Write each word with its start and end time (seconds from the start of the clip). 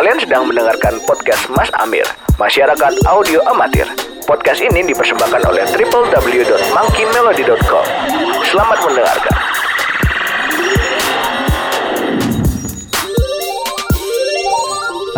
Kalian 0.00 0.16
sedang 0.16 0.48
mendengarkan 0.48 0.96
podcast 1.04 1.44
Mas 1.52 1.68
Amir, 1.76 2.08
Masyarakat 2.40 3.04
Audio 3.04 3.44
Amatir. 3.44 3.84
Podcast 4.24 4.64
ini 4.64 4.80
dipersembahkan 4.88 5.44
oleh 5.44 5.60
www.monkeymelody.com. 5.76 7.84
Selamat 8.48 8.80
mendengarkan. 8.80 9.36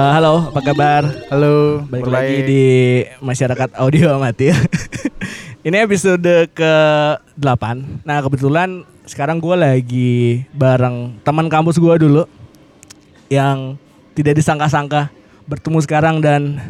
Eh, 0.03 0.13
halo, 0.19 0.51
apa 0.51 0.61
kabar? 0.67 1.07
Halo, 1.31 1.87
Balik 1.87 2.11
lagi 2.11 2.43
di 2.43 2.67
Masyarakat 3.23 3.79
Audio 3.79 4.19
Amatir. 4.19 4.59
Ini 5.71 5.87
episode 5.87 6.51
ke-8. 6.59 7.65
Nah, 8.03 8.19
kebetulan 8.19 8.83
sekarang 9.07 9.39
gue 9.39 9.55
lagi 9.55 10.43
bareng 10.51 11.23
teman 11.23 11.47
kampus 11.47 11.79
gue 11.79 11.95
dulu 12.03 12.27
yang 13.31 13.79
tidak 14.13 14.39
disangka-sangka 14.39 15.13
bertemu 15.47 15.79
sekarang 15.83 16.17
dan 16.23 16.61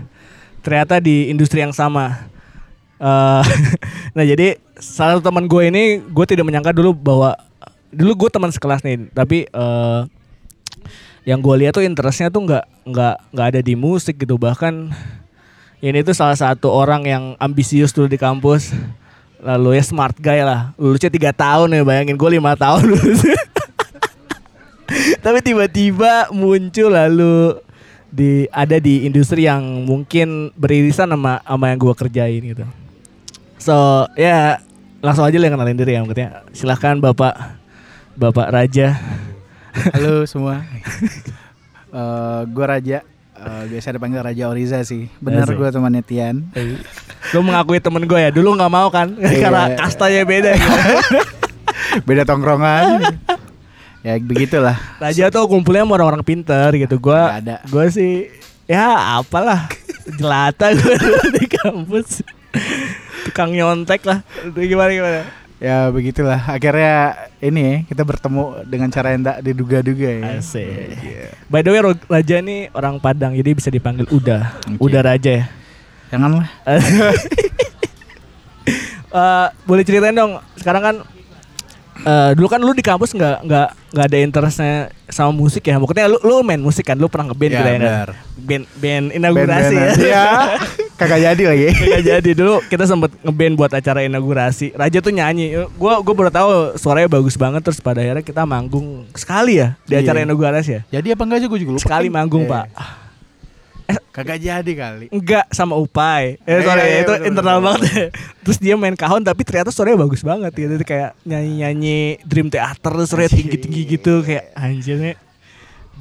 ternyata 0.65 1.03
di 1.03 1.29
industri 1.29 1.61
yang 1.61 1.75
sama. 1.75 2.31
Eh, 3.03 3.45
nah, 4.17 4.25
jadi 4.25 4.59
salah 4.79 5.19
satu 5.19 5.31
teman 5.31 5.47
gue 5.47 5.63
ini 5.69 6.01
gue 6.03 6.27
tidak 6.27 6.47
menyangka 6.47 6.75
dulu 6.75 6.95
bahwa 6.95 7.35
dulu 7.93 8.27
gue 8.27 8.31
teman 8.33 8.51
sekelas 8.51 8.87
nih, 8.87 9.11
tapi 9.13 9.47
eh, 9.51 10.01
yang 11.23 11.39
gue 11.39 11.55
lihat 11.63 11.79
tuh 11.79 11.87
interestnya 11.87 12.31
tuh 12.31 12.43
nggak 12.47 12.65
nggak 12.89 13.17
nggak 13.31 13.47
ada 13.55 13.61
di 13.63 13.75
musik 13.79 14.19
gitu. 14.19 14.39
Bahkan 14.39 14.91
ini 15.83 15.99
tuh 16.07 16.15
salah 16.15 16.39
satu 16.39 16.71
orang 16.71 17.03
yang 17.07 17.25
ambisius 17.39 17.95
dulu 17.95 18.07
di 18.07 18.19
kampus. 18.19 18.75
Lalu 19.43 19.75
ya 19.75 19.83
smart 19.83 20.15
guy 20.23 20.39
lah. 20.47 20.71
Lulusnya 20.79 21.11
tiga 21.11 21.35
tahun 21.35 21.75
ya 21.75 21.83
bayangin. 21.83 22.15
Gue 22.15 22.39
lima 22.39 22.55
tahun. 22.55 22.87
lulus 22.87 23.27
tapi 25.25 25.39
tiba-tiba 25.41 26.29
muncul 26.33 26.91
lalu 26.93 27.57
di 28.13 28.45
ada 28.53 28.77
di 28.77 29.09
industri 29.09 29.49
yang 29.49 29.89
mungkin 29.89 30.53
beririsan 30.57 31.09
sama 31.09 31.41
sama 31.43 31.65
yang 31.73 31.79
gue 31.81 31.95
kerjain 31.97 32.43
gitu 32.45 32.65
so 33.57 34.05
ya 34.15 34.61
langsung 35.01 35.25
aja 35.25 35.37
lah 35.41 35.47
yang 35.49 35.57
kenalin 35.57 35.79
diri 35.81 35.93
ya 35.97 36.01
maksudnya 36.05 36.31
silahkan 36.53 37.01
bapak 37.01 37.35
bapak 38.15 38.53
Raja 38.53 39.01
halo 39.93 40.25
semua. 40.31 40.61
Eh, 41.93 42.41
gue 42.49 42.65
Raja, 42.65 43.05
Eh, 43.43 43.65
biasa 43.75 43.99
dipanggil 43.99 44.23
Raja 44.23 44.45
Oriza 44.47 44.79
sih. 44.87 45.11
Asik. 45.19 45.59
gue 45.59 45.69
temannya 45.75 46.03
Tian. 46.07 46.47
Lu 47.35 47.43
mengakui 47.43 47.83
temen 47.83 48.07
gue 48.07 48.21
ya 48.23 48.31
Dulu 48.31 48.55
gak 48.55 48.71
mau 48.71 48.87
kan 48.93 49.19
Karena 49.43 49.75
kastanya 49.75 50.23
beda 50.23 50.51
gitu. 50.55 50.79
Beda 52.09 52.23
tongkrongan. 52.23 53.19
Ya 54.03 54.19
begitulah. 54.19 54.77
Raja 54.99 55.31
tuh 55.31 55.47
kumpulnya 55.47 55.87
sama 55.87 55.95
orang-orang 55.99 56.27
pinter 56.27 56.69
gitu 56.75 56.99
Gua 56.99 57.39
ada. 57.39 57.63
Gue 57.71 57.87
sih 57.89 58.27
Ya 58.67 59.19
apalah 59.19 59.71
Jelata 60.19 60.75
gue 60.75 60.97
di 61.39 61.47
kampus 61.47 62.27
Tukang 63.27 63.55
nyontek 63.55 64.03
lah 64.03 64.27
Itu 64.43 64.59
Gimana 64.59 64.91
gimana 64.91 65.21
Ya 65.63 65.87
begitulah. 65.95 66.43
Akhirnya 66.43 67.15
ini 67.39 67.63
ya, 67.63 67.75
kita 67.87 68.03
bertemu 68.03 68.67
dengan 68.67 68.91
cara 68.91 69.15
yang 69.15 69.23
tak 69.23 69.47
diduga-duga 69.47 70.11
ya. 70.11 70.43
Asik 70.43 70.99
Iya. 70.99 71.31
By 71.47 71.63
the 71.63 71.71
way 71.71 71.79
Raja 72.11 72.43
ini 72.43 72.67
orang 72.75 72.99
Padang 72.99 73.39
Jadi 73.39 73.51
bisa 73.55 73.71
dipanggil 73.71 74.11
Uda 74.11 74.59
Oke. 74.75 74.83
Uda 74.83 75.07
Raja 75.07 75.31
ya 75.31 75.45
Janganlah. 76.11 76.51
Eh, 79.13 79.49
boleh 79.69 79.85
ceritain 79.85 80.17
dong 80.17 80.41
sekarang 80.57 80.81
kan 80.81 80.97
eh, 81.99 82.31
dulu 82.33 82.47
kan 82.47 82.59
lu 82.59 82.73
di 82.73 82.81
kampus 82.81 83.11
nggak 83.11 83.37
nggak 83.43 83.69
nggak 83.93 84.07
ada 84.07 84.19
interestnya 84.19 84.75
sama 85.07 85.29
musik 85.31 85.61
ya 85.63 85.77
maksudnya 85.77 86.07
lu 86.07 86.19
lu 86.19 86.41
main 86.41 86.59
musik 86.59 86.83
kan 86.83 86.95
lu 86.95 87.07
pernah 87.07 87.29
ngeband 87.29 87.49
Ya, 87.49 87.59
gitu 87.59 87.69
ya 87.69 87.77
benar. 87.77 88.09
band 88.39 88.65
band 88.75 89.05
inaugurasi 89.11 89.75
Band-bandan. 89.75 89.99
ya 90.01 90.07
Iya. 90.07 90.27
Kagak 90.95 91.19
jadi 91.21 91.43
lagi. 91.45 91.67
Nggak 91.89 92.03
jadi 92.07 92.31
dulu 92.33 92.55
kita 92.65 92.85
sempet 92.85 93.11
ngeband 93.21 93.55
buat 93.55 93.71
acara 93.71 94.01
inaugurasi 94.03 94.73
Raja 94.73 94.99
tuh 94.99 95.11
nyanyi 95.11 95.51
gua 95.75 95.99
gua 95.99 96.15
baru 96.17 96.31
tahu 96.31 96.51
suaranya 96.77 97.11
bagus 97.11 97.35
banget 97.35 97.61
terus 97.61 97.79
pada 97.79 97.99
akhirnya 97.99 98.23
kita 98.23 98.43
manggung 98.43 99.05
sekali 99.13 99.59
ya 99.59 99.75
di 99.83 99.93
Iya. 99.93 100.01
acara 100.03 100.23
inaugurasi 100.23 100.71
ya 100.71 100.81
Jadi 100.93 101.09
apa 101.11 101.23
enggak 101.23 101.39
sih 101.39 101.49
gue 101.49 101.61
juga 101.61 101.73
lupa. 101.73 101.83
sekali 101.83 102.07
manggung 102.09 102.45
Iya. 102.45 102.53
pak 102.55 102.67
Kagak 104.13 104.45
jadi 104.45 104.73
kali. 104.77 105.09
enggak 105.09 105.49
sama 105.49 105.73
Upai. 105.73 106.37
Eh 106.45 106.61
Iya, 106.61 106.69
sorry 106.69 106.83
iya, 106.85 107.01
itu 107.01 107.15
internal 107.33 107.65
banget. 107.65 108.13
Terus 108.45 108.59
dia 108.61 108.77
main 108.77 108.93
kahon 108.93 109.25
tapi 109.25 109.41
ternyata 109.41 109.73
suaranya 109.73 110.05
bagus 110.05 110.21
banget 110.21 110.53
gitu. 110.53 110.69
Jadi 110.77 110.85
kayak 110.85 111.17
nyanyi-nyanyi 111.25 112.21
Dream 112.21 112.53
Theater 112.53 112.93
terus 112.93 113.09
suaranya 113.09 113.33
tinggi-tinggi 113.33 113.83
gitu 113.89 114.21
kayak 114.21 114.53
anjir 114.53 115.01
nih. 115.01 115.17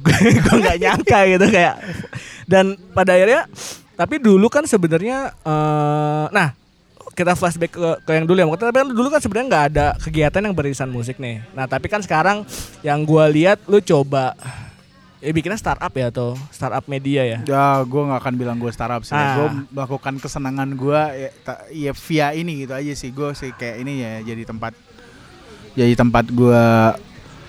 Gue 0.44 0.56
nggak 0.60 0.76
nyangka 0.84 1.18
gitu 1.24 1.46
kayak. 1.48 1.74
Dan 2.44 2.76
pada 2.92 3.16
akhirnya 3.16 3.48
tapi 3.96 4.20
dulu 4.20 4.52
kan 4.52 4.68
sebenarnya 4.68 5.32
eh 5.48 6.26
nah 6.28 6.52
kita 7.12 7.36
flashback 7.36 7.72
ke, 7.72 7.90
ke 8.04 8.10
yang 8.12 8.28
dulu 8.28 8.36
ya. 8.36 8.46
Tapi 8.52 8.76
kan 8.76 8.88
dulu 8.92 9.08
kan 9.08 9.20
sebenarnya 9.24 9.46
nggak 9.48 9.64
ada 9.72 9.86
kegiatan 9.96 10.44
yang 10.44 10.52
beririsan 10.52 10.92
musik 10.92 11.16
nih. 11.16 11.40
Nah 11.56 11.64
tapi 11.64 11.88
kan 11.88 12.04
sekarang 12.04 12.44
yang 12.84 13.08
gua 13.08 13.24
lihat 13.24 13.56
lu 13.72 13.80
coba 13.80 14.36
ya 15.22 15.30
bikinnya 15.30 15.54
startup 15.54 15.94
ya 15.94 16.10
atau 16.10 16.34
startup 16.50 16.82
media 16.90 17.22
ya. 17.22 17.38
Ya, 17.46 17.66
gue 17.86 18.02
nggak 18.02 18.20
akan 18.26 18.34
bilang 18.34 18.58
gue 18.58 18.68
startup 18.74 19.06
sih. 19.06 19.14
Ah. 19.14 19.38
Gue 19.38 19.48
melakukan 19.70 20.18
kesenangan 20.18 20.74
gue 20.74 21.00
ya, 21.14 21.30
ta- 21.46 21.64
ya 21.70 21.94
via 21.94 22.34
ini 22.34 22.66
gitu 22.66 22.74
aja 22.74 22.92
sih. 22.98 23.14
Gue 23.14 23.30
sih 23.38 23.54
kayak 23.54 23.76
ini 23.86 24.02
ya 24.02 24.12
jadi 24.34 24.42
tempat 24.42 24.74
jadi 25.72 25.94
tempat 25.94 26.28
gue 26.28 26.64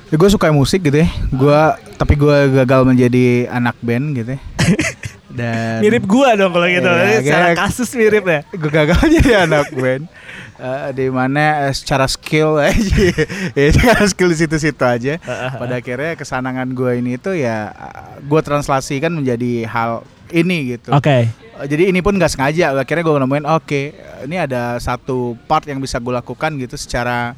ya 0.07 0.15
gue 0.15 0.29
suka 0.29 0.53
musik 0.53 0.85
gitu 0.85 1.01
ya. 1.01 1.09
Gue 1.33 1.59
tapi 1.97 2.13
gue 2.13 2.37
gagal 2.61 2.85
menjadi 2.85 3.49
anak 3.49 3.73
band 3.81 4.13
gitu 4.21 4.37
ya. 4.37 4.41
Dan 5.33 5.81
Mirip 5.81 6.05
gua 6.05 6.37
dong 6.37 6.53
kalau 6.53 6.69
gitu. 6.69 6.85
Iya, 6.85 7.19
secara 7.25 7.45
kayak- 7.49 7.59
kasus 7.59 7.89
mirip 7.97 8.23
ya. 8.23 8.39
gue 8.53 8.69
gagal 8.71 9.01
jadi 9.09 9.31
anak 9.49 9.73
band. 9.73 10.05
Eh, 10.53 10.89
di 10.95 11.07
mana 11.11 11.67
eh, 11.67 11.73
secara 11.75 12.07
skill 12.07 12.55
aja 12.61 13.09
ya 13.51 13.67
secara 13.73 14.05
skill 14.07 14.31
di 14.31 14.37
situ-situ 14.37 14.79
aja 14.79 15.19
pada 15.59 15.81
akhirnya 15.81 16.15
kesenangan 16.15 16.71
gue 16.71 17.03
ini 17.03 17.19
tuh 17.19 17.35
ya 17.35 17.73
gue 18.21 18.39
translasikan 18.39 19.11
menjadi 19.11 19.67
hal 19.67 20.07
ini 20.31 20.77
gitu 20.77 20.93
Oke. 20.95 21.27
Uh, 21.59 21.67
Jadi 21.67 21.91
ini 21.91 21.99
pun 21.99 22.15
nggak 22.15 22.31
sengaja. 22.31 22.71
Akhirnya 22.73 23.03
gue 23.03 23.13
nemuin 23.13 23.43
oke 23.43 23.81
ini 24.23 24.39
ada 24.39 24.79
satu 24.79 25.35
part 25.51 25.67
yang 25.67 25.83
bisa 25.83 25.99
gue 25.99 26.13
lakukan 26.15 26.55
gitu 26.55 26.79
secara 26.79 27.35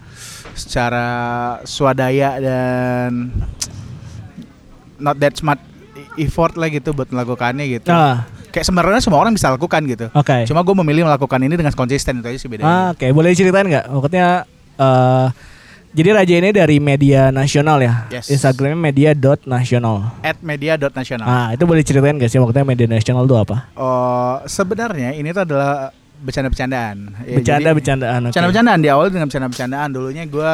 secara 0.54 1.08
swadaya 1.66 2.38
dan 2.38 3.32
not 5.00 5.18
that 5.18 5.34
smart 5.34 5.58
effort 6.18 6.56
lah 6.56 6.68
gitu 6.68 6.92
buat 6.92 7.08
melakukannya 7.08 7.66
gitu. 7.72 7.90
Ah, 7.90 8.24
Kayak 8.50 8.66
sebenarnya 8.66 9.00
semua 9.00 9.20
orang 9.20 9.31
bisa 9.31 9.50
lakukan 9.50 9.81
gitu. 9.84 10.08
oke. 10.09 10.38
Cuma 10.46 10.62
gue 10.62 10.76
memilih 10.78 11.03
melakukan 11.03 11.40
ini 11.40 11.53
dengan 11.53 11.72
konsisten 11.72 12.20
itu 12.20 12.28
aja 12.28 12.38
sih 12.38 12.48
Ah, 12.48 12.52
bedanya. 12.52 12.76
oke. 12.92 13.06
Boleh 13.12 13.31
ceritain 13.31 13.66
nggak? 13.66 13.86
Maksudnya 13.90 14.28
eh 14.76 15.28
jadi 15.92 16.12
Raja 16.12 16.36
ini 16.36 16.52
dari 16.52 16.78
media 16.78 17.31
nasional 17.31 17.80
ya. 17.80 18.03
Yes. 18.09 18.28
Instagramnya 18.28 18.76
media.nasional. 18.76 20.20
At 20.22 20.40
media.nasional. 20.40 21.24
Ah, 21.24 21.48
itu 21.52 21.64
boleh 21.64 21.81
ceritain 21.81 22.12
gak 22.14 22.28
sih 22.28 22.36
maksudnya 22.36 22.64
media 22.64 22.84
nasional 22.86 23.24
itu 23.24 23.32
apa? 23.34 23.72
Oh, 23.74 24.44
sebenarnya 24.44 25.16
ini 25.16 25.32
tuh 25.32 25.47
adalah 25.47 25.96
bercanda-bercandaan. 26.18 27.16
Ya, 27.24 27.40
Bercanda-bercandaan. 27.40 28.22
Bercanda-bercandaan 28.28 28.80
di 28.80 28.90
awal 28.92 29.08
dengan 29.08 29.28
bercanda-bercandaan 29.28 29.90
dulunya 29.90 30.24
gue 30.26 30.52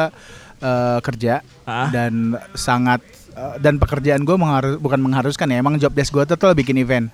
eh, 0.58 0.98
kerja 1.02 1.42
Ah. 1.62 1.90
dan 1.90 2.38
sangat 2.54 3.02
eh, 3.36 3.54
dan 3.60 3.76
pekerjaan 3.80 4.22
gue 4.22 4.36
mengharus 4.36 4.76
bukan 4.78 5.00
mengharuskan 5.00 5.46
ya 5.50 5.60
emang 5.60 5.76
job 5.80 5.92
desk 5.92 6.12
gue 6.12 6.24
tuh, 6.24 6.36
tuh 6.36 6.52
bikin 6.52 6.76
event. 6.80 7.08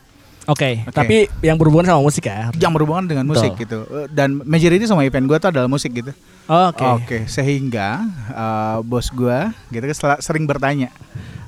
Oke, 0.49 0.81
Oke. 0.81 0.97
tapi 0.97 1.17
yang 1.45 1.61
berhubungan 1.61 1.93
sama 1.93 2.01
musik 2.01 2.25
ya. 2.25 2.49
yang 2.57 2.73
berhubungan 2.73 3.05
dengan 3.05 3.29
musik 3.29 3.53
Betul. 3.53 3.63
gitu. 3.69 3.79
Eh, 3.93 4.09
dan 4.09 4.41
majority 4.49 4.89
sama 4.89 5.05
event 5.05 5.29
gue 5.29 5.37
tuh 5.37 5.53
adalah 5.53 5.69
musik 5.69 5.93
gitu. 5.93 6.09
Oke. 6.49 6.81
oke 6.81 7.19
sehingga 7.29 8.01
eh, 8.33 8.77
bos 8.81 9.13
gue 9.13 9.39
gitu 9.69 9.85
sering 10.25 10.49
bertanya. 10.49 10.89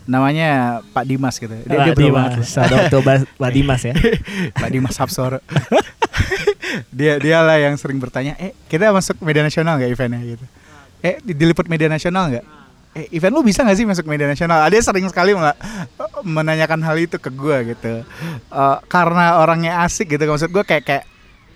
Namanya 0.05 0.83
Pak 0.93 1.05
Dimas 1.09 1.41
gitu. 1.41 1.55
Dia, 1.65 1.81
Pak 1.81 1.87
dia 1.87 1.95
Dimas, 1.97 2.35
banget. 2.53 3.23
Pak 3.41 3.51
Dimas 3.57 3.83
ya. 3.89 3.95
Pak 4.61 4.69
Dimas 4.69 4.97
Hapsoro. 5.01 5.41
Dia 6.95 7.19
dia 7.19 7.43
lah 7.43 7.59
yang 7.59 7.75
sering 7.75 7.99
bertanya 7.99 8.39
eh 8.39 8.55
kita 8.71 8.95
masuk 8.95 9.19
media 9.27 9.43
nasional 9.43 9.75
nggak 9.75 9.91
eventnya? 9.91 10.21
Gitu. 10.23 10.45
Eh 11.03 11.19
di- 11.19 11.35
diliput 11.35 11.67
media 11.67 11.91
nasional 11.91 12.31
nggak 12.31 12.60
eh 12.91 13.07
event 13.15 13.39
lu 13.39 13.47
bisa 13.47 13.63
nggak 13.63 13.79
sih 13.79 13.87
masuk 13.87 14.07
media 14.11 14.27
nasional? 14.27 14.67
Ada 14.67 14.91
sering 14.91 15.07
sekali 15.07 15.31
menanyakan 16.27 16.83
hal 16.83 16.97
itu 16.99 17.17
ke 17.23 17.31
gue 17.31 17.75
gitu. 17.75 18.03
Eh, 18.51 18.77
karena 18.91 19.39
orangnya 19.39 19.87
asik 19.87 20.11
gitu. 20.11 20.27
Maksud 20.27 20.51
gue 20.51 20.65
kayak 20.67 20.85
kayak 20.85 21.05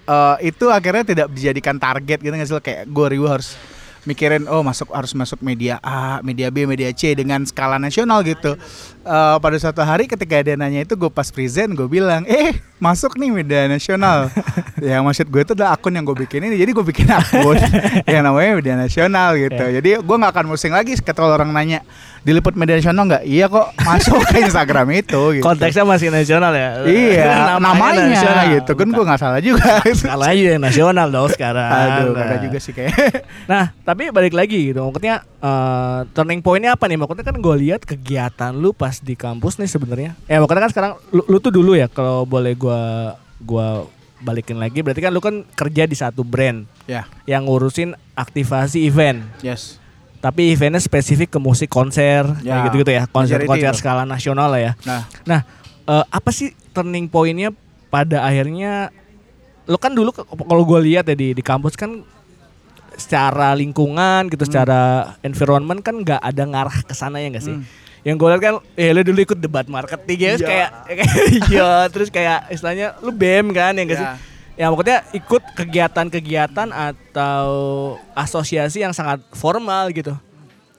eh, 0.06 0.36
itu 0.46 0.70
akhirnya 0.70 1.02
tidak 1.02 1.26
dijadikan 1.34 1.76
target 1.76 2.19
gitu 2.22 2.34
nggak 2.34 2.48
sih 2.48 2.58
kayak 2.62 2.82
gue 2.86 3.06
harus 3.26 3.58
mikirin 4.05 4.45
oh 4.49 4.61
masuk 4.61 4.93
harus 4.93 5.12
masuk 5.12 5.41
media 5.41 5.81
A, 5.81 6.21
media 6.21 6.49
B, 6.49 6.65
media 6.65 6.93
C 6.93 7.12
dengan 7.12 7.45
skala 7.45 7.77
nasional 7.77 8.21
gitu. 8.25 8.56
Eh, 9.05 9.37
pada 9.37 9.56
suatu 9.61 9.85
hari 9.85 10.09
ketika 10.09 10.41
dia 10.41 10.56
nanya 10.56 10.81
itu 10.81 10.97
gue 10.97 11.12
pas 11.12 11.29
present 11.29 11.77
gue 11.77 11.85
bilang 11.85 12.25
eh 12.25 12.56
masuk 12.81 13.21
nih 13.21 13.29
media 13.29 13.69
nasional. 13.69 14.33
ya 14.81 15.05
maksud 15.05 15.29
gue 15.29 15.45
itu 15.45 15.53
adalah 15.53 15.77
akun 15.77 15.93
yang 15.93 16.09
gue 16.09 16.25
bikin 16.25 16.49
ini 16.49 16.56
jadi 16.56 16.73
gue 16.73 16.85
bikin 16.85 17.09
akun 17.12 17.56
yang 18.12 18.25
namanya 18.25 18.56
media 18.56 18.75
nasional 18.81 19.37
gitu. 19.37 19.61
Ya. 19.61 19.81
Jadi 19.81 19.91
gue 20.01 20.17
nggak 20.17 20.33
akan 20.33 20.45
pusing 20.49 20.73
lagi 20.73 20.97
ketika 20.97 21.21
orang 21.21 21.53
nanya 21.53 21.85
diliput 22.25 22.56
media 22.56 22.81
nasional 22.81 23.05
nggak? 23.05 23.25
Iya 23.29 23.47
kok 23.53 23.67
masuk 23.85 24.25
ke 24.25 24.37
Instagram 24.49 24.87
itu. 24.97 25.21
Gitu. 25.39 25.45
Konteksnya 25.45 25.85
masih 25.85 26.09
nasional 26.09 26.53
ya. 26.56 26.69
Iya, 26.89 27.33
namanya, 27.61 28.09
nasional. 28.09 28.45
gitu 28.56 28.73
kan 28.73 28.89
gue 28.89 29.05
nggak 29.05 29.21
salah 29.21 29.41
juga. 29.45 29.85
Salah 29.93 30.33
aja 30.33 30.56
yang 30.56 30.65
nasional 30.65 31.06
dong 31.12 31.29
sekarang. 31.29 31.69
Aduh, 31.69 32.17
Nah. 32.17 32.41
juga 32.41 32.59
sih 32.59 32.73
kayak. 32.73 32.97
Nah, 33.45 33.71
tapi 33.85 33.94
balik 33.94 34.35
lagi 34.35 34.70
gitu. 34.70 34.82
Maksudnya 34.82 35.23
eh, 35.23 36.00
turning 36.11 36.41
pointnya 36.41 36.75
apa 36.75 36.85
nih? 36.85 36.99
Maksudnya 36.99 37.25
kan 37.25 37.37
gue 37.37 37.55
lihat 37.61 37.82
kegiatan 37.82 38.52
lu 38.52 38.70
pas 38.70 38.99
di 38.99 39.14
kampus 39.14 39.56
nih 39.56 39.67
sebenarnya. 39.67 40.11
Ya 40.26 40.38
makanya 40.38 40.67
kan 40.67 40.70
sekarang 40.70 40.93
lu, 41.11 41.23
lu 41.25 41.38
tuh 41.38 41.50
dulu 41.50 41.73
ya 41.73 41.87
kalau 41.87 42.23
boleh 42.25 42.52
gua 42.52 43.14
gua 43.38 43.87
balikin 44.19 44.56
lagi 44.56 44.81
berarti 44.81 45.00
kan 45.00 45.12
lu 45.12 45.20
kan 45.20 45.44
kerja 45.52 45.85
di 45.85 45.93
satu 45.93 46.25
brand 46.25 46.64
ya, 46.85 47.05
yang 47.25 47.44
ngurusin 47.44 47.93
aktivasi 48.12 48.82
event. 48.82 49.20
yes. 49.41 49.76
Tapi 50.19 50.56
eventnya 50.56 50.81
spesifik 50.81 51.37
ke 51.37 51.38
musik 51.38 51.69
konser 51.69 52.25
Ya, 52.41 52.56
kayak 52.56 52.73
gitu-gitu 52.73 52.93
ya. 52.96 53.05
Konser-konser 53.05 53.76
itu. 53.76 53.81
skala 53.85 54.08
nasional 54.08 54.49
lah 54.49 54.56
ya. 54.56 54.73
Nah, 54.82 55.05
Nah, 55.29 55.41
eh, 55.85 56.05
apa 56.08 56.32
sih 56.32 56.56
turning 56.73 57.05
pointnya 57.06 57.52
pada 57.93 58.25
akhirnya 58.25 58.88
lo 59.64 59.76
kan 59.76 59.93
dulu 59.93 60.17
kalau 60.17 60.64
gue 60.64 60.81
lihat 60.88 61.05
ya 61.05 61.12
di 61.12 61.32
di 61.32 61.41
kampus 61.41 61.76
kan 61.76 62.00
secara 62.96 63.52
lingkungan 63.52 64.29
gitu, 64.29 64.44
secara 64.44 65.12
environment 65.20 65.81
kan 65.81 65.94
nggak 65.96 66.20
ada 66.20 66.43
ngarah 66.43 66.79
ke 66.82 66.93
sana 66.93 67.19
ya 67.19 67.29
nggak 67.31 67.44
sih? 67.44 67.56
Hmm. 67.56 67.64
Yang 68.05 68.17
gue 68.20 68.29
lihat 68.29 68.43
kan, 68.43 68.55
eh 68.76 68.93
lo 68.93 69.00
dulu 69.00 69.19
ikut 69.23 69.38
debat 69.38 69.64
marketing 69.64 70.19
ya, 70.20 70.32
Iya. 70.35 70.46
kayak 70.46 70.70
iya, 71.49 71.70
terus 71.88 72.08
kayak 72.08 72.52
istilahnya 72.52 72.94
lu 73.00 73.11
bem 73.11 73.49
kan 73.50 73.73
ya 73.73 73.82
nggak 73.82 73.99
sih? 73.99 74.08
Ya. 74.08 74.17
Ya 74.55 74.67
maksudnya 74.70 75.02
ikut 75.11 75.43
kegiatan-kegiatan 75.56 76.69
atau 76.70 77.49
asosiasi 78.14 78.87
yang 78.87 78.94
sangat 78.94 79.19
formal 79.35 79.91
gitu. 79.91 80.14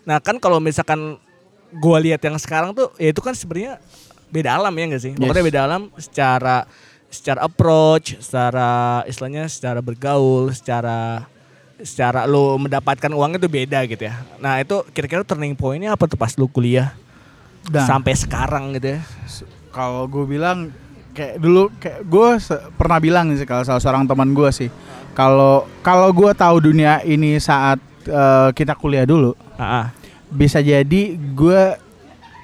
Nah 0.08 0.24
kan 0.24 0.40
kalau 0.40 0.64
misalkan 0.64 1.20
gua 1.76 2.00
lihat 2.00 2.24
yang 2.24 2.40
sekarang 2.40 2.72
tuh 2.72 2.94
ya 2.96 3.12
itu 3.12 3.20
kan 3.20 3.36
sebenarnya 3.36 3.84
beda 4.32 4.56
alam 4.56 4.72
ya 4.72 4.84
enggak 4.88 5.04
sih? 5.04 5.12
Maksudnya 5.14 5.44
Yes. 5.44 5.50
beda 5.52 5.62
alam 5.66 5.82
secara 6.00 6.58
secara 7.12 7.40
approach, 7.44 8.16
secara 8.20 8.70
istilahnya 9.06 9.44
secara 9.48 9.80
bergaul, 9.80 10.52
secara 10.52 11.28
secara 11.78 12.24
lo 12.24 12.56
mendapatkan 12.56 13.10
uang 13.10 13.36
itu 13.36 13.48
beda 13.48 13.84
gitu 13.84 14.04
ya. 14.04 14.16
Nah 14.38 14.58
itu 14.58 14.84
kira-kira 14.90 15.22
turning 15.22 15.54
pointnya 15.54 15.92
apa 15.92 16.06
tuh 16.06 16.16
pas 16.16 16.32
lu 16.34 16.48
kuliah 16.48 16.96
Nah, 17.66 17.82
sampai 17.84 18.14
sekarang 18.14 18.72
gitu 18.74 18.94
ya? 18.94 19.02
kalau 19.72 20.06
gue 20.06 20.22
bilang 20.30 20.70
kayak 21.12 21.36
dulu 21.36 21.68
kayak 21.76 22.06
gue 22.06 22.28
pernah 22.72 22.96
bilang 22.98 23.34
sih 23.34 23.44
kalau 23.44 23.60
salah 23.62 23.82
seorang 23.82 24.06
teman 24.06 24.32
gue 24.32 24.50
sih 24.50 24.70
kalau 25.12 25.66
kalau 25.82 26.12
gue 26.12 26.30
tahu 26.32 26.62
dunia 26.62 27.02
ini 27.02 27.36
saat 27.36 27.76
eh, 28.04 28.50
kita 28.52 28.72
kuliah 28.72 29.04
dulu 29.04 29.34
ah. 29.56 29.90
bisa 30.28 30.62
jadi 30.62 31.02
gue 31.18 31.62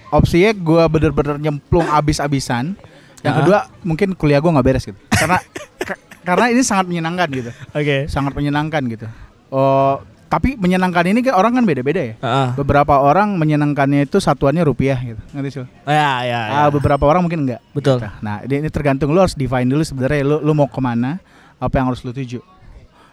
opsinya 0.09 0.51
gue 0.51 0.83
bener-bener 0.89 1.37
nyemplung 1.39 1.85
abis-abisan 1.85 2.73
yang 3.21 3.31
Ah. 3.31 3.39
kedua 3.39 3.59
mungkin 3.81 4.11
kuliah 4.11 4.41
gue 4.41 4.49
nggak 4.49 4.65
beres 4.65 4.83
gitu 4.83 4.97
karena 5.07 5.37
ka- 5.87 6.01
karena 6.21 6.45
ini 6.53 6.61
sangat 6.61 6.85
menyenangkan 6.89 7.27
gitu 7.29 7.51
Oke. 7.73 8.05
sangat 8.07 8.33
menyenangkan 8.37 8.81
gitu 8.89 9.07
oh 9.49 10.01
tapi 10.31 10.55
menyenangkan 10.55 11.11
ini 11.11 11.19
kan 11.27 11.35
orang 11.35 11.59
kan 11.59 11.67
beda-beda 11.67 12.01
ya 12.01 12.15
ah. 12.23 12.55
beberapa 12.55 13.03
orang 13.03 13.35
menyenangkannya 13.35 14.07
itu 14.07 14.23
satuannya 14.23 14.63
rupiah 14.63 14.95
gitu 14.95 15.19
ngerti 15.35 15.49
sih 15.51 15.67
Ya, 15.83 16.23
ya, 16.23 16.39
ya. 16.47 16.57
Ah, 16.63 16.69
beberapa 16.71 17.03
orang 17.03 17.27
mungkin 17.27 17.43
enggak 17.43 17.59
Betul. 17.75 17.99
Nah, 18.23 18.39
ini, 18.47 18.63
ini 18.63 18.69
tergantung 18.71 19.11
lu 19.11 19.19
harus 19.19 19.35
define 19.35 19.67
dulu 19.67 19.83
sebenarnya 19.83 20.23
lu 20.23 20.39
lu 20.39 20.51
mau 20.55 20.71
ke 20.71 20.79
mana, 20.79 21.19
apa 21.59 21.73
yang 21.75 21.91
harus 21.91 21.99
lu 22.03 22.15
tuju. 22.15 22.39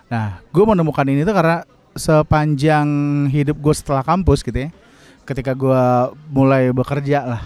Nah, 0.09 0.39
gue 0.41 0.65
menemukan 0.65 1.07
ini 1.07 1.27
tuh 1.27 1.35
karena 1.35 1.67
sepanjang 1.99 2.87
hidup 3.35 3.59
gue 3.59 3.75
setelah 3.75 4.07
kampus 4.07 4.47
gitu 4.47 4.67
ya, 4.67 4.71
ketika 5.27 5.59
gue 5.59 5.83
mulai 6.31 6.71
bekerja 6.71 7.27
lah 7.27 7.43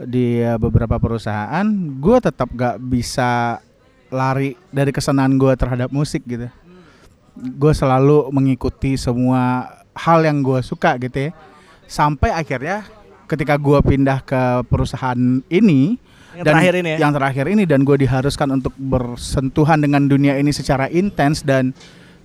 di 0.00 0.44
beberapa 0.60 0.96
perusahaan, 0.96 1.66
gue 2.00 2.16
tetap 2.20 2.48
gak 2.52 2.80
bisa 2.80 3.60
lari 4.10 4.58
dari 4.70 4.90
kesenangan 4.90 5.38
gue 5.38 5.52
terhadap 5.56 5.88
musik 5.90 6.22
gitu. 6.26 6.50
Gue 7.34 7.72
selalu 7.72 8.28
mengikuti 8.34 8.98
semua 8.98 9.70
hal 9.94 10.26
yang 10.26 10.42
gue 10.42 10.60
suka 10.60 10.98
gitu 10.98 11.28
ya, 11.28 11.30
sampai 11.86 12.34
akhirnya 12.34 12.86
ketika 13.26 13.54
gue 13.54 13.78
pindah 13.80 14.22
ke 14.26 14.42
perusahaan 14.66 15.40
ini 15.46 15.94
Yang 16.34 16.46
terakhir 16.46 16.74
ini 16.78 16.88
ya? 16.90 16.98
yang 16.98 17.12
terakhir 17.14 17.44
ini 17.50 17.62
dan 17.66 17.80
gue 17.82 17.96
diharuskan 17.98 18.48
untuk 18.54 18.74
bersentuhan 18.78 19.82
dengan 19.82 20.06
dunia 20.06 20.38
ini 20.38 20.50
secara 20.50 20.86
intens 20.90 21.42
dan 21.42 21.74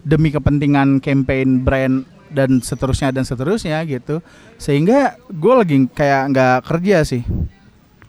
demi 0.05 0.29
kepentingan 0.29 1.01
campaign 1.01 1.61
brand 1.65 2.05
dan 2.29 2.61
seterusnya 2.61 3.13
dan 3.13 3.25
seterusnya 3.25 3.81
gitu 3.85 4.21
sehingga 4.57 5.17
gue 5.29 5.53
lagi 5.53 5.77
kayak 5.93 6.21
nggak 6.33 6.57
kerja 6.65 6.97
sih 7.05 7.21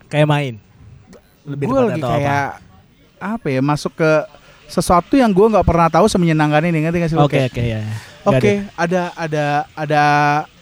Kayak 0.06 0.28
main. 0.30 0.54
Lebih 1.46 1.64
gue 1.66 1.80
lagi 1.82 2.02
apa? 2.02 2.62
Apa? 3.34 3.50
ya 3.50 3.58
masuk 3.58 3.98
ke 3.98 4.10
sesuatu 4.70 5.18
yang 5.18 5.34
gue 5.34 5.46
nggak 5.46 5.66
pernah 5.66 5.90
tahu 5.90 6.06
semenyenangkan 6.06 6.70
ini 6.70 6.86
ngerti 6.86 6.98
gak 7.02 7.10
sih? 7.10 7.18
Oke, 7.18 7.50
oke 7.50 7.62
ya. 7.62 7.82
oke 8.26 8.52
ada 8.74 9.02
ada 9.14 9.44
ada 9.78 10.02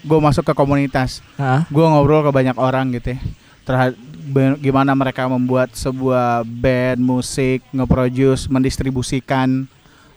gue 0.04 0.18
masuk 0.20 0.44
ke 0.44 0.52
komunitas 0.52 1.24
gue 1.72 1.84
ngobrol 1.84 2.20
ke 2.20 2.30
banyak 2.30 2.56
orang 2.60 2.92
gitu 2.92 3.16
ya 3.16 3.20
terhadap 3.64 3.96
gimana 4.60 4.92
mereka 4.96 5.28
membuat 5.28 5.72
sebuah 5.76 6.44
band 6.44 7.00
musik 7.00 7.64
nge-produce 7.72 8.48
mendistribusikan 8.48 9.68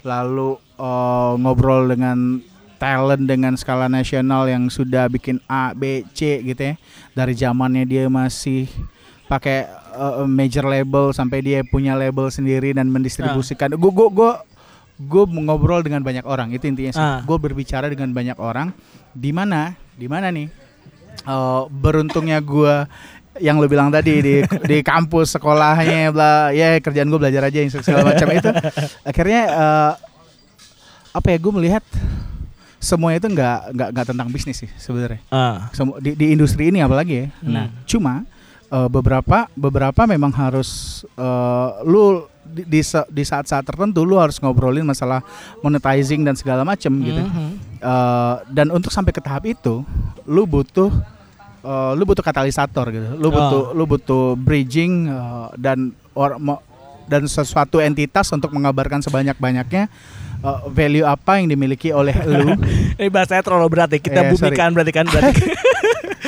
lalu 0.03 0.59
eh, 0.79 1.33
ngobrol 1.39 1.87
dengan 1.87 2.43
talent 2.77 3.25
dengan 3.25 3.57
skala 3.57 3.89
nasional 3.89 4.45
yang 4.47 4.69
sudah 4.69 5.09
bikin 5.09 5.41
A 5.49 5.73
B 5.73 6.05
C 6.13 6.39
gitu 6.45 6.61
ya 6.61 6.75
dari 7.17 7.33
zamannya 7.33 7.83
dia 7.83 8.05
masih 8.07 8.69
pakai 9.27 9.67
eh, 9.97 10.25
major 10.25 10.63
label 10.63 11.09
sampai 11.09 11.41
dia 11.41 11.59
punya 11.63 11.93
label 11.93 12.29
sendiri 12.29 12.71
dan 12.71 12.87
mendistribusikan 12.87 13.71
gue 13.71 13.91
gue 13.91 14.09
gue 14.09 14.31
gue 14.99 15.23
ngobrol 15.27 15.81
dengan 15.81 16.01
banyak 16.01 16.23
orang 16.23 16.49
itu 16.49 16.65
intinya 16.65 16.89
sih 16.89 16.99
Ah. 16.99 17.19
gue 17.19 17.37
berbicara 17.37 17.85
dengan 17.85 18.09
banyak 18.11 18.33
orang 18.35 18.73
di 19.11 19.29
mana 19.29 19.73
di 19.91 20.05
mana 20.05 20.29
nih 20.29 20.49
Eh, 21.19 21.63
beruntungnya 21.67 22.37
gue 22.39 22.85
yang 23.37 23.57
lo 23.57 23.65
bilang 23.65 23.89
tadi 23.89 24.17
di 24.17 24.35
di 24.63 24.77
kampus 24.81 25.33
sekolahnya 25.33 26.09
bla 26.09 26.49
ya 26.51 26.77
kerjaan 26.77 27.05
gue 27.05 27.19
belajar 27.19 27.41
aja 27.43 27.57
yang 27.57 27.69
segala 27.69 28.05
macam 28.07 28.29
itu 28.31 28.49
akhirnya 29.03 29.41
eh, 29.43 29.91
apa 31.11 31.27
ya 31.27 31.37
gue 31.37 31.51
melihat 31.51 31.83
semuanya 32.77 33.17
itu 33.17 33.29
nggak 33.29 33.57
nggak 33.73 33.89
nggak 33.91 34.05
tentang 34.07 34.27
bisnis 34.29 34.57
sih 34.57 34.69
sebenarnya 34.75 35.19
Ah. 35.27 35.67
Semu- 35.71 35.97
di, 35.97 36.13
di 36.13 36.31
industri 36.31 36.69
ini 36.69 36.79
apalagi 36.79 37.13
ya. 37.15 37.27
Hmm. 37.35 37.49
Nah, 37.49 37.65
cuma 37.83 38.13
eh, 38.67 38.87
beberapa 38.87 39.47
beberapa 39.53 40.01
memang 40.05 40.31
harus 40.31 40.69
eh, 41.09 41.69
lu 41.83 42.23
di 42.43 42.63
di, 42.65 42.81
sa- 42.81 43.03
di 43.05 43.21
saat-saat 43.21 43.59
tertentu 43.61 44.01
lu 44.01 44.15
harus 44.15 44.37
ngobrolin 44.37 44.81
masalah 44.81 45.19
monetizing 45.59 46.21
dan 46.21 46.31
segala 46.31 46.63
macam 46.63 46.91
gitu. 46.97 47.19
Mhm. 47.19 47.49
Eh, 47.77 48.35
dan 48.49 48.67
untuk 48.69 48.89
sampai 48.89 49.11
ke 49.11 49.19
tahap 49.19 49.43
itu, 49.45 49.83
lu 50.23 50.43
butuh 50.43 50.87
eh, 51.59 51.91
lu 51.93 52.03
butuh 52.03 52.21
katalisator 52.21 52.87
gitu. 52.89 53.07
Lu 53.15 53.27
Oh. 53.27 53.31
butuh 53.31 53.63
lu 53.73 53.83
butuh 53.85 54.23
bridging 54.35 55.05
eh, 55.05 55.47
dan 55.55 55.91
or, 56.13 56.35
mo- 56.37 56.63
dan 57.05 57.23
sesuatu 57.23 57.79
entitas 57.79 58.27
untuk 58.29 58.51
mengabarkan 58.51 58.99
sebanyak-banyaknya 58.99 59.91
eh, 60.39 60.59
value 60.67 61.03
apa 61.03 61.37
yang 61.37 61.47
dimiliki 61.47 61.91
oleh 61.91 62.15
lu. 62.21 62.55
Ini 62.97 63.07
bahasanya 63.07 63.43
terlalu 63.43 63.67
berat 63.69 63.89
ya. 63.89 63.99
Kita 63.99 64.19
Eh, 64.21 64.31
sorry. 64.33 64.55
bumikan 64.55 64.71
berarti 64.71 64.93
kan 64.93 65.05
berarti. 65.05 65.35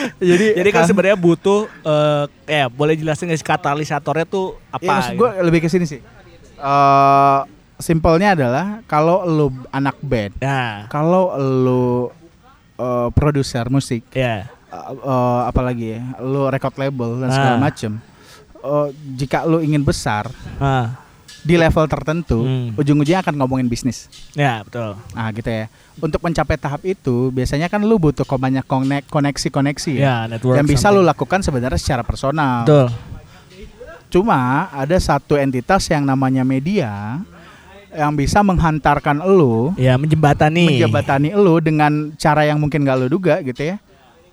Jadi 0.21 0.45
Jadi 0.53 0.69
kan 0.69 0.83
sebenarnya 0.83 1.15
butuh 1.15 1.67
eh 1.81 2.25
ya 2.45 2.65
boleh 2.67 2.93
jelasin 2.93 3.27
nggak 3.27 3.41
katalisatornya 3.41 4.25
tuh 4.25 4.57
apa? 4.69 4.79
Iya, 4.79 4.91
maksud 4.91 5.11
gitu? 5.11 5.19
gue 5.19 5.29
lebih 5.41 5.59
ke 5.59 5.67
sini 5.67 5.85
sih. 5.85 6.01
Eh 6.55 7.39
simpelnya 7.77 8.35
adalah 8.35 8.83
kalau 8.85 9.23
lu 9.23 9.47
anak 9.69 9.95
band, 9.99 10.35
Nah, 10.37 10.87
kalau 10.87 11.31
lu 11.35 12.11
eh, 12.75 13.07
produser 13.09 13.67
musik, 13.67 14.03
ya. 14.09 14.47
eh, 14.47 14.75
eh, 14.93 15.41
apalagi 15.45 15.95
ya, 15.95 16.01
lu 16.19 16.45
record 16.45 16.75
label 16.77 17.19
dan 17.19 17.29
segala 17.29 17.55
Ah. 17.55 17.61
macem. 17.61 17.91
eh, 18.57 18.87
jika 19.15 19.43
lu 19.43 19.59
ingin 19.59 19.79
besar 19.79 20.27
Ah, 20.57 20.99
di 21.39 21.55
level 21.55 21.85
tertentu, 21.85 22.39
Hmm. 22.39 22.75
ujung-ujungnya 22.75 23.21
akan 23.21 23.35
ngomongin 23.35 23.65
bisnis. 23.65 24.11
ya 24.33 24.59
betul. 24.61 24.99
Nah, 25.11 25.27
gitu 25.31 25.47
ya. 25.47 25.65
Untuk 25.97 26.19
mencapai 26.19 26.55
tahap 26.55 26.83
itu, 26.83 27.27
biasanya 27.29 27.67
kan 27.67 27.79
lu 27.79 27.95
butuh 27.95 28.23
kok 28.23 28.35
banyak 28.35 28.63
konek- 28.63 29.07
koneksi-koneksi 29.07 29.91
ya. 29.93 30.01
Ya, 30.01 30.15
network. 30.27 30.55
yang 30.55 30.65
bisa 30.65 30.87
lu 30.87 30.99
something. 30.99 31.09
lakukan 31.09 31.39
sebenarnya 31.41 31.75
secara 31.75 32.03
personal. 32.03 32.63
Betul. 32.63 32.87
Cuma 34.09 34.39
ada 34.69 34.97
satu 34.97 35.35
entitas 35.35 35.85
yang 35.87 36.01
namanya 36.01 36.41
media 36.41 37.21
yang 37.89 38.13
bisa 38.13 38.41
menghantarkan 38.41 39.17
elu 39.19 39.73
Ya 39.75 39.97
menjembatani. 39.97 40.65
menjembatani 40.67 41.29
elu 41.29 41.57
dengan 41.59 41.91
cara 42.15 42.41
yang 42.43 42.57
mungkin 42.57 42.81
gak 42.81 42.97
lu 42.97 43.07
duga 43.07 43.41
gitu 43.41 43.63
ya. 43.65 43.77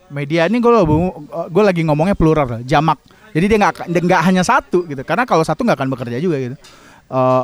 Media 0.07 0.45
ini 0.45 0.57
gue 0.57 0.71
gue 1.47 1.63
lagi 1.63 1.81
ngomongnya 1.83 2.15
plural, 2.15 2.63
jamak. 2.63 2.97
Jadi 3.27 3.45
dia 3.45 3.57
nggak 3.59 3.73
nggak 3.91 4.21
hanya 4.23 4.41
satu 4.41 4.87
gitu. 4.87 5.03
Karena 5.03 5.27
kalau 5.27 5.43
satu 5.43 5.61
nggak 5.61 5.77
akan 5.77 5.89
bekerja 5.91 6.17
juga 6.17 6.39
gitu. 6.39 6.55
Eh, 7.07 7.43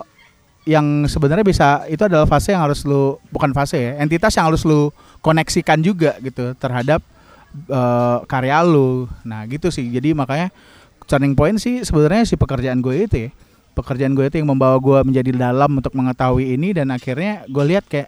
yang 0.64 1.04
sebenarnya 1.06 1.44
bisa 1.44 1.68
itu 1.88 2.00
adalah 2.00 2.24
fase 2.24 2.56
yang 2.56 2.64
harus 2.64 2.84
lu 2.84 3.20
bukan 3.30 3.52
fase 3.52 3.76
ya, 3.76 3.92
entitas 4.00 4.32
yang 4.32 4.48
harus 4.48 4.64
lu 4.64 4.96
koneksikan 5.20 5.80
juga 5.80 6.16
gitu 6.20 6.56
terhadap 6.56 7.04
eh, 7.68 8.18
karya 8.26 8.64
lu. 8.64 9.06
Nah 9.24 9.44
gitu 9.46 9.68
sih. 9.68 9.88
Jadi 9.88 10.12
makanya 10.12 10.52
turning 11.04 11.34
point 11.34 11.58
sih 11.58 11.84
sebenarnya 11.84 12.24
si 12.24 12.36
pekerjaan 12.36 12.80
gue 12.80 12.96
itu 12.98 13.18
ya. 13.18 13.32
Pekerjaan 13.74 14.14
gue 14.14 14.24
itu 14.24 14.38
yang 14.38 14.48
membawa 14.48 14.78
gue 14.78 15.00
menjadi 15.04 15.34
dalam 15.34 15.74
untuk 15.74 15.92
mengetahui 15.92 16.54
ini 16.54 16.72
dan 16.72 16.88
akhirnya 16.90 17.44
gue 17.44 17.64
lihat 17.68 17.84
kayak 17.86 18.08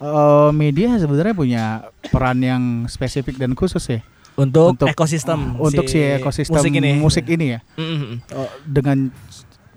eh, 0.00 0.50
media 0.50 0.96
sebenarnya 0.96 1.34
punya 1.34 1.64
peran 2.08 2.40
yang 2.40 2.62
spesifik 2.86 3.36
dan 3.36 3.54
khusus 3.54 3.84
ya 3.84 4.00
Untuk, 4.34 4.74
Untuk- 4.74 4.90
ekosistem. 4.90 5.54
untuk 5.56 5.86
si 5.86 6.00
ekosistem 6.00 6.58
musik 6.58 6.74
ini. 6.74 6.90
musik 6.98 7.26
ini 7.28 7.46
ya 7.54 7.60
Mm, 7.76 7.84
mm, 7.84 7.98
mm. 8.02 8.16
Eh, 8.26 8.50
dengan 8.66 8.98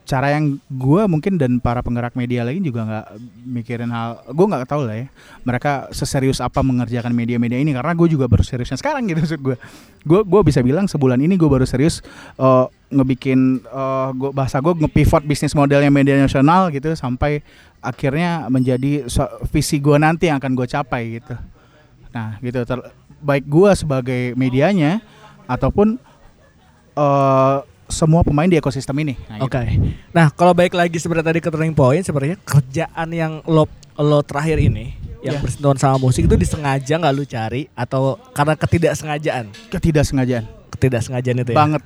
cara 0.08 0.32
yang 0.32 0.56
gue 0.72 1.04
mungkin 1.12 1.36
dan 1.36 1.60
para 1.60 1.84
penggerak 1.84 2.16
media 2.16 2.48
lain 2.48 2.64
juga 2.64 2.88
nggak 2.88 3.06
mikirin 3.44 3.92
hal 3.92 4.24
gue 4.24 4.46
nggak 4.48 4.64
tahu 4.64 4.88
lah 4.88 5.04
ya. 5.04 5.08
Mereka 5.44 5.92
seserius 5.92 6.40
apa 6.40 6.64
mengerjakan 6.64 7.12
media-media 7.12 7.60
ini 7.60 7.76
karena 7.76 7.92
gue 7.92 8.08
juga 8.08 8.32
baru 8.32 8.40
seriusnya 8.40 8.80
sekarang 8.80 9.04
gitu 9.12 9.20
maksud 9.28 9.44
gue 9.44 9.60
gue 10.08 10.20
gue 10.24 10.42
bisa 10.48 10.64
bilang 10.64 10.88
sebulan 10.88 11.20
ini 11.20 11.36
gue 11.36 11.50
baru 11.52 11.68
serius 11.68 12.00
eh, 12.40 12.66
ngebikin 12.88 13.60
eh, 13.68 14.10
gua, 14.16 14.32
bahasa 14.32 14.64
gue 14.64 14.72
ngepivot 14.80 15.28
bisnis 15.28 15.52
modelnya 15.52 15.92
media 15.92 16.16
nasional 16.16 16.72
gitu 16.72 16.88
sampai 16.96 17.44
akhirnya 17.84 18.48
menjadi 18.48 19.12
so- 19.12 19.44
visi 19.52 19.84
gue 19.84 20.00
nanti 20.00 20.32
yang 20.32 20.40
akan 20.40 20.56
gue 20.56 20.68
capai 20.72 21.20
gitu. 21.20 21.36
Nah 22.16 22.40
gitu 22.40 22.64
ter- 22.64 22.96
baik 23.20 23.44
gue 23.44 23.70
sebagai 23.76 24.22
medianya 24.40 25.04
ataupun 25.52 26.00
eh 26.96 27.58
semua 27.88 28.22
pemain 28.22 28.46
di 28.46 28.56
ekosistem 28.56 28.96
ini. 29.00 29.16
Nah, 29.28 29.42
Oke. 29.42 29.58
gitu. 29.60 29.92
Nah, 30.12 30.28
kalau 30.30 30.52
baik 30.52 30.72
lagi 30.72 30.96
seperti 30.96 31.22
tadi 31.22 31.40
ke 31.40 31.48
turning 31.48 31.72
point 31.72 32.02
sebenarnya 32.02 32.38
kerjaan 32.40 33.08
yang 33.10 33.34
lo 33.44 33.66
lo 33.96 34.20
terakhir 34.22 34.60
ini 34.60 34.94
yang 35.20 35.36
Iya. 35.36 35.42
bersentuhan 35.42 35.76
sama 35.76 35.98
musik 35.98 36.24
itu 36.24 36.36
disengaja 36.36 36.94
nggak 36.94 37.12
lu 37.12 37.24
cari 37.24 37.66
atau 37.74 38.16
karena 38.32 38.54
ketidaksengajaan? 38.54 39.46
Ketidaksengajaan 39.70 40.46
Ketidaksengajaan 40.70 41.38
itu 41.42 41.52
ya. 41.52 41.58
banget. 41.58 41.84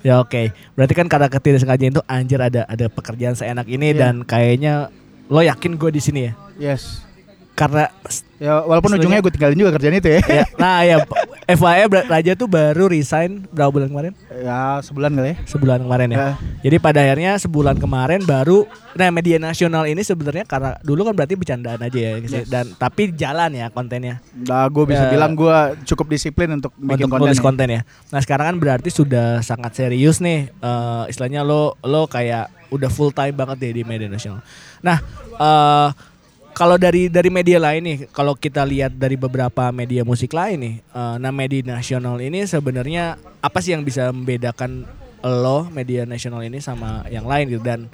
Ya 0.00 0.14
oke. 0.16 0.48
Berarti 0.72 0.94
kan 0.94 1.06
karena 1.06 1.28
ketidaksengajaan 1.28 1.92
itu 1.92 2.02
anjir 2.06 2.40
ada 2.40 2.64
ada 2.64 2.86
pekerjaan 2.88 3.36
seenak 3.36 3.68
ini 3.68 3.92
Iya. 3.92 3.98
dan 4.00 4.14
kayaknya 4.24 4.88
lo 5.28 5.40
yakin 5.40 5.76
gue 5.76 5.90
di 5.92 6.00
sini 6.00 6.20
ya? 6.26 6.32
Yes. 6.56 7.04
Karena 7.60 7.84
Ya 8.40 8.64
walaupun 8.64 8.96
ujungnya 8.96 9.20
gue 9.20 9.28
tinggalin 9.28 9.52
juga 9.54 9.76
kerjaan 9.76 10.00
itu 10.00 10.16
ya. 10.16 10.20
ya, 10.24 10.44
nah 10.64 10.80
ya 10.80 11.04
FYI 11.44 11.92
Raja 12.08 12.32
tuh 12.32 12.48
baru 12.48 12.88
resign 12.88 13.44
berapa 13.46 13.68
bulan 13.68 13.92
kemarin? 13.92 14.12
ya 14.32 14.80
sebulan 14.80 15.12
kali 15.12 15.28
ya. 15.28 15.36
Sebulan 15.44 15.78
kemarin 15.84 16.08
ya. 16.08 16.16
Ya. 16.16 16.30
Jadi 16.64 16.76
pada 16.80 17.04
akhirnya 17.04 17.36
sebulan 17.36 17.76
kemarin 17.76 18.24
baru 18.24 18.64
nah 18.90 19.12
media 19.12 19.36
nasional 19.36 19.84
ini 19.84 20.00
sebenarnya 20.00 20.48
karena 20.48 20.80
dulu 20.80 21.04
kan 21.04 21.12
berarti 21.12 21.36
bercandaan 21.36 21.78
aja 21.78 21.98
ya 22.00 22.12
Yes. 22.16 22.48
dan 22.48 22.72
tapi 22.74 23.12
jalan 23.12 23.52
ya 23.52 23.68
kontennya 23.68 24.24
Nah, 24.32 24.64
gue 24.66 24.84
bisa 24.88 25.04
Ya. 25.04 25.12
bilang 25.12 25.36
gue 25.36 25.56
cukup 25.84 26.08
disiplin 26.08 26.48
untuk 26.50 26.72
bikin 26.74 27.06
untuk 27.06 27.20
konten. 27.20 27.36
konten 27.36 27.68
ya. 27.70 27.80
Nah 28.08 28.24
sekarang 28.24 28.46
kan 28.46 28.56
berarti 28.56 28.88
sudah 28.88 29.44
sangat 29.44 29.76
serius 29.76 30.16
nih 30.18 30.48
eh, 30.48 31.04
istilahnya 31.06 31.44
lo 31.44 31.76
lo 31.84 32.08
kayak 32.08 32.48
udah 32.72 32.88
full 32.88 33.12
time 33.12 33.36
banget 33.36 33.60
deh 33.60 33.72
di 33.74 33.82
media 33.84 34.08
nasional. 34.08 34.40
Nah 34.80 34.96
eh 35.36 35.88
kalau 36.60 36.76
dari 36.76 37.08
dari 37.08 37.32
media 37.32 37.56
lain 37.56 37.80
nih, 37.80 37.98
kalau 38.12 38.36
kita 38.36 38.60
lihat 38.68 38.92
dari 38.92 39.16
beberapa 39.16 39.72
media 39.72 40.04
musik 40.04 40.36
lain 40.36 40.60
nih, 40.60 40.74
eh, 40.84 41.16
nah 41.16 41.32
media 41.32 41.64
nasional 41.64 42.20
ini 42.20 42.44
sebenarnya 42.44 43.16
apa 43.40 43.64
sih 43.64 43.72
yang 43.72 43.80
bisa 43.80 44.12
membedakan 44.12 44.84
lo 45.24 45.64
media 45.72 46.04
nasional 46.04 46.44
ini 46.44 46.60
sama 46.60 47.08
yang 47.08 47.24
lain 47.24 47.48
gitu 47.48 47.64
dan 47.64 47.88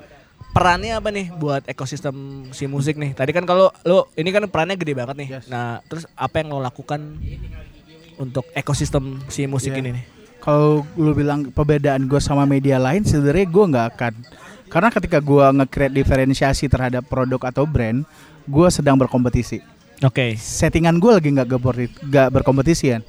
perannya 0.51 0.99
apa 0.99 1.15
nih 1.15 1.31
buat 1.39 1.63
ekosistem 1.71 2.51
si 2.51 2.67
musik 2.67 2.99
nih? 2.99 3.15
Tadi 3.15 3.31
kan 3.31 3.47
kalau 3.47 3.71
lo 3.87 4.11
ini 4.19 4.35
kan 4.35 4.43
perannya 4.51 4.75
gede 4.75 4.99
banget 4.99 5.15
nih. 5.15 5.29
Yes. 5.39 5.47
Nah 5.47 5.79
terus 5.87 6.11
apa 6.19 6.43
yang 6.43 6.51
lo 6.51 6.59
lakukan 6.59 7.23
untuk 8.19 8.51
ekosistem 8.51 9.23
si 9.31 9.47
musik 9.47 9.79
Iya. 9.79 9.79
ini 9.79 9.91
nih? 9.95 10.05
Kalau 10.43 10.83
lu 10.99 11.15
bilang 11.15 11.55
perbedaan 11.55 12.11
gue 12.11 12.19
sama 12.19 12.43
media 12.47 12.83
lain, 12.83 13.07
sebenarnya 13.07 13.47
gue 13.47 13.65
nggak 13.71 13.87
akan. 13.95 14.15
Karena 14.67 14.91
ketika 14.91 15.19
gue 15.23 15.43
nge-create 15.43 15.95
diferensiasi 15.95 16.67
terhadap 16.67 17.07
produk 17.07 17.51
atau 17.51 17.67
brand, 17.67 18.07
gue 18.47 18.69
sedang 18.71 18.97
berkompetisi. 18.97 19.61
Oke. 20.03 20.37
Settingan 20.39 20.97
gue 20.97 21.13
lagi 21.13 21.29
nggak 21.33 21.49
gebor- 21.49 21.91
nggak 22.03 22.29
berkompetisi 22.33 22.95
kan. 22.95 23.03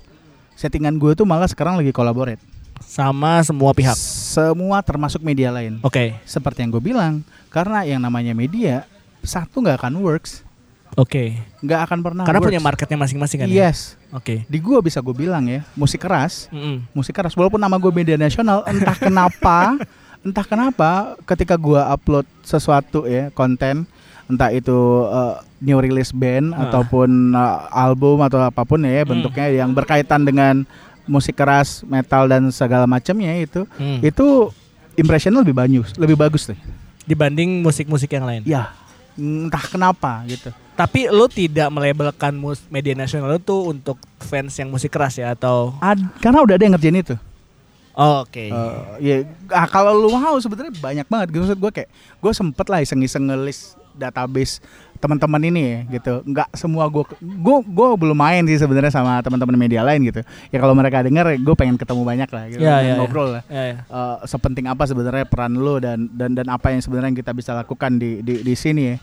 Settingan 0.58 0.98
gue 0.98 1.14
tuh 1.14 1.26
malah 1.28 1.48
sekarang 1.48 1.78
lagi 1.78 1.94
collaborate. 1.94 2.42
Sama 2.82 3.42
semua 3.42 3.74
pihak. 3.74 3.98
Semua 3.98 4.82
termasuk 4.82 5.22
media 5.22 5.50
lain. 5.50 5.82
Oke. 5.82 6.18
Seperti 6.26 6.66
yang 6.66 6.72
gue 6.74 6.84
bilang, 6.84 7.22
karena 7.50 7.86
yang 7.86 8.02
namanya 8.02 8.34
media 8.34 8.86
satu 9.26 9.60
nggak 9.60 9.82
akan 9.82 9.94
works, 10.00 10.46
Oke. 10.96 11.36
nggak 11.60 11.82
akan 11.90 12.00
pernah. 12.06 12.24
Karena 12.24 12.40
works. 12.40 12.50
punya 12.54 12.62
marketnya 12.62 12.98
masing-masing 12.98 13.38
kan 13.44 13.48
ya? 13.50 13.70
Yes, 13.70 13.98
Oke. 14.14 14.46
di 14.48 14.58
gue 14.58 14.78
bisa 14.80 15.02
gue 15.04 15.14
bilang 15.14 15.44
ya, 15.46 15.66
musik 15.74 16.06
keras, 16.06 16.48
Mm-mm. 16.54 16.86
musik 16.96 17.12
keras. 17.12 17.36
Walaupun 17.36 17.60
nama 17.60 17.76
gue 17.76 17.92
media 17.92 18.16
nasional, 18.16 18.64
entah 18.66 18.96
kenapa, 18.96 19.78
entah 20.26 20.46
kenapa, 20.46 21.18
ketika 21.28 21.60
gue 21.60 21.82
upload 21.82 22.26
sesuatu 22.42 23.04
ya 23.04 23.34
konten, 23.34 23.84
entah 24.28 24.52
itu 24.52 24.76
uh, 25.04 25.40
new 25.58 25.78
release 25.78 26.12
band 26.12 26.52
Ah. 26.52 26.68
ataupun 26.68 27.08
uh, 27.32 27.66
album 27.70 28.20
atau 28.20 28.40
apa 28.40 28.62
pun 28.62 28.80
ya 28.80 29.02
Hmm. 29.02 29.10
bentuknya 29.10 29.48
yang 29.56 29.72
berkaitan 29.72 30.22
dengan 30.22 30.68
musik 31.04 31.34
keras, 31.34 31.82
metal 31.82 32.28
dan 32.28 32.52
segala 32.52 32.84
macamnya 32.84 33.32
itu, 33.38 33.64
Hmm. 33.74 34.00
itu 34.02 34.52
impressionnya 34.94 35.40
lebih 35.40 35.56
bagus, 35.56 35.96
lebih 35.96 36.14
bagus 36.14 36.44
deh. 36.46 36.60
Dibanding 37.04 37.64
musik-musik 37.64 38.12
yang 38.12 38.28
lain. 38.28 38.44
Ya, 38.44 38.76
entah 39.14 39.64
kenapa 39.64 40.28
gitu. 40.28 40.52
Tapi 40.76 41.08
lo 41.08 41.26
tidak 41.26 41.72
melabelkan 41.72 42.36
mus 42.36 42.60
media 42.68 42.92
nasional 42.94 43.32
lo 43.32 43.40
tuh 43.40 43.66
untuk 43.66 43.96
fans 44.20 44.52
yang 44.54 44.68
musik 44.68 44.92
keras 44.92 45.16
ya 45.16 45.32
atau 45.32 45.72
Ad- 45.80 46.20
karena 46.20 46.44
udah 46.44 46.54
ada 46.54 46.64
yang 46.64 46.76
ngerjain 46.76 47.00
itu. 47.00 47.16
Oh, 47.94 48.22
Oke. 48.22 48.52
Eh, 48.52 48.78
ya, 49.00 49.16
ah, 49.50 49.66
kalau 49.66 49.96
lu 49.96 50.12
mau 50.12 50.38
sebenarnya 50.38 50.70
banyak 50.76 51.08
banget. 51.08 51.28
Maksud 51.32 51.58
gue 51.58 51.72
kayak 51.72 51.90
gue 52.20 52.32
sempet 52.32 52.66
lah 52.68 52.78
iseng-iseng 52.78 53.26
ngelis 53.26 53.74
database 53.98 54.62
teman-teman 54.98 55.42
ini 55.46 55.62
ya 55.62 55.80
gitu. 56.00 56.26
Nggak 56.26 56.50
semua 56.58 56.90
gue 56.90 57.06
gue 57.22 57.58
gue 57.66 57.88
belum 57.98 58.18
main 58.18 58.42
sih 58.46 58.58
sebenarnya 58.58 58.90
sama 58.90 59.22
teman-teman 59.22 59.58
media 59.58 59.86
lain 59.86 60.02
gitu. 60.06 60.22
Ya 60.50 60.58
kalau 60.58 60.74
mereka 60.74 61.06
denger 61.06 61.38
gue 61.38 61.56
pengen 61.58 61.78
ketemu 61.78 62.02
banyak 62.02 62.30
lah 62.30 62.44
gitu. 62.50 62.62
Ya, 62.62 62.82
dan 62.82 62.86
ya, 62.86 62.94
ngobrol 62.98 63.28
lah. 63.38 63.44
Ya, 63.46 63.64
ya. 63.74 63.76
Eh, 63.86 64.16
sepenting 64.26 64.66
apa 64.66 64.86
sebenarnya 64.86 65.26
peran 65.30 65.54
lu 65.54 65.78
dan 65.78 66.10
dan 66.14 66.34
dan 66.34 66.48
apa 66.50 66.74
yang 66.74 66.82
sebenarnya 66.82 67.14
kita 67.14 67.34
bisa 67.34 67.54
lakukan 67.54 67.98
di 67.98 68.26
di, 68.26 68.42
di 68.42 68.54
sini 68.58 68.84
ya. 68.94 68.98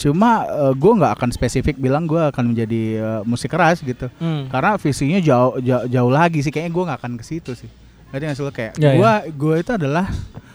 Cuma 0.00 0.48
eh, 0.48 0.72
gue 0.74 0.92
nggak 0.98 1.12
akan 1.20 1.30
spesifik 1.30 1.76
bilang 1.76 2.08
gue 2.08 2.18
akan 2.18 2.56
menjadi 2.56 2.82
eh, 2.98 3.20
musik 3.22 3.52
keras 3.52 3.84
gitu 3.84 4.08
Hmm. 4.18 4.48
karena 4.48 4.74
visinya 4.80 5.20
jauh 5.20 5.60
jauh, 5.60 5.84
jauh 5.86 6.10
lagi 6.10 6.40
sih 6.42 6.50
kayaknya 6.50 6.72
gue 6.72 6.84
nggak 6.88 6.98
akan 7.04 7.12
ke 7.20 7.24
situ 7.24 7.52
sih 7.54 7.70
Ngerti 8.10 8.24
nggak 8.26 8.40
lo 8.42 8.50
kayak 8.50 8.72
Ya, 8.80 8.90
gue 8.96 9.12
gue 9.38 9.54
itu 9.62 9.70
adalah 9.70 10.08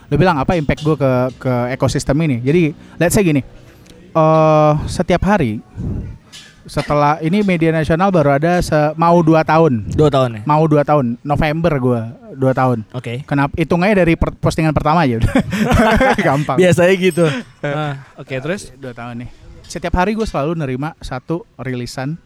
lo 0.05 0.15
bilang 0.17 0.35
apa 0.35 0.53
impact 0.53 0.81
gue 0.81 0.95
ke 0.97 1.11
ke 1.39 1.53
ekosistem 1.71 2.17
ini 2.25 2.41
jadi 2.41 2.73
let's 2.97 3.13
say 3.13 3.21
gini 3.21 3.41
eh 4.15 4.73
setiap 4.87 5.21
hari 5.25 5.59
setelah 6.65 7.19
ini 7.19 7.43
media 7.43 7.69
nasional 7.69 8.09
baru 8.09 8.33
ada 8.33 8.57
se- 8.57 8.95
mau 8.95 9.21
dua 9.21 9.43
tahun 9.43 9.85
Dua 9.87 10.09
tahun 10.09 10.29
ya. 10.31 10.41
mau 10.43 10.65
dua 10.65 10.81
tahun 10.81 11.19
November 11.21 11.73
gue 11.77 12.01
dua 12.33 12.51
tahun 12.51 12.81
Oke. 12.89 13.21
kenapa 13.23 13.53
hitungannya 13.53 13.95
dari 13.97 14.13
per- 14.15 14.33
postingan 14.33 14.71
pertama 14.71 15.05
aja 15.05 15.21
gampang 16.25 16.57
Biasanya 16.57 16.95
gitu. 16.95 17.25
Ah, 17.61 18.01
Oke 18.15 18.39
terus? 18.39 18.73
dua 18.73 18.91
tahun 18.91 19.21
nih 19.21 19.29
setiap 19.61 19.93
hari 19.95 20.13
gue 20.13 20.23
selalu 20.23 20.55
nerima 20.55 20.97
satu 20.99 21.45
rilisan 21.55 22.17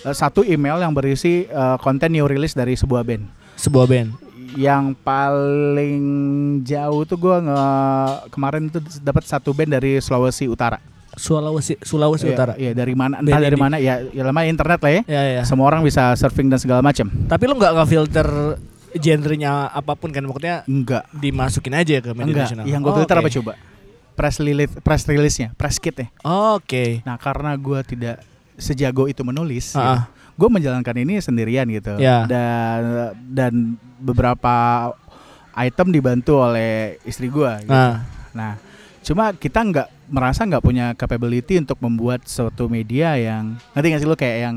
eh, 0.00 0.12
satu 0.12 0.42
email 0.42 0.78
yang 0.78 0.92
berisi 0.92 1.44
eh, 1.44 1.76
konten 1.78 2.12
new 2.12 2.24
release 2.24 2.52
dari 2.52 2.74
sebuah 2.74 3.02
band 3.02 3.26
Sebuah 3.56 3.86
band. 3.86 4.14
yang 4.54 4.94
paling 4.94 6.04
jauh 6.62 7.02
tuh 7.02 7.18
gue 7.18 7.36
nge 7.42 7.62
kemarin 8.30 8.62
tuh 8.68 8.78
dapat 8.98 9.20
satu 9.22 9.50
band 9.50 9.72
dari 9.72 9.98
Sulawesi 9.98 10.46
Utara. 10.46 10.78
Sulawesi 11.18 11.74
Sulawesi 11.80 12.24
Iya, 12.24 12.32
Utara. 12.32 12.52
Iya 12.54 12.72
dari 12.72 12.94
mana? 12.94 13.18
Entah 13.18 13.36
dari 13.38 13.54
mana? 13.54 13.76
Ya, 13.76 14.00
ya 14.00 14.22
lama 14.22 14.40
internet 14.42 14.78
lah 14.78 14.92
ya. 14.92 15.02
Ya 15.04 15.22
ya. 15.28 15.42
Semua 15.42 15.66
orang 15.66 15.82
bisa 15.82 16.14
surfing 16.14 16.46
dan 16.46 16.56
segala 16.56 16.80
macam. 16.80 17.10
Tapi 17.26 17.44
lo 17.44 17.54
nggak 17.54 17.74
ngefilter 17.74 18.28
genrenya 18.94 19.68
apa 19.68 19.92
pun 19.92 20.08
kan 20.08 20.22
maksudnya 20.22 20.64
Enggak. 20.64 21.04
dimasukin 21.12 21.74
aja 21.74 22.00
ke 22.00 22.10
media 22.10 22.24
Enggak. 22.24 22.44
nasional. 22.48 22.64
Yang 22.64 22.80
gue 22.80 22.88
Oh, 22.88 22.96
filter 22.96 23.14
oke. 23.14 23.20
apa 23.20 23.30
coba? 23.32 23.52
Press 24.14 24.36
release, 24.38 24.72
press 24.80 25.02
release-nya, 25.04 25.48
press 25.52 25.76
kit-nya. 25.76 26.08
Oke. 26.24 27.02
Nah 27.02 27.14
karena 27.16 27.54
gue 27.54 27.78
tidak 27.84 28.16
sejago 28.56 29.06
itu 29.06 29.22
menulis, 29.22 29.70
Ah, 29.72 29.82
ah. 29.84 30.00
gue 30.32 30.48
menjalankan 30.48 30.96
ini 30.96 31.18
sendirian 31.18 31.68
gitu. 31.68 31.94
Ya. 31.96 32.24
Dan 32.24 32.80
dan 33.28 33.52
beberapa 33.98 34.54
item 35.54 35.90
dibantu 35.90 36.40
oleh 36.40 36.96
istri 37.02 37.28
gue. 37.28 37.50
Gitu. 37.60 37.70
Nah, 37.70 38.02
Nah, 38.28 38.54
cuma 39.00 39.32
kita 39.32 39.58
nggak 39.60 39.88
merasa 40.08 40.42
nggak 40.42 40.60
punya 40.60 40.86
capability 40.92 41.56
untuk 41.56 41.78
membuat 41.78 42.24
suatu 42.24 42.66
media 42.66 43.14
yang 43.14 43.56
ngerti 43.72 43.86
nggak 43.86 44.00
sih 44.00 44.08
lo 44.08 44.14
kayak 44.14 44.38
yang 44.42 44.56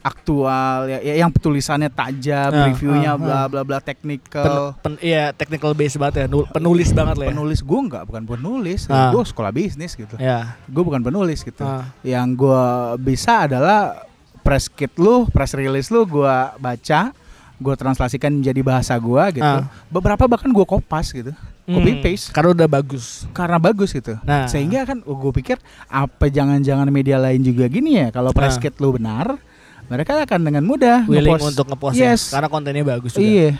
aktual 0.00 0.88
ya, 0.88 0.98
ya 0.98 1.14
yang 1.18 1.28
tulisannya 1.30 1.92
tajam, 1.92 2.48
Ah, 2.48 2.66
reviewnya 2.66 3.12
ah, 3.12 3.20
bla 3.20 3.34
ah. 3.34 3.46
bla 3.46 3.62
bla 3.62 3.78
Pen, 3.78 3.88
technical. 3.92 4.72
pen- 4.80 4.96
iya 4.98 5.28
technical 5.30 5.76
base 5.76 5.94
banget 5.94 6.14
ya, 6.16 6.26
nul- 6.26 6.48
penulis 6.48 6.88
banget 6.90 7.16
lah 7.16 7.26
ya. 7.26 7.30
Penulis 7.30 7.60
gue 7.60 7.80
nggak 7.84 8.04
bukan 8.06 8.24
penulis, 8.26 8.80
Ah. 8.88 9.12
gue 9.12 9.20
sekolah 9.22 9.50
bisnis 9.50 9.92
gitu. 9.92 10.16
Ya. 10.16 10.56
Gue 10.64 10.80
bukan 10.80 11.00
penulis 11.00 11.44
gitu. 11.44 11.60
Ah. 11.60 11.84
Yang 12.00 12.40
gue 12.40 12.64
bisa 13.04 13.44
adalah 13.44 14.08
press 14.40 14.72
kit 14.72 14.96
lu, 14.96 15.28
press 15.28 15.52
release 15.52 15.92
lu 15.92 16.08
gue 16.08 16.34
baca, 16.56 17.12
gue 17.60 17.74
translasikan 17.76 18.32
menjadi 18.32 18.60
bahasa 18.64 18.96
gue 18.96 19.36
gitu. 19.36 19.44
Ah. 19.60 19.68
Beberapa 19.92 20.24
bahkan 20.24 20.48
gue 20.48 20.64
kopas 20.64 21.12
gitu, 21.12 21.36
copy 21.70 21.92
Hmm, 21.92 22.00
paste 22.00 22.26
Karena 22.30 22.50
udah 22.52 22.68
bagus. 22.68 23.04
karena 23.30 23.56
bagus 23.56 23.90
gitu. 23.90 24.18
Nah. 24.20 24.44
Sehingga 24.44 24.82
kan 24.82 24.98
gue 24.98 25.32
pikir 25.32 25.56
apa 25.86 26.26
jangan-jangan 26.26 26.86
media 26.86 27.16
lain 27.16 27.40
juga 27.40 27.66
gini 27.66 27.96
ya 27.96 28.10
kalau 28.10 28.30
press 28.30 28.54
Ah. 28.54 28.60
kit 28.60 28.74
lu 28.76 28.92
benar, 28.92 29.38
mereka 29.86 30.18
akan 30.18 30.40
dengan 30.42 30.62
mudah 30.62 31.04
Willing 31.04 31.30
ngepost. 31.32 31.50
untuk 31.50 31.66
ngepost 31.68 31.94
Yes. 31.94 32.20
ya. 32.26 32.34
Karena 32.34 32.48
kontennya 32.48 32.84
bagus 32.84 33.12
juga. 33.12 33.22
Iya. 33.24 33.50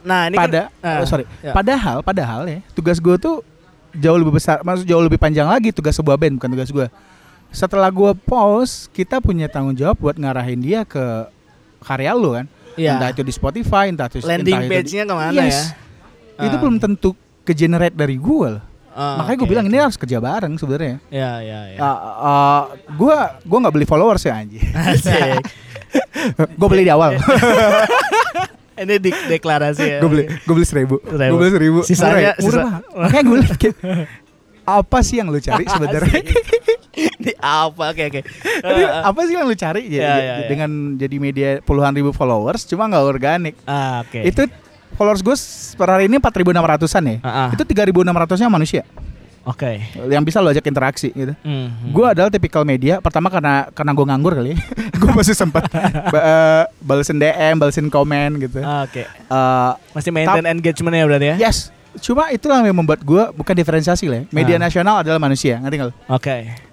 Nah, 0.00 0.20
ini 0.26 0.36
Pada 0.36 0.70
kan, 0.76 1.02
oh, 1.02 1.04
sorry. 1.04 1.26
ya. 1.40 1.50
Padahal 1.50 1.98
padahal 2.00 2.46
ya, 2.46 2.62
tugas 2.72 2.96
gue 2.96 3.16
tuh 3.16 3.42
jauh 3.92 4.14
lebih 4.14 4.32
besar, 4.32 4.60
maksud 4.60 4.84
jauh 4.84 5.00
lebih 5.00 5.16
panjang 5.16 5.44
lagi 5.44 5.70
tugas 5.70 5.92
sebuah 5.92 6.14
band 6.14 6.38
bukan 6.38 6.50
tugas 6.52 6.70
gue. 6.70 6.86
Setelah 7.48 7.88
gue 7.88 8.12
post, 8.20 8.90
kita 8.90 9.18
punya 9.18 9.46
tanggung 9.46 9.72
jawab 9.72 9.96
buat 9.96 10.14
ngarahin 10.14 10.60
dia 10.60 10.82
ke 10.82 11.26
karya 11.80 12.12
lu 12.12 12.34
kan. 12.34 12.46
Iya. 12.74 12.94
Entah 12.94 13.08
itu 13.10 13.22
di 13.22 13.32
Spotify, 13.32 13.88
entah 13.88 14.06
itu 14.06 14.20
landing 14.20 14.68
page-nya 14.68 15.02
ke 15.02 15.14
mana 15.16 15.32
Yes. 15.32 15.50
ya? 15.72 15.85
Itu 16.36 16.54
Ah. 16.54 16.60
belum 16.60 16.76
tentu 16.76 17.12
ke 17.40 17.52
generate 17.52 17.92
dari 17.92 18.16
gue 18.16 18.48
loh. 18.52 18.64
Ah, 18.90 19.20
Makanya 19.20 19.36
gue 19.36 19.44
oke, 19.44 19.52
bilang 19.52 19.66
oke. 19.66 19.72
ini 19.72 19.78
harus 19.78 19.96
kerja 19.96 20.18
bareng 20.18 20.56
sebenarnya. 20.56 20.96
Ya, 21.08 21.32
ya, 21.38 21.60
ya. 21.68 21.78
gue 22.90 23.16
gue 23.42 23.58
nggak 23.60 23.74
beli 23.74 23.84
followers 23.84 24.24
ya 24.24 24.36
anjing. 24.36 24.64
Asik. 24.72 25.44
gue 26.50 26.68
beli 26.68 26.82
di 26.82 26.92
awal. 26.92 27.16
Ini 28.76 29.00
di 29.00 29.08
deklarasi 29.08 29.84
ya. 29.88 29.98
gue 30.00 30.10
beli 30.10 30.24
gue 30.28 30.54
beli 30.54 30.64
seribu. 30.64 31.00
Seribu. 31.00 31.32
Gue 31.32 31.38
beli 31.38 31.52
seribu. 31.52 31.78
Sisanya- 31.82 32.36
murah, 32.36 32.44
murah 32.44 32.64
sisa-. 32.68 33.00
Makanya 33.00 33.24
gue 33.24 33.38
kayak, 33.56 33.76
apa 34.66 34.98
sih 35.00 35.16
yang 35.16 35.28
lu 35.28 35.40
cari 35.40 35.64
sebenarnya? 35.72 36.20
Ini 36.92 37.32
apa? 37.38 37.82
Oke, 37.88 38.02
oke. 38.06 38.20
Ah, 38.66 38.72
ah. 38.72 39.02
apa 39.08 39.20
sih 39.24 39.32
yang 39.32 39.44
lu 39.44 39.54
cari 39.54 39.82
ya, 39.86 39.96
Ya, 39.96 40.00
ya, 40.00 40.16
ya, 40.16 40.34
ya. 40.36 40.46
dengan 40.48 40.70
jadi 40.96 41.16
media 41.16 41.48
puluhan 41.60 41.92
ribu 41.92 42.10
followers 42.10 42.64
cuma 42.64 42.84
nggak 42.86 43.04
organik. 43.06 43.54
Ah, 43.64 44.00
oke. 44.00 44.20
Itu 44.20 44.44
followers 44.96 45.20
gue 45.20 45.36
per 45.76 45.88
hari 45.88 46.08
ini 46.08 46.16
4.600an 46.16 47.04
ya. 47.04 47.16
Ah, 47.20 47.28
ah. 47.28 47.48
Itu 47.52 47.62
3.600-nya 47.62 48.48
manusia 48.48 48.82
Oke. 49.46 49.78
yang 50.10 50.26
bisa 50.26 50.42
lo 50.42 50.50
ajak 50.50 50.66
interaksi 50.66 51.14
gitu. 51.14 51.30
Hmm. 51.46 51.70
Gue 51.94 52.02
adalah 52.02 52.26
tipikal 52.26 52.66
media 52.66 52.98
pertama 52.98 53.30
karena 53.30 53.70
karena 53.70 53.92
gue 53.94 54.04
nganggur 54.04 54.32
kali. 54.34 54.52
gue 55.00 55.10
masih 55.14 55.38
sempat 55.38 55.70
ba 56.10 56.18
eh, 56.18 56.62
balesin 56.82 57.14
DM, 57.14 57.54
balesin 57.54 57.86
komen 57.86 58.42
gitu. 58.42 58.58
Oke. 58.58 59.06
Eh, 59.06 59.70
Masih 59.94 60.10
maintain 60.10 60.42
engagement 60.42 60.90
ya 60.92 61.04
berarti 61.06 61.26
ya? 61.30 61.36
yes, 61.46 61.70
cuma 62.02 62.34
itulah 62.34 62.58
yang 62.60 62.74
membuat 62.74 63.06
gue 63.06 63.22
bukan 63.32 63.54
diferensiasi 63.54 64.10
lah. 64.10 64.26
ya. 64.26 64.34
Media 64.34 64.56
Ah. 64.58 64.62
nasional 64.66 64.94
adalah 65.06 65.22
manusia, 65.22 65.62
ngerti 65.62 65.76
nggak 65.78 65.88
lo? 65.88 65.94
Oke. 66.10 66.65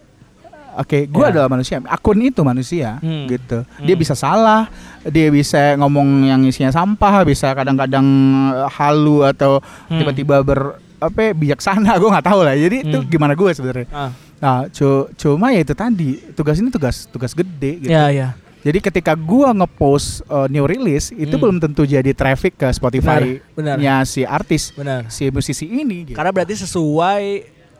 Oke, 0.76 1.06
gue 1.06 1.22
Ya. 1.22 1.30
adalah 1.30 1.48
manusia. 1.48 1.78
Akun 1.86 2.18
itu 2.18 2.42
manusia, 2.42 2.98
Hmm. 2.98 3.26
gitu. 3.26 3.62
Dia 3.80 3.94
Hmm. 3.94 4.02
bisa 4.02 4.14
salah, 4.14 4.68
dia 5.04 5.28
bisa 5.28 5.76
ngomong 5.76 6.26
yang 6.26 6.42
isinya 6.44 6.70
sampah, 6.70 7.22
bisa 7.24 7.52
kadang-kadang 7.52 8.06
eh, 8.52 8.68
halu 8.72 9.22
atau 9.22 9.62
Hmm. 9.86 10.00
tiba-tiba 10.00 10.42
ber 10.42 10.60
apa 10.98 11.20
ya, 11.20 11.32
bijaksana. 11.32 11.92
Gue 12.02 12.10
nggak 12.10 12.26
tahu 12.26 12.42
lah. 12.42 12.54
Jadi 12.54 12.78
itu 12.84 12.98
Hmm. 12.98 13.08
gimana 13.08 13.34
gue 13.34 13.50
sebenarnya. 13.50 13.88
Ah. 13.90 14.12
Nah, 14.38 14.58
cu- 14.68 15.08
cuma 15.14 15.50
ya 15.50 15.60
itu 15.60 15.72
tadi 15.72 16.10
tugas 16.34 16.58
ini 16.58 16.68
tugas 16.68 17.06
tugas 17.06 17.32
gede 17.32 17.80
gitu. 17.80 17.90
Ya, 17.90 18.08
ya. 18.08 18.36
Jadi 18.60 18.80
ketika 18.80 19.12
gua 19.14 19.52
ngepost 19.52 20.24
uh, 20.26 20.48
new 20.48 20.64
release 20.64 21.12
itu 21.12 21.28
Hmm. 21.30 21.42
belum 21.42 21.58
tentu 21.60 21.84
jadi 21.84 22.12
traffic 22.12 22.56
ke 22.56 22.68
Spotify 22.70 23.44
Benar, 23.52 23.76
benar. 23.76 23.76
nya 23.78 23.96
si 24.04 24.24
artis, 24.24 24.72
Benar. 24.72 25.08
si 25.08 25.28
musisi 25.28 25.68
ini 25.68 26.08
gitu. 26.08 26.16
Karena 26.16 26.32
berarti 26.32 26.56
sesuai 26.58 27.24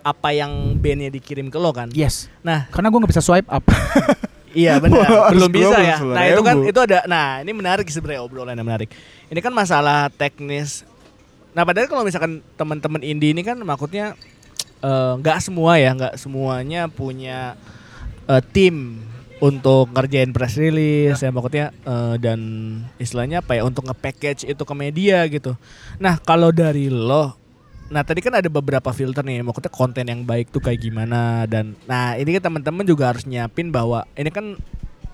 apa 0.04 0.36
yang 0.36 0.76
bandnya 0.78 1.10
dikirim 1.10 1.48
ke 1.48 1.58
lo 1.58 1.72
kan? 1.72 1.90
Yes. 1.96 2.28
Nah, 2.44 2.68
Karena 2.70 2.92
gua 2.92 3.00
nggak 3.02 3.12
bisa 3.16 3.24
swipe 3.24 3.48
up. 3.50 3.64
Iya 4.54 4.78
benar, 4.78 5.34
belum 5.34 5.50
bisa 5.50 5.78
ya. 5.82 5.98
Nah 5.98 6.24
itu 6.30 6.42
kan 6.46 6.58
itu 6.62 6.80
ada. 6.80 7.10
Nah 7.10 7.42
ini 7.42 7.52
menarik 7.58 7.90
sebenarnya 7.90 8.22
obrolan 8.22 8.54
yang 8.54 8.70
menarik. 8.70 8.94
Ini 9.34 9.40
kan 9.42 9.50
masalah 9.50 10.14
teknis. 10.14 10.86
Nah 11.58 11.66
padahal 11.66 11.90
kalau 11.90 12.06
misalkan 12.06 12.46
teman-teman 12.54 13.02
indie 13.02 13.34
ini 13.34 13.42
kan 13.42 13.58
maksudnya 13.66 14.14
eh, 14.86 15.14
nggak 15.18 15.42
semua 15.42 15.82
ya, 15.82 15.98
nggak 15.98 16.22
semuanya 16.22 16.86
punya 16.86 17.58
eh, 18.30 18.42
tim 18.54 19.02
untuk 19.42 19.90
ngerjain 19.92 20.32
press 20.32 20.56
release 20.56 21.20
ya 21.20 21.34
maksudnya 21.34 21.74
eh, 21.84 22.16
dan 22.22 22.40
istilahnya 23.02 23.42
apa 23.42 23.58
ya 23.58 23.66
untuk 23.66 23.90
nge-package 23.90 24.46
itu 24.46 24.62
ke 24.62 24.74
media 24.78 25.26
gitu. 25.34 25.58
Nah 25.98 26.22
kalau 26.22 26.54
dari 26.54 26.94
lo 26.94 27.43
Nah 27.94 28.02
tadi 28.02 28.26
kan 28.26 28.34
ada 28.34 28.50
beberapa 28.50 28.90
filter 28.90 29.22
nih, 29.22 29.46
maksudnya 29.46 29.70
konten 29.70 30.10
yang 30.10 30.26
baik 30.26 30.50
tuh 30.50 30.58
kayak 30.58 30.82
gimana 30.82 31.46
dan 31.46 31.78
nah 31.86 32.18
ini 32.18 32.42
kan 32.42 32.50
teman-teman 32.50 32.82
juga 32.90 33.14
harus 33.14 33.22
nyiapin 33.30 33.70
bahwa 33.70 34.10
ini 34.18 34.34
kan 34.34 34.58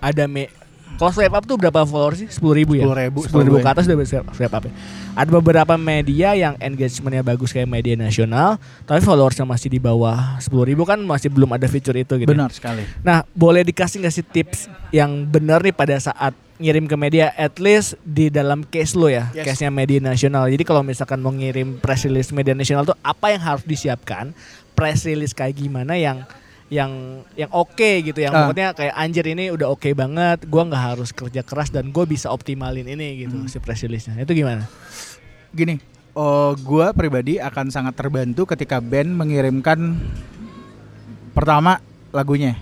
ada 0.00 0.24
me 0.24 0.48
kalau 0.98 1.10
swipe 1.14 1.34
up 1.34 1.44
tuh 1.46 1.56
berapa 1.56 1.84
followers 1.84 2.24
sih? 2.24 2.28
Sepuluh 2.28 2.58
ribu 2.58 2.72
ya? 2.76 2.84
10.000, 2.84 3.30
10 3.30 3.46
ribu 3.46 3.56
ke 3.60 3.70
atas 3.70 3.84
udah 3.88 3.98
bisa 3.98 4.20
swipe 4.32 4.54
up 4.54 4.64
ya. 4.66 4.72
Ada 5.16 5.30
beberapa 5.32 5.74
media 5.76 6.34
yang 6.38 6.54
engagementnya 6.60 7.22
bagus 7.24 7.50
kayak 7.50 7.68
media 7.68 7.94
nasional, 7.96 8.56
tapi 8.84 9.00
followersnya 9.02 9.44
masih 9.44 9.68
di 9.72 9.80
bawah 9.82 10.38
10 10.38 10.50
ribu 10.70 10.82
kan 10.88 11.00
masih 11.02 11.28
belum 11.32 11.50
ada 11.56 11.66
fitur 11.66 11.96
itu 11.96 12.16
gitu. 12.20 12.30
Benar 12.30 12.50
sekali. 12.52 12.84
Nah, 13.02 13.24
boleh 13.32 13.64
dikasih 13.66 14.00
nggak 14.04 14.14
sih 14.14 14.24
tips 14.24 14.70
yang 14.90 15.26
benar 15.26 15.60
nih 15.60 15.74
pada 15.74 15.96
saat 15.98 16.32
ngirim 16.60 16.84
ke 16.84 16.92
media, 16.92 17.32
at 17.40 17.56
least 17.56 17.96
di 18.04 18.28
dalam 18.28 18.60
case 18.68 18.92
lo 18.92 19.08
ya, 19.08 19.32
Yes. 19.32 19.48
case-nya 19.48 19.72
media 19.72 19.96
nasional. 19.96 20.44
Jadi 20.52 20.60
kalau 20.68 20.84
misalkan 20.84 21.24
mau 21.24 21.32
ngirim 21.32 21.80
press 21.80 22.04
release 22.04 22.36
media 22.36 22.52
nasional 22.52 22.84
tuh 22.84 22.92
apa 23.00 23.32
yang 23.32 23.40
harus 23.40 23.64
disiapkan? 23.64 24.36
Press 24.76 25.08
release 25.08 25.32
kayak 25.32 25.56
gimana 25.56 25.96
yang 25.96 26.28
yang 26.70 27.26
yang 27.34 27.50
oke 27.50 27.90
gitu, 28.00 28.14
yang 28.16 28.30
Ah. 28.30 28.46
pokoknya 28.46 28.70
kayak 28.72 28.94
anjir 28.94 29.26
ini 29.26 29.50
udah 29.50 29.74
oke 29.74 29.90
banget, 29.90 30.46
gua 30.46 30.62
nggak 30.64 30.84
harus 30.94 31.10
kerja 31.10 31.42
keras 31.42 31.68
dan 31.68 31.90
gue 31.90 32.04
bisa 32.06 32.30
optimalin 32.30 32.86
ini 32.86 33.26
gitu 33.26 33.42
Hmm. 33.42 33.50
si 33.50 33.58
press 33.58 33.82
release-nya. 33.82 34.22
Itu 34.22 34.30
gimana? 34.32 34.70
Gini, 35.50 35.82
oh 36.14 36.54
gua 36.56 36.94
pribadi 36.94 37.42
akan 37.42 37.74
sangat 37.74 37.98
terbantu 37.98 38.46
ketika 38.46 38.78
band 38.78 39.10
mengirimkan 39.10 39.98
pertama 41.32 41.82
lagunya. 42.10 42.54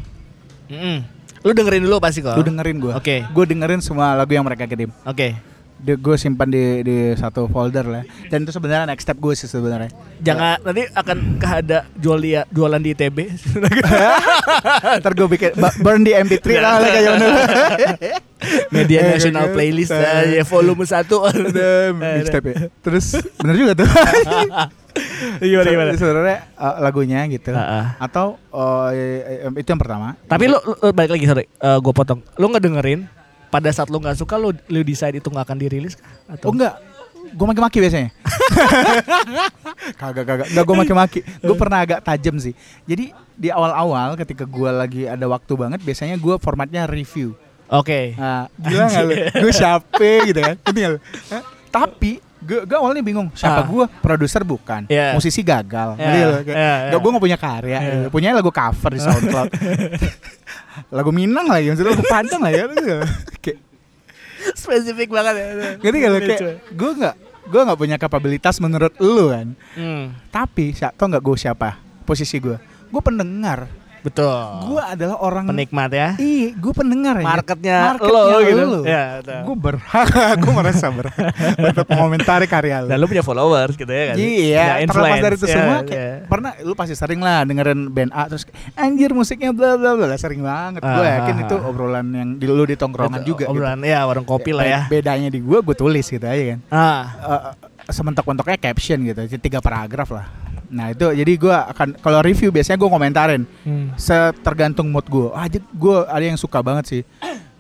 Mm-mm. 0.69 1.05
Lu 1.45 1.53
dengerin 1.53 1.85
dulu 1.85 2.01
pasti 2.01 2.21
kok. 2.21 2.35
Lu 2.35 2.43
dengerin 2.43 2.77
gua. 2.81 2.97
Oke. 2.99 3.25
Gue 3.29 3.45
dengerin 3.45 3.81
semua 3.81 4.13
lagu 4.13 4.33
yang 4.33 4.45
mereka 4.45 4.67
kirim. 4.67 4.91
Oke. 5.05 5.37
Gue 5.79 6.19
simpan 6.19 6.51
di 6.51 6.83
di 6.83 6.97
satu 7.15 7.47
folder 7.47 7.87
lah. 7.87 8.03
Dan 8.27 8.43
itu 8.43 8.51
sebenarnya 8.51 8.91
next 8.91 9.07
step 9.07 9.17
gue 9.17 9.33
sih 9.33 9.47
sebenarnya. 9.47 9.89
Jangan 10.19 10.59
nanti 10.61 10.83
akan 10.91 11.17
ada 11.39 11.87
jual 11.95 12.19
dia 12.19 12.43
jualan 12.51 12.79
di 12.79 12.93
ITB. 12.93 13.19
Ntar 15.01 15.13
gue 15.15 15.29
bikin 15.29 15.53
burn 15.79 16.03
di 16.03 16.13
MP3 16.13 16.47
lah 16.59 16.73
lah 16.79 16.89
kayak 16.89 17.13
dulu. 17.15 17.39
Media 18.75 18.99
Eh, 19.03 19.07
National 19.19 19.51
Playlist 19.51 19.91
gitu. 19.91 19.99
ah, 19.99 20.23
ya 20.23 20.43
volume 20.43 20.85
1. 20.87 20.95
Ada 20.95 21.69
mixtape 21.91 22.49
ya. 22.49 22.59
Terus 22.83 23.07
bener 23.35 23.55
juga 23.55 23.73
tuh. 23.79 23.89
Gimana 25.39 25.69
gimana? 25.71 25.91
Sebenarnya 25.95 26.39
uh, 26.55 26.75
lagunya 26.83 27.23
gitu. 27.31 27.55
Ah, 27.55 27.63
ah. 27.63 27.87
Atau 27.99 28.39
uh, 28.51 28.91
eh, 28.91 29.47
eh, 29.47 29.51
itu 29.59 29.69
yang 29.69 29.79
pertama. 29.79 30.15
Tapi 30.27 30.51
lu, 30.51 30.59
lu- 30.59 30.79
lu 30.81 30.91
balik 30.91 31.15
lagi 31.19 31.27
sorry, 31.27 31.47
gue 31.59 31.93
potong. 31.95 32.23
Lu 32.35 32.47
nggak 32.47 32.63
dengerin 32.63 33.01
pada 33.49 33.69
saat 33.73 33.89
lu 33.89 34.01
nggak 34.01 34.17
suka 34.17 34.37
lu 34.37 34.53
lu 34.69 34.81
decide 34.85 35.19
itu 35.21 35.29
nggak 35.29 35.45
akan 35.49 35.59
dirilis 35.59 35.97
kah? 35.97 36.09
atau 36.37 36.53
Oh 36.53 36.55
enggak. 36.55 36.77
Gue 37.29 37.45
maki-maki 37.45 37.85
biasanya. 37.85 38.09
kagak 40.01 40.25
kagak. 40.25 40.47
Enggak 40.49 40.65
gue 40.65 40.77
maki-maki. 40.81 41.21
Gue 41.45 41.57
pernah 41.61 41.85
agak 41.85 42.01
tajam 42.01 42.41
sih. 42.41 42.57
Jadi 42.89 43.13
di 43.37 43.53
awal-awal 43.53 44.17
ketika 44.17 44.49
gue 44.49 44.71
lagi 44.73 45.05
ada 45.05 45.29
waktu 45.29 45.53
banget, 45.53 45.81
biasanya 45.85 46.17
gue 46.17 46.35
formatnya 46.41 46.89
review. 46.89 47.37
Oke. 47.69 48.17
Nah, 48.17 48.49
gila 48.57 48.89
nggak 48.89 49.05
lu? 49.05 49.15
Gue 49.45 49.53
siapa 49.53 50.11
gitu 50.25 50.41
kan? 50.41 50.57
Nggak? 50.57 51.01
Tapi 51.69 52.25
gue 52.49 52.65
gue 52.65 52.75
awalnya 52.75 53.03
bingung 53.03 53.29
siapa 53.31 53.61
Ah. 53.61 53.67
gue 53.67 53.85
produser 54.01 54.41
bukan 54.43 54.89
Iya. 54.89 55.13
musisi 55.13 55.41
gagal 55.43 55.95
Iya, 55.95 56.01
Ngerti 56.01 56.19
lu? 56.19 56.33
Kayak, 56.41 56.57
iya, 56.57 56.75
iya. 56.89 56.97
gue 56.97 57.11
gak 57.11 57.23
punya 57.23 57.39
karya 57.39 57.69
Iya. 57.71 57.81
gitu. 57.85 58.07
punya 58.09 58.29
lagu 58.33 58.49
cover 58.51 58.91
di 58.91 59.01
SoundCloud 59.01 59.49
lagu 60.97 61.11
Minang 61.11 61.47
lagi 61.47 61.69
maksudnya 61.69 61.93
lagu 61.93 62.05
Padang 62.05 62.41
lah 62.41 62.51
ya 62.51 62.65
kayak 63.39 63.59
Spesifik 64.51 65.11
banget 65.11 65.35
ya. 65.35 65.47
gak 65.77 65.91
lu 66.07 66.19
kayak 66.25 66.41
gue 66.71 66.91
nggak 66.97 67.15
gue 67.45 67.61
nggak 67.63 67.79
punya 67.79 67.97
kapabilitas 67.97 68.57
menurut 68.59 68.93
lu 68.99 69.29
kan 69.29 69.49
Hmm, 69.75 70.17
tapi 70.29 70.73
siapa 70.73 70.95
tau 70.95 71.07
nggak 71.07 71.21
gue 71.21 71.37
siapa 71.37 71.69
posisi 72.03 72.37
gue 72.39 72.57
gue 72.89 73.03
pendengar 73.03 73.69
Betul. 74.09 74.41
Gue 74.67 74.83
adalah 74.83 75.17
orang 75.19 75.45
penikmat 75.45 75.91
ya. 75.91 76.09
Ih, 76.17 76.53
gue 76.53 76.73
pendengar 76.73 77.15
ya. 77.15 77.25
Marketnya, 77.25 77.79
Marketnya 77.93 78.25
lo 78.25 78.39
gitu. 78.41 78.63
lo. 78.65 78.81
Ya. 78.83 79.05
Gue 79.45 79.53
berhak, 79.55 80.09
gue 80.43 80.53
merasa 80.53 80.87
berhak 80.89 81.33
untuk 81.61 81.87
mengomentari 81.87 82.47
karya 82.47 82.83
lo. 82.83 82.89
Dan 82.89 82.97
lu 82.97 83.07
punya 83.07 83.21
followers 83.21 83.75
gitu 83.75 83.89
ya 83.89 84.05
kan? 84.11 84.17
Iya, 84.17 84.65
Punya 84.65 84.89
terlepas 84.89 85.19
dari 85.21 85.37
itu 85.37 85.47
semua, 85.47 85.77
Ya, 85.79 85.81
kayak, 85.85 85.93
ya. 85.93 86.15
pernah 86.27 86.51
lu 86.61 86.73
pasti 86.73 86.95
sering 86.95 87.21
lah 87.21 87.45
dengerin 87.45 87.81
band 87.89 88.11
A 88.11 88.23
terus 88.27 88.49
anjir 88.75 89.13
musiknya 89.13 89.53
bla 89.53 89.77
bla 89.77 89.93
bla 89.95 90.17
sering 90.17 90.41
banget. 90.41 90.81
Gue 90.81 91.05
Ah, 91.05 91.15
yakin 91.21 91.35
ah, 91.35 91.45
itu 91.45 91.55
ah. 91.55 91.69
obrolan 91.69 92.07
yang 92.09 92.29
di 92.35 92.47
lu 92.47 92.65
di 92.65 92.75
tongkrongan 92.75 93.21
Itu 93.21 93.29
juga. 93.29 93.45
gitu. 93.45 93.53
Obrolan 93.53 93.81
ya 93.83 94.01
warung 94.03 94.25
kopi 94.25 94.51
lah 94.51 94.65
ya. 94.65 94.81
Bedanya 94.89 95.29
di 95.29 95.39
gue, 95.39 95.59
gue 95.59 95.77
tulis 95.77 96.05
gitu 96.05 96.25
aja 96.25 96.57
kan. 96.57 96.61
Ah, 96.69 97.03
Eh, 97.19 97.41
sementok-mentoknya 97.89 98.57
caption 98.59 99.01
gitu, 99.01 99.21
jadi 99.27 99.41
tiga 99.41 99.59
paragraf 99.61 100.09
lah. 100.11 100.27
Nah 100.69 100.93
itu 100.93 101.05
jadi 101.11 101.33
gue 101.35 101.55
akan 101.55 101.89
kalau 101.99 102.21
review 102.21 102.49
biasanya 102.49 102.77
gue 102.77 102.89
komentarin 102.89 103.43
hmm. 103.65 103.97
setergantung 103.97 104.89
mood 104.89 105.09
gue. 105.09 105.29
Ah, 105.33 105.49
gue 105.53 105.97
ada 106.05 106.25
yang 106.25 106.37
suka 106.37 106.61
banget 106.61 106.85
sih 106.87 107.03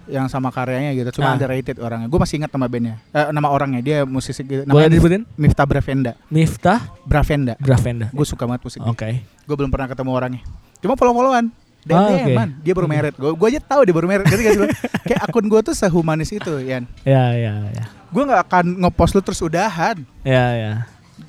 yang 0.08 0.24
sama 0.26 0.48
karyanya 0.48 0.96
gitu. 0.96 1.20
Cuma 1.20 1.30
Ah. 1.30 1.34
underrated 1.36 1.76
orangnya. 1.78 2.08
Gue 2.08 2.16
masih 2.16 2.40
ingat 2.40 2.50
nama 2.50 2.66
bandnya, 2.66 2.96
eh, 3.12 3.28
nama 3.28 3.48
orangnya. 3.52 3.80
Dia 3.84 3.98
musisi 4.08 4.40
gitu. 4.40 4.64
Boleh 4.64 4.88
Namanya 4.88 4.88
disebutin? 4.88 5.22
Miftah 5.36 5.66
Bravenda. 5.68 6.12
Miftah 6.32 6.80
Bravenda. 7.04 7.54
Gravenda. 7.60 8.06
Gue 8.10 8.24
suka 8.24 8.48
banget 8.48 8.64
musik 8.64 8.80
Oke. 8.82 9.04
dia. 9.04 9.20
Gue 9.44 9.56
belum 9.56 9.68
pernah 9.68 9.84
ketemu 9.86 10.10
orangnya. 10.16 10.42
Cuma 10.80 10.96
follow-followan. 10.96 11.52
DM, 11.88 11.94
Ah, 11.94 12.10
oke. 12.10 12.34
man. 12.34 12.50
Dia 12.60 12.72
baru 12.74 12.88
merit. 12.90 13.14
Gue 13.16 13.32
gue 13.32 13.46
aja 13.54 13.60
tahu 13.62 13.80
dia 13.86 13.94
baru 13.94 14.06
merit. 14.10 14.26
Jadi 14.28 14.40
gak? 14.44 14.54
Kayak 15.08 15.20
akun 15.24 15.46
gue 15.46 15.60
tuh 15.62 15.72
sehumanis 15.72 16.30
itu, 16.34 16.52
Yan. 16.60 16.84
Ya, 17.06 17.32
ya, 17.32 17.54
ya. 17.70 17.84
Gue 18.08 18.22
nggak 18.24 18.42
akan 18.48 18.64
ngepost 18.84 19.12
lu 19.16 19.20
terus 19.20 19.40
udahan. 19.40 19.96
Ya, 20.20 20.44
ya. 20.52 20.72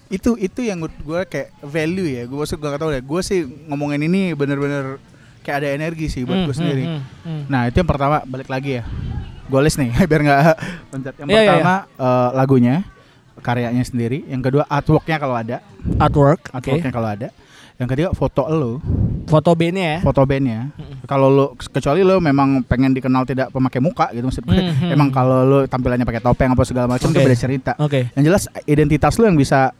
Itu 0.09 0.33
itu 0.35 0.59
yang 0.61 0.81
gue 0.81 1.21
kayak 1.23 1.53
value 1.61 2.09
ya. 2.11 2.23
Gue 2.25 2.41
gue 2.41 2.57
gak 2.65 2.81
tau 2.81 2.89
deh. 2.89 2.99
Gue 2.99 3.21
sih 3.21 3.39
ngomongin 3.65 4.01
ini 4.01 4.33
bener-bener 4.33 4.97
kayak 5.39 5.57
ada 5.61 5.69
energi 5.71 6.09
sih 6.09 6.25
buat 6.25 6.35
Hmm, 6.35 6.45
gue 6.45 6.55
sendiri. 6.55 6.83
hmm, 6.83 6.99
hmm, 6.99 7.25
hmm. 7.25 7.41
Nah 7.47 7.61
itu 7.65 7.77
yang 7.77 7.89
pertama 7.89 8.17
balik 8.23 8.49
lagi 8.49 8.77
ya. 8.77 8.83
Gue 9.45 9.59
list 9.61 9.77
nih 9.77 9.89
biar 10.09 10.21
nggak 10.21 10.41
loncat. 10.89 11.13
Yang 11.15 11.27
Iya, 11.27 11.39
iya, 11.39 11.49
pertama 11.49 11.73
eh, 11.95 12.29
lagunya, 12.33 12.75
karyanya 13.39 13.83
sendiri. 13.83 14.25
Yang 14.25 14.41
kedua 14.43 14.63
artworknya 14.65 15.17
kalau 15.17 15.35
ada, 15.35 15.57
Artwork, 15.97 16.51
artworknya 16.51 16.91
kalau 16.91 17.09
ada. 17.09 17.29
Yang 17.79 17.87
ketiga 17.95 18.09
foto 18.11 18.43
lo, 18.45 18.83
Foto 19.23 19.55
bandnya 19.55 19.87
ya. 19.87 19.97
foto 20.03 20.21
bandnya. 20.21 20.67
Kalau 21.05 21.31
lo 21.31 21.45
kecuali 21.55 22.03
lo 22.03 22.19
memang 22.19 22.59
pengen 22.61 22.91
dikenal 22.91 23.23
tidak 23.23 23.49
pemakai 23.49 23.79
muka 23.79 24.11
gitu 24.11 24.25
maksud 24.25 24.43
gue. 24.43 24.51
Hmm, 24.53 24.73
hmm. 24.75 24.91
Emang 24.91 25.09
kalau 25.09 25.41
lo 25.41 25.59
tampilannya 25.63 26.03
pakai 26.03 26.19
topeng 26.19 26.51
apa 26.51 26.61
segala 26.61 26.85
macam 26.85 27.07
itu 27.07 27.15
Oke. 27.15 27.23
beda 27.23 27.37
cerita. 27.39 27.71
Oke. 27.79 28.11
Yang 28.13 28.23
jelas 28.25 28.43
identitas 28.65 29.15
lo 29.15 29.25
yang 29.25 29.39
bisa 29.39 29.71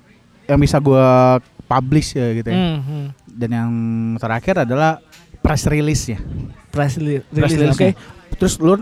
yang 0.50 0.58
bisa 0.58 0.78
gue 0.78 1.08
publish 1.64 2.18
ya 2.18 2.34
gitu 2.34 2.50
ya. 2.50 2.58
Hmm, 2.58 2.80
hmm. 2.82 3.06
Dan 3.30 3.50
yang 3.50 3.72
terakhir 4.18 4.66
adalah 4.66 4.98
press 5.40 5.64
release 5.64 6.10
ya. 6.10 6.20
Press 6.70 6.98
release, 6.98 7.24
Press 7.30 7.54
release, 7.54 7.78
oke. 7.78 7.90
Terus 8.36 8.54
lu 8.58 8.74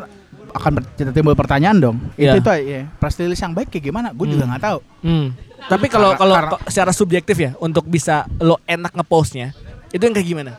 akan 0.49 0.71
ber- 0.73 0.87
timbul 1.11 1.35
pertanyaan 1.35 1.77
dong. 1.77 1.97
Iya. 2.15 2.33
Itu 2.33 2.39
itu 2.41 2.51
ya. 2.65 2.81
Press 2.97 3.15
release 3.17 3.39
yang 3.39 3.51
baik 3.51 3.67
kayak 3.67 3.85
gimana? 3.85 4.09
Gue 4.11 4.27
juga 4.27 4.43
Hmm. 4.43 4.51
nggak 4.51 4.63
tahu. 4.63 4.79
Hmm. 5.03 5.27
Tapi 5.67 5.85
kalau 5.87 6.15
kalau 6.15 6.33
secara 6.65 6.89
subjektif 6.89 7.35
ya 7.35 7.51
untuk 7.57 7.83
bisa 7.83 8.23
lo 8.37 8.57
enak 8.63 8.93
ngepostnya 8.93 9.51
itu 9.89 9.99
yang 9.99 10.15
kayak 10.15 10.27
gimana? 10.27 10.51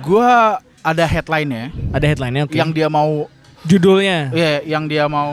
Gue 0.00 0.26
ada 0.80 1.04
headline-nya 1.04 1.72
Ada 1.90 2.06
headline-nya 2.06 2.42
oke. 2.44 2.54
yang 2.54 2.70
dia 2.70 2.86
mau 2.86 3.26
judulnya. 3.64 4.28
ya 4.30 4.60
yang 4.62 4.84
dia 4.84 5.08
mau 5.08 5.32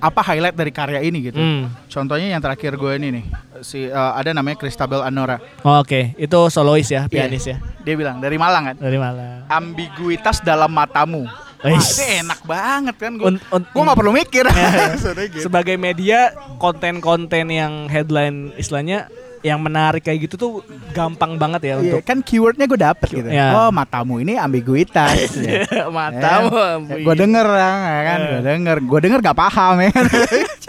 apa 0.00 0.20
highlight 0.24 0.56
dari 0.56 0.72
karya 0.72 1.00
ini 1.00 1.18
gitu. 1.22 1.36
Hmm. 1.36 1.68
Contohnya 1.86 2.32
yang 2.32 2.40
terakhir 2.40 2.74
gue 2.74 2.92
ini 2.96 3.08
nih. 3.20 3.24
Si 3.64 3.88
eh, 3.88 3.90
ada 3.92 4.30
namanya 4.36 4.60
Christabel 4.60 5.00
Anora. 5.00 5.40
Oh, 5.64 5.80
Oke, 5.80 6.12
itu 6.20 6.38
solois 6.52 6.86
ya, 6.86 7.08
pianis 7.08 7.48
ya. 7.48 7.56
Dia 7.82 7.96
bilang 7.96 8.20
dari 8.20 8.36
Malang 8.36 8.70
kan. 8.70 8.76
Dari 8.76 9.00
Malang. 9.00 9.48
Ambiguitas 9.48 10.44
dalam 10.44 10.70
matamu. 10.70 11.24
Wah, 11.64 11.80
itu 11.80 12.04
enak 12.20 12.44
banget 12.44 12.96
kan 13.00 13.12
gue. 13.16 13.40
Gue 13.40 13.82
nggak 13.88 13.98
perlu 13.98 14.12
mikir. 14.12 14.44
Ya. 14.52 14.68
Maksudnya 14.92 15.26
gitu. 15.32 15.48
Sebagai 15.48 15.80
media, 15.80 16.36
konten-konten 16.60 17.48
yang 17.48 17.88
headline 17.88 18.52
istilahnya 18.60 19.08
yang 19.44 19.60
menarik 19.60 20.00
kayak 20.00 20.24
gitu 20.24 20.40
tuh 20.40 20.52
gampang 20.96 21.36
banget 21.36 21.68
ya 21.68 21.74
Iya, 21.76 22.00
untuk 22.00 22.00
kan 22.00 22.24
keywordnya 22.24 22.64
gue 22.64 22.80
dapet 22.80 23.08
gitu. 23.12 23.28
Iya. 23.28 23.52
Oh 23.52 23.68
matamu 23.68 24.16
ini 24.24 24.40
ambiguitas. 24.40 25.36
ya. 25.44 25.88
matamu. 25.92 26.88
gue 26.88 27.14
denger 27.16 27.44
ya 27.44 27.72
kan, 28.08 28.18
gue 28.24 28.40
denger, 28.40 28.76
gue 28.80 28.98
denger 29.04 29.18
gak 29.20 29.36
paham 29.36 29.84
ya 29.84 29.92
kan. 29.92 30.04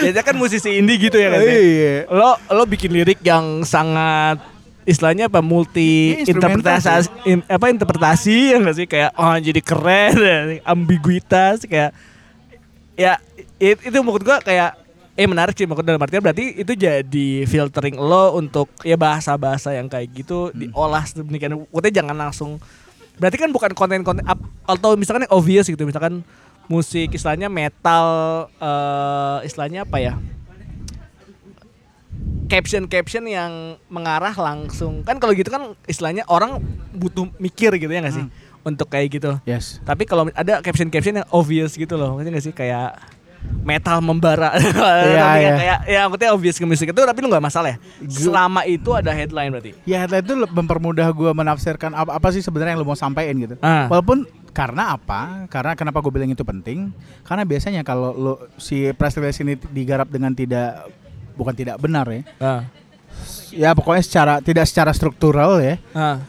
Biasanya 0.00 0.24
kan 0.24 0.36
musisi 0.36 0.70
indie 0.72 0.96
gitu 0.98 1.16
ya 1.16 1.28
kan. 1.28 1.40
ya? 1.40 1.52
Iya. 1.52 1.94
Lo 2.08 2.30
lo 2.50 2.62
bikin 2.64 2.90
lirik 2.90 3.20
yang 3.20 3.62
sangat 3.62 4.40
istilahnya 4.82 5.28
apa 5.28 5.38
multi 5.38 6.16
instrumental 6.18 6.74
interpretasi 6.74 7.08
in- 7.28 7.46
apa 7.46 7.66
interpretasi 7.68 8.36
ya 8.50 8.56
nggak 8.58 8.76
sih 8.76 8.86
kayak 8.88 9.10
oh 9.12 9.36
jadi 9.36 9.60
keren 9.60 10.14
ambiguitas 10.64 11.62
kayak 11.62 11.92
ya 12.96 13.20
it- 13.56 13.84
itu 13.84 13.96
menurut 14.00 14.24
gua 14.24 14.40
kayak 14.40 14.80
eh 15.14 15.28
menarik 15.28 15.52
sih 15.52 15.68
maksud 15.68 15.84
dalam 15.84 16.00
artian 16.00 16.24
berarti 16.24 16.56
itu 16.56 16.72
jadi 16.72 17.28
filtering 17.44 18.00
lo 18.00 18.34
untuk 18.34 18.72
ya 18.80 18.96
bahasa-bahasa 18.96 19.76
yang 19.76 19.84
kayak 19.84 20.16
gitu 20.16 20.48
diolah 20.50 21.04
sedemikian 21.04 21.60
maksudnya 21.68 21.92
jangan 22.00 22.16
langsung 22.16 22.56
berarti 23.20 23.36
kan 23.36 23.52
bukan 23.52 23.76
konten-konten 23.76 24.24
atau 24.64 24.96
misalkan 24.96 25.28
yang 25.28 25.34
obvious 25.36 25.68
gitu 25.68 25.84
misalkan 25.84 26.24
musik 26.70 27.18
istilahnya 27.18 27.50
metal 27.50 28.06
eh 28.62 29.38
istilahnya 29.42 29.82
apa 29.82 29.98
ya? 29.98 30.14
Caption-caption 32.46 33.26
yang 33.26 33.78
mengarah 33.90 34.34
langsung. 34.34 35.02
Kan 35.02 35.18
kalau 35.18 35.34
gitu 35.34 35.50
kan 35.50 35.74
istilahnya 35.90 36.22
orang 36.30 36.62
butuh 36.94 37.26
mikir 37.42 37.74
gitu 37.78 37.90
ya 37.90 38.02
nggak 38.02 38.14
sih? 38.14 38.26
Untuk 38.62 38.86
kayak 38.86 39.08
gitu. 39.18 39.30
Yes. 39.48 39.82
tapi 39.82 40.06
kalau 40.06 40.28
ada 40.30 40.62
caption-caption 40.62 41.24
yang 41.24 41.28
obvious 41.34 41.74
gitu 41.74 41.98
loh 41.98 42.18
ngerti 42.18 42.28
nggak 42.30 42.44
sih? 42.46 42.54
Kayak 42.54 42.98
metal 43.64 43.98
membara. 44.04 44.52
Nanti 44.58 45.14
iya. 45.16 45.52
kayak 45.56 45.78
ya 45.88 46.00
maksudnya 46.08 46.30
obvious 46.36 46.56
ke 46.60 46.66
musik 46.68 46.92
itu 46.92 47.00
tapi 47.00 47.18
lu 47.24 47.28
nggak 47.30 47.44
masalah 47.44 47.76
ya? 47.76 47.78
Selama 48.08 48.66
itu 48.68 48.90
ada 48.92 49.14
headline 49.14 49.50
berarti? 49.52 49.72
Ya 49.88 50.04
itu 50.04 50.34
le- 50.36 50.50
mempermudah 50.50 51.08
gue 51.12 51.30
menafsirkan 51.32 51.94
apa, 51.96 52.18
apa 52.18 52.28
sih 52.34 52.44
sebenarnya 52.44 52.76
yang 52.76 52.82
lo 52.84 52.88
mau 52.88 52.98
sampaikan 52.98 53.34
gitu. 53.38 53.54
Ah. 53.64 53.88
Walaupun 53.88 54.28
karena 54.50 54.94
apa? 54.94 55.46
Karena 55.46 55.72
kenapa 55.72 55.98
gue 55.98 56.12
bilang 56.12 56.28
itu 56.28 56.42
penting? 56.42 56.90
Karena 57.22 57.42
biasanya 57.42 57.80
kalau 57.80 58.10
lo 58.12 58.34
si 58.58 58.90
press 58.92 59.16
release 59.16 59.40
ini 59.40 59.54
digarap 59.70 60.06
dengan 60.06 60.34
tidak 60.34 60.90
bukan 61.34 61.54
tidak 61.54 61.80
benar 61.80 62.06
ya. 62.10 62.22
ah. 62.38 62.62
Ya 63.50 63.74
pokoknya 63.74 64.02
secara 64.06 64.34
tidak 64.38 64.66
secara 64.70 64.94
struktural 64.94 65.58
ya. 65.58 65.78
Ah. 65.90 66.22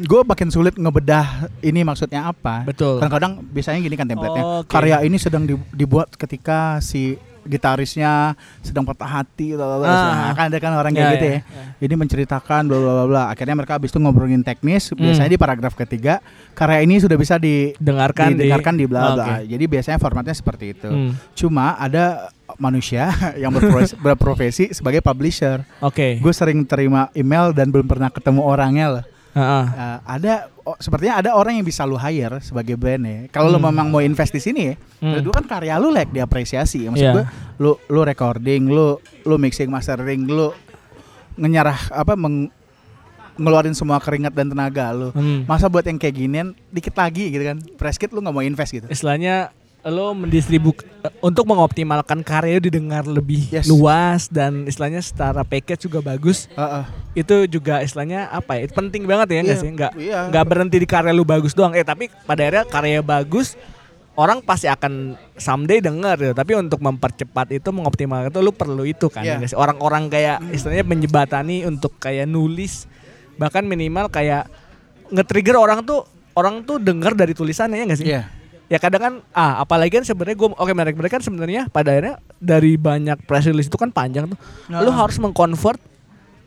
Gue 0.00 0.22
makin 0.22 0.48
sulit 0.48 0.78
ngebedah 0.78 1.50
ini 1.60 1.82
maksudnya 1.82 2.30
apa. 2.30 2.62
Betul. 2.64 3.02
Kadang-kadang 3.02 3.42
biasanya 3.42 3.82
gini 3.82 3.96
kan 3.98 4.06
template-nya. 4.06 4.44
Oh, 4.46 4.62
Oke. 4.62 4.70
Karya 4.70 5.02
ini 5.02 5.18
sedang 5.18 5.44
di- 5.44 5.58
dibuat 5.74 6.14
ketika 6.14 6.78
si 6.78 7.18
gitarisnya 7.42 8.34
sedang 8.60 8.82
patah 8.82 9.20
hati 9.20 9.52
bla 9.52 9.66
bla 9.66 9.78
bla. 9.78 9.88
Ah. 9.88 10.32
Kan 10.32 10.44
ada 10.48 10.58
kan 10.58 10.72
orang 10.72 10.90
kayak 10.90 11.02
Ya, 11.02 11.12
gitu 11.12 11.26
ya, 11.26 11.32
ya. 11.32 11.40
Jadi 11.78 11.94
menceritakan 11.96 12.62
bla 12.64 12.78
bla 12.78 13.04
bla. 13.04 13.22
Akhirnya 13.28 13.54
mereka 13.54 13.76
habis 13.76 13.88
itu 13.88 13.98
ngobrolin 13.98 14.40
teknis. 14.40 14.90
Biasanya 14.90 15.26
Hmm. 15.26 15.34
di 15.34 15.40
paragraf 15.40 15.74
ketiga 15.74 16.20
karya 16.52 16.80
ini 16.80 16.96
sudah 16.96 17.14
bisa 17.14 17.36
di 17.36 17.72
dengarkan 17.76 18.32
di- 18.32 18.44
didengarkan 18.44 18.74
di 18.74 18.84
bla 18.84 19.00
Ah, 19.00 19.08
bla. 19.10 19.24
oke. 19.36 19.36
Jadi 19.46 19.64
biasanya 19.66 19.98
formatnya 19.98 20.32
seperti 20.32 20.64
itu. 20.72 20.88
Hmm. 20.88 21.12
Cuma 21.32 21.74
ada 21.74 22.28
manusia 22.56 23.08
yang 23.42 23.50
berprofesi, 23.50 23.94
berprofesi 23.96 24.64
sebagai 24.70 24.98
publisher. 25.00 25.62
oke 25.78 26.18
Gue 26.18 26.32
sering 26.32 26.64
terima 26.64 27.08
email 27.12 27.50
dan 27.50 27.68
belum 27.68 27.86
pernah 27.86 28.08
ketemu 28.08 28.40
orangnya 28.40 28.86
loh. 28.90 29.04
Ah, 29.30 29.38
ah. 29.38 29.64
Uh, 29.64 29.98
ada 30.10 30.32
oh, 30.60 30.74
sepertinya 30.76 31.18
ada 31.18 31.30
orang 31.32 31.54
yang 31.54 31.62
bisa 31.62 31.82
lu 31.82 31.94
hire 31.94 32.38
sebagai 32.40 32.74
brand 32.74 32.98
ya. 33.00 33.18
Kalau 33.28 33.46
lu 33.46 33.56
Hmm. 33.56 33.70
memang 33.70 33.86
mau 33.88 34.00
invest 34.00 34.30
di 34.30 34.38
sini 34.38 34.60
ya, 34.62 34.74
Hmm. 34.98 35.18
itu 35.18 35.30
kan 35.30 35.44
karya 35.44 35.76
lu 35.76 35.88
like 35.88 36.10
diapresiasi. 36.10 36.86
Maksud 36.86 36.98
Iya. 37.00 37.14
gue, 37.14 37.24
lu 37.58 37.78
lu 37.86 38.00
recording, 38.02 38.66
lu 38.66 38.98
lu 39.22 39.34
mixing 39.36 39.68
mastering, 39.68 40.26
lu 40.26 40.50
ngenyarah 41.36 41.94
apa 41.94 42.14
meng, 42.14 42.50
ngeluarin 43.36 43.72
semua 43.72 43.96
keringat 43.96 44.34
dan 44.34 44.50
tenaga 44.50 44.90
lu. 44.90 45.08
Hmm. 45.10 45.46
Masa 45.46 45.66
buat 45.66 45.82
yang 45.82 45.96
kayak 45.96 46.12
ginian 46.12 46.48
dikit 46.68 46.92
lagi 46.92 47.30
gitu 47.30 47.44
kan. 47.44 47.58
Press 47.78 47.96
kit 47.96 48.10
lu 48.10 48.18
nggak 48.18 48.34
mau 48.34 48.42
invest 48.42 48.74
gitu. 48.74 48.86
istilahnya 48.86 49.54
lo 49.82 50.12
mendistribu 50.12 50.76
untuk 51.18 51.48
mengoptimalkan 51.48 52.20
karya 52.20 52.60
didengar 52.60 53.04
lebih 53.04 53.48
Yes. 53.48 53.64
luas 53.64 54.28
dan 54.28 54.68
istilahnya 54.68 55.00
secara 55.00 55.40
package 55.40 55.88
juga 55.88 56.04
bagus 56.04 56.52
Heeh. 56.52 56.84
itu 57.16 57.48
juga 57.48 57.80
istilahnya 57.80 58.28
apa 58.28 58.60
ya 58.60 58.68
penting 58.68 59.08
banget 59.08 59.32
ya 59.32 59.40
nggak 59.40 59.56
Iya, 59.56 59.62
sih 59.64 59.70
nggak 59.72 59.92
iya. 59.96 60.20
nggak 60.28 60.44
berhenti 60.44 60.76
di 60.76 60.84
karya 60.84 61.10
lu 61.10 61.24
bagus 61.24 61.56
doang 61.56 61.72
eh 61.72 61.80
tapi 61.80 62.12
pada 62.28 62.44
akhirnya 62.44 62.64
karya 62.64 63.00
bagus 63.00 63.56
orang 64.14 64.44
pasti 64.44 64.68
akan 64.68 65.16
someday 65.34 65.80
denger 65.80 66.16
ya 66.20 66.32
tapi 66.36 66.52
untuk 66.52 66.76
mempercepat 66.78 67.48
itu 67.50 67.72
mengoptimalkan 67.72 68.28
itu 68.28 68.40
lu 68.40 68.52
perlu 68.52 68.84
itu 68.84 69.08
kan 69.08 69.24
Iya. 69.24 69.40
ya 69.40 69.56
orang-orang 69.56 70.12
kayak 70.12 70.44
istilahnya 70.52 70.84
menjebatani 70.84 71.64
untuk 71.64 71.96
kayak 71.96 72.28
nulis 72.28 72.84
bahkan 73.40 73.64
minimal 73.64 74.12
kayak 74.12 74.44
nge-trigger 75.08 75.56
orang 75.56 75.80
tuh 75.80 76.04
orang 76.36 76.60
tuh 76.62 76.76
dengar 76.76 77.16
dari 77.16 77.32
tulisannya 77.32 77.80
ya 77.80 77.84
nggak 77.88 77.98
sih 77.98 78.08
Iya. 78.12 78.22
Ya 78.70 78.78
kadang 78.78 79.02
kan 79.02 79.14
ah 79.32 79.58
apalagi 79.58 79.92
kan 79.92 80.04
sebenarnya 80.04 80.36
gue 80.36 80.48
oke 80.48 80.72
mereka 80.72 80.94
mereka 80.94 81.14
kan 81.18 81.24
sebenarnya 81.24 81.66
pada 81.68 81.90
akhirnya 81.90 82.14
dari 82.38 82.78
banyak 82.78 83.18
press 83.20 83.44
release 83.44 83.66
itu 83.66 83.74
kan 83.74 83.90
panjang 83.90 84.24
tuh 84.26 84.38
Nah. 84.66 84.78
lu 84.78 84.90
harus 84.90 85.18
mengconvert 85.18 85.82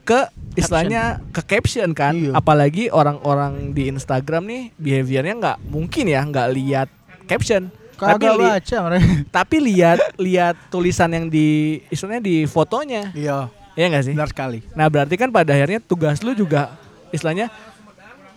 ke 0.02 0.20
istilahnya 0.54 1.20
ke 1.30 1.40
caption 1.42 1.92
kan. 1.92 2.12
Iya. 2.14 2.32
Apalagi 2.34 2.88
orang-orang 2.90 3.72
di 3.72 3.88
Instagram 3.88 4.44
nih 4.44 4.64
behaviornya 4.74 5.34
nggak 5.34 5.58
mungkin 5.66 6.06
ya 6.06 6.20
nggak 6.22 6.48
lihat 6.52 6.88
caption. 7.26 7.68
tapi 7.94 8.20
Kagak 8.20 8.36
li- 8.36 8.48
baca 8.50 8.78
mereka. 8.84 9.06
tapi 9.40 9.56
lihat 9.62 9.98
lihat 10.18 10.56
tulisan 10.68 11.08
yang 11.10 11.26
di 11.28 11.48
istilahnya 11.88 12.20
di 12.20 12.44
fotonya. 12.44 13.12
Iya, 13.14 13.48
Iya 13.74 13.86
nggak 13.90 14.04
sih? 14.04 14.14
benar 14.14 14.28
sekali. 14.28 14.60
Nah 14.74 14.88
berarti 14.88 15.16
kan 15.16 15.28
pada 15.28 15.52
akhirnya 15.52 15.80
tugas 15.80 16.20
lu 16.20 16.32
juga 16.34 16.76
istilahnya 17.10 17.48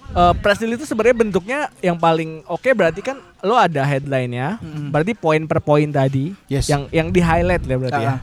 eh 0.09 0.35
press 0.38 0.59
release 0.59 0.79
itu 0.79 0.87
sebenarnya 0.87 1.16
bentuknya 1.16 1.59
yang 1.79 1.97
paling 1.97 2.45
oke 2.45 2.69
berarti 2.71 3.01
kan 3.01 3.19
lo 3.40 3.55
ada 3.55 3.83
headline-nya, 3.83 4.59
Mm-mm. 4.59 4.88
berarti 4.88 5.12
poin 5.12 5.42
per 5.45 5.59
poin 5.59 5.87
tadi 5.87 6.33
Yes. 6.47 6.66
yang 6.66 6.87
yang 6.90 7.09
di 7.09 7.19
highlight 7.19 7.62
ya 7.62 7.77
berarti 7.77 8.03
ya. 8.03 8.11
Ah. 8.11 8.21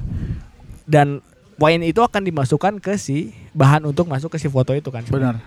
Dan 0.84 1.20
poin 1.54 1.80
itu 1.80 2.00
akan 2.00 2.22
dimasukkan 2.22 2.74
ke 2.78 2.96
si 2.96 3.32
bahan 3.52 3.84
untuk 3.84 4.06
masuk 4.06 4.28
ke 4.28 4.38
si 4.38 4.48
foto 4.48 4.72
itu 4.72 4.90
kan. 4.90 5.06
Benar. 5.06 5.40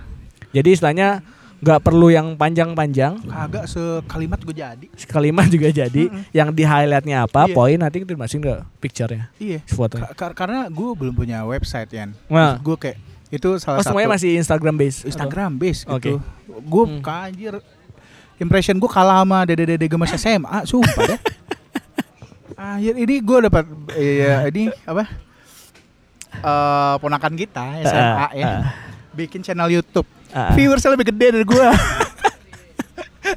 Jadi 0.51 0.72
istilahnya 0.72 1.20
nggak 1.57 1.81
perlu 1.83 2.09
yang 2.09 2.37
panjang-panjang, 2.37 3.16
Kagak 3.22 3.64
sekalimat 3.64 4.37
gue 4.38 4.53
jadi. 4.55 4.87
sekalimat 4.92 5.49
juga 5.49 5.72
jadi. 5.75 6.05
Yang 6.31 6.49
di 6.53 6.62
highlightnya 6.62 7.25
apa, 7.25 7.49
Iya. 7.49 7.57
poin 7.57 7.77
nanti 7.77 8.05
dimasukin 8.05 8.44
ke 8.44 8.55
picture-nya, 8.77 9.33
Iya. 9.37 9.64
Ka- 9.64 10.12
ka- 10.12 10.35
karena 10.37 10.68
gue 10.68 10.88
belum 10.92 11.16
punya 11.16 11.42
website 11.42 11.88
ya. 11.90 12.12
Nah. 12.29 12.61
Gue 12.61 12.77
kayak 12.77 13.01
itu 13.28 13.48
Oh 13.48 13.58
salah 13.58 13.80
satu 13.80 13.90
semuanya 13.90 14.10
masih 14.12 14.36
Instagram 14.36 14.74
atau- 14.76 15.04
Instagram 15.04 15.50
base 15.56 15.80
Oke. 15.84 16.14
gitu. 16.14 16.22
Gue 16.62 16.84
Hmm. 16.86 17.00
kanjir 17.00 17.54
impression 18.36 18.76
gue 18.76 18.86
kalah 18.86 19.20
sama 19.20 19.42
dede-dede 19.44 19.84
gemes 19.84 20.12
SMA, 20.12 20.62
sumpah 20.62 21.04
deh. 21.06 21.20
Anjir 22.56 22.94
ini 22.94 23.18
gue 23.18 23.38
dapat 23.42 23.64
iya 23.92 24.46
ini 24.46 24.68
apa? 24.82 25.04
Eh 26.34 26.94
ponakan 26.98 27.34
kita 27.34 27.82
SMA 27.82 28.00
Ah, 28.20 28.30
ya. 28.30 28.44
ah. 28.44 28.60
Bikin 29.12 29.40
channel 29.40 29.68
YouTube. 29.70 30.06
Ah. 30.30 30.52
Viewersnya 30.52 30.90
lebih 30.90 31.08
gede 31.08 31.26
dari 31.32 31.44
gue. 31.44 31.66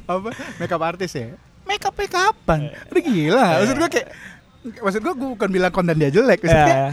apa? 0.05 0.29
Makeup 0.57 0.83
artis 0.83 1.11
ya. 1.11 1.33
Makeup 1.63 1.93
makeupan. 1.93 2.69
Udah 2.87 3.01
gila. 3.01 3.45
Maksud 3.59 3.75
gue 3.77 3.89
kayak 3.89 4.07
maksud 4.77 4.99
gue 4.99 5.13
gue 5.15 5.29
bukan 5.29 5.49
bilang 5.49 5.71
konten 5.71 5.95
dia 5.95 6.09
jelek, 6.09 6.39
maksudnya 6.39 6.67
Ya. 6.67 6.87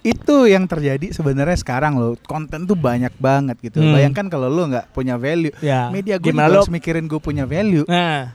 Itu 0.00 0.48
yang 0.48 0.64
terjadi 0.64 1.12
sebenarnya 1.12 1.56
sekarang 1.60 2.00
loh. 2.00 2.16
Konten 2.24 2.64
tuh 2.64 2.76
banyak 2.76 3.12
banget 3.20 3.56
gitu. 3.60 3.84
Hmm. 3.84 3.92
bayangkan 3.92 4.26
kalau 4.32 4.48
lo 4.48 4.64
nggak 4.68 4.92
punya 4.96 5.20
value. 5.20 5.52
Ya. 5.60 5.92
media 5.92 6.16
gue 6.16 6.32
harus 6.32 6.72
mikirin 6.72 7.04
gue 7.04 7.20
punya 7.20 7.44
value. 7.44 7.84
Nah, 7.84 8.32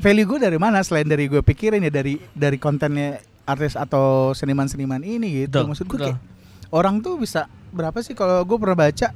value 0.00 0.26
gue 0.28 0.38
dari 0.48 0.58
mana? 0.60 0.84
Selain 0.84 1.08
dari 1.08 1.28
gue 1.28 1.40
pikirin 1.40 1.80
ya 1.80 1.92
dari 1.92 2.20
dari 2.36 2.60
kontennya 2.60 3.20
artis 3.46 3.78
atau 3.78 4.36
seniman-seniman 4.36 5.00
ini 5.00 5.46
gitu. 5.46 5.62
Betul, 5.62 5.68
maksud 5.72 5.86
gue 5.88 5.98
kayak 6.10 6.18
orang 6.74 7.00
tuh 7.00 7.16
bisa 7.16 7.48
berapa 7.72 7.96
sih 8.02 8.12
kalau 8.12 8.42
gue 8.44 8.56
pernah 8.58 8.76
baca 8.76 9.08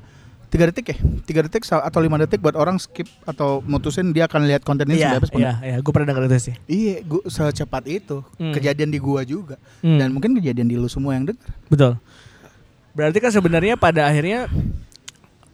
tiga 0.50 0.66
detik 0.66 0.86
ya 0.90 0.96
tiga 1.22 1.40
detik 1.46 1.62
atau 1.62 2.00
lima 2.02 2.18
detik 2.18 2.42
buat 2.42 2.58
orang 2.58 2.74
skip 2.76 3.06
atau 3.22 3.62
mutusin 3.62 4.10
dia 4.10 4.26
akan 4.26 4.50
lihat 4.50 4.66
konten 4.66 4.82
ini 4.90 4.98
iya, 4.98 5.14
sampai 5.14 5.18
habis 5.22 5.30
iya, 5.38 5.52
iya, 5.62 5.76
gue 5.78 5.92
pernah 5.94 6.10
denger 6.10 6.26
itu 6.26 6.50
sih. 6.50 6.54
iya 6.66 6.96
gue 7.06 7.22
secepat 7.24 7.86
itu 7.86 8.26
Hmm. 8.34 8.50
kejadian 8.50 8.90
di 8.90 8.98
gua 8.98 9.22
juga 9.22 9.56
Hmm. 9.78 10.02
dan 10.02 10.10
mungkin 10.10 10.34
kejadian 10.34 10.66
di 10.66 10.74
lu 10.74 10.90
semua 10.90 11.14
yang 11.14 11.30
denger 11.30 11.46
Betul. 11.70 11.92
Berarti 12.90 13.18
kan 13.22 13.30
sebenarnya 13.30 13.78
pada 13.78 14.10
akhirnya 14.10 14.50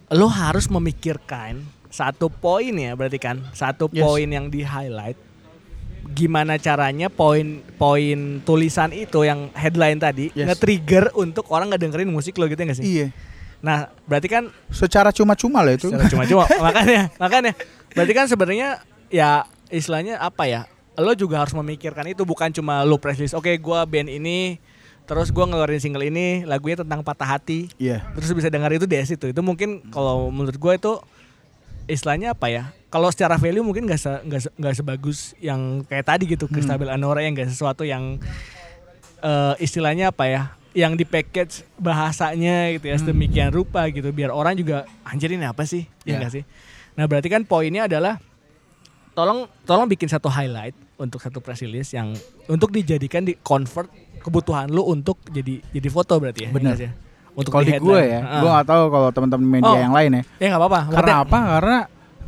lo 0.08 0.24
harus 0.26 0.64
memikirkan 0.66 1.60
satu 1.92 2.32
poin 2.32 2.72
ya, 2.72 2.96
berarti 2.96 3.20
kan 3.20 3.44
satu 3.52 3.92
Yes. 3.92 4.00
poin 4.00 4.28
yang 4.28 4.48
di 4.48 4.64
highlight. 4.64 5.20
Gimana 6.06 6.56
caranya 6.56 7.12
poin-poin 7.12 8.40
tulisan 8.40 8.94
itu 8.94 9.26
yang 9.26 9.52
headline 9.52 10.00
tadi 10.00 10.32
Yes. 10.32 10.48
nge-trigger 10.48 11.12
untuk 11.12 11.44
orang 11.52 11.68
ngedengerin 11.68 12.08
musik 12.08 12.40
lo 12.40 12.48
gitu 12.48 12.56
nggak 12.56 12.78
sih? 12.80 12.86
iya 12.86 13.06
Nah, 13.58 13.88
berarti 14.04 14.26
kan 14.26 14.44
secara 14.68 15.10
cuma-cuma 15.10 15.60
loh 15.60 15.72
itu. 15.72 15.88
Secara 15.88 16.06
cuma-cuma. 16.06 16.44
Makanya 16.66 17.10
makanya. 17.16 17.52
Berarti 17.92 18.12
kan 18.12 18.26
sebenarnya 18.26 18.80
ya 19.08 19.44
istilahnya 19.68 20.18
apa 20.18 20.44
ya? 20.44 20.68
Lo 20.94 21.12
juga 21.12 21.40
harus 21.40 21.52
memikirkan 21.52 22.04
itu 22.06 22.22
bukan 22.22 22.48
cuma 22.50 22.80
lo 22.80 22.96
press 22.96 23.16
release 23.16 23.32
oke 23.32 23.48
gua 23.58 23.84
band 23.84 24.08
ini 24.08 24.56
terus 25.04 25.28
gua 25.28 25.44
ngeluarin 25.44 25.78
single 25.78 26.02
ini 26.02 26.42
lagunya 26.42 26.80
tentang 26.80 27.00
patah 27.00 27.36
hati. 27.36 27.68
Iya. 27.76 28.02
terus 28.12 28.32
bisa 28.32 28.48
dengar 28.48 28.70
itu 28.70 28.84
di 28.84 28.96
situ. 29.02 29.28
Itu 29.28 29.40
mungkin 29.40 29.84
kalau 29.88 30.28
menurut 30.28 30.56
gua 30.56 30.74
itu 30.74 30.96
istilahnya 31.86 32.32
apa 32.32 32.48
ya? 32.48 32.72
Kalau 32.86 33.12
secara 33.12 33.36
value 33.36 33.60
mungkin 33.60 33.84
nggak 33.84 34.00
se- 34.00 34.22
nggak 34.24 34.40
se- 34.42 34.54
nggak 34.54 34.74
sebagus 34.74 35.18
yang 35.36 35.84
kayak 35.84 36.06
tadi 36.06 36.24
gitu 36.26 36.48
Kristabel 36.48 36.88
Anora 36.88 37.20
yang 37.20 37.36
nggak 37.36 37.50
sesuatu 37.50 37.84
yang 37.84 38.16
eh, 39.20 39.54
istilahnya 39.58 40.10
apa 40.10 40.24
ya 40.26 40.42
yang 40.76 40.92
di 40.92 41.02
package 41.02 41.64
bahasanya 41.76 42.68
gitu 42.70 42.86
ya 42.86 42.96
sedemikian 42.96 43.48
rupa 43.48 43.88
gitu 43.88 44.12
biar 44.12 44.28
orang 44.28 44.52
juga 44.52 44.84
anjir 45.02 45.32
ini 45.32 45.42
apa 45.42 45.64
sih 45.64 45.88
ya 46.04 46.14
Ya. 46.14 46.16
nggak 46.20 46.32
sih 46.32 46.44
nah 46.92 47.04
berarti 47.04 47.26
kan 47.26 47.42
poinnya 47.42 47.88
adalah 47.88 48.20
tolong 49.12 49.48
tolong 49.64 49.86
bikin 49.86 50.06
satu 50.06 50.28
highlight 50.28 50.76
untuk 50.96 51.18
satu 51.18 51.40
press 51.40 51.60
release 51.60 51.90
yang 51.90 52.12
untuk 52.46 52.68
dijadikan 52.70 53.24
di 53.24 53.36
convert 53.38 53.88
kebutuhan 54.18 54.68
lu 54.68 54.84
untuk 54.84 55.16
jadi 55.26 55.64
jadi 55.66 55.88
foto 55.88 56.18
berarti 56.18 56.44
ya 56.44 56.50
Benar. 56.50 56.60
ya 56.60 56.68
nggak 56.68 56.78
sih? 56.78 56.90
untuk 57.32 57.52
Kalau 57.52 57.64
di 57.64 57.72
gue 57.74 58.00
ya, 58.02 58.20
Heeh. 58.22 58.40
gue 58.40 58.48
gak 58.50 58.64
tahu 58.66 58.82
kalau 58.88 59.08
teman-teman 59.12 59.48
media 59.50 59.68
Oh. 59.68 59.76
yang 59.78 59.92
lain 59.92 60.10
ya. 60.10 60.22
ya 60.36 60.46
nggak 60.48 60.56
apa-apa 60.58 60.80
Karena 60.82 60.96
Maksudnya- 60.96 61.20
apa? 61.20 61.38
Karena 61.52 61.78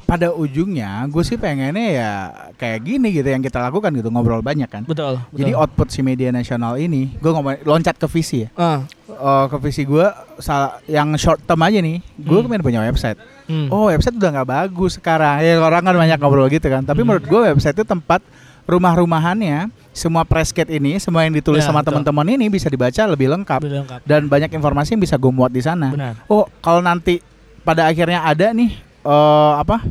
pada 0.08 0.32
ujungnya 0.32 1.04
gue 1.04 1.20
sih 1.20 1.36
pengennya 1.36 1.86
ya 1.92 2.10
kayak 2.56 2.80
gini 2.80 3.12
gitu 3.12 3.28
yang 3.28 3.38
kita 3.38 3.60
lakukan 3.60 3.92
gitu 3.92 4.08
ngobrol 4.08 4.40
banyak 4.40 4.64
kan. 4.64 4.82
betul, 4.82 5.20
Jadi 5.30 5.52
betul. 5.52 5.60
output 5.60 5.88
si 5.88 6.00
media 6.00 6.32
nasional 6.32 6.74
ini, 6.76 7.12
gue 7.14 7.28
ngomong 7.28 7.60
loncat 7.62 7.92
ke 7.94 8.08
visi 8.08 8.42
ya. 8.42 8.50
Ah, 8.54 8.88
Eh, 9.10 9.44
ke 9.46 9.56
visi 9.60 9.82
gue 9.82 10.06
salah 10.38 10.78
yang 10.86 11.10
short 11.14 11.42
term 11.42 11.58
aja 11.60 11.76
nih, 11.76 11.98
gue 12.16 12.32
Hmm. 12.34 12.46
pengen 12.46 12.62
punya 12.62 12.80
website. 12.80 13.18
hmm. 13.44 13.68
Oh 13.68 13.86
website 13.86 14.14
udah 14.14 14.30
nggak 14.32 14.48
bagus 14.48 14.94
sekarang. 14.94 15.42
Ya 15.42 15.58
orang 15.58 15.82
kan 15.82 15.92
banyak 15.92 16.16
ngobrol 16.16 16.46
gitu 16.46 16.64
kan. 16.64 16.80
Tapi 16.80 16.98
Hmm. 16.98 17.08
menurut 17.10 17.24
gue 17.24 17.40
website 17.50 17.74
itu 17.74 17.84
tempat 17.84 18.22
rumah-rumahannya 18.64 19.68
semua 19.90 20.22
press 20.22 20.48
kit 20.48 20.68
ini, 20.68 20.96
semua 20.96 21.20
yang 21.20 21.34
ditulis 21.34 21.60
Ya, 21.60 21.68
sama 21.68 21.82
teman-teman 21.82 22.24
ini 22.30 22.46
bisa 22.46 22.66
dibaca 22.66 23.02
lebih 23.04 23.28
lengkap 23.28 23.58
Lebih 23.58 23.78
lengkap. 23.82 24.00
dan 24.04 24.20
banyak 24.24 24.50
informasi 24.52 24.94
yang 24.94 25.02
bisa 25.02 25.16
gue 25.16 25.28
muat 25.28 25.50
di 25.50 25.60
sana. 25.60 25.90
benar 25.90 26.14
Oh, 26.24 26.46
kalau 26.58 26.78
nanti 26.78 27.18
pada 27.60 27.84
akhirnya 27.84 28.22
ada 28.22 28.48
nih 28.50 28.70
eh 29.00 29.52
apa? 29.56 29.82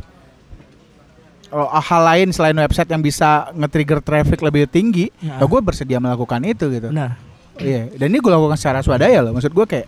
Oh, 1.48 1.68
hal 1.72 2.02
lain 2.04 2.36
selain 2.36 2.56
website 2.56 2.92
yang 2.92 3.00
bisa 3.00 3.48
nge-trigger 3.56 4.04
traffic 4.04 4.40
lebih 4.44 4.68
tinggi, 4.68 5.08
Ya. 5.24 5.40
ya 5.40 5.46
gue 5.48 5.60
bersedia 5.64 5.96
melakukan 5.98 6.44
itu 6.44 6.68
gitu. 6.68 6.92
benar 6.92 7.16
Iya, 7.58 7.90
dan 7.98 8.14
ini 8.14 8.22
gue 8.22 8.30
lakukan 8.30 8.54
secara 8.54 8.86
swadaya 8.86 9.18
loh. 9.24 9.34
Maksud 9.34 9.50
gue 9.50 9.66
kayak 9.66 9.88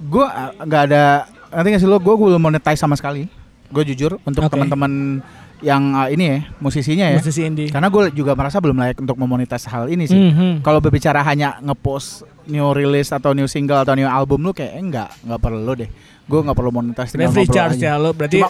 gue 0.00 0.24
ah, 0.24 0.50
nggak 0.56 0.82
ada 0.90 1.04
nanti 1.52 1.66
nggak 1.70 1.82
sih 1.82 1.88
lo 1.90 2.00
gue 2.00 2.14
belum 2.16 2.40
monetize 2.40 2.80
sama 2.80 2.96
sekali. 2.96 3.28
Gue 3.68 3.84
jujur 3.84 4.16
untuk 4.24 4.46
Oke. 4.46 4.52
teman-teman 4.56 5.20
yang 5.60 5.82
ah, 5.96 6.08
ini 6.08 6.24
ya 6.28 6.38
musisinya 6.60 7.06
ya. 7.12 7.16
musisi 7.20 7.40
indie 7.44 7.68
Karena 7.72 7.88
gue 7.88 8.12
juga 8.12 8.36
merasa 8.36 8.60
belum 8.60 8.76
layak 8.76 9.00
untuk 9.00 9.16
memonetize 9.16 9.68
hal 9.68 9.88
ini 9.88 10.04
sih. 10.08 10.16
Mhm. 10.16 10.64
Kalau 10.64 10.80
berbicara 10.80 11.20
hanya 11.24 11.60
ngepost 11.60 12.24
new 12.48 12.72
release 12.72 13.12
atau 13.12 13.32
new 13.32 13.48
single 13.48 13.80
atau 13.80 13.96
new 13.96 14.08
album 14.08 14.44
lu 14.44 14.52
kayak 14.52 14.72
enggak, 14.76 15.10
nggak 15.24 15.40
perlu 15.40 15.72
deh. 15.76 15.90
Gue 16.24 16.40
nggak 16.40 16.56
perlu 16.56 16.70
monetize 16.72 17.12
free 17.12 17.48
charge 17.48 17.76
aja. 17.80 17.96
ya 17.96 18.00
lo 18.00 18.16
berarti 18.16 18.40
Cuma, 18.40 18.48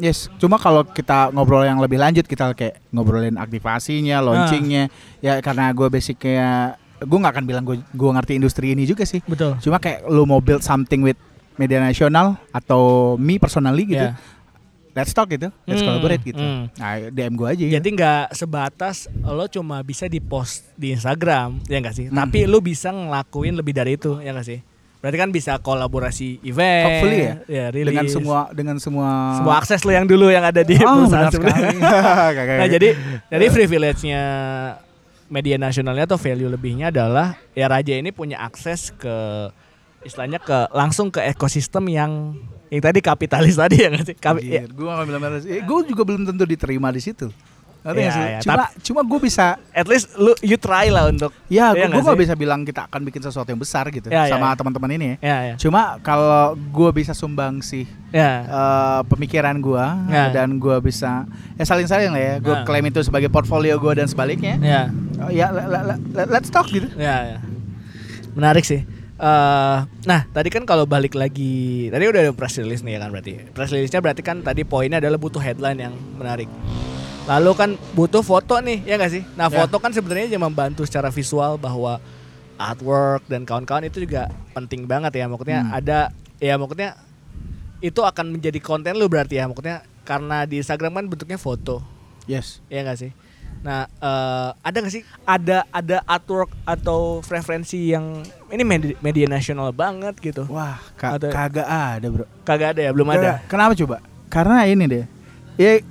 yes, 0.00 0.32
cuma 0.36 0.56
kalau 0.56 0.82
kita 0.82 1.30
ngobrol 1.30 1.62
yang 1.62 1.76
lebih 1.76 1.96
lanjut 1.96 2.24
kita 2.24 2.50
kayak 2.50 2.80
ngobrolin 2.90 3.36
aktivasinya, 3.36 4.18
launchingnya, 4.18 4.88
ya 5.18 5.38
karena 5.38 5.70
gue 5.70 5.86
basicnya 5.86 6.74
gue 6.98 7.16
nggak 7.16 7.32
akan 7.32 7.44
bilang 7.44 7.62
gue 7.62 7.76
gue 7.78 8.10
ngerti 8.10 8.32
industri 8.34 8.72
ini 8.72 8.84
juga 8.84 9.04
sih. 9.04 9.20
betul 9.22 9.56
Cuma 9.58 9.76
kayak 9.76 10.04
lu 10.06 10.24
mau 10.24 10.38
build 10.38 10.60
something 10.60 11.00
with 11.00 11.16
media 11.54 11.78
nasional 11.78 12.40
atau 12.50 13.14
me 13.14 13.36
personally 13.36 13.84
gitu, 13.86 14.00
Ya. 14.02 14.16
let's 14.90 15.12
talk 15.12 15.28
gitu, 15.28 15.48
let's 15.64 15.80
Hmm, 15.80 15.86
collaborate 15.86 16.20
gitu. 16.22 16.36
hmm. 16.36 16.72
Nah 16.74 16.90
DM 17.08 17.34
gue 17.34 17.46
aja. 17.46 17.64
Jadi 17.70 17.88
nggak 17.90 18.24
sebatas 18.32 18.96
lo 19.22 19.44
cuma 19.46 19.80
bisa 19.80 20.04
di 20.06 20.18
post 20.18 20.66
di 20.74 20.90
Instagram 20.90 21.60
ya 21.64 21.78
nggak 21.78 21.94
sih? 21.94 22.06
Hmm. 22.08 22.16
Tapi 22.18 22.44
lo 22.44 22.58
bisa 22.58 22.88
ngelakuin 22.88 23.54
lebih 23.54 23.72
dari 23.72 23.94
itu 23.94 24.18
ya 24.18 24.32
nggak 24.32 24.44
sih? 24.46 24.60
Berarti 25.00 25.16
kan 25.16 25.32
bisa 25.32 25.56
kolaborasi 25.56 26.44
event, 26.44 26.84
Hopefully 26.84 27.18
ya, 27.48 27.72
rilis. 27.72 27.88
dengan 27.88 28.06
semua 28.06 28.38
dengan 28.52 28.76
semua 28.76 29.08
semua 29.40 29.54
akses 29.56 29.80
lo 29.80 29.90
yang 29.90 30.04
dulu 30.04 30.28
yang 30.28 30.44
ada 30.44 30.60
di 30.60 30.76
Oh, 30.84 31.08
perusahaan 31.08 31.32
sekali. 31.32 31.80
nah 32.60 32.68
jadi 32.68 32.88
jadi 33.26 33.46
privilege-nya 33.48 34.22
media 35.26 35.56
nasionalnya 35.56 36.04
atau 36.04 36.20
value 36.20 36.52
lebihnya 36.52 36.92
adalah 36.92 37.40
ya 37.56 37.64
raja 37.64 37.96
ini 37.96 38.12
punya 38.12 38.44
akses 38.44 38.92
ke 38.92 39.48
istilahnya 40.02 40.36
ke 40.36 40.68
langsung 40.72 41.08
ke 41.08 41.24
ekosistem 41.24 41.88
yang 41.88 42.36
yang 42.68 42.82
tadi 42.84 43.00
kapitalis 43.00 43.56
tadi 43.56 43.80
ya 43.80 43.88
nggak 43.88 44.04
sih? 44.04 44.16
Kapi- 44.16 44.46
ya, 44.46 44.62
gue 44.64 44.86
gak 44.86 45.06
bilang 45.08 45.22
eh, 45.42 45.62
gue 45.64 45.78
juga 45.90 46.02
belum 46.06 46.22
tentu 46.22 46.44
diterima 46.46 46.92
di 46.92 47.02
situ. 47.02 47.32
Ngerti 47.80 47.96
Iya, 47.96 48.04
nggak 48.04 48.12
sih? 48.12 48.24
iya, 48.26 48.38
Cuma 48.42 48.64
cuma 48.78 49.00
gue 49.02 49.20
bisa 49.22 49.46
at 49.70 49.86
least 49.86 50.12
lu 50.14 50.36
you 50.40 50.54
try 50.54 50.86
lah 50.86 51.08
untuk 51.08 51.32
ya 51.46 51.72
Iya 51.72 51.88
gue 51.88 52.02
gak 52.02 52.18
bisa 52.18 52.34
bilang 52.34 52.60
kita 52.60 52.84
akan 52.84 53.00
bikin 53.02 53.20
sesuatu 53.20 53.48
yang 53.48 53.56
besar 53.56 53.88
gitu 53.88 54.06
Ya, 54.06 54.28
ya, 54.28 54.36
sama 54.36 54.48
ya. 54.48 54.54
teman-teman 54.54 54.90
ini 54.92 55.06
ya. 55.06 55.16
ya 55.18 55.36
ya 55.42 55.54
Cuma 55.56 55.96
kalau 55.98 56.52
gue 56.52 56.90
bisa 56.92 57.10
sumbang 57.10 57.58
sih 57.58 57.88
ya 58.10 58.30
eh, 58.42 59.00
pemikiran 59.06 59.56
gue 59.56 59.84
Ya. 60.06 60.28
dan 60.30 60.56
gue 60.56 60.76
bisa 60.78 61.24
ya 61.54 61.64
saling-saling 61.64 62.10
lah 62.10 62.20
ya. 62.20 62.34
Gue 62.38 62.52
Ya. 62.52 62.62
klaim 62.62 62.84
itu 62.84 63.00
sebagai 63.00 63.28
portfolio 63.28 63.76
gue 63.76 63.92
dan 63.94 64.04
sebaliknya. 64.04 64.54
ya 64.58 64.82
Oh, 65.18 65.28
ya 65.28 65.48
le- 65.48 65.64
le- 65.66 65.84
le- 66.10 66.28
let's 66.28 66.48
talk 66.48 66.64
gitu. 66.66 66.88
Ya, 66.94 67.16
ya. 67.26 67.38
Menarik 68.32 68.62
sih. 68.62 68.84
eh 69.16 69.78
nah 70.02 70.24
tadi 70.26 70.48
kan 70.48 70.64
kalau 70.64 70.84
balik 70.84 71.12
lagi 71.12 71.52
tadi 71.86 72.02
udah 72.02 72.20
ada 72.22 72.32
press 72.32 72.56
release 72.56 72.80
nih 72.80 72.96
ya 72.96 73.00
kan 73.00 73.12
berarti 73.12 73.36
press 73.52 73.68
release-nya 73.68 74.00
berarti 74.00 74.22
kan 74.22 74.40
tadi 74.40 74.64
poinnya 74.64 74.96
adalah 74.96 75.16
butuh 75.16 75.36
headline 75.38 75.76
yang 75.78 75.92
menarik 76.16 76.48
lalu 77.30 77.50
kan 77.54 77.70
butuh 77.92 78.20
foto 78.20 78.58
nih 78.58 78.82
ya 78.82 78.94
nggak 78.96 79.12
sih 79.12 79.22
nah 79.32 79.46
Ya. 79.46 79.62
foto 79.62 79.78
kan 79.78 79.90
sebenarnya 79.90 80.26
juga 80.26 80.42
membantu 80.42 80.82
secara 80.82 81.08
visual 81.08 81.54
bahwa 81.56 82.02
artwork 82.56 83.24
dan 83.24 83.42
kawan-kawan 83.42 83.86
itu 83.86 84.02
juga 84.02 84.26
penting 84.50 84.84
banget 84.84 85.14
ya 85.14 85.24
maksudnya 85.24 85.60
Hmm. 85.62 85.72
ada 85.72 85.98
ya 86.36 86.54
maksudnya 86.56 86.98
itu 87.80 88.00
akan 88.00 88.34
menjadi 88.34 88.58
konten 88.58 88.92
lu 88.92 89.06
berarti 89.06 89.36
ya 89.36 89.46
maksudnya 89.46 89.80
karena 90.02 90.44
di 90.44 90.58
Instagram 90.58 90.92
kan 90.92 91.06
bentuknya 91.06 91.38
foto 91.38 91.80
Yes. 92.26 92.60
ya 92.66 92.82
nggak 92.82 92.98
sih 92.98 93.12
nah 93.60 93.84
eh, 93.86 94.50
ada 94.58 94.76
nggak 94.78 94.90
sih 94.90 95.04
ada 95.22 95.68
ada 95.70 96.00
artwork 96.04 96.48
atau 96.64 97.20
referensi 97.22 97.88
yang 97.88 98.24
ini 98.48 98.62
media, 98.62 98.96
media 98.98 99.26
nasional 99.26 99.68
banget 99.70 100.16
gitu 100.18 100.48
Wah, 100.48 100.80
ka- 100.94 101.14
Ada. 101.14 101.28
kagak 101.28 101.68
ada, 101.68 102.06
Bro. 102.08 102.24
kagak 102.42 102.68
ada 102.72 102.80
ya 102.82 102.90
belum 102.90 103.08
ada. 103.10 103.44
Kenapa 103.46 103.72
coba? 103.74 104.00
Karena 104.26 104.64
ini 104.64 104.84
deh. 104.86 105.04
Ya 105.54 105.84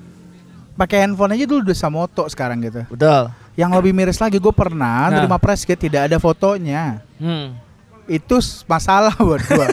pakai 0.80 1.04
handphone 1.04 1.36
aja 1.36 1.44
dulu 1.44 1.60
udah 1.62 1.76
Samoto 1.76 2.24
sekarang 2.26 2.64
gitu. 2.64 2.88
betul 2.88 3.28
Yang 3.54 3.72
lebih 3.76 3.92
miris 3.92 4.18
lagi 4.18 4.38
gue 4.38 4.54
pernah 4.54 5.06
Nah. 5.06 5.20
nerima 5.20 5.36
press 5.36 5.62
kit 5.62 5.76
tidak 5.78 6.08
ada 6.08 6.16
fotonya. 6.16 7.04
hmm. 7.18 7.68
Itu 8.08 8.40
masalah 8.66 9.12
buat 9.20 9.44
gua. 9.46 9.68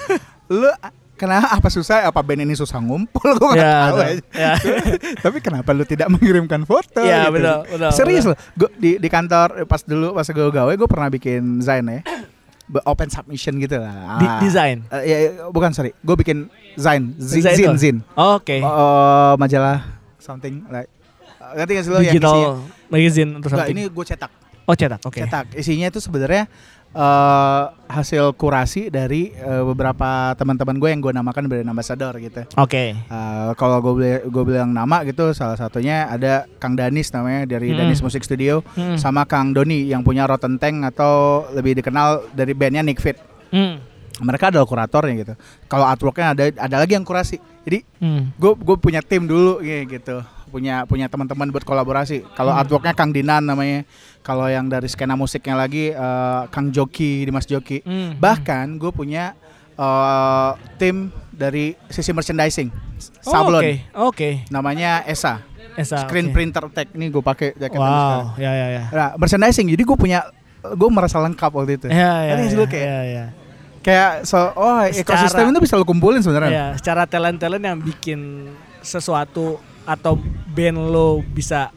Lu 0.47 0.69
kenapa 1.15 1.49
apa 1.51 1.69
susah 1.69 2.05
apa 2.05 2.21
band 2.21 2.43
ini 2.43 2.53
susah 2.53 2.77
ngumpul 2.77 3.25
gua 3.41 3.51
nggak 3.51 3.63
ya, 3.63 3.79
tahu 3.81 3.97
betul. 3.97 4.05
aja. 4.05 4.23
ya. 4.37 4.53
Tapi 5.25 5.39
kenapa 5.41 5.71
lu 5.71 5.83
tidak 5.83 6.11
mengirimkan 6.11 6.61
foto? 6.63 7.01
Iya, 7.01 7.25
gitu? 7.25 7.33
betul, 7.33 7.57
betul, 7.71 7.91
Serius 7.91 8.25
betul. 8.25 8.35
loh. 8.35 8.39
Gua 8.59 8.71
di 8.77 8.91
di 8.99 9.09
kantor 9.09 9.49
pas 9.65 9.81
dulu 9.81 10.13
pas 10.13 10.27
gue 10.27 10.49
gawe 10.53 10.73
gue 10.75 10.85
pernah 10.87 11.09
bikin 11.09 11.43
Zain 11.61 11.87
ya. 11.87 12.03
Open 12.83 13.07
submission 13.07 13.57
gitu 13.57 13.79
lah. 13.79 14.19
Di- 14.19 14.27
Ah. 14.27 14.39
desain 14.39 14.83
Eh, 14.91 15.03
ya, 15.03 15.17
ya, 15.17 15.31
bukan 15.49 15.71
sorry. 15.71 15.95
Gue 15.97 16.19
bikin 16.19 16.51
Zain, 16.75 17.15
zin, 17.17 17.41
zin, 17.47 17.73
zin. 17.79 17.97
oke 18.13 18.59
Oh, 18.61 19.33
majalah 19.37 19.96
something 20.27 20.67
like. 20.69 20.91
Uh, 21.39 21.55
Ngerti 21.55 21.73
gak 21.73 21.85
sih 21.85 21.91
lo 21.91 21.97
yang 21.97 22.03
isinya? 22.05 22.15
digital 22.17 22.41
magazine 22.89 23.31
atau 23.33 23.49
something 23.49 23.71
ini 23.73 23.83
gue 23.87 24.05
cetak. 24.05 24.31
oh 24.65 24.75
cetak 24.75 25.01
oke 25.01 25.21
Cetak. 25.21 25.45
Isinya 25.55 25.87
itu 25.87 26.01
sebenarnya 26.01 26.51
eh, 26.93 27.63
hasil 27.89 28.35
kurasi 28.35 28.89
dari 28.89 29.31
eh, 29.31 29.63
beberapa 29.63 30.09
teman-teman 30.33 30.75
gue 30.75 30.89
yang 30.89 31.01
gue 31.01 31.13
namakan 31.13 31.45
brand 31.45 31.69
ambassador 31.69 32.17
gitu. 32.17 32.43
oke 32.53 32.85
Eh, 32.97 33.51
kalau 33.55 33.79
gue 33.81 33.93
beli- 33.95 34.25
gue 34.25 34.45
bilang 34.45 34.71
nama 34.71 35.03
gitu 35.03 35.31
salah 35.33 35.55
satunya 35.55 36.09
ada 36.09 36.49
Kang 36.57 36.75
Danis 36.75 37.11
namanya 37.11 37.45
dari 37.45 37.71
Hmm. 37.71 37.79
Danis 37.81 38.01
Music 38.01 38.23
Studio 38.23 38.65
Hmm. 38.73 38.97
sama 38.97 39.23
Kang 39.25 39.53
Doni 39.53 39.87
yang 39.87 40.01
punya 40.01 40.25
Rotten 40.25 40.57
Tank 40.57 40.83
atau 40.87 41.13
lebih 41.53 41.77
dikenal 41.77 42.33
dari 42.33 42.51
bandnya 42.51 42.81
Nick 42.81 42.99
Fit. 42.99 43.19
Hmm. 43.49 43.79
Mereka 44.17 44.49
adalah 44.49 44.65
kuratornya 44.65 45.15
gitu. 45.19 45.35
Kalau 45.67 45.85
artworknya 45.85 46.33
ada 46.33 46.45
ada 46.57 46.77
lagi 46.79 46.93
yang 46.93 47.05
kurasi. 47.05 47.37
Jadi 47.67 47.83
Hmm. 47.99 48.31
gue 48.33 48.53
gue 48.55 48.77
punya 48.79 49.03
tim 49.03 49.27
dulu 49.27 49.59
ya, 49.59 49.83
gitu. 49.83 50.23
Punya 50.47 50.87
punya 50.87 51.11
teman-teman 51.11 51.51
buat 51.51 51.67
kolaborasi. 51.67 52.23
Kalau 52.33 52.55
Hmm. 52.55 52.63
artworknya 52.63 52.95
Kang 52.95 53.11
Dinan 53.11 53.43
namanya. 53.43 53.83
Kalau 54.23 54.47
yang 54.47 54.67
dari 54.67 54.87
skena 54.87 55.15
musiknya 55.15 55.59
lagi 55.59 55.91
eh, 55.91 56.43
Kang 56.49 56.71
Joki 56.71 57.23
Dimas 57.23 57.45
Joki. 57.45 57.83
Hmm. 57.83 58.15
bahkan 58.17 58.79
gue 58.79 58.89
punya 58.89 59.35
eh, 59.75 60.51
tim 60.79 61.11
dari 61.29 61.77
sisi 61.87 62.09
merchandising. 62.09 62.71
Oh, 63.23 63.29
sablon. 63.29 63.61
oke 63.61 63.73
oke. 63.93 64.31
Namanya 64.49 65.03
Esa. 65.05 65.43
Esa, 65.77 66.07
screen 66.07 66.31
oke. 66.31 66.33
printer 66.33 66.65
tech. 66.73 66.89
Ini 66.89 67.13
gue 67.13 67.21
pakai 67.21 67.53
jaket 67.53 67.77
wow 67.77 68.33
ya 68.39 68.49
ya 68.49 68.67
ya. 68.73 68.83
Nah 68.89 69.09
merchandising. 69.15 69.69
Jadi 69.69 69.83
gue 69.83 69.99
punya 69.99 70.25
gue 70.65 70.89
merasa 70.89 71.21
lengkap 71.21 71.51
waktu 71.53 71.77
itu. 71.77 71.87
Ya 71.91 72.25
ya 72.25 72.35
ya, 72.41 72.57
lu 72.57 72.65
kayak 72.65 72.87
ya, 72.87 73.01
ya. 73.05 73.25
Kayak 73.87 74.27
so 74.27 74.51
oh 74.59 74.83
Secara- 74.91 75.23
ekosistem 75.23 75.55
itu 75.55 75.63
bisa 75.63 75.79
lo 75.79 75.87
kumpulin 75.87 76.19
sebenarnya. 76.19 76.51
Ya, 76.51 76.67
secara 76.75 77.07
talent-talent 77.07 77.63
yang 77.63 77.79
bikin 77.79 78.51
sesuatu 78.83 79.63
atau 79.87 80.19
band 80.51 80.91
lo 80.91 81.23
bisa 81.23 81.71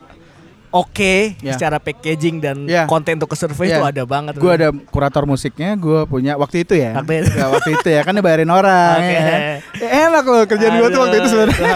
oke 0.72 1.36
Ya. 1.38 1.54
secara 1.54 1.78
packaging 1.78 2.38
dan 2.38 2.64
Ya. 2.64 2.86
konten 2.86 3.16
untuk 3.16 3.30
ke 3.30 3.38
survei 3.38 3.68
Ya. 3.68 3.78
itu 3.78 3.86
ada 3.88 4.04
banget. 4.04 4.34
gue 4.36 4.52
ada 4.52 4.70
kurator 4.88 5.24
musiknya 5.24 5.74
gue 5.74 6.06
punya 6.06 6.34
waktu 6.36 6.62
itu 6.62 6.74
ya 6.74 6.94
Waktu 6.96 7.14
itu. 7.20 7.32
Ya, 7.32 7.46
waktu 7.48 7.70
itu 7.74 7.88
ya 7.90 8.02
kan 8.02 8.14
dibayarin 8.14 8.48
orang 8.48 8.98
Oke. 8.98 9.10
ya 9.10 9.22
kan? 9.22 9.40
Ya, 9.76 9.88
enak 10.06 10.24
loh 10.24 10.44
kerjaan 10.46 10.74
gue 10.76 10.88
tuh 10.88 11.00
waktu 11.00 11.16
itu 11.16 11.28
sebenarnya 11.28 11.74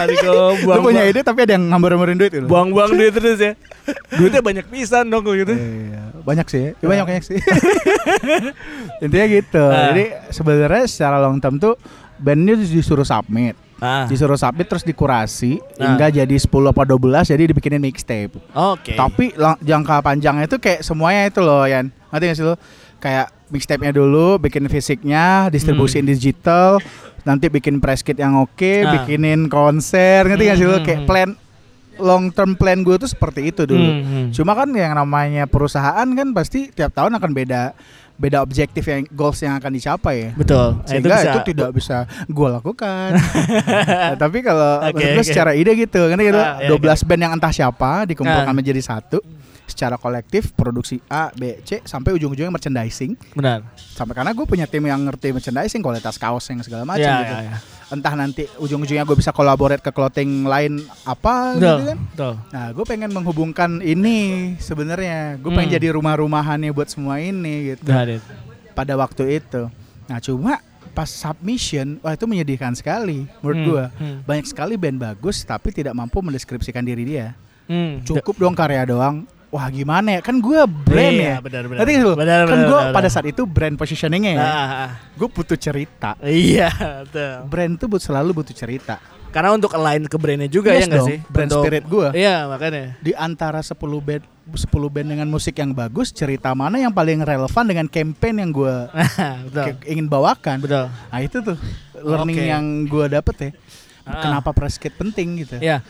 buang, 0.62 0.82
punya 0.82 1.02
ide 1.04 1.20
tapi 1.20 1.38
ada 1.42 1.52
yang 1.52 1.64
ngambar-ngambarin 1.66 2.16
duit 2.16 2.32
gitu 2.32 2.46
buang-buang 2.46 2.90
duit 2.92 3.10
terus 3.10 3.38
ya. 3.38 3.52
Duitnya 4.10 4.40
banyak 4.40 4.66
pisan 4.66 5.06
dong 5.06 5.26
gitu. 5.26 5.52
Iya, 5.52 6.02
banyak 6.20 6.46
sih 6.46 6.60
ya. 6.60 6.70
Ya, 6.74 6.86
banyak 6.86 7.04
banyak 7.06 7.24
sih 7.24 7.36
intinya 9.02 9.26
gitu 9.28 9.64
Ah. 9.64 9.90
jadi 9.90 10.04
sebenarnya 10.30 10.84
secara 10.86 11.16
long 11.18 11.38
term 11.38 11.58
tuh 11.58 11.74
bandnya 12.16 12.54
disuruh 12.56 13.04
submit 13.04 13.58
Ah, 13.76 14.06
disuruh 14.06 14.34
submit 14.34 14.64
terus 14.64 14.82
dikurasi 14.82 15.58
Ah. 15.74 15.90
hingga 15.90 16.06
jadi 16.08 16.30
10 16.32 16.46
apa 16.66 16.82
12 16.84 17.26
jadi 17.26 17.42
dibikinin 17.44 17.80
mixtape 17.80 18.32
oke. 18.48 18.92
Tapi 18.92 19.34
lang- 19.34 19.58
jangka 19.58 19.98
panjangnya 20.00 20.46
itu 20.46 20.56
kayak 20.56 20.80
semuanya 20.80 21.26
itu 21.26 21.38
loh 21.38 21.64
Yan 21.64 21.90
Ngerti 22.08 22.24
gak 22.24 22.36
sih 22.36 22.44
lo? 22.44 22.54
Kayak 22.96 23.26
mixtape-nya 23.46 23.92
dulu, 23.92 24.38
bikin 24.38 24.64
fisiknya, 24.66 25.48
distribusiin 25.48 26.04
digital 26.04 26.78
Nanti 27.22 27.48
bikin 27.48 27.76
press 27.76 28.00
kit 28.00 28.14
yang 28.14 28.36
oke, 28.36 28.54
Hmm. 28.54 28.86
Ah. 28.86 28.92
bikinin 28.94 29.40
konser 29.48 30.22
Ngerti 30.24 30.44
gak 30.44 30.56
sih 30.56 30.66
lo? 30.66 30.76
Hmm, 30.76 30.84
Kayak 30.84 31.00
hmm, 31.00 31.08
plan, 31.08 31.30
long 31.96 32.24
term 32.28 32.54
plan 32.54 32.78
gue 32.78 32.96
tuh 32.96 33.06
seperti 33.06 33.50
itu 33.50 33.62
dulu 33.64 33.82
Hmm, 33.82 34.02
hmm. 34.02 34.26
Cuma 34.30 34.52
kan 34.52 34.66
yang 34.68 34.94
namanya 34.94 35.44
perusahaan 35.44 36.06
kan 36.06 36.28
pasti 36.30 36.66
tiap 36.68 36.90
tahun 36.90 37.14
akan 37.14 37.30
beda 37.32 37.74
beda 38.14 38.38
objektif 38.40 38.84
yang 38.84 39.02
goals 39.10 39.38
yang 39.38 39.54
akan 39.54 39.70
dicapai 39.70 40.14
ya. 40.16 40.30
Betul. 40.32 40.78
Nah, 40.78 40.86
Sehingga 40.86 41.08
itu, 41.10 41.26
bisa- 41.26 41.44
tidak 41.44 41.70
bisa 41.72 41.96
gue 42.24 42.48
lakukan. 42.50 43.08
Nah, 44.04 44.14
tapi 44.16 44.38
kalau 44.40 44.70
menurut 44.86 45.00
gue 45.12 45.18
oke. 45.18 45.26
secara 45.26 45.52
ide 45.52 45.72
gitu, 45.74 45.98
kan 46.04 46.16
gitu, 46.16 46.36
Ah, 46.36 46.58
iya, 46.58 46.68
12 46.70 47.02
band 47.02 47.20
yang 47.20 47.32
entah 47.34 47.50
siapa 47.50 48.04
dikumpulkan 48.04 48.46
Ah. 48.46 48.54
menjadi 48.54 48.78
satu 48.80 49.18
secara 49.64 49.94
kolektif 49.94 50.52
produksi 50.52 51.00
A, 51.06 51.28
B, 51.30 51.58
C 51.60 51.80
sampai 51.80 52.12
ujung-ujungnya 52.12 52.50
merchandising. 52.50 53.16
Benar. 53.32 53.64
Sampai 53.74 54.12
karena 54.12 54.30
gue 54.30 54.44
punya 54.44 54.64
tim 54.64 54.82
yang 54.82 55.00
ngerti 55.02 55.30
merchandising, 55.30 55.80
kualitas 55.80 56.14
kaos 56.14 56.44
yang 56.46 56.60
segala 56.60 56.84
macam 56.84 57.00
Ya, 57.02 57.16
gitu. 57.18 57.34
ya, 57.34 57.42
ya. 57.42 57.56
Entah 57.86 58.14
nanti 58.14 58.48
ujung-ujungnya 58.56 59.02
gue 59.02 59.14
bisa 59.14 59.30
kolaborate 59.30 59.78
ke 59.78 59.88
clothing 59.88 60.44
lain 60.44 60.78
apa 61.02 61.52
Betul. 61.52 61.60
gitu 61.74 61.82
kan. 61.86 61.98
Betul. 62.06 62.32
Nah, 62.50 62.66
gue 62.70 62.84
pengen 62.84 63.10
menghubungkan 63.10 63.70
ini 63.78 64.18
sebenarnya. 64.58 65.36
Gue 65.36 65.50
pengen 65.50 65.68
Hmm. 65.68 65.76
jadi 65.76 65.88
rumah-rumahannya 65.92 66.70
buat 66.70 66.88
semua 66.88 67.18
ini 67.18 67.72
gitu. 67.72 67.86
Got 67.86 68.08
it. 68.10 68.22
Pada 68.72 68.94
waktu 68.94 69.38
itu. 69.38 69.68
Nah, 70.04 70.18
cuma 70.18 70.58
pas 70.90 71.08
submission, 71.08 71.98
wah 72.00 72.12
itu 72.12 72.24
menyedihkan 72.24 72.70
sekali 72.72 73.26
menurut 73.38 73.56
Hmm, 73.56 73.66
gue. 73.66 73.84
hmm. 73.96 74.16
Banyak 74.24 74.46
sekali 74.46 74.74
band 74.74 74.96
bagus 74.96 75.42
tapi 75.42 75.70
tidak 75.70 75.92
mampu 75.92 76.18
mendeskripsikan 76.18 76.82
diri 76.82 77.04
dia. 77.04 77.34
Hmm. 77.64 78.00
Cukup 78.00 78.36
dong 78.38 78.52
karya 78.52 78.84
doang. 78.84 79.24
Wah 79.54 79.70
gimana 79.70 80.18
ya? 80.18 80.20
Kan 80.20 80.42
gue 80.42 80.58
brand 80.66 81.14
Iya, 81.14 81.30
ya. 81.30 81.36
benar, 81.38 81.62
benar. 81.70 81.86
Lu? 81.86 82.12
Benar, 82.18 82.38
kan 82.42 82.58
gue 82.66 82.80
pada 82.90 83.06
saat 83.06 83.22
itu 83.24 83.46
brand 83.46 83.78
positioningnya 83.78 84.32
ya. 84.34 84.42
Ah, 84.42 84.50
ah. 84.58 84.90
Gue 85.14 85.30
butuh 85.30 85.54
cerita. 85.54 86.18
Iya, 86.18 86.74
betul. 87.06 87.34
Brand 87.46 87.72
tuh 87.78 87.86
but 87.86 88.02
selalu 88.02 88.34
butuh 88.34 88.50
cerita. 88.50 88.98
Karena 89.30 89.50
untuk 89.50 89.70
align 89.70 90.06
ke 90.06 90.14
brandnya 90.14 90.46
juga 90.46 90.70
Yes 90.70 90.86
ya 90.86 90.94
nggak 90.94 91.06
sih? 91.06 91.18
brand 91.26 91.50
Untuk- 91.50 91.62
spirit 91.62 91.84
gua. 91.86 92.10
Iya 92.10 92.46
makanya. 92.46 92.94
Di 92.98 93.14
antara 93.14 93.58
10 93.58 93.74
band 93.98 94.22
10 94.46 94.70
band 94.90 95.08
dengan 95.08 95.26
musik 95.26 95.54
yang 95.54 95.70
bagus, 95.70 96.10
cerita 96.10 96.54
mana 96.54 96.78
yang 96.78 96.94
paling 96.94 97.18
relevan 97.18 97.64
dengan 97.66 97.86
campaign 97.86 98.42
yang 98.42 98.50
gue 98.50 98.74
ingin 99.90 100.06
bawakan. 100.06 100.62
Betul. 100.62 100.86
Nah 100.86 101.18
itu 101.18 101.38
tuh 101.40 101.56
learning 101.98 102.38
Oke. 102.38 102.46
yang 102.46 102.64
gue 102.84 103.04
dapet 103.08 103.34
ya. 103.38 103.50
Ah. 104.04 104.20
Kenapa 104.20 104.52
press 104.52 104.76
kit 104.76 104.92
penting 104.92 105.40
gitu. 105.44 105.56
Ya. 105.64 105.80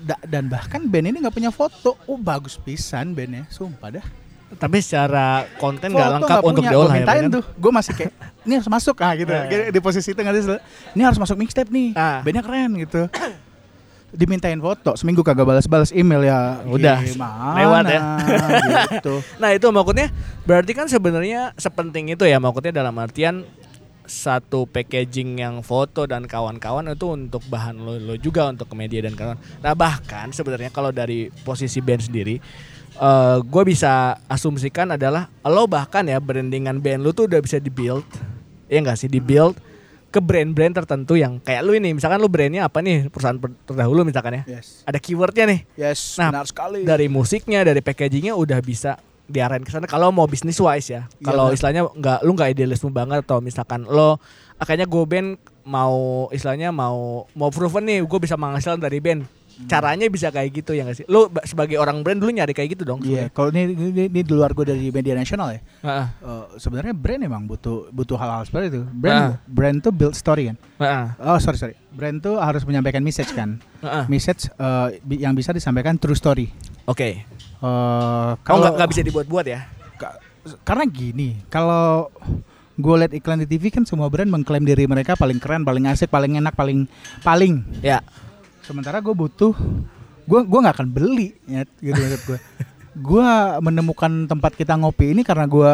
Da- 0.00 0.24
dan 0.24 0.48
bahkan 0.48 0.88
band 0.88 1.12
ini 1.12 1.20
nggak 1.20 1.36
punya 1.36 1.52
foto. 1.52 2.00
Oh 2.08 2.16
bagus 2.16 2.56
pisan 2.56 3.12
bandnya, 3.12 3.44
sumpah 3.52 4.00
dah. 4.00 4.06
Tapi 4.52 4.84
secara 4.84 5.48
konten 5.56 5.92
nggak 5.92 6.10
lengkap 6.20 6.40
nggak 6.40 6.48
untuk 6.48 6.64
diolah 6.64 6.94
ya. 6.96 7.04
kan? 7.08 7.24
tuh. 7.28 7.44
Gue 7.56 7.72
masih 7.72 7.92
kayak 7.96 8.12
ini 8.48 8.52
harus 8.56 8.68
masuk 8.68 8.96
ah 9.04 9.12
gitu. 9.16 9.32
Iya. 9.32 9.68
Di 9.68 9.80
posisi 9.84 10.12
itu 10.12 10.20
nggak? 10.20 10.60
Ini 10.96 11.02
harus 11.04 11.20
masuk 11.20 11.36
mixtape 11.36 11.68
nih. 11.68 11.92
Ah. 11.92 12.20
Bandnya 12.24 12.40
keren 12.44 12.72
gitu. 12.80 13.04
Dimintain 14.12 14.60
foto, 14.60 14.92
seminggu 14.92 15.24
kagak 15.24 15.48
balas-balas 15.48 15.88
email 15.88 16.20
ya. 16.28 16.60
Udah, 16.68 17.00
Gimana? 17.00 17.56
lewat 17.56 17.84
ya. 17.88 18.00
gitu. 19.00 19.24
Nah 19.40 19.56
itu 19.56 19.64
maksudnya 19.72 20.12
berarti 20.44 20.72
kan 20.76 20.84
sebenarnya 20.84 21.56
sepenting 21.56 22.12
itu 22.12 22.28
ya 22.28 22.36
maksudnya 22.36 22.76
dalam 22.76 22.92
artian 23.00 23.40
satu 24.12 24.68
packaging 24.68 25.40
yang 25.40 25.64
foto 25.64 26.04
dan 26.04 26.28
kawan-kawan 26.28 26.84
itu 26.86 27.08
untuk 27.08 27.40
bahan 27.48 27.80
lo, 27.80 27.96
lo 27.96 28.14
juga 28.14 28.44
untuk 28.46 28.68
ke 28.68 28.76
media 28.76 29.00
dan 29.00 29.16
kawan. 29.16 29.40
Nah 29.58 29.72
bahkan 29.72 30.28
sebenarnya 30.28 30.68
kalau 30.68 30.92
dari 30.92 31.32
posisi 31.40 31.80
band 31.80 32.04
sendiri, 32.04 32.36
eh 32.94 33.36
gue 33.40 33.62
bisa 33.64 34.20
asumsikan 34.28 34.92
adalah 34.92 35.32
lo 35.42 35.64
bahkan 35.64 36.04
ya 36.04 36.20
brandingan 36.20 36.78
band 36.78 37.00
lo 37.00 37.10
tuh 37.10 37.24
udah 37.24 37.40
bisa 37.40 37.56
dibuild, 37.56 38.04
ya 38.68 38.78
enggak 38.78 39.00
sih 39.00 39.08
dibuild 39.08 39.56
ke 40.12 40.20
brand-brand 40.20 40.76
tertentu 40.76 41.16
yang 41.16 41.40
kayak 41.40 41.64
lu 41.64 41.72
ini, 41.72 41.96
misalkan 41.96 42.20
lu 42.20 42.28
brandnya 42.28 42.68
apa 42.68 42.84
nih 42.84 43.08
perusahaan 43.08 43.40
per- 43.40 43.56
terdahulu 43.64 44.04
misalkan 44.04 44.44
ya, 44.44 44.60
Yes. 44.60 44.84
ada 44.84 45.00
keywordnya 45.00 45.48
nih, 45.48 45.60
Yes, 45.72 46.20
Nah, 46.20 46.28
benar 46.28 46.44
sekali. 46.44 46.84
dari 46.84 47.08
musiknya, 47.08 47.64
dari 47.64 47.80
packagingnya 47.80 48.36
udah 48.36 48.60
bisa 48.60 49.00
diarahin 49.30 49.62
ke 49.62 49.70
sana 49.70 49.86
kalau 49.86 50.10
mau 50.10 50.26
bisnis 50.26 50.58
wise 50.58 50.92
ya. 50.92 51.02
Kalau 51.22 51.50
benar. 51.50 51.56
istilahnya 51.56 51.82
nggak 51.88 52.18
lu 52.26 52.32
nggak 52.34 52.50
idealisme 52.52 52.90
banget 52.90 53.22
atau 53.22 53.38
misalkan 53.38 53.86
lo 53.86 54.18
ah, 54.58 54.64
kayaknya 54.66 54.86
gue 54.86 55.04
band 55.06 55.28
mau 55.62 56.26
istilahnya 56.34 56.74
mau 56.74 57.26
mau 57.32 57.50
proven 57.54 57.86
nih 57.86 57.98
gue 58.02 58.18
bisa 58.18 58.34
menghasilkan 58.34 58.82
dari 58.82 58.98
band. 58.98 59.24
Hmm. 59.62 59.68
Caranya 59.68 60.06
bisa 60.06 60.28
kayak 60.28 60.50
gitu 60.52 60.72
ya 60.72 60.82
nggak 60.82 60.96
sih? 60.96 61.06
Lu 61.06 61.26
ba- 61.26 61.42
sebagai 61.42 61.76
orang 61.76 62.00
brand 62.00 62.18
dulu 62.18 62.28
nyari 62.28 62.50
kayak 62.50 62.72
gitu 62.72 62.84
dong. 62.84 62.98
Iya, 63.00 63.28
kalau 63.28 63.48
ini, 63.48 63.70
ini 63.70 64.06
ini 64.06 64.20
di 64.20 64.32
luar 64.32 64.50
gue 64.50 64.64
dari 64.64 64.88
media 64.88 65.14
nasional 65.14 65.50
ya. 65.50 65.60
Heeh. 65.80 66.06
eh, 66.18 66.44
sebenarnya 66.56 66.92
brand 66.92 67.22
emang 67.22 67.42
butuh 67.44 67.86
butuh 67.88 68.14
hal-hal 68.14 68.42
seperti 68.42 68.66
itu. 68.70 68.82
Brand 68.84 69.38
brand 69.44 69.78
tuh 69.78 69.90
build 69.90 70.12
story 70.12 70.48
kan. 70.48 70.56
Heeh. 70.76 71.04
Oh 71.22 71.38
sorry 71.38 71.56
sorry. 71.56 71.74
Brand 71.88 72.18
tuh 72.18 72.36
harus 72.36 72.62
menyampaikan 72.62 73.00
message 73.00 73.30
kan. 73.30 73.62
Heeh. 73.80 74.04
Message 74.06 74.50
eh, 74.50 74.98
bi- 75.00 75.18
yang 75.18 75.32
bisa 75.32 75.50
disampaikan 75.50 75.94
true 75.94 76.12
story. 76.12 76.50
Oke. 76.84 77.22
Eh, 77.22 77.24
Oh 77.62 78.34
kalau 78.42 78.58
nggak 78.60 78.74
nggak 78.74 78.90
bisa 78.90 79.02
dibuat-buat 79.02 79.46
ya? 79.46 79.70
Ka- 79.94 80.18
karena 80.62 80.82
gini, 80.84 81.38
kalau 81.46 82.10
gue 82.72 82.94
liat 82.96 83.12
iklan 83.12 83.38
di 83.38 83.46
TV 83.46 83.70
kan 83.70 83.84
semua 83.84 84.08
brand 84.08 84.26
mengklaim 84.26 84.62
diri 84.62 84.84
mereka 84.84 85.14
paling 85.14 85.36
keren, 85.36 85.62
paling 85.62 85.86
asik, 85.86 86.08
paling 86.08 86.34
enak, 86.34 86.50
paling 86.52 86.90
paling. 87.20 87.62
Ya. 87.78 88.02
Sementara 88.62 89.02
gue 89.02 89.14
butuh, 89.14 89.54
gue 90.26 90.40
gua 90.46 90.60
nggak 90.62 90.76
akan 90.78 90.88
beli, 90.90 91.34
ya, 91.50 91.66
gitu 91.82 91.98
maksud 91.98 92.22
gue. 92.30 92.38
gue 93.12 93.28
menemukan 93.64 94.28
tempat 94.28 94.52
kita 94.54 94.76
ngopi 94.78 95.16
ini 95.16 95.26
karena 95.26 95.48
gue 95.48 95.70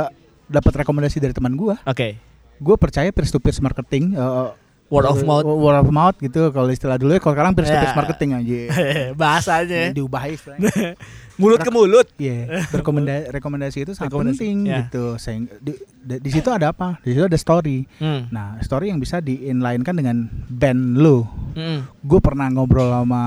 dapat 0.48 0.72
rekomendasi 0.84 1.20
dari 1.20 1.36
teman 1.36 1.54
gue. 1.54 1.76
Oke. 1.84 2.16
Gue 2.58 2.76
percaya 2.80 3.12
peer 3.12 3.28
to 3.28 3.38
peer 3.38 3.54
marketing, 3.60 4.16
eh, 4.16 4.48
Word 4.88 5.04
of 5.04 5.20
mouth. 5.20 5.44
word 5.44 5.76
of 5.76 5.88
mouth 5.88 6.16
gitu. 6.16 6.48
Kalau 6.48 6.68
istilah 6.68 6.96
dulu 6.96 7.12
ya, 7.12 7.20
kalau 7.20 7.36
sekarang 7.36 7.52
peer 7.52 7.64
to 7.64 7.70
peer 7.70 7.84
Ya. 7.84 7.92
marketing 7.92 8.30
aja. 8.32 8.60
Bahasanya. 9.20 9.82
Diubah 9.92 10.22
istilahnya. 10.26 10.96
Mulut 11.38 11.62
ke 11.62 11.70
mulut. 11.70 12.08
Iya, 12.18 12.66
rekomendasi 12.74 13.30
rekomendasi 13.30 13.78
itu 13.86 13.92
sangat 13.94 14.10
Rekomendasi, 14.10 14.42
penting 14.42 14.56
ya. 14.66 14.82
gitu. 14.82 15.14
Sehingga 15.14 15.54
di, 15.60 15.70
di, 16.02 16.14
di 16.18 16.30
situ 16.34 16.50
ada 16.50 16.72
apa? 16.72 16.98
Di 16.98 17.14
situ 17.14 17.22
ada 17.22 17.38
story. 17.38 17.86
Hmm. 18.02 18.26
Nah, 18.28 18.58
story 18.58 18.90
yang 18.90 18.98
bisa 18.98 19.22
di-inline-kan 19.22 19.94
dengan 19.94 20.26
band 20.48 20.98
lu. 20.98 21.22
Hmm. 21.54 21.86
Gue 22.00 22.18
pernah 22.18 22.48
ngobrol 22.48 22.90
sama 22.90 23.22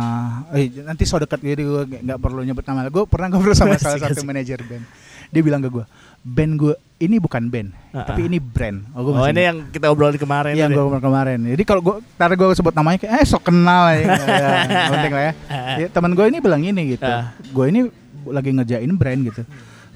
eh 0.51 0.67
nanti 0.81 1.07
so 1.07 1.15
dekat 1.15 1.39
jadi 1.39 1.63
gue 1.63 1.81
nggak 2.03 2.19
perlu 2.19 2.43
nyebut 2.43 2.67
nama. 2.67 2.89
Gue 2.89 3.07
pernah 3.07 3.31
ngobrol 3.31 3.55
sama 3.55 3.79
salah 3.79 4.01
satu 4.01 4.27
manajer 4.27 4.59
band. 4.59 4.83
Dia 5.31 5.39
bilang 5.39 5.63
ke 5.63 5.71
gue, 5.71 5.85
"Band 6.21 6.59
gue 6.59 6.75
ini 7.01 7.17
bukan 7.17 7.49
band, 7.49 7.73
Ah, 7.91 8.05
tapi 8.05 8.29
ini 8.29 8.37
brand." 8.37 8.85
Oh, 8.93 9.01
gua 9.01 9.11
Oh 9.17 9.27
ini 9.27 9.41
yang 9.41 9.57
kita 9.67 9.89
obrolin 9.89 10.15
kemarin. 10.15 10.53
Iya, 10.53 10.69
gue 10.69 10.77
ngobrol 10.77 11.01
kemarin. 11.01 11.41
Jadi 11.43 11.63
kalau 11.65 11.81
gue, 11.81 11.95
ntar 12.15 12.29
gue 12.31 12.47
sebut 12.53 12.71
namanya, 12.71 13.01
kayak, 13.01 13.13
eh 13.17 13.25
sok 13.25 13.49
kenal 13.49 13.89
ya, 13.91 13.97
ya 14.05 14.49
penting 14.93 15.11
lah 15.11 15.23
ya. 15.23 15.33
ya 15.75 15.87
teman 15.89 16.13
gue 16.13 16.25
ini 16.29 16.37
bilang 16.37 16.61
ini 16.61 16.81
gitu, 16.93 17.03
Ah. 17.03 17.33
gue 17.33 17.65
ini 17.67 17.89
lagi 18.29 18.53
ngerjain 18.53 18.91
brand 18.93 19.19
gitu. 19.25 19.41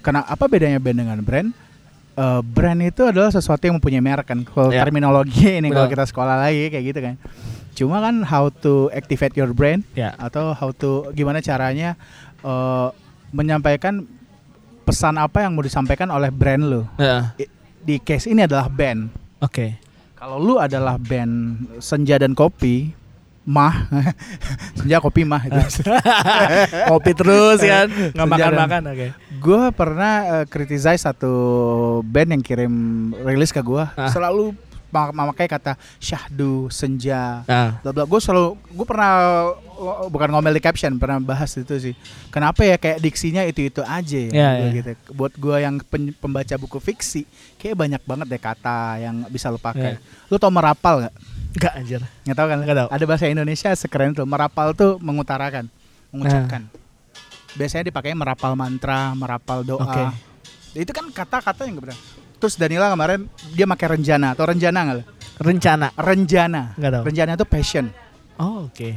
Karena 0.02 0.22
apa 0.22 0.46
bedanya 0.46 0.78
band 0.78 0.98
dengan 0.98 1.20
brand? 1.22 1.50
Eh, 2.16 2.42
brand 2.42 2.80
itu 2.80 3.04
adalah 3.04 3.28
sesuatu 3.28 3.60
yang 3.62 3.76
mempunyai 3.76 4.00
merek 4.00 4.26
kan. 4.26 4.40
Kalau 4.42 4.72
Ya. 4.72 4.82
terminologi 4.82 5.46
ini 5.60 5.70
kalau 5.70 5.86
kita 5.86 6.06
sekolah 6.06 6.42
lagi 6.42 6.70
kayak 6.70 6.86
gitu 6.86 7.00
kan. 7.04 7.16
Cuma 7.76 8.00
kan 8.00 8.24
how 8.24 8.48
to 8.48 8.88
activate 8.90 9.36
your 9.36 9.52
brand 9.52 9.84
Ya. 9.94 10.16
atau 10.16 10.56
how 10.56 10.72
to 10.72 11.12
gimana 11.12 11.38
caranya 11.40 12.00
eh, 12.40 12.88
menyampaikan 13.30 14.08
pesan 14.86 15.18
apa 15.18 15.42
yang 15.42 15.52
mau 15.52 15.62
disampaikan 15.62 16.08
oleh 16.08 16.30
brand 16.30 16.62
lo. 16.62 16.82
Ya. 16.96 17.34
I- 17.36 17.50
Di 17.82 17.98
case 17.98 18.26
ini 18.28 18.42
adalah 18.42 18.66
band. 18.66 19.10
Oke. 19.40 19.78
Kalau 20.16 20.38
lu 20.38 20.58
adalah 20.58 20.96
band 20.96 21.34
senja 21.78 22.16
dan 22.16 22.34
kopi, 22.34 22.90
mah, 23.44 23.86
senja 24.78 24.98
kopi 24.98 25.22
mah 25.22 25.38
itu. 25.44 25.86
Kopi 26.90 27.12
terus 27.14 27.62
kan, 27.62 27.86
nggak 27.86 28.26
Senja 28.26 28.26
makan 28.26 28.52
makan. 28.58 28.82
Oke. 28.90 29.08
gue 29.36 29.64
pernah 29.72 30.14
eh, 30.32 30.46
criticize 30.46 30.98
satu 31.00 31.34
band 32.02 32.30
yang 32.32 32.42
kirim 32.42 32.74
rilis 33.20 33.50
ke 33.50 33.62
gue, 33.62 33.86
Ah. 33.92 34.10
selalu 34.10 34.58
memakai 35.12 35.46
kata 35.46 35.76
syahdu, 35.98 36.72
senja, 36.72 37.44
Nah. 37.46 37.80
bla 37.84 37.92
bla. 37.92 38.04
Gue 38.04 38.20
selalu, 38.20 38.56
gue 38.56 38.86
pernah 38.88 39.12
bukan 40.08 40.30
ngomel 40.32 40.56
di 40.56 40.64
caption, 40.64 40.96
pernah 40.96 41.20
bahas 41.20 41.52
itu 41.54 41.76
sih. 41.76 41.94
Kenapa 42.32 42.64
ya 42.64 42.80
kayak 42.80 43.04
diksinya 43.04 43.44
itu 43.44 43.68
itu 43.68 43.82
aja 43.84 44.20
ya, 44.32 44.32
gua 44.32 44.68
ya. 44.68 44.72
gitu. 44.72 44.92
Buat 45.12 45.34
gue 45.36 45.58
yang 45.60 45.76
pen- 45.84 46.16
pembaca 46.16 46.56
buku 46.56 46.80
fiksi, 46.80 47.28
kayak 47.60 47.76
banyak 47.76 48.02
banget 48.08 48.28
deh 48.32 48.42
kata 48.42 49.04
yang 49.04 49.28
bisa 49.28 49.52
lo 49.52 49.60
pakai. 49.60 49.98
Ya. 49.98 50.30
Lu 50.32 50.40
tau 50.40 50.50
merapal 50.50 51.10
gak? 51.10 51.16
Enggak 51.56 51.74
anjir. 51.76 52.02
Nggak 52.28 52.36
tahu 52.36 52.48
kan? 52.52 52.58
Nggak 52.64 52.78
tahu. 52.84 52.88
Ada 52.92 53.04
bahasa 53.08 53.26
Indonesia 53.32 53.70
sekeren 53.76 54.12
itu. 54.12 54.24
Merapal 54.28 54.76
tuh 54.76 55.00
mengutarakan, 55.00 55.72
mengucapkan. 56.12 56.68
Biasanya 57.56 57.88
dipakai 57.88 58.12
merapal 58.12 58.52
mantra, 58.60 59.16
merapal 59.16 59.64
doa. 59.64 59.80
Oke. 59.80 60.04
Itu 60.76 60.92
kan 60.92 61.08
kata-kata 61.08 61.64
yang 61.64 61.80
benar. 61.80 61.96
Terus 62.36 62.56
Danila 62.56 62.92
kemarin 62.92 63.32
dia 63.56 63.66
pakai 63.66 63.88
renjana 63.96 64.36
atau 64.36 64.44
renjana 64.46 64.80
nggak? 64.84 65.00
Rencana. 65.40 65.88
Renjana. 65.96 66.64
Nggak 66.76 66.92
tahu. 66.92 67.04
Renjana 67.08 67.32
itu 67.34 67.46
passion. 67.48 67.86
Oh, 68.36 68.68
oke. 68.68 68.90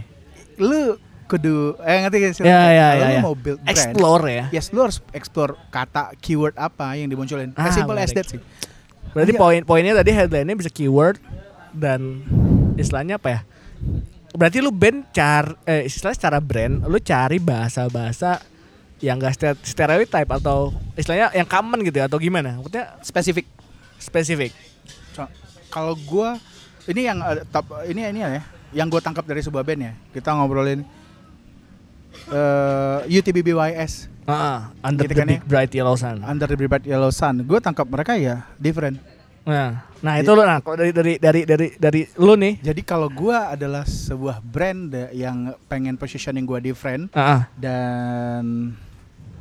Lu 0.58 0.98
kudu 1.28 1.76
eh 1.84 2.02
ngerti 2.02 2.16
gak 2.18 2.32
sih? 2.34 2.42
Ya, 2.42 2.72
ya, 2.72 2.88
ya, 2.96 3.04
lu 3.04 3.14
ya. 3.14 3.20
mau 3.20 3.34
build 3.36 3.60
brand, 3.60 3.68
Explore 3.68 4.24
ya. 4.32 4.44
yes 4.48 4.72
lu 4.72 4.80
harus 4.80 5.04
explore 5.12 5.60
kata 5.68 6.16
keyword 6.18 6.56
apa 6.56 6.96
yang 6.96 7.06
dimunculin. 7.06 7.52
Ah, 7.52 7.68
as 7.68 7.76
simple 7.76 7.94
as 7.94 8.10
that 8.16 8.24
sih. 8.26 8.40
Berarti 9.12 9.36
Iya. 9.36 9.40
poin-poinnya 9.40 9.92
tadi 9.92 10.10
headline-nya 10.10 10.56
bisa 10.56 10.72
keyword 10.72 11.20
dan 11.70 12.24
istilahnya 12.74 13.20
apa 13.20 13.28
ya? 13.28 13.40
Berarti 14.32 14.64
lu 14.64 14.72
band 14.72 15.12
car 15.12 15.52
eh 15.62 15.84
istilahnya 15.84 16.16
secara 16.16 16.38
brand 16.40 16.88
lu 16.88 16.96
cari 16.96 17.36
bahasa-bahasa 17.36 18.40
yang 19.00 19.16
gak 19.16 19.32
ste- 19.32 19.62
stereotype 19.64 20.26
atau 20.28 20.70
istilahnya 20.92 21.30
yang 21.32 21.46
common 21.46 21.80
gitu 21.80 21.96
ya 21.96 22.06
atau 22.06 22.16
gimana? 22.16 22.56
Maksudnya 22.56 22.98
Spesifik. 23.00 23.46
spesifik. 23.96 24.52
So, 25.10 25.26
kalau 25.68 25.98
gua 25.98 26.38
ini 26.84 27.04
yang 27.04 27.18
eh, 27.20 27.42
top 27.46 27.66
ini 27.84 28.06
ini 28.06 28.20
ya 28.20 28.42
yang 28.70 28.86
gue 28.86 28.98
tangkap 28.98 29.22
dari 29.22 29.38
sebuah 29.38 29.60
band 29.60 29.80
ya 29.82 29.92
kita 30.12 30.30
ngobrolin 30.30 30.86
eh 32.28 32.98
UTBBYS 33.10 34.08
Ah, 34.24 34.76
under 34.82 35.02
Gitu 35.02 35.14
the 35.14 35.18
kan 35.18 35.26
big 35.26 35.40
ya? 35.40 35.42
bright 35.42 35.72
yellow 35.72 35.96
sun. 35.96 36.20
Under 36.20 36.44
the 36.44 36.52
Bright 36.54 36.84
Yellow 36.84 37.08
Sun 37.08 37.42
gue 37.42 37.58
tangkap 37.58 37.86
mereka 37.86 38.12
ya 38.14 38.44
different 38.54 39.00
Nah, 39.42 39.80
nah 39.98 40.14
itu 40.14 40.28
lu 40.28 40.44
nah 40.44 40.60
kok 40.60 40.76
dari 40.76 40.92
dari 40.92 41.16
dari 41.16 41.40
dari 41.42 41.68
dari 41.74 42.02
lu 42.18 42.36
nih. 42.36 42.60
jadi 42.60 42.80
kalau 42.82 43.08
gua 43.08 43.48
adalah 43.50 43.80
sebuah 43.82 44.38
brand 44.38 44.92
yang 45.10 45.56
pengen 45.64 45.96
positioning 45.96 46.44
gua 46.44 46.60
different 46.60 47.08
Ah, 47.10 47.20
ah. 47.24 47.42
dan 47.56 48.76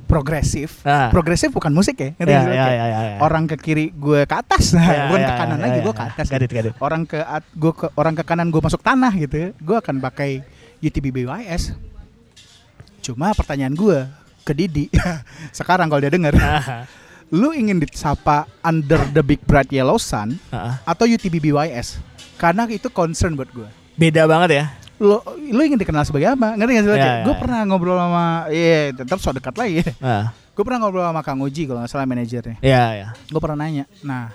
progresif 0.08 0.82
Ah. 0.82 1.12
progresif 1.12 1.52
bukan 1.52 1.70
musik 1.70 1.96
ya, 1.96 2.10
ngerti 2.16 2.32
Ya, 2.32 2.40
nggak 2.40 2.48
sih? 2.48 2.58
ya, 2.58 2.68
ya, 2.72 2.86
ya, 2.88 3.00
ya. 3.06 3.18
orang 3.20 3.44
ke 3.46 3.56
kiri 3.56 3.92
gue 3.92 4.24
ke 4.24 4.34
atas 4.34 4.72
Ya, 4.72 5.06
bukan 5.12 5.20
ya, 5.20 5.28
ke 5.28 5.34
kanan 5.36 5.58
ya, 5.58 5.62
lagi 5.62 5.78
ya, 5.78 5.84
gue 5.84 5.92
ya. 5.92 6.00
ke 6.00 6.04
atas 6.08 6.26
Gadit, 6.28 6.50
gadit. 6.50 6.74
orang 6.80 7.02
ke 7.04 7.20
gua 7.54 7.74
ke 7.76 7.86
orang 7.94 8.14
ke 8.16 8.24
kanan 8.24 8.48
gue 8.48 8.58
masuk 8.58 8.80
tanah 8.80 9.12
gitu 9.14 9.52
gue 9.54 9.76
akan 9.78 9.96
pakai 10.00 10.42
UTBBYS 10.80 11.76
cuma 13.00 13.32
pertanyaan 13.32 13.72
gue 13.72 14.00
ke 14.42 14.52
Didi 14.52 14.88
sekarang 15.58 15.88
kalau 15.88 16.00
dia 16.00 16.10
denger 16.10 16.34
Ah, 16.38 16.88
lu 17.36 17.52
ingin 17.52 17.78
disapa 17.78 18.48
under 18.62 19.04
the 19.12 19.20
big 19.20 19.44
bright 19.44 19.68
yellow 19.68 20.00
sun 20.00 20.40
ah. 20.48 20.80
atau 20.84 21.04
UTBBYS 21.04 22.00
karena 22.36 22.64
itu 22.66 22.88
concern 22.88 23.36
buat 23.36 23.52
gue 23.52 23.68
Beda 23.94 24.24
banget 24.24 24.50
ya. 24.54 24.66
Lu 24.98 25.22
lu 25.48 25.62
ingin 25.62 25.78
dikenal 25.78 26.02
sebagai 26.04 26.34
apa? 26.34 26.54
Ngerti 26.54 26.72
gak 26.74 26.84
sih 26.84 26.92
Ya, 26.92 26.98
ya, 26.98 27.14
gue 27.22 27.32
ya. 27.32 27.38
pernah 27.38 27.60
ngobrol 27.64 27.96
sama 27.96 28.26
iya 28.50 28.90
tetap 28.92 29.18
so 29.18 29.30
dekat 29.30 29.54
lagi. 29.54 29.86
Ah, 30.00 30.34
gue 30.52 30.64
pernah 30.64 30.80
ngobrol 30.82 31.04
sama 31.04 31.22
Kang 31.22 31.38
Uji 31.40 31.66
kalau 31.66 31.80
nggak 31.80 31.92
salah 31.92 32.06
manajernya. 32.06 32.58
Ya, 32.60 32.84
ya. 32.94 33.08
gue 33.14 33.38
pernah 33.38 33.62
nanya. 33.62 33.86
Nah 34.02 34.34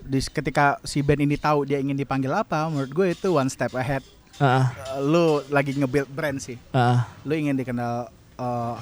di 0.00 0.20
ketika 0.22 0.80
si 0.82 1.00
band 1.00 1.20
ini 1.20 1.36
tahu 1.36 1.64
dia 1.64 1.76
ingin 1.76 1.92
dipanggil 1.92 2.32
apa 2.32 2.64
menurut 2.66 2.88
gue 2.88 3.06
itu 3.12 3.28
one 3.30 3.48
step 3.48 3.72
ahead. 3.74 4.00
Ah, 4.38 4.70
Uh, 4.94 5.02
lu 5.02 5.26
lagi 5.48 5.74
nge-build 5.74 6.08
brand 6.08 6.38
sih. 6.38 6.56
Ah, 6.70 7.10
lu 7.22 7.34
ingin 7.34 7.52
dikenal 7.52 8.06
uh, 8.36 8.78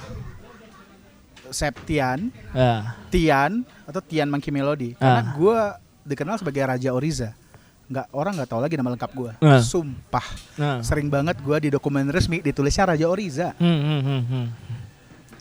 Septian 1.46 2.28
ah. 2.50 2.98
Tian 3.08 3.62
atau 3.82 3.98
Tian 4.00 4.26
Monkey 4.26 4.50
Melody. 4.50 4.94
Karena 4.94 5.22
Ah. 5.22 5.26
gue 5.32 5.58
dikenal 6.06 6.36
sebagai 6.36 6.62
Raja 6.62 6.90
Oriza 6.90 7.34
nggak 7.86 8.06
orang 8.10 8.32
nggak 8.34 8.48
tahu 8.48 8.60
lagi 8.60 8.74
nama 8.74 8.90
lengkap 8.90 9.10
gue 9.12 9.32
Ah. 9.40 9.60
sumpah 9.60 10.26
Nah. 10.56 10.78
sering 10.80 11.06
banget 11.06 11.38
gue 11.38 11.56
di 11.60 11.68
dokumen 11.68 12.06
resmi 12.06 12.38
ditulisnya 12.40 12.84
Raja 12.88 13.06
Oriza 13.06 13.54
Hmm, 13.54 13.66
hmm, 13.80 14.00
hmm, 14.00 14.22
hmm. 14.24 14.46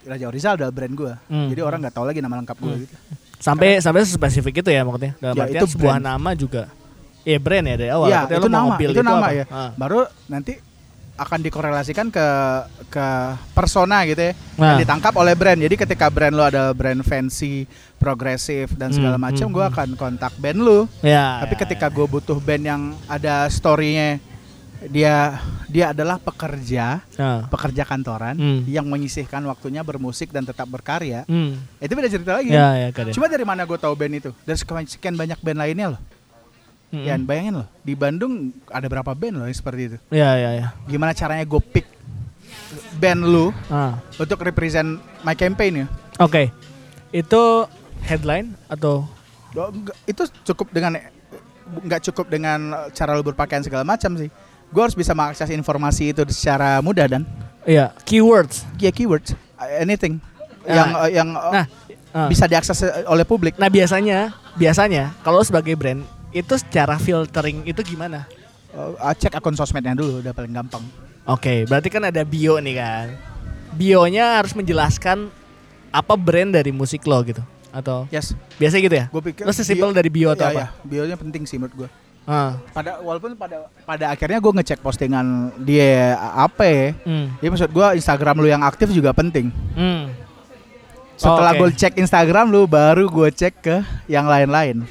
Raja 0.06 0.26
Oriza 0.26 0.50
adalah 0.54 0.70
brand 0.70 0.93
gue 0.93 1.14
Hmm. 1.26 1.50
jadi 1.50 1.62
orang 1.62 1.82
nggak 1.82 1.96
tahu 1.96 2.06
lagi 2.06 2.20
nama 2.20 2.38
lengkap 2.38 2.58
gue 2.58 2.70
Hmm. 2.72 2.84
gitu 2.84 2.96
Sampai 3.36 3.78
sampai 3.78 4.02
spesifik 4.04 4.64
itu 4.64 4.70
ya 4.70 4.82
maksudnya. 4.82 5.12
Dalam 5.20 5.36
Ya, 5.36 5.43
artian 5.43 5.62
itu 5.62 5.68
sebuah 5.70 6.00
brand. 6.00 6.08
nama 6.08 6.30
juga. 6.34 6.64
Iya 7.22 7.38
brand 7.38 7.66
ya 7.68 7.76
dari 7.76 7.91
awal. 7.91 8.08
Maksudnya 8.08 8.26
itu 8.32 8.39
lu 8.39 8.48
mau 8.48 8.58
nama, 8.64 8.76
itu 8.80 9.02
nama 9.04 9.28
ya. 9.30 9.46
Ah. 9.52 9.70
baru 9.76 10.00
nanti 10.26 10.54
akan 11.16 11.39
dikorelasikan 11.41 12.07
ke 12.07 12.28
ke 12.89 13.07
persona 13.51 14.03
gitu 14.03 14.20
ya 14.22 14.34
Nah. 14.55 14.72
yang 14.72 14.84
ditangkap 14.84 15.11
oleh 15.13 15.32
brand 15.32 15.55
jadi 15.57 15.76
ketika 15.78 16.07
brand 16.07 16.32
lu 16.32 16.41
ada 16.41 16.72
brand 16.72 16.99
fancy 17.01 17.68
progresif 17.97 18.72
dan 18.74 18.89
segala 18.89 19.16
Hmm, 19.16 19.26
macam 19.26 19.45
hmm, 19.45 19.53
gue 19.53 19.63
hmm. 19.63 19.74
akan 19.74 19.89
kontak 19.93 20.34
band 20.36 20.59
lu 20.59 20.80
Ya, 21.01 21.39
tapi 21.39 21.53
ya, 21.53 21.59
ketika 21.61 21.88
ya. 21.88 21.93
gue 21.93 22.05
butuh 22.05 22.38
band 22.38 22.63
yang 22.63 22.82
ada 23.05 23.47
storynya 23.47 24.20
dia 24.86 25.39
dia 25.66 25.89
adalah 25.89 26.20
pekerja 26.20 27.01
Ah. 27.16 27.47
pekerja 27.47 27.84
kantoran 27.84 28.36
Hmm. 28.36 28.61
yang 28.66 28.86
menyisihkan 28.86 29.41
waktunya 29.43 29.82
bermusik 29.82 30.30
dan 30.30 30.43
tetap 30.43 30.68
berkarya 30.68 31.24
Hmm. 31.26 31.57
itu 31.80 31.91
beda 31.91 32.07
cerita 32.07 32.32
lagi 32.34 32.51
Ya, 32.51 32.76
ya, 32.78 32.88
kan. 32.91 33.07
cuma 33.09 33.26
dari 33.26 33.41
mana 33.41 33.63
gue 33.63 33.76
tahu 33.76 33.91
band 33.91 34.13
itu 34.16 34.30
dari 34.41 34.59
sekian 34.86 35.16
banyak 35.16 35.39
band 35.39 35.57
lainnya 35.57 35.88
loh 35.91 36.01
Hmm. 36.96 37.04
Yan 37.04 37.22
bayangin 37.24 37.54
loh 37.60 37.68
di 37.82 37.91
Bandung 37.91 38.34
ada 38.72 38.88
berapa 38.88 39.12
band 39.12 39.36
loh 39.36 39.46
yang 39.46 39.54
seperti 39.54 39.82
itu 39.86 39.98
Ya, 40.08 40.34
ya, 40.34 40.56
ya. 40.56 40.68
gimana 40.86 41.12
caranya 41.12 41.43
gue 41.43 41.60
pick 41.60 41.84
band 42.96 43.22
lu 43.22 43.52
Ah. 43.68 44.00
untuk 44.16 44.39
represent 44.39 44.96
my 45.22 45.34
campaign 45.34 45.84
ya 45.84 45.88
Oke. 46.18 46.48
Itu 47.12 47.68
headline 48.02 48.56
atau 48.66 49.04
itu 50.06 50.24
cukup 50.46 50.72
dengan 50.72 50.96
nggak 51.66 52.08
cukup 52.08 52.28
dengan 52.28 52.60
cara 52.91 53.12
lu 53.12 53.24
berpakaian 53.24 53.60
segala 53.60 53.84
macam 53.84 54.16
sih 54.16 54.32
gue 54.66 54.82
harus 54.82 54.93
bisa 54.93 55.12
mengakses 55.12 55.48
informasi 55.50 56.12
itu 56.12 56.24
secara 56.30 56.80
mudah 56.80 57.08
dan 57.08 57.24
iya, 57.64 57.91
keywords. 58.04 58.64
ya 58.78 58.91
keywords 58.91 59.36
anything 59.76 60.20
Nah, 60.64 60.74
yang 60.74 60.89
eh, 60.98 61.10
yang 61.14 61.30
eh, 61.32 61.52
Nah, 61.54 61.66
ah. 62.12 62.28
bisa 62.28 62.46
diakses 62.46 62.80
eh, 62.82 63.06
oleh 63.06 63.22
publik 63.22 63.54
Nah, 63.56 63.68
biasanya 63.68 64.34
biasanya 64.56 65.14
kalau 65.22 65.39
sebagai 65.39 65.78
brand 65.78 66.02
itu 66.36 66.54
secara 66.54 67.00
filtering 67.00 67.64
itu 67.64 67.80
gimana? 67.82 68.28
Eh, 68.70 69.16
cek 69.16 69.32
akun 69.34 69.56
sosmednya 69.56 69.96
dulu 69.96 70.20
udah 70.20 70.36
paling 70.36 70.52
gampang 70.52 70.84
Oke, 71.26 71.64
berarti 71.66 71.88
kan 71.88 72.04
ada 72.04 72.22
bio 72.22 72.60
nih 72.60 72.76
kan. 72.76 73.08
Bionya 73.74 74.38
harus 74.38 74.54
menjelaskan 74.54 75.26
apa 75.90 76.14
brand 76.14 76.52
dari 76.52 76.70
musik 76.70 77.02
lo 77.04 77.18
gitu. 77.24 77.42
Atau 77.72 78.06
yes 78.08 78.38
biasa 78.56 78.78
gitu 78.78 78.94
ya? 78.94 79.10
gue 79.10 79.22
pikir 79.26 79.44
Lo 79.44 79.52
sesimpel 79.52 79.90
dari 79.90 80.08
bio 80.08 80.30
atau 80.30 80.46
ya, 80.46 80.52
apa? 80.54 80.62
ya, 80.62 80.68
bionya 80.86 81.18
penting 81.18 81.44
sih 81.44 81.58
menurut 81.58 81.76
gue 81.76 81.90
Ah. 82.24 82.58
pada 82.72 82.98
walaupun 83.00 83.34
pada 83.34 83.68
pada 83.84 84.10
akhirnya 84.10 84.40
gue 84.40 84.54
ngecek 84.56 84.80
postingan 84.80 85.26
dia 85.60 86.14
apa 86.18 86.64
ya 86.64 86.86
Hmm. 87.04 87.28
ya 87.38 87.48
maksud 87.48 87.70
gue 87.70 87.88
Instagram 87.96 88.36
lu 88.40 88.48
yang 88.48 88.62
aktif 88.62 88.90
juga 88.90 89.12
penting 89.12 89.54
Hmm. 89.74 90.10
setelah 91.16 91.52
oke. 91.52 91.60
gue 91.62 91.70
cek 91.76 91.94
Instagram 91.96 92.50
lu 92.50 92.66
baru 92.66 93.06
gue 93.06 93.30
cek 93.30 93.54
ke 93.60 93.76
yang 94.08 94.26
lain-lain 94.26 94.88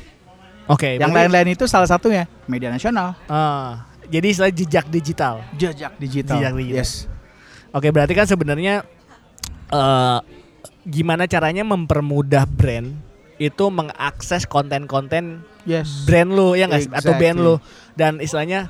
Oke. 0.67 0.97
yang 0.97 1.09
berarti- 1.09 1.29
lain-lain 1.29 1.49
itu 1.53 1.65
salah 1.65 1.85
satunya 1.85 2.25
media 2.45 2.69
nasional 2.69 3.12
Ah, 3.25 3.85
jadi 4.05 4.27
istilah 4.27 4.51
jejak 4.51 4.87
digital. 4.87 5.45
jejak 5.53 5.93
digital 5.97 6.37
Jejak 6.37 6.53
digital. 6.55 6.79
yes 6.79 7.07
Oke, 7.71 7.91
berarti 7.91 8.12
kan 8.12 8.25
sebenarnya 8.25 8.87
eh 9.67 10.19
gimana 10.85 11.25
caranya 11.25 11.65
mempermudah 11.65 12.45
brand 12.47 12.93
itu 13.35 13.65
mengakses 13.67 14.45
konten-konten 14.45 15.43
yes 15.65 16.05
brand 16.05 16.31
lu 16.31 16.55
ya 16.55 16.65
nggak 16.65 16.81
sih? 16.81 16.93
atau 16.93 17.12
band 17.12 17.35
Exactly. 17.35 17.47
lu 17.47 17.55
dan 17.93 18.12
istilahnya 18.19 18.61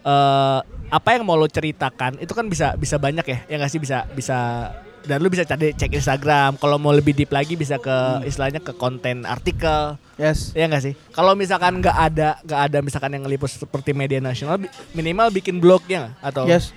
eh 0.00 0.60
apa 0.86 1.08
yang 1.10 1.24
mau 1.24 1.34
lo 1.34 1.44
ceritakan 1.44 2.20
itu 2.20 2.30
kan 2.30 2.46
bisa 2.46 2.72
bisa 2.74 2.94
banyak 2.96 3.24
ya 3.24 3.38
ya 3.44 3.54
nggak 3.58 3.68
sih 3.68 3.80
bisa 3.80 4.06
bisa 4.08 4.70
dan 5.04 5.20
lu 5.20 5.28
bisa 5.28 5.44
cari 5.44 5.70
cek 5.70 5.92
Instagram 5.94 6.56
kalau 6.56 6.76
mau 6.76 6.90
lebih 6.90 7.12
deep 7.12 7.28
lagi 7.28 7.54
bisa 7.54 7.76
ke 7.76 7.92
Hmm. 7.92 8.24
istilahnya 8.24 8.58
ke 8.58 8.72
konten 8.72 9.24
artikel 9.24 9.96
yes 10.16 10.50
ya 10.52 10.64
nggak 10.64 10.82
sih 10.82 10.94
kalau 11.10 11.32
misalkan 11.32 11.78
nggak 11.78 11.96
ada 11.96 12.40
nggak 12.40 12.60
ada 12.62 12.78
misalkan 12.80 13.12
yang 13.12 13.22
ngeliput 13.22 13.48
seperti 13.48 13.92
media 13.92 14.18
nasional 14.18 14.56
minimal 14.90 15.28
bikin 15.28 15.58
blognya 15.58 16.16
atau 16.18 16.44
yes 16.44 16.72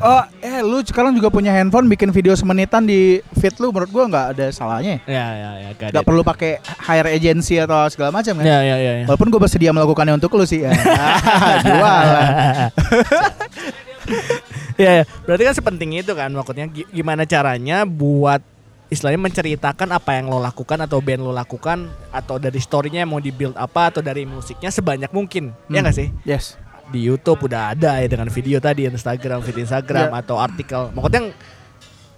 oh 0.00 0.22
eh 0.40 0.64
lu 0.64 0.80
sekarang 0.80 1.12
juga 1.12 1.28
punya 1.28 1.52
handphone 1.52 1.84
bikin 1.86 2.08
video 2.08 2.32
semenitan 2.32 2.82
di 2.82 3.20
feed 3.34 3.58
lu 3.58 3.68
menurut 3.68 3.90
gua 3.90 4.04
nggak 4.06 4.26
ada 4.32 4.46
salahnya 4.48 4.96
ya 5.04 5.26
ya 5.28 5.50
ya 5.60 5.68
nggak 5.92 6.00
it. 6.00 6.08
perlu 6.08 6.22
pakai 6.22 6.56
hire 6.62 7.12
agency 7.12 7.60
atau 7.60 7.84
segala 7.88 8.08
macam 8.08 8.38
kan 8.38 8.44
ya 8.44 8.62
ya 8.62 8.76
ya, 8.78 8.92
ya. 9.02 9.04
Walaupun 9.04 9.28
gue 9.28 9.36
bersedia 9.36 9.76
melakukannya 9.76 10.16
untuk 10.16 10.32
lu 10.32 10.48
sih 10.48 10.64
ya. 10.64 10.72
Jualan. 11.68 12.72
ya, 14.76 14.90
ya. 14.98 15.04
berarti 15.22 15.42
kan 15.42 15.54
sepenting 15.54 15.90
itu 15.96 16.12
kan 16.12 16.30
maksudnya 16.30 16.66
gi- 16.66 16.88
gimana 16.88 17.22
caranya 17.24 17.82
buat 17.82 18.42
istilahnya 18.86 19.18
menceritakan 19.18 19.88
apa 19.90 20.10
yang 20.14 20.28
lo 20.28 20.38
lakukan 20.38 20.78
atau 20.78 20.98
band 20.98 21.20
lo 21.20 21.30
lakukan 21.30 21.84
atau 22.10 22.36
dari 22.36 22.58
storynya 22.58 23.02
mau 23.02 23.18
dibuild 23.18 23.54
apa 23.54 23.88
atau 23.88 23.98
dari 23.98 24.22
musiknya 24.22 24.68
sebanyak 24.68 25.10
mungkin 25.10 25.50
ya 25.66 25.78
Hmm. 25.78 25.82
nggak 25.82 25.96
sih 25.96 26.08
Yes. 26.22 26.54
di 26.86 27.00
YouTube 27.00 27.42
udah 27.42 27.72
ada 27.72 27.96
ya 27.96 28.06
dengan 28.06 28.28
video 28.28 28.58
tadi 28.58 28.84
Instagram 28.84 29.40
feed 29.40 29.62
Instagram 29.62 30.08
Ya. 30.08 30.20
atau 30.20 30.36
artikel 30.36 30.90
maksudnya 30.90 31.32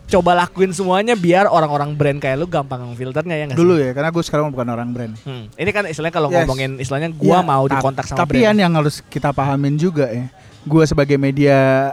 coba 0.07 0.35
lakuin 0.37 0.71
semuanya 0.71 1.15
biar 1.15 1.47
orang-orang 1.47 1.91
brand 1.93 2.19
kayak 2.19 2.37
lu 2.37 2.47
gampang 2.47 2.79
filternya 2.95 3.35
ya 3.37 3.47
Dulu 3.49 3.75
sih 3.75 3.81
ya, 3.81 3.91
karena 3.91 4.11
gue 4.11 4.23
sekarang 4.23 4.51
bukan 4.51 4.69
orang 4.69 4.89
brand. 4.91 5.15
Hmm. 5.21 5.51
ini 5.53 5.71
kan 5.71 5.83
istilahnya 5.85 6.15
kalau 6.15 6.29
Yes. 6.29 6.39
ngomongin 6.41 6.71
istilahnya 6.79 7.11
gua 7.11 7.41
Ya, 7.41 7.43
mau 7.43 7.65
ta- 7.65 7.73
dikontak 7.73 8.05
sama 8.05 8.19
Tapi 8.21 8.39
brand 8.39 8.45
Yan, 8.45 8.57
yang 8.61 8.73
harus 8.73 9.03
kita 9.05 9.31
pahamin 9.31 9.75
juga 9.75 10.07
ya. 10.09 10.31
Gue 10.63 10.83
sebagai 10.83 11.15
media 11.17 11.91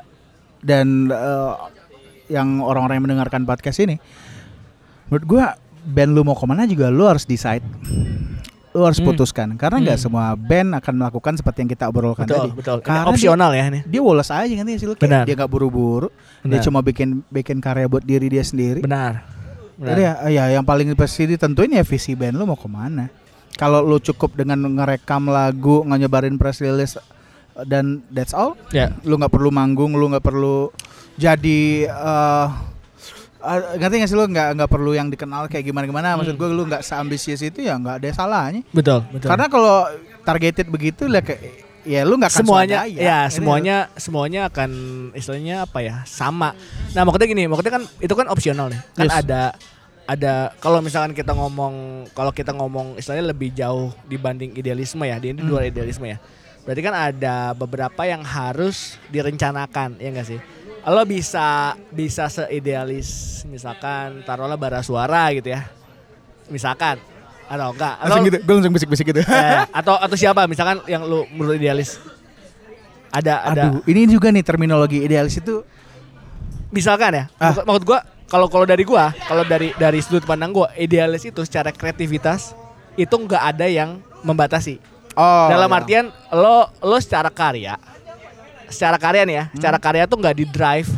dan 0.64 1.08
eh, 1.08 1.52
yang 2.30 2.60
orang-orang 2.60 2.98
yang 2.98 3.06
mendengarkan 3.06 3.44
podcast 3.44 3.78
ini, 3.78 4.00
menurut 5.08 5.26
gue 5.28 5.44
band 5.86 6.12
lu 6.12 6.24
mau 6.24 6.34
ke 6.34 6.46
mana 6.46 6.64
juga 6.64 6.88
lu 6.88 7.04
harus 7.04 7.24
decide. 7.24 7.62
Lu 8.74 8.82
harus 8.82 8.98
Hmm. 8.98 9.06
putuskan 9.06 9.54
karena 9.54 9.78
nggak 9.78 9.98
Hmm. 10.00 10.06
semua 10.10 10.34
band 10.34 10.74
akan 10.74 10.94
melakukan 10.98 11.38
seperti 11.38 11.62
yang 11.62 11.70
kita 11.70 11.86
obrolkan 11.86 12.26
betul 12.26 12.50
tadi. 12.50 12.58
betul 12.58 12.78
Karena 12.82 13.06
opsional 13.06 13.54
ya 13.54 13.70
ini 13.70 13.86
Dia 13.86 14.02
woles 14.02 14.26
aja 14.28 14.50
kan 14.50 14.66
sih 14.66 14.82
lu 14.82 14.98
Benar. 14.98 15.30
dia 15.30 15.36
nggak 15.38 15.46
buru-buru, 15.46 16.10
dia 16.42 16.58
cuma 16.58 16.82
bikin 16.82 17.22
bikin 17.30 17.62
karya 17.62 17.86
buat 17.86 18.02
diri 18.02 18.34
dia 18.34 18.42
sendiri. 18.42 18.82
benar 18.82 19.30
Benar. 19.74 19.90
Jadi 19.90 20.02
ya, 20.02 20.14
ya 20.26 20.44
yang 20.58 20.66
paling 20.66 20.90
pasti 20.94 21.26
ditentuin 21.28 21.70
ya 21.70 21.86
visi 21.86 22.14
band 22.14 22.34
lu 22.34 22.46
mau 22.46 22.58
ke 22.58 22.66
mana. 22.66 23.14
Kalau 23.54 23.86
lu 23.86 24.02
cukup 24.02 24.34
dengan 24.34 24.58
ngerekam 24.58 25.30
lagu, 25.30 25.86
nyebarin 26.00 26.38
press 26.38 26.58
release 26.58 26.98
dan 27.64 28.02
that's 28.10 28.32
all, 28.32 28.58
ya 28.70 28.90
lu 29.02 29.16
nggak 29.16 29.30
perlu 29.30 29.50
manggung, 29.50 29.94
lu 29.94 30.10
nggak 30.10 30.22
perlu 30.22 30.74
jadi 31.14 31.62
eh 31.86 32.48
uh, 33.40 33.76
ngerti 33.76 34.02
sih 34.04 34.16
lu 34.16 34.26
nggak 34.26 34.56
nggak 34.56 34.70
perlu 34.72 34.92
yang 34.92 35.08
dikenal 35.08 35.46
kayak 35.46 35.62
gimana 35.64 35.86
gimana. 35.86 36.16
Maksud 36.16 36.34
Hmm. 36.34 36.42
gue 36.42 36.50
lu 36.50 36.64
nggak 36.66 36.82
seambisius 36.82 37.44
itu 37.44 37.62
ya 37.62 37.76
nggak 37.76 38.02
ada 38.02 38.08
salahnya. 38.10 38.62
betul 38.72 39.04
betul 39.10 39.28
Karena 39.30 39.46
kalau 39.46 39.86
targeted 40.22 40.68
begitu 40.68 41.06
lah 41.06 41.20
kayak 41.20 41.42
ya 41.84 42.02
lu 42.02 42.16
nggak 42.16 42.32
akan 42.32 42.42
semuanya 42.42 42.80
ya 42.88 43.28
Ini- 43.28 43.30
semuanya 43.30 43.76
semuanya 43.94 44.42
akan 44.48 44.70
istilahnya 45.12 45.68
apa 45.68 45.84
ya 45.84 46.00
sama 46.08 46.56
nah 46.96 47.04
maksudnya 47.04 47.28
gini 47.28 47.44
maksudnya 47.44 47.76
kan 47.76 47.84
itu 48.00 48.14
kan 48.16 48.32
opsional 48.32 48.72
nih 48.72 48.80
kan 48.96 49.04
Yes. 49.04 49.20
ada 49.20 49.42
ada 50.04 50.34
kalau 50.58 50.80
misalkan 50.80 51.12
kita 51.12 51.36
ngomong 51.36 51.74
kalau 52.12 52.32
kita 52.32 52.56
ngomong 52.56 52.96
istilahnya 52.96 53.28
lebih 53.30 53.52
jauh 53.52 53.92
dibanding 54.04 54.56
idealisme 54.56 55.04
ya 55.04 55.20
di 55.20 55.36
ini 55.36 55.44
Hmm. 55.44 55.52
luar 55.52 55.68
idealisme 55.68 56.08
ya 56.08 56.24
berarti 56.64 56.82
kan 56.82 56.96
ada 56.96 57.52
beberapa 57.52 58.02
yang 58.08 58.24
harus 58.24 58.96
direncanakan 59.12 60.00
ya 60.00 60.10
enggak 60.12 60.28
sih? 60.28 60.40
Lo 60.84 61.04
bisa 61.08 61.80
bisa 61.92 62.28
seidealis 62.28 63.42
misalkan 63.48 64.24
taruhlah 64.28 64.60
bara 64.60 64.84
suara 64.84 65.32
gitu 65.32 65.52
ya. 65.52 65.68
Misalkan. 66.52 67.00
Atau 67.48 67.76
enggak? 67.76 67.96
Atau 68.00 68.08
langsung 68.08 68.28
gitu, 68.28 68.38
gue 68.44 68.54
langsung 68.56 68.74
bisik-bisik 68.76 69.06
gitu. 69.12 69.22
Eh, 69.24 69.64
atau 69.72 69.96
atau 70.00 70.16
siapa? 70.16 70.48
Misalkan 70.48 70.84
yang 70.88 71.04
lu 71.04 71.28
menurut 71.32 71.60
idealis. 71.60 72.00
Ada 73.14 73.34
ada. 73.46 73.62
Aduh, 73.70 73.86
ini 73.86 74.10
juga 74.10 74.34
nih 74.34 74.42
terminologi 74.42 75.06
idealis 75.06 75.38
itu. 75.38 75.62
Misalkan 76.74 77.14
ya 77.14 77.24
Ah. 77.38 77.54
maksud, 77.54 77.64
maksud 77.70 77.84
gua 77.86 78.00
kalau 78.26 78.50
kalau 78.50 78.66
dari 78.66 78.82
gua 78.82 79.14
kalau 79.30 79.46
dari 79.46 79.70
dari 79.78 80.02
sudut 80.02 80.26
pandang 80.26 80.50
gua 80.50 80.74
idealis 80.74 81.22
itu 81.22 81.46
secara 81.46 81.70
kreativitas 81.70 82.58
itu 82.98 83.14
nggak 83.14 83.44
ada 83.54 83.70
yang 83.70 84.02
membatasi 84.26 84.82
oh 85.14 85.48
dalam 85.48 85.68
ya. 85.68 85.78
artian 85.78 86.06
lo 86.32 86.70
lo 86.80 86.98
secara 86.98 87.30
karya 87.30 87.78
secara 88.68 88.98
karya 88.98 89.24
nih 89.24 89.36
ya 89.36 89.46
secara 89.54 89.78
Hmm. 89.78 89.86
karya 89.86 90.04
tuh 90.06 90.18
nggak 90.18 90.36
di 90.36 90.46
drive 90.46 90.90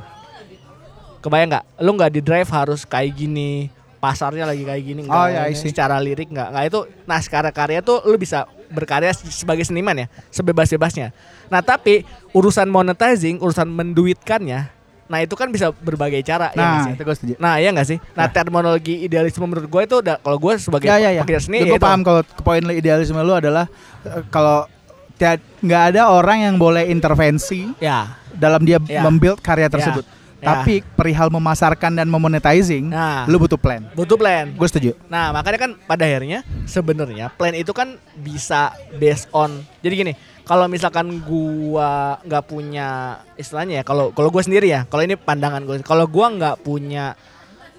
kebayang 1.20 1.50
nggak 1.52 1.66
lo 1.82 1.92
nggak 1.92 2.12
di 2.12 2.22
drive 2.22 2.50
harus 2.50 2.86
kayak 2.86 3.12
gini 3.12 3.68
pasarnya 3.98 4.46
lagi 4.46 4.62
kayak 4.62 4.84
gini 4.86 5.00
nggak 5.04 5.18
Oh, 5.18 5.26
ya, 5.26 5.50
I 5.50 5.52
ini 5.52 5.58
see. 5.58 5.74
secara 5.74 5.98
lirik 5.98 6.30
nggak 6.30 6.48
nggak 6.54 6.66
itu 6.68 6.80
nah 7.04 7.18
secara 7.18 7.50
karya 7.50 7.82
tuh 7.82 8.06
lo 8.06 8.16
bisa 8.16 8.46
berkarya 8.70 9.10
sebagai 9.14 9.66
seniman 9.66 10.06
ya 10.06 10.08
sebebas-bebasnya 10.30 11.10
nah 11.50 11.62
tapi 11.62 12.06
urusan 12.32 12.70
monetizing 12.70 13.42
urusan 13.42 13.66
menduitkannya 13.66 14.70
nah 15.06 15.20
itu 15.20 15.34
kan 15.34 15.48
bisa 15.48 15.70
berbagai 15.72 16.22
cara 16.22 16.50
ya 16.50 16.58
nggak 16.58 16.66
Nah, 16.72 16.82
sih 16.82 16.92
itu 16.92 17.04
gue 17.04 17.16
setuju. 17.16 17.34
nah 17.38 17.56
ya 17.58 17.70
nggak 17.70 17.88
sih 17.88 17.98
nah 18.12 18.26
terminologi 18.26 18.96
idealisme 19.02 19.44
menurut 19.44 19.66
gue 19.66 19.82
itu 19.84 19.96
udah 20.00 20.16
kalau 20.18 20.38
gue 20.40 20.54
sebagai 20.58 20.88
ya, 20.88 20.98
ya, 20.98 21.10
ya. 21.12 21.22
pekerja 21.22 21.42
seni 21.42 21.62
gue 21.62 21.72
ya 21.72 21.80
paham 21.80 22.02
kalau 22.02 22.22
poin 22.42 22.64
idealisme 22.70 23.18
lu 23.18 23.34
adalah 23.34 23.70
eh, 24.02 24.26
kalau 24.28 24.66
nggak 25.62 25.84
ada 25.90 26.12
orang 26.12 26.44
yang 26.44 26.56
boleh 26.56 26.86
intervensi 26.86 27.72
ya 27.78 28.20
dalam 28.32 28.62
dia 28.62 28.82
Ya. 28.84 29.00
membuild 29.00 29.40
karya 29.40 29.72
tersebut. 29.72 30.04
Ya. 30.36 30.62
Tapi 30.62 30.84
perihal 30.94 31.32
memasarkan 31.32 31.96
dan 31.96 32.06
memonetizing, 32.06 32.92
Nah. 32.92 33.24
lu 33.26 33.40
butuh 33.40 33.56
plan. 33.56 33.82
butuh 33.96 34.14
plan 34.14 34.52
Gue 34.52 34.68
setuju. 34.68 34.92
Nah 35.08 35.32
makanya 35.32 35.58
kan 35.58 35.72
pada 35.82 36.04
akhirnya 36.04 36.44
sebenarnya 36.66 37.32
plan 37.32 37.56
itu 37.56 37.72
kan 37.72 37.96
bisa 38.14 38.70
based 38.94 39.26
on 39.32 39.64
jadi 39.80 39.96
gini 39.96 40.14
kalau 40.46 40.66
misalkan 40.66 41.20
gua 41.20 42.22
nggak 42.22 42.44
punya 42.46 42.88
istilahnya 43.36 43.82
ya 43.82 43.84
kalau 43.84 44.10
kalau 44.10 44.30
gua 44.30 44.42
sendiri 44.42 44.70
ya 44.70 44.86
kalau 44.86 45.02
ini 45.02 45.14
pandangan 45.14 45.62
gue 45.62 45.82
kalau 45.82 46.06
gua 46.06 46.30
nggak 46.30 46.62
punya 46.62 47.18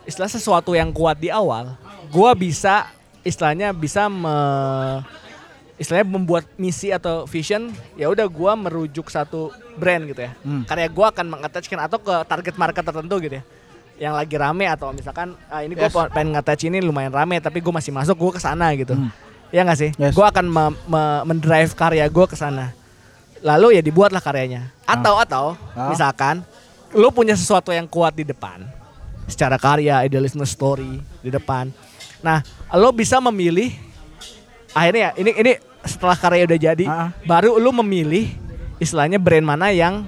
istilah 0.02 0.26
sesuatu 0.26 0.70
yang 0.72 0.90
kuat 0.90 1.16
di 1.16 1.30
awal 1.30 1.78
gua 2.08 2.34
bisa 2.34 2.90
istilahnya 3.22 3.70
bisa 3.70 4.06
me, 4.06 4.34
istilahnya 5.76 6.06
membuat 6.08 6.46
misi 6.56 6.88
atau 6.88 7.22
vision 7.24 7.68
ya 7.94 8.06
udah 8.06 8.26
gua 8.26 8.54
merujuk 8.54 9.06
satu 9.06 9.50
brand 9.74 10.06
gitu 10.06 10.20
ya 10.20 10.32
Hmm. 10.40 10.62
karya 10.64 10.88
gua 10.88 11.10
akan 11.10 11.26
mengattachkan 11.28 11.78
atau 11.80 11.98
ke 11.98 12.14
target 12.24 12.54
market 12.54 12.82
tertentu 12.82 13.16
gitu 13.20 13.36
ya 13.36 13.44
yang 13.96 14.12
lagi 14.12 14.36
rame 14.36 14.66
atau 14.66 14.92
misalkan 14.92 15.32
ah, 15.46 15.60
ini 15.60 15.72
gua 15.72 15.86
Yes. 15.86 16.12
pengen 16.12 16.32
nge-attach 16.32 16.62
ini 16.64 16.78
lumayan 16.80 17.10
rame 17.10 17.38
tapi 17.38 17.60
gua 17.60 17.76
masih 17.76 17.90
masuk 17.90 18.16
gua 18.16 18.32
ke 18.34 18.40
sana 18.40 18.74
gitu 18.74 18.92
Hmm. 18.92 19.08
Ya 19.56 19.64
nggak 19.64 19.78
sih 19.78 19.90
Yes. 19.96 20.12
gua 20.12 20.28
akan 20.28 20.44
me- 20.44 20.76
me- 20.84 21.22
mendrive 21.24 21.72
karya 21.72 22.04
gua 22.06 22.28
ke 22.28 22.36
sana 22.36 22.76
lalu 23.40 23.72
ya 23.72 23.80
dibuatlah 23.80 24.20
karyanya 24.20 24.68
atau 24.84 25.16
atau 25.16 25.46
Ah. 25.72 25.88
misalkan 25.88 26.44
lu 26.92 27.08
punya 27.08 27.32
sesuatu 27.32 27.70
yang 27.70 27.84
kuat 27.86 28.12
di 28.12 28.22
depan 28.22 28.60
secara 29.24 29.56
karya 29.56 30.04
idealisme 30.04 30.44
story 30.44 31.00
di 31.18 31.30
depan 31.30 31.72
nah 32.20 32.44
lo 32.70 32.92
bisa 32.92 33.16
memilih 33.18 33.72
akhirnya 34.72 35.00
ya 35.02 35.10
ini 35.16 35.30
ini 35.34 35.52
setelah 35.82 36.14
karya 36.14 36.44
udah 36.44 36.58
jadi 36.60 36.84
Ah. 36.84 37.08
baru 37.22 37.56
lu 37.56 37.72
memilih 37.76 38.28
istilahnya 38.76 39.16
brand 39.16 39.46
mana 39.46 39.72
yang 39.72 40.04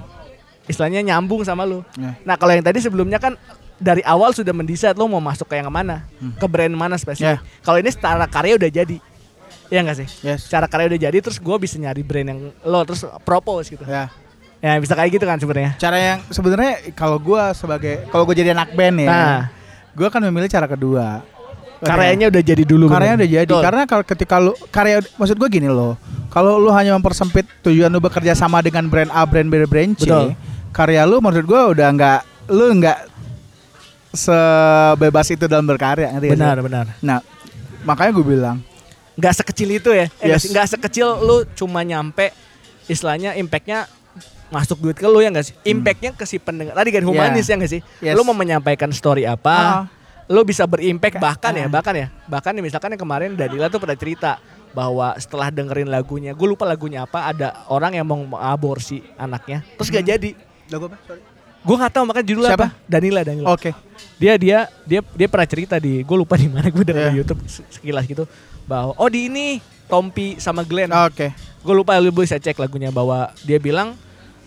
istilahnya 0.65 1.01
nyambung 1.03 1.41
sama 1.41 1.65
lu 1.65 1.81
Ya. 1.95 2.13
nah 2.21 2.35
kalau 2.35 2.53
yang 2.53 2.61
tadi 2.61 2.77
sebelumnya 2.77 3.17
kan 3.17 3.33
dari 3.75 4.03
awal 4.03 4.29
sudah 4.29 4.51
mendesain 4.51 4.91
lo 4.93 5.07
mau 5.07 5.17
masuk 5.19 5.47
ke 5.47 5.55
yang 5.55 5.71
mana 5.71 6.03
ke 6.35 6.45
brand 6.45 6.69
mana 6.69 6.93
spesifik 6.95 7.39
Ya. 7.39 7.63
kalau 7.63 7.79
ini 7.79 7.89
secara 7.89 8.27
karya 8.27 8.53
udah 8.55 8.69
jadi 8.69 8.97
Iya 9.69 9.85
gak 9.85 9.97
sih? 10.01 10.07
Yes. 10.25 10.49
Secara 10.49 10.65
karya 10.65 10.89
udah 10.89 11.01
jadi 11.09 11.17
terus 11.21 11.37
gue 11.37 11.55
bisa 11.57 11.77
nyari 11.77 12.01
brand 12.01 12.27
yang 12.27 12.39
lo 12.65 12.81
terus 12.83 13.05
propose 13.21 13.69
gitu. 13.69 13.85
Ya. 13.85 14.09
Ya 14.59 14.75
bisa 14.75 14.91
kayak 14.91 15.15
gitu 15.15 15.23
kan 15.23 15.39
sebenarnya. 15.39 15.77
Cara 15.79 15.95
yang 15.95 16.19
sebenarnya 16.27 16.91
kalau 16.91 17.15
gua 17.15 17.55
sebagai 17.55 18.03
kalau 18.11 18.27
gue 18.27 18.35
jadi 18.35 18.51
anak 18.51 18.75
band 18.75 18.97
ya, 18.99 19.07
Nah. 19.07 19.39
gue 19.95 20.03
akan 20.03 20.27
memilih 20.27 20.51
cara 20.51 20.67
kedua. 20.67 21.23
Karyanya 21.79 22.27
udah 22.27 22.43
jadi 22.43 22.63
dulu. 22.67 22.91
karyanya 22.91 23.15
bener. 23.15 23.23
udah 23.23 23.35
jadi 23.39 23.47
Betul. 23.47 23.63
karena 23.63 23.81
kalau 23.87 24.03
ketika 24.03 24.35
lu 24.35 24.51
karya 24.67 24.99
maksud 25.15 25.39
gue 25.39 25.47
gini 25.47 25.71
loh 25.71 25.95
kalau 26.27 26.59
lu 26.59 26.75
hanya 26.75 26.91
mempersempit 26.91 27.47
tujuan 27.63 27.87
lu 27.87 28.03
bekerja 28.03 28.35
sama 28.35 28.59
dengan 28.59 28.83
brand 28.91 29.07
A 29.15 29.23
brand 29.23 29.47
B 29.47 29.63
brand 29.63 29.95
C 29.95 30.03
Betul. 30.11 30.35
karya 30.75 31.07
lu 31.07 31.23
menurut 31.23 31.47
gue 31.47 31.61
udah 31.79 31.87
nggak 31.95 32.19
lu 32.51 32.83
nggak 32.83 32.99
sebebas 34.11 35.27
itu 35.31 35.45
dalam 35.47 35.63
berkarya 35.63 36.11
benar 36.19 36.59
benar. 36.59 36.85
nah 36.99 37.23
makanya 37.87 38.11
gue 38.11 38.25
bilang 38.27 38.57
Gak 39.19 39.35
sekecil 39.43 39.69
itu 39.75 39.89
ya. 39.91 40.07
Eh, 40.07 40.31
nggak 40.31 40.39
Yes. 40.39 40.41
sih? 40.41 40.49
Nggak 40.55 40.67
sekecil 40.71 41.07
lu 41.19 41.43
cuma 41.53 41.83
nyampe 41.83 42.31
istilahnya 42.87 43.35
impactnya 43.35 43.85
masuk 44.49 44.81
duit 44.81 44.97
ke 44.97 45.05
lu 45.05 45.21
ya 45.21 45.29
nggak 45.29 45.45
sih? 45.45 45.55
Impactnya 45.67 46.11
ke 46.15 46.25
si 46.25 46.41
pendengar. 46.41 46.73
Tadi 46.73 46.89
kan 46.89 47.03
humanis 47.05 47.45
ya 47.45 47.55
nggak 47.59 47.71
sih? 47.71 47.81
Hmm. 47.83 48.05
Yes. 48.09 48.15
Lu 48.17 48.25
mau 48.25 48.33
menyampaikan 48.33 48.89
story 48.89 49.27
apa? 49.29 49.53
Ah. 49.53 49.83
Lu 50.29 50.45
bisa 50.45 50.65
berimpact 50.69 51.17
bahkan 51.17 51.53
ya, 51.57 51.65
ah. 51.65 51.69
bahkan 51.73 51.93
ya, 51.97 52.07
bahkan 52.29 52.53
ya 52.53 52.61
misalkan 52.61 52.93
yang 52.93 53.01
kemarin 53.01 53.33
Danila 53.33 53.65
tuh 53.65 53.81
pernah 53.81 53.97
cerita 53.97 54.37
bahwa 54.77 55.17
setelah 55.17 55.49
dengerin 55.49 55.89
lagunya, 55.89 56.37
gue 56.37 56.45
lupa 56.45 56.69
lagunya 56.69 57.01
apa, 57.01 57.33
ada 57.33 57.65
orang 57.65 57.97
yang 57.97 58.05
mau 58.05 58.37
aborsi 58.37 59.01
anaknya, 59.17 59.65
terus 59.73 59.89
gak 59.89 60.05
jadi. 60.05 60.37
lagu 60.69 60.85
apa 60.85 61.01
Sorry. 61.09 61.21
Gue 61.59 61.75
nggak 61.75 61.91
tahu 61.91 62.03
makanya 62.05 62.25
judulnya 62.25 62.51
Siapa? 62.51 62.67
apa. 62.67 62.75
Danila, 62.85 63.21
Danila. 63.21 63.47
oke 63.49 63.71
Dia 64.15 64.33
dia 64.35 64.57
dia 64.83 64.99
dia 65.03 65.27
pernah 65.27 65.43
cerita 65.45 65.75
di 65.75 66.01
gue 66.01 66.17
lupa 66.17 66.35
di 66.35 66.47
mana 66.47 66.67
gue 66.67 66.83
denger 66.83 67.03
Iya. 67.03 67.11
di 67.11 67.17
YouTube 67.17 67.39
se- 67.45 67.67
sekilas 67.69 68.03
gitu 68.05 68.23
bahwa 68.63 68.93
oh 68.93 69.07
di 69.07 69.27
ini 69.27 69.59
Tompi 69.85 70.37
sama 70.37 70.61
Glenn. 70.61 70.89
oke 70.89 71.27
Gue 71.59 71.73
lupa 71.73 71.97
lu 71.97 72.09
bisa 72.09 72.35
cek 72.35 72.55
lagunya 72.55 72.87
bahwa 72.89 73.27
dia 73.41 73.57
bilang 73.57 73.95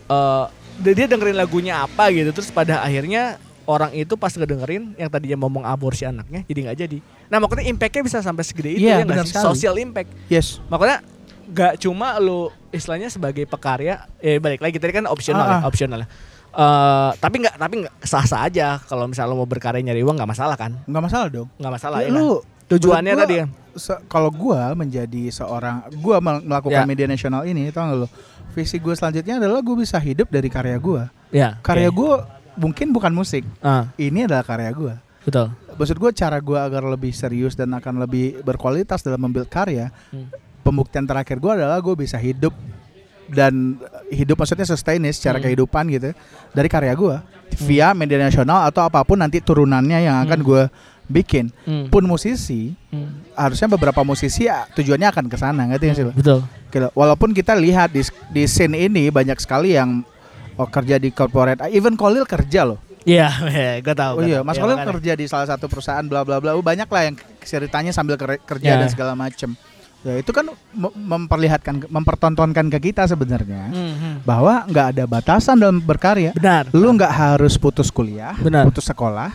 eh 0.05 0.45
dia 0.83 1.05
dengerin 1.05 1.35
lagunya 1.35 1.81
apa 1.81 2.09
gitu 2.09 2.33
terus 2.33 2.49
pada 2.49 2.81
akhirnya 2.81 3.37
orang 3.63 3.93
itu 3.93 4.13
pas 4.15 4.33
ngedengerin 4.33 4.97
yang 4.97 5.07
tadinya 5.07 5.37
ngomong 5.39 5.63
aborsi 5.63 6.03
anaknya 6.03 6.43
jadi 6.43 6.59
nggak 6.63 6.79
jadi. 6.79 6.99
Nah 7.29 7.39
makanya 7.39 7.65
impactnya 7.67 8.03
bisa 8.03 8.19
sampai 8.19 8.43
segede 8.43 8.71
itu 8.73 8.83
Iya, 8.83 8.99
ya 8.99 9.05
benar. 9.05 9.29
Social 9.29 9.77
impact. 9.79 10.11
yes 10.27 10.59
Makanya 10.67 11.05
nggak 11.45 11.73
cuma 11.79 12.17
lu 12.17 12.49
istilahnya 12.71 13.07
sebagai 13.07 13.45
pekarya, 13.45 14.09
eh 14.19 14.37
balik 14.37 14.59
lagi 14.59 14.77
tadi 14.77 14.93
kan 14.93 15.05
opsional 15.05 15.43
Ah, 15.43 15.51
ya, 15.51 15.57
ah. 15.59 15.63
opsional. 15.63 15.99
ya. 16.01 16.09
Eh, 16.53 17.11
tapi 17.17 17.41
nggak 17.41 17.55
tapi 17.57 17.75
nggak 17.81 17.95
sah 18.03 18.23
sah 18.23 18.45
aja 18.45 18.77
kalau 18.83 19.09
misalnya 19.09 19.33
lu 19.33 19.41
mau 19.41 19.49
berkarya 19.49 19.81
nyari 19.81 20.01
uang 20.01 20.15
nggak 20.15 20.31
masalah 20.31 20.53
kan? 20.55 20.77
nggak 20.85 21.01
masalah 21.03 21.27
dong 21.27 21.49
Nggak 21.57 21.73
masalah 21.73 21.99
Ya, 21.99 22.03
ya. 22.03 22.09
kan? 22.09 22.17
lu 22.19 22.29
Tujuannya 22.69 23.09
menurut 23.11 23.23
tadi 23.23 23.37
kan. 23.39 23.49
se- 23.75 24.03
kalau 24.07 24.29
gua 24.29 24.61
menjadi 24.73 25.23
seorang 25.29 25.77
gua 25.97 26.21
mel- 26.21 26.41
melakukan 26.43 26.85
Ya. 26.85 26.87
media 26.87 27.07
nasional 27.07 27.45
ini 27.45 27.69
tau 27.69 27.85
gak 27.87 27.99
lo 27.99 28.09
visi 28.51 28.77
gue 28.77 28.93
selanjutnya 28.93 29.37
adalah 29.39 29.59
gue 29.59 29.73
bisa 29.75 29.97
hidup 29.97 30.29
dari 30.29 30.47
karya 30.47 30.77
gua 30.77 31.09
Ya. 31.31 31.57
karya 31.59 31.89
oke. 31.89 31.97
gue 31.97 32.13
mungkin 32.59 32.87
bukan 32.91 33.09
musik 33.11 33.49
Ah, 33.59 33.89
ini 33.97 34.23
adalah 34.23 34.45
karya 34.45 34.69
gue 34.71 34.93
betul. 35.23 35.57
maksud 35.75 35.97
gue 35.97 36.11
cara 36.13 36.37
gue 36.37 36.59
agar 36.59 36.85
lebih 36.87 37.13
serius 37.13 37.53
dan 37.55 37.73
akan 37.73 37.97
lebih 37.99 38.41
berkualitas 38.41 39.01
dalam 39.01 39.21
membuild 39.23 39.49
karya 39.49 39.89
Hmm. 40.09 40.29
pembuktian 40.61 41.03
terakhir 41.03 41.37
gue 41.39 41.49
adalah 41.51 41.77
gue 41.79 41.97
bisa 41.97 42.17
hidup 42.17 42.53
dan 43.33 43.80
hidup 44.09 44.37
maksudnya 44.37 44.62
sustain 44.62 45.01
ya 45.01 45.11
secara 45.11 45.37
Hmm. 45.37 45.45
kehidupan 45.45 45.89
gitu 45.89 46.12
dari 46.53 46.68
karya 46.68 46.93
gue 46.93 47.16
via 47.59 47.91
media 47.93 48.16
nasional 48.18 48.62
atau 48.62 48.85
apa 48.85 49.01
pun 49.03 49.16
nanti 49.16 49.41
turunannya 49.41 49.99
yang 49.99 50.20
akan 50.20 50.39
Hmm. 50.39 50.47
gue 50.47 50.62
bikin 51.05 51.49
Hmm. 51.62 51.89
pun 51.89 52.05
musisi 52.05 52.72
Hmm. 52.89 53.24
harusnya 53.33 53.66
beberapa 53.66 54.01
musisi 54.03 54.45
ya, 54.45 54.68
tujuannya 54.70 55.09
akan 55.09 55.24
ke 55.26 55.37
sana 55.37 55.64
ngerti 55.66 55.85
nggak 55.85 55.97
sih 55.97 56.05
lo? 56.05 56.12
Betul. 56.12 56.41
Gitu. 56.68 56.89
Walaupun 56.91 57.33
kita 57.33 57.53
lihat 57.55 57.91
di 57.91 58.01
di 58.30 58.45
scene 58.45 58.76
ini 58.78 59.09
banyak 59.09 59.37
sekali 59.37 59.72
yang 59.72 60.05
oh, 60.55 60.68
kerja 60.68 60.97
di 60.97 61.09
corporate, 61.09 61.64
even 61.68 61.97
Kolil 61.97 62.24
kerja 62.24 62.62
loh. 62.62 62.76
Iya, 63.03 63.28
gue 63.80 63.95
tahu. 63.95 64.14
Oh 64.14 64.22
iya. 64.22 64.41
Mas 64.41 64.55
Iya, 64.55 64.62
Kolil 64.62 64.76
makanya. 64.78 64.93
kerja 64.95 65.12
di 65.16 65.24
salah 65.26 65.49
satu 65.49 65.66
perusahaan 65.66 66.01
bla 66.03 66.22
bla 66.22 66.39
bla. 66.39 66.55
Banyak 66.55 66.87
lah 66.87 67.03
yang 67.03 67.16
ceritanya 67.41 67.91
sambil 67.91 68.14
ker- 68.14 68.39
kerja 68.39 68.68
Ya. 68.68 68.78
dan 68.78 68.87
segala 68.87 69.12
macem. 69.12 69.57
Ya 70.03 70.19
itu 70.19 70.29
kan 70.29 70.43
mem- 70.69 70.97
memperlihatkan, 70.97 71.87
mempertontonkan 71.87 72.67
ke 72.69 72.91
kita 72.91 73.07
sebenarnya 73.07 73.71
Hmm, 73.71 73.95
hmm. 73.95 74.15
bahwa 74.23 74.67
nggak 74.67 74.87
ada 74.91 75.05
batasan 75.05 75.55
dalam 75.57 75.79
berkarya. 75.79 76.33
Benar. 76.33 76.67
Lu 76.71 76.91
nggak 76.91 77.09
harus 77.09 77.55
putus 77.55 77.87
kuliah, 77.89 78.35
Benar. 78.35 78.67
putus 78.67 78.83
sekolah, 78.83 79.31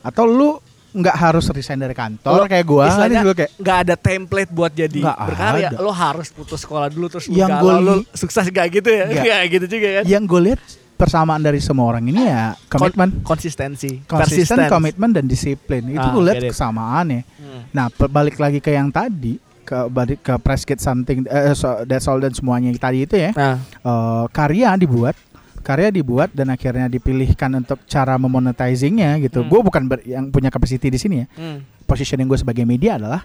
atau 0.00 0.22
lu 0.22 0.62
nggak 0.92 1.16
harus 1.16 1.48
resign 1.48 1.80
dari 1.80 1.90
kantor 1.92 2.36
Lo- 2.36 2.46
kayak 2.46 2.62
gua. 2.64 2.84
istilahnya 2.86 3.20
Lu 3.22 3.32
kayak 3.32 3.50
nggak 3.56 3.78
ada 3.80 3.94
template 3.96 4.50
buat 4.50 4.70
jadi 4.70 5.00
Nggak 5.00 5.18
berkarya. 5.26 5.68
ada. 5.68 5.78
Lo 5.78 5.90
harus 5.90 6.28
putus 6.28 6.60
sekolah 6.60 6.86
dulu 6.86 7.06
terus 7.08 7.26
lu 7.26 7.34
Yang 7.34 7.50
gua 7.58 7.74
lo 7.76 7.94
li- 7.96 8.06
sukses 8.12 8.44
gak 8.46 8.66
gitu 8.70 8.88
ya? 8.88 9.04
Nggak. 9.04 9.24
Nggak 9.24 9.40
gitu 9.48 9.66
juga 9.68 9.88
kan? 9.90 10.04
yang 10.06 10.22
gue 10.22 10.40
lihat 10.44 10.60
persamaan 10.94 11.40
dari 11.40 11.58
semua 11.58 11.88
orang 11.88 12.04
ini 12.06 12.22
ya 12.22 12.54
komitmen, 12.68 13.08
Kon- 13.18 13.34
konsistensi, 13.34 14.04
konsisten, 14.04 14.70
komitmen 14.70 15.10
dan 15.10 15.26
disiplin. 15.26 15.82
Itu 15.88 15.98
Ah, 15.98 16.12
gue 16.12 16.22
lihat 16.22 16.36
get 16.38 16.46
it. 16.46 16.50
kesamaannya. 16.54 17.20
Hmm. 17.26 17.62
Nah, 17.72 17.84
balik 18.06 18.36
lagi 18.36 18.60
ke 18.60 18.70
yang 18.70 18.86
tadi 18.86 19.34
ke 19.62 19.78
balik 19.88 20.20
ke 20.20 20.34
press 20.42 20.66
kit 20.66 20.82
something 20.82 21.24
eh, 21.26 21.54
so, 21.54 21.86
that's 21.86 22.06
all 22.06 22.18
dan 22.18 22.34
semuanya 22.34 22.70
tadi 22.76 23.06
itu 23.06 23.16
ya. 23.16 23.30
Nah, 23.32 23.56
eh, 23.62 24.24
karya 24.30 24.74
dibuat 24.76 25.14
karya 25.62 25.94
dibuat 25.94 26.34
dan 26.34 26.50
akhirnya 26.50 26.90
dipilihkan 26.90 27.54
untuk 27.54 27.78
cara 27.86 28.18
memonetizingnya 28.18 29.22
gitu. 29.22 29.46
Hmm. 29.46 29.48
Gue 29.48 29.60
bukan 29.62 29.82
ber- 29.86 30.02
yang 30.02 30.28
punya 30.34 30.50
capacity 30.50 30.90
di 30.90 30.98
sini 30.98 31.16
ya. 31.22 31.26
hmm. 31.38 31.86
Positioning 31.86 32.26
gue 32.26 32.38
sebagai 32.38 32.66
media 32.66 32.98
adalah 32.98 33.22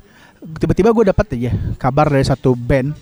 tiba-tiba 0.61 0.93
gue 0.93 1.09
dapat 1.09 1.25
aja 1.33 1.51
kabar 1.81 2.13
dari 2.13 2.21
satu 2.21 2.53
band 2.53 2.93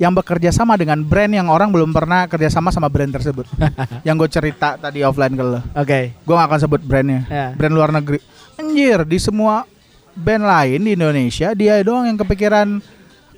yang 0.00 0.10
bekerja 0.10 0.50
sama 0.50 0.74
dengan 0.80 0.98
brand 1.04 1.28
yang 1.28 1.46
orang 1.52 1.70
belum 1.70 1.92
pernah 1.92 2.24
kerja 2.26 2.48
sama 2.50 2.72
sama 2.74 2.88
brand 2.90 3.12
tersebut. 3.14 3.46
yang 4.06 4.16
gue 4.18 4.26
cerita 4.32 4.74
tadi 4.80 5.04
offline 5.06 5.38
ke 5.38 5.44
lo. 5.44 5.60
oke. 5.76 6.00
Gue 6.26 6.34
gak 6.34 6.48
akan 6.50 6.58
sebut 6.58 6.80
brandnya. 6.82 7.28
Ya. 7.28 7.46
Brand 7.54 7.74
luar 7.76 7.92
negeri. 7.94 8.18
Anjir, 8.58 9.04
di 9.06 9.20
semua 9.20 9.68
band 10.16 10.44
lain 10.44 10.80
di 10.82 10.90
Indonesia 10.98 11.52
dia 11.54 11.80
doang 11.82 12.06
yang 12.06 12.18
kepikiran 12.18 12.82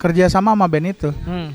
kerja 0.00 0.26
sama 0.32 0.52
sama 0.52 0.66
band 0.66 0.86
itu. 0.92 1.10
Hmm. 1.24 1.54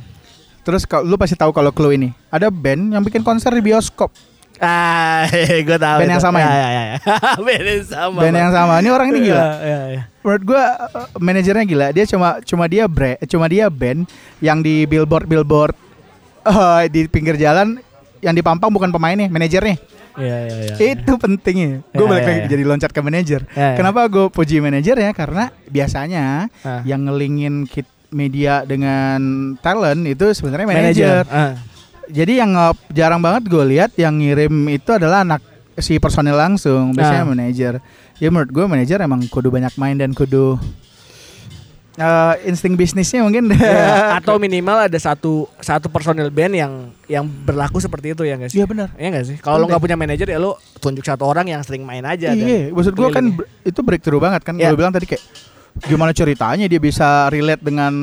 Terus 0.64 0.84
lu 1.08 1.16
pasti 1.16 1.36
tahu 1.40 1.56
kalau 1.56 1.72
Clue 1.72 1.96
ini 1.96 2.10
ada 2.28 2.52
band 2.52 2.96
yang 2.96 3.04
bikin 3.04 3.24
konser 3.24 3.52
di 3.56 3.64
bioskop. 3.64 4.12
Ah, 4.58 5.30
gue 5.68 5.78
tahu. 5.78 5.98
Band 6.02 6.12
yang 6.18 6.22
itu. 6.22 6.28
sama 6.28 6.42
ya, 6.42 6.50
ya, 6.50 6.68
ya, 6.70 6.84
ya. 6.90 6.98
band 7.46 7.66
yang 7.66 7.86
sama. 7.86 8.20
band 8.26 8.38
yang 8.38 8.52
sama. 8.54 8.74
Ini 8.82 8.90
orang 8.90 9.08
ini 9.14 9.20
gila. 9.30 9.38
Iya, 9.38 9.54
iya, 9.70 9.80
iya. 9.94 10.02
Menurut 10.26 10.44
gua 10.44 10.64
uh, 10.92 11.08
manajernya 11.22 11.66
gila. 11.66 11.88
Dia 11.94 12.06
cuma 12.10 12.30
cuma 12.42 12.66
dia 12.66 12.84
bre, 12.90 13.22
cuma 13.30 13.46
dia 13.46 13.70
band 13.70 14.10
yang 14.42 14.60
di 14.66 14.84
billboard 14.90 15.30
billboard 15.30 15.76
eh, 16.44 16.84
di 16.90 17.06
pinggir 17.08 17.38
jalan 17.38 17.78
yang 18.20 18.34
dipampang 18.34 18.74
bukan 18.74 18.90
pemainnya, 18.90 19.30
manajernya. 19.30 19.78
Iya, 20.18 20.38
iya, 20.44 20.56
iya. 20.68 20.76
Itu 20.92 21.16
pentingnya. 21.16 21.86
Gue 21.88 22.04
Ya, 22.04 22.10
balik 22.10 22.22
ya, 22.22 22.28
lagi 22.28 22.42
ya. 22.42 22.48
jadi 22.50 22.64
loncat 22.66 22.90
ke 22.90 23.00
manajer. 23.00 23.42
Ya, 23.48 23.62
ya. 23.64 23.76
Kenapa 23.76 24.02
gue 24.06 24.26
puji 24.28 24.58
manajernya? 24.58 25.12
Karena 25.12 25.44
biasanya 25.64 26.50
Ah. 26.60 26.82
yang 26.84 27.06
ngelingin 27.06 27.64
kit 27.64 27.86
media 28.10 28.64
dengan 28.64 29.20
talent 29.58 30.04
itu 30.04 30.26
sebenarnya 30.32 30.66
Manajer. 30.66 30.82
manajer. 30.82 31.24
Ah. 31.30 31.54
Jadi 32.08 32.34
yang 32.36 32.52
uh, 32.52 32.72
jarang 32.90 33.20
banget 33.20 33.46
gue 33.46 33.64
lihat 33.68 33.92
yang 33.96 34.18
ngirim 34.18 34.52
itu 34.68 34.90
adalah 34.90 35.22
anak 35.22 35.44
si 35.76 35.96
personil 35.98 36.34
langsung, 36.34 36.92
biasanya 36.92 37.22
Ah. 37.22 37.30
manajer. 37.30 37.74
Ya 38.18 38.28
menurut 38.28 38.50
gue 38.50 38.66
manajer 38.66 38.98
emang 39.00 39.22
kudu 39.24 39.48
banyak 39.48 39.76
main 39.76 39.94
dan 39.94 40.10
kudu 40.10 40.58
uh, 41.98 42.34
insting 42.46 42.78
bisnisnya 42.78 43.26
mungkin. 43.26 43.52
Ya, 43.52 44.16
atau 44.22 44.38
minimal 44.38 44.88
ada 44.88 44.98
satu 44.98 45.50
satu 45.60 45.90
personil 45.90 46.30
band 46.30 46.54
yang 46.56 46.74
yang 47.10 47.26
berlaku 47.26 47.82
seperti 47.82 48.14
itu 48.14 48.24
ya 48.24 48.38
guys. 48.38 48.54
Iya 48.54 48.66
benar. 48.70 48.94
Iya 48.96 49.08
gak 49.14 49.26
sih? 49.26 49.38
Kalau 49.42 49.58
lo 49.60 49.66
nggak 49.68 49.82
punya 49.82 49.98
manajer 49.98 50.28
ya 50.30 50.40
lo 50.40 50.62
tunjuk 50.80 51.04
satu 51.04 51.26
orang 51.26 51.50
yang 51.50 51.62
sering 51.66 51.84
main 51.84 52.06
aja. 52.06 52.32
Iya, 52.32 52.72
maksud 52.72 52.94
gue 52.94 53.10
kan 53.12 53.26
itu 53.66 53.80
breakthrough 53.82 54.22
banget 54.22 54.42
kan. 54.46 54.56
Iya. 54.56 54.72
Gue 54.72 54.80
bilang 54.80 54.94
tadi 54.94 55.10
kayak 55.10 55.24
gimana 55.86 56.14
ceritanya 56.14 56.66
dia 56.66 56.82
bisa 56.82 57.30
relate 57.30 57.62
dengan 57.62 57.94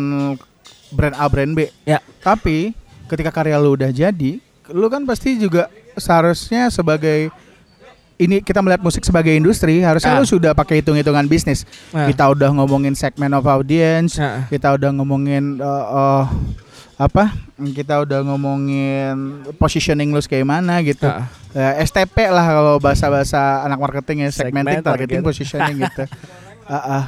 brand 0.95 1.16
A, 1.18 1.26
brand 1.30 1.53
B. 1.55 1.70
Ya. 1.86 1.99
Tapi 2.22 2.74
ketika 3.11 3.30
karya 3.34 3.59
lu 3.59 3.74
udah 3.74 3.90
jadi, 3.90 4.38
lu 4.70 4.86
kan 4.90 5.03
pasti 5.05 5.36
juga 5.38 5.70
seharusnya 5.99 6.70
sebagai 6.70 7.30
ini 8.17 8.39
kita 8.39 8.59
melihat 8.59 8.81
musik 8.81 9.03
sebagai 9.03 9.31
industri, 9.31 9.81
harusnya 9.81 10.12
Ah. 10.12 10.21
lu 10.21 10.27
sudah 10.27 10.53
pakai 10.53 10.79
hitung-hitungan 10.79 11.25
bisnis. 11.25 11.67
Ah. 11.91 12.07
Kita 12.07 12.29
udah 12.29 12.51
ngomongin 12.53 12.93
segmen 12.93 13.31
of 13.31 13.45
audience, 13.45 14.17
Ah. 14.17 14.47
kita 14.47 14.73
udah 14.73 14.91
ngomongin 14.93 15.59
uh, 15.59 15.67
uh, 15.67 16.25
apa? 16.97 17.35
Kita 17.57 18.03
udah 18.03 18.23
ngomongin 18.25 19.15
positioning 19.55 20.11
lu 20.11 20.21
kayak 20.21 20.45
mana 20.45 20.79
gitu. 20.81 21.07
Ah. 21.07 21.27
Ya, 21.51 21.79
STP 21.81 22.27
lah 22.27 22.43
kalau 22.45 22.75
bahasa-bahasa 22.79 23.62
anak 23.62 23.79
marketing 23.79 24.27
ya, 24.27 24.31
segmenting, 24.31 24.79
Segment, 24.79 24.87
targeting, 24.87 25.21
target. 25.21 25.29
positioning 25.29 25.77
gitu. 25.83 26.05
Ah, 26.65 26.81
ah. 26.81 27.05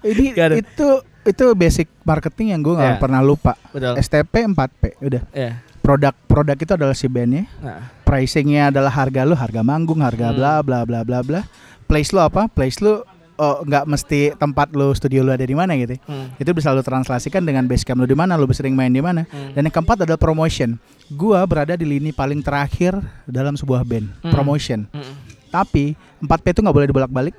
Ini 0.00 0.32
itu 0.54 0.88
itu 1.20 1.44
basic 1.52 1.90
marketing 2.00 2.54
yang 2.54 2.62
gue 2.62 2.72
nggak 2.72 2.94
Ya. 2.94 3.00
pernah 3.02 3.18
lupa. 3.20 3.58
Betul. 3.68 3.98
STP 3.98 4.46
4P 4.46 4.82
udah. 5.02 5.22
Ya. 5.34 5.58
Produk 5.80 6.12
produk 6.28 6.56
itu 6.56 6.72
adalah 6.76 6.92
si 6.92 7.08
bandnya, 7.08 7.48
Nah. 7.58 7.88
pricingnya 8.04 8.68
adalah 8.68 8.92
harga 8.92 9.24
lu, 9.24 9.32
harga 9.32 9.64
manggung, 9.64 10.04
harga 10.04 10.30
Hmm. 10.30 10.36
bla 10.36 10.52
bla 10.60 10.78
bla 10.84 11.00
bla 11.02 11.18
bla. 11.24 11.40
Place 11.88 12.12
lu 12.12 12.20
apa? 12.20 12.46
Place 12.46 12.78
lu 12.78 13.00
oh, 13.40 13.56
nggak 13.64 13.88
mesti 13.88 14.36
tempat 14.36 14.76
lu 14.76 14.92
studio 14.92 15.24
lu 15.24 15.32
ada 15.32 15.40
di 15.40 15.56
mana 15.56 15.72
gitu. 15.74 15.96
Hmm. 16.04 16.36
Itu 16.36 16.52
bisa 16.52 16.70
lu 16.70 16.84
translasikan 16.84 17.40
dengan 17.40 17.64
base 17.64 17.82
camp 17.82 17.98
lu 17.98 18.06
di 18.06 18.12
mana, 18.12 18.36
lu 18.36 18.44
sering 18.52 18.76
main 18.76 18.92
di 18.92 19.00
mana. 19.00 19.24
Hmm. 19.24 19.56
Dan 19.56 19.66
yang 19.66 19.74
keempat 19.74 20.04
adalah 20.04 20.20
promotion. 20.20 20.76
Gua 21.08 21.42
berada 21.42 21.72
di 21.72 21.88
lini 21.88 22.12
paling 22.12 22.44
terakhir 22.44 22.94
dalam 23.24 23.56
sebuah 23.56 23.80
band, 23.82 24.12
Hmm. 24.20 24.30
promotion. 24.30 24.84
Hmm. 24.92 25.16
Tapi 25.50 25.96
4P 26.20 26.52
itu 26.52 26.60
nggak 26.60 26.76
boleh 26.76 26.86
dibolak-balik. 26.86 27.34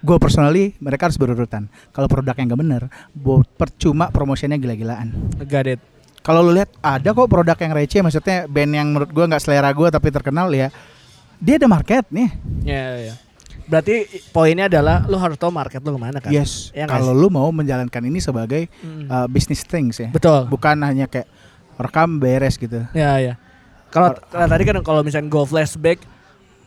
Gue 0.00 0.16
personally 0.16 0.72
mereka 0.80 1.06
harus 1.06 1.20
berurutan. 1.20 1.68
Kalau 1.92 2.08
produk 2.08 2.32
yang 2.32 2.48
gak 2.48 2.60
bener, 2.64 2.82
percuma 3.54 4.08
promotionnya 4.08 4.56
gila-gilaan. 4.56 5.12
Got 5.44 5.68
it. 5.68 5.80
Kalau 6.20 6.44
lu 6.44 6.52
lihat 6.52 6.68
ada 6.84 7.16
kok 7.16 7.26
produk 7.26 7.56
yang 7.56 7.72
receh, 7.72 8.00
maksudnya 8.04 8.44
band 8.44 8.72
yang 8.76 8.86
menurut 8.92 9.10
gua 9.10 9.24
nggak 9.24 9.40
selera 9.40 9.72
gua 9.72 9.88
tapi 9.88 10.12
terkenal 10.12 10.52
ya. 10.52 10.68
Dia 11.40 11.56
ada 11.56 11.64
market 11.64 12.04
nih. 12.12 12.28
Ya, 12.60 12.76
ya, 12.76 13.00
ya. 13.12 13.14
Berarti 13.64 14.04
poinnya 14.28 14.66
adalah 14.66 15.06
lu 15.06 15.16
harus 15.16 15.38
tahu 15.38 15.48
market 15.48 15.80
lu 15.80 15.96
ke 15.96 16.00
mana 16.02 16.18
kan? 16.20 16.28
Yes. 16.28 16.74
Ya 16.76 16.84
Kalau 16.84 17.14
lu 17.16 17.30
mau 17.30 17.48
menjalankan 17.48 18.02
ini 18.04 18.18
sebagai 18.20 18.66
Hmm. 18.84 19.06
uh, 19.06 19.26
business 19.30 19.64
things 19.64 19.96
ya, 19.96 20.10
Betul. 20.10 20.50
bukan 20.50 20.76
hanya 20.82 21.06
kayak 21.06 21.30
rekam 21.80 22.20
beres 22.20 22.60
gitu. 22.60 22.84
Ya 22.92 23.16
ya. 23.16 23.34
Kalau 23.88 24.12
kalau 24.28 24.46
tadi 24.46 24.62
kan 24.68 24.76
kalau 24.84 25.00
misalnya 25.00 25.30
go 25.32 25.48
flashback, 25.48 26.02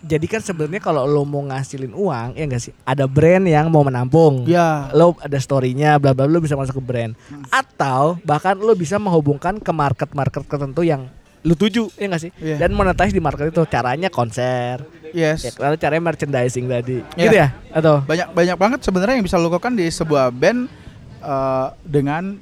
jadi 0.03 0.25
kan 0.27 0.43
sebenarnya 0.43 0.83
kalau 0.83 1.07
lo 1.07 1.23
mau 1.23 1.39
ngasilin 1.47 1.95
uang, 1.95 2.35
ya 2.35 2.43
enggak 2.43 2.59
sih? 2.59 2.73
Ada 2.83 3.07
brand 3.07 3.47
yang 3.47 3.71
mau 3.71 3.87
menampung. 3.87 4.43
Ya. 4.43 4.91
Lo 4.91 5.15
ada 5.23 5.39
story-nya, 5.39 5.95
bla 5.95 6.11
bla, 6.11 6.27
lo 6.27 6.43
bisa 6.43 6.59
masuk 6.59 6.83
ke 6.83 6.83
brand. 6.83 7.11
Atau 7.47 8.19
bahkan 8.27 8.59
lo 8.59 8.75
bisa 8.75 8.99
menghubungkan 8.99 9.63
ke 9.63 9.71
market-market 9.71 10.43
tertentu 10.43 10.83
yang 10.83 11.07
lu 11.43 11.55
tuju, 11.55 11.87
ya 11.95 12.11
enggak 12.11 12.23
sih? 12.27 12.31
Iya. 12.39 12.55
Dan 12.67 12.75
monetize 12.75 13.15
di 13.15 13.23
market 13.23 13.51
itu 13.51 13.63
caranya 13.67 14.11
konser, 14.11 14.83
Yes. 15.11 15.43
ya, 15.43 15.51
lalu 15.59 15.75
caranya 15.75 16.03
merchandising 16.07 16.65
tadi, 16.71 17.03
Iya. 17.15 17.23
gitu 17.23 17.35
ya? 17.35 17.47
Atau? 17.71 17.95
banyak 18.03 18.27
banyak 18.31 18.57
banget 18.59 18.79
sebenarnya 18.83 19.15
yang 19.19 19.25
bisa 19.27 19.35
lo 19.39 19.51
lakukan 19.51 19.75
di 19.75 19.87
sebuah 19.91 20.31
band 20.31 20.71
uh, 21.19 21.75
dengan 21.83 22.39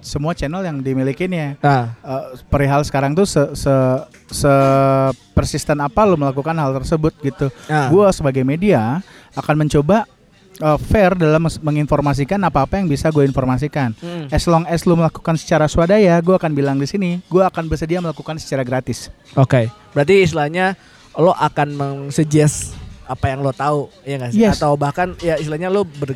semua 0.00 0.32
channel 0.32 0.64
yang 0.64 0.80
dimilikinya. 0.80 1.56
Nah, 1.60 1.92
Uh, 2.00 2.34
perihal 2.48 2.80
sekarang 2.82 3.12
tuh 3.12 3.28
se, 3.28 3.40
se, 3.52 3.74
se 4.32 4.52
persisten 5.36 5.78
apa 5.80 6.02
lo 6.08 6.16
melakukan 6.16 6.56
hal 6.56 6.72
tersebut 6.80 7.12
gitu. 7.20 7.52
nah. 7.68 7.92
Gua 7.92 8.08
sebagai 8.10 8.42
media 8.42 9.04
akan 9.36 9.66
mencoba 9.66 10.08
uh, 10.60 10.78
fair 10.78 11.16
dalam 11.16 11.44
menginformasikan 11.44 12.40
apa-apa 12.44 12.80
yang 12.80 12.88
bisa 12.88 13.08
gue 13.10 13.24
informasikan. 13.24 13.96
Hmm. 13.98 14.28
As 14.30 14.44
long 14.46 14.64
as 14.68 14.84
lu 14.84 14.94
melakukan 14.96 15.36
secara 15.40 15.66
swadaya, 15.66 16.16
gue 16.20 16.34
akan 16.36 16.52
bilang 16.52 16.76
di 16.76 16.86
sini, 16.86 17.18
gue 17.26 17.42
akan 17.42 17.66
bersedia 17.66 17.98
melakukan 17.98 18.36
secara 18.38 18.62
gratis. 18.62 19.08
Oke, 19.36 19.72
berarti 19.92 20.24
istilahnya 20.24 20.76
lo 21.16 21.34
akan 21.34 21.68
mengsuggest 21.74 22.76
apa 23.10 23.34
yang 23.34 23.42
lo 23.42 23.50
tahu, 23.50 23.90
ya 24.06 24.14
nggak 24.22 24.30
sih? 24.30 24.40
Yes. 24.46 24.62
Atau 24.62 24.78
bahkan 24.78 25.18
ya 25.18 25.34
istilahnya 25.34 25.66
lo 25.72 25.82
ber, 25.82 26.14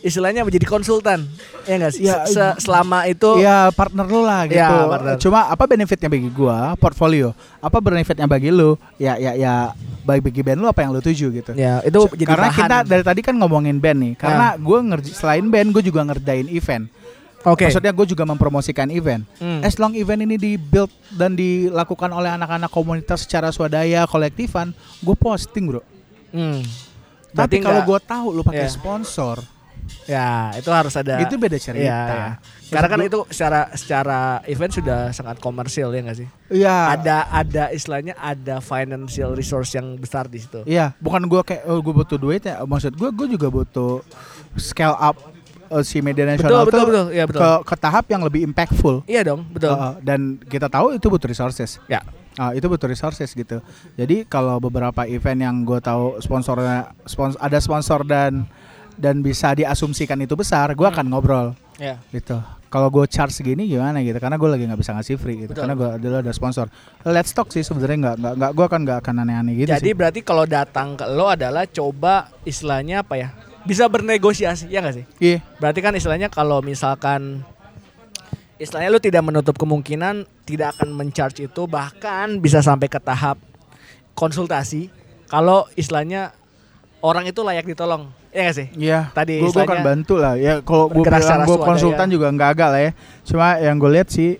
istilahnya 0.00 0.42
menjadi 0.42 0.64
konsultan, 0.64 1.28
ya 1.62 1.74
nggak 1.76 1.92
sih? 1.92 2.02
Ya, 2.02 2.24
Se- 2.24 2.34
se- 2.34 2.56
selama 2.62 3.04
itu, 3.04 3.36
Ya 3.36 3.68
partner 3.70 4.04
lu 4.04 4.20
lah 4.20 4.44
gitu. 4.44 4.56
Ya, 4.56 4.68
partner. 4.86 5.14
Cuma 5.16 5.46
apa 5.46 5.64
benefitnya 5.64 6.08
bagi 6.08 6.28
gua? 6.28 6.72
Portfolio. 6.74 7.32
Apa 7.58 7.78
benefitnya 7.78 8.24
bagi 8.24 8.48
lu? 8.48 8.74
Ya 8.96 9.14
ya 9.14 9.32
ya 9.32 9.54
bagi 10.00 10.20
bagi 10.22 10.40
band 10.40 10.58
lu 10.58 10.66
apa 10.66 10.80
yang 10.80 10.90
lu 10.90 10.98
tuju 10.98 11.28
gitu. 11.30 11.52
ya 11.54 11.80
itu 11.80 12.00
So, 12.00 12.12
jadi 12.12 12.26
karena 12.26 12.48
bahan. 12.48 12.58
kita 12.58 12.76
dari 12.82 13.04
tadi 13.04 13.20
kan 13.20 13.34
ngomongin 13.34 13.76
band 13.76 13.98
nih. 14.00 14.12
Karena 14.16 14.56
gua 14.56 14.78
ngerj 14.82 15.12
selain 15.12 15.44
band, 15.44 15.68
gue 15.70 15.82
juga 15.82 16.00
ngerjain 16.02 16.48
event. 16.48 16.88
Oke. 17.40 17.64
Maksudnya 17.64 17.88
gue 17.90 18.04
juga 18.06 18.24
mempromosikan 18.24 18.88
event. 18.88 19.24
Hmm. 19.36 19.60
As 19.60 19.76
long 19.76 19.92
event 19.94 20.20
ini 20.20 20.36
di 20.36 20.52
build 20.54 20.88
dan 21.08 21.32
dilakukan 21.32 22.08
oleh 22.10 22.28
anak-anak 22.30 22.68
komunitas 22.68 23.24
secara 23.24 23.48
swadaya, 23.48 24.04
kolektifan, 24.04 24.72
gue 24.98 25.14
posting 25.14 25.64
bro. 25.66 25.80
Hmm. 26.30 26.60
Tapi 27.30 27.58
kalau 27.58 27.80
gue 27.82 27.98
tahu 27.98 28.26
lu 28.30 28.42
pakai 28.42 28.66
Iya. 28.66 28.74
sponsor, 28.74 29.40
ya 30.08 30.54
itu 30.56 30.70
harus 30.70 30.94
ada. 30.96 31.22
itu 31.22 31.34
beda 31.36 31.58
cerita. 31.60 31.86
Iya, 31.86 32.00
iya. 32.08 32.28
Karena 32.70 32.88
kan 32.88 33.00
itu 33.02 33.18
secara 33.30 33.60
secara 33.74 34.20
event 34.46 34.72
sudah 34.72 35.00
sangat 35.10 35.36
komersil 35.42 35.90
ya 35.94 36.00
nggak 36.02 36.18
sih? 36.18 36.28
Iya. 36.50 36.98
Ada 36.98 37.16
ada 37.30 37.64
istilahnya 37.74 38.14
ada 38.18 38.58
financial 38.62 39.34
resource 39.34 39.74
yang 39.74 39.98
besar 39.98 40.26
di 40.26 40.38
situ. 40.42 40.62
Iya, 40.66 40.94
bukan 41.02 41.26
gue 41.26 41.40
kayak 41.42 41.62
oh, 41.66 41.82
gue 41.82 41.94
butuh 41.94 42.18
duit 42.18 42.42
ya. 42.46 42.62
Maksud 42.62 42.94
gue, 42.94 43.10
gue 43.10 43.26
juga 43.38 43.48
butuh 43.50 44.02
scale 44.58 44.96
up 44.98 45.16
uh, 45.70 45.84
si 45.86 46.02
media 46.02 46.26
nasional 46.26 46.66
betul 46.66 46.82
tuh 46.82 46.86
betul, 46.90 47.06
ya 47.14 47.24
betul. 47.24 47.40
ke 47.40 47.50
ke 47.70 47.74
tahap 47.78 48.04
yang 48.10 48.22
lebih 48.26 48.42
impactful. 48.44 49.06
Iya 49.06 49.22
dong, 49.34 49.46
betul. 49.48 49.72
Uh, 49.72 49.94
dan 50.02 50.36
kita 50.42 50.66
tahu 50.66 50.98
itu 50.98 51.06
butuh 51.06 51.30
resources. 51.30 51.78
ya. 51.86 52.02
Ah, 52.38 52.54
itu 52.54 52.64
butuh 52.70 52.86
resources 52.86 53.34
gitu. 53.34 53.58
Jadi 53.98 54.24
kalau 54.24 54.62
beberapa 54.62 55.04
event 55.04 55.44
yang 55.44 55.56
gue 55.66 55.76
tahu 55.82 56.22
sponsornya 56.22 56.94
spons 57.04 57.34
ada 57.36 57.58
sponsor 57.58 58.06
dan 58.06 58.46
dan 59.00 59.24
bisa 59.24 59.50
diasumsikan 59.50 60.20
itu 60.20 60.36
besar, 60.36 60.70
gue 60.72 60.84
akan 60.84 61.08
ngobrol 61.08 61.56
Ya. 61.74 61.96
gitu. 62.12 62.36
Kalau 62.70 62.86
gue 62.86 63.02
charge 63.08 63.34
segini 63.34 63.66
gimana 63.66 63.98
gitu? 63.98 64.14
Karena 64.14 64.38
gue 64.38 64.46
lagi 64.46 64.62
nggak 64.62 64.78
bisa 64.78 64.94
ngasih 64.94 65.18
free 65.18 65.42
gitu. 65.42 65.50
Betul. 65.50 65.66
Karena 65.66 65.74
gue 65.74 65.90
dulu 65.98 66.14
ada 66.20 66.30
sponsor. 66.30 66.70
Let's 67.02 67.32
talk 67.32 67.50
sih 67.50 67.66
sebenarnya 67.66 67.98
nggak 67.98 68.16
nggak 68.20 68.34
nggak 68.38 68.50
gue 68.54 68.64
akan 68.64 68.80
nggak 68.84 68.98
akan 69.02 69.14
aneh-aneh 69.18 69.52
gitu 69.56 69.68
Jadi 69.72 69.90
sih. 69.90 69.96
berarti 69.96 70.20
kalau 70.20 70.44
datang 70.46 70.94
ke 70.94 71.02
lo 71.08 71.26
adalah 71.26 71.66
coba 71.66 72.30
istilahnya 72.44 73.02
apa 73.02 73.18
ya? 73.18 73.28
Bisa 73.60 73.90
bernegosiasi 73.90 74.70
ya 74.70 74.78
nggak 74.78 74.94
sih? 74.94 75.04
Iya. 75.18 75.42
Berarti 75.58 75.80
kan 75.82 75.98
istilahnya 75.98 76.30
kalau 76.30 76.62
misalkan 76.62 77.42
istilahnya 78.54 78.88
lo 78.88 79.00
tidak 79.00 79.24
menutup 79.24 79.56
kemungkinan 79.56 80.22
tidak 80.44 80.76
akan 80.76 80.92
mencharge 80.92 81.42
itu 81.42 81.62
bahkan 81.66 82.38
bisa 82.38 82.60
sampai 82.60 82.86
ke 82.86 83.00
tahap 83.00 83.34
konsultasi 84.12 84.92
kalau 85.26 85.64
istilahnya 85.74 86.34
orang 87.00 87.24
itu 87.28 87.40
layak 87.40 87.66
ditolong. 87.66 88.12
Ya 88.30 88.46
nggak 88.46 88.56
sih? 88.56 88.68
Iya. 88.76 89.00
Tadi 89.10 89.42
gue 89.42 89.50
akan 89.50 89.80
bantu 89.82 90.14
lah. 90.20 90.38
Ya 90.38 90.60
kalau 90.62 90.88
gue 90.88 91.04
bilang 91.04 91.42
gue 91.48 91.58
konsultan 91.58 92.08
juga 92.08 92.30
nggak 92.30 92.50
agak 92.56 92.68
lah 92.70 92.80
ya. 92.80 92.92
Cuma 93.26 93.46
yang 93.58 93.76
gue 93.80 93.90
lihat 93.90 94.08
sih 94.08 94.38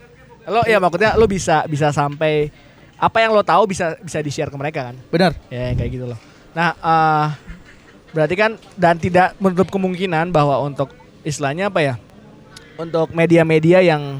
Lo 0.51 0.65
ya 0.65 0.81
maksudnya 0.81 1.15
lo 1.15 1.29
bisa 1.29 1.63
bisa 1.69 1.93
sampai 1.93 2.49
apa 2.97 3.23
yang 3.23 3.33
lo 3.33 3.45
tahu 3.45 3.71
bisa 3.71 3.97
bisa 4.03 4.19
di 4.19 4.33
share 4.33 4.51
ke 4.51 4.57
mereka 4.57 4.91
kan? 4.93 4.97
benar. 5.13 5.33
Ya 5.53 5.73
kayak 5.79 5.91
gitu 5.95 6.07
loh. 6.11 6.19
Nah, 6.57 6.75
eh 6.75 7.27
berarti 8.11 8.35
kan 8.35 8.59
dan 8.75 8.99
tidak 8.99 9.39
menutup 9.39 9.71
kemungkinan 9.71 10.35
bahwa 10.35 10.59
untuk 10.65 10.91
istilahnya 11.23 11.71
apa 11.71 11.81
ya? 11.81 11.95
Untuk 12.81 13.13
media-media 13.13 13.85
yang 13.85 14.19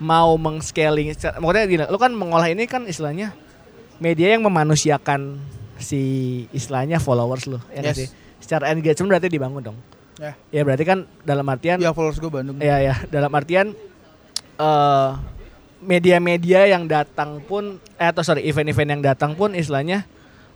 mau 0.00 0.34
mengscaling, 0.40 1.14
maksudnya 1.14 1.64
gini, 1.68 1.84
lu 1.86 2.00
kan 2.00 2.10
mengolah 2.16 2.48
ini 2.48 2.64
kan 2.64 2.88
istilahnya 2.88 3.36
media 4.00 4.34
yang 4.34 4.42
memanusiakan 4.42 5.38
si 5.84 6.02
istilahnya 6.50 6.96
followers 6.98 7.44
lu, 7.44 7.60
ya 7.70 7.84
Yes. 7.84 7.96
sih? 7.96 8.08
Secara 8.40 8.72
engagement 8.72 9.12
berarti 9.12 9.28
dibangun 9.28 9.62
dong. 9.62 9.78
Ya. 10.16 10.32
Ya 10.48 10.62
berarti 10.64 10.82
kan 10.82 11.04
dalam 11.22 11.44
artian 11.46 11.76
Ya 11.76 11.92
followers 11.92 12.16
gue 12.16 12.30
Bandung. 12.32 12.56
Ya 12.58 12.80
ya, 12.80 12.94
dalam 13.12 13.28
artian 13.30 13.76
eh 14.56 15.10
media-media 15.84 16.64
yang 16.64 16.88
datang 16.88 17.44
pun 17.44 17.76
eh 18.00 18.08
atau 18.08 18.24
sorry 18.24 18.46
event-event 18.48 18.88
yang 18.88 19.02
datang 19.04 19.36
pun 19.36 19.52
istilahnya 19.52 20.08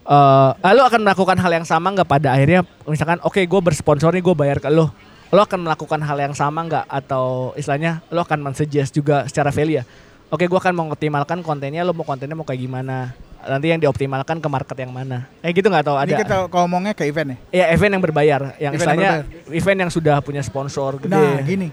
eh 0.08 0.50
lalu 0.64 0.80
akan 0.88 1.00
melakukan 1.04 1.36
hal 1.36 1.52
yang 1.52 1.66
sama 1.68 1.92
nggak 1.92 2.08
pada 2.08 2.32
akhirnya 2.32 2.64
misalkan 2.88 3.20
oke 3.20 3.36
gue 3.36 3.60
bersponsor 3.60 4.14
nih 4.16 4.24
gue 4.24 4.32
bayar 4.32 4.56
ke 4.56 4.72
lo 4.72 4.88
lo 5.28 5.40
akan 5.44 5.68
melakukan 5.68 6.00
hal 6.00 6.16
yang 6.16 6.32
sama 6.32 6.64
nggak 6.64 6.88
atau 6.88 7.52
istilahnya 7.60 8.00
lo 8.08 8.24
akan 8.24 8.40
mensuggest 8.40 8.96
juga 8.96 9.28
secara 9.28 9.52
value 9.52 9.82
ya 9.82 9.84
oke 10.32 10.48
gue 10.48 10.58
akan 10.64 10.72
mengoptimalkan 10.72 11.44
kontennya 11.44 11.84
lo 11.84 11.92
mau 11.92 12.08
kontennya 12.08 12.32
mau 12.32 12.48
kayak 12.48 12.64
gimana 12.64 13.12
nanti 13.38 13.70
yang 13.70 13.78
dioptimalkan 13.78 14.42
ke 14.42 14.48
market 14.50 14.76
yang 14.76 14.90
mana 14.90 15.30
eh 15.40 15.54
gitu 15.54 15.70
nggak 15.70 15.86
tahu 15.86 15.96
Ini 15.96 16.02
ada 16.02 16.14
kita 16.18 16.36
ngomongnya 16.50 16.92
ke 16.92 17.06
event 17.06 17.28
ya. 17.28 17.36
ya 17.54 17.64
event 17.70 17.92
yang 17.94 18.02
berbayar 18.02 18.40
yang 18.40 18.50
Event 18.50 18.62
yang 18.64 18.72
istilahnya 18.74 19.10
event 19.54 19.78
yang 19.86 19.90
sudah 19.94 20.16
punya 20.18 20.42
sponsor 20.42 20.98
gede 20.98 21.14
Nah 21.14 21.38
gini, 21.46 21.68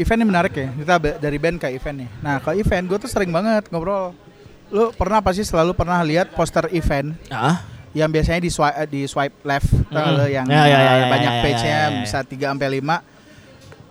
event 0.00 0.18
ini 0.18 0.26
menarik 0.26 0.52
ya. 0.56 0.68
Kita 0.72 0.94
dari 1.20 1.36
band 1.36 1.60
ke 1.60 1.68
event 1.68 1.96
nih. 2.06 2.10
Nah 2.24 2.40
kalau 2.40 2.56
event 2.56 2.84
gue 2.88 2.98
tuh 2.98 3.10
sering 3.10 3.28
banget 3.28 3.68
ngobrol. 3.68 4.16
Lu 4.70 4.94
pernah 4.94 5.20
pasti 5.20 5.42
selalu 5.42 5.76
pernah 5.76 6.00
lihat 6.00 6.32
poster 6.32 6.70
event 6.70 7.12
ah 7.28 7.60
yang 7.90 8.06
biasanya 8.06 8.40
di 8.40 8.48
swipe 8.48 8.76
eh, 8.76 8.86
di 8.86 9.00
swipe 9.04 9.36
left 9.42 9.70
Mm. 9.90 10.14
lo 10.14 10.24
yang 10.24 10.46
Ya, 10.46 10.62
ya, 10.62 10.64
ya, 10.64 10.78
eh, 10.78 10.96
ya, 10.96 11.06
banyak 11.10 11.26
ya, 11.26 11.36
ya, 11.36 11.42
page-nya 11.42 11.74
ya, 11.74 11.82
ya. 11.82 12.00
bisa 12.00 12.18
3 12.22 12.54
sampai 12.54 12.68
5. 12.78 13.02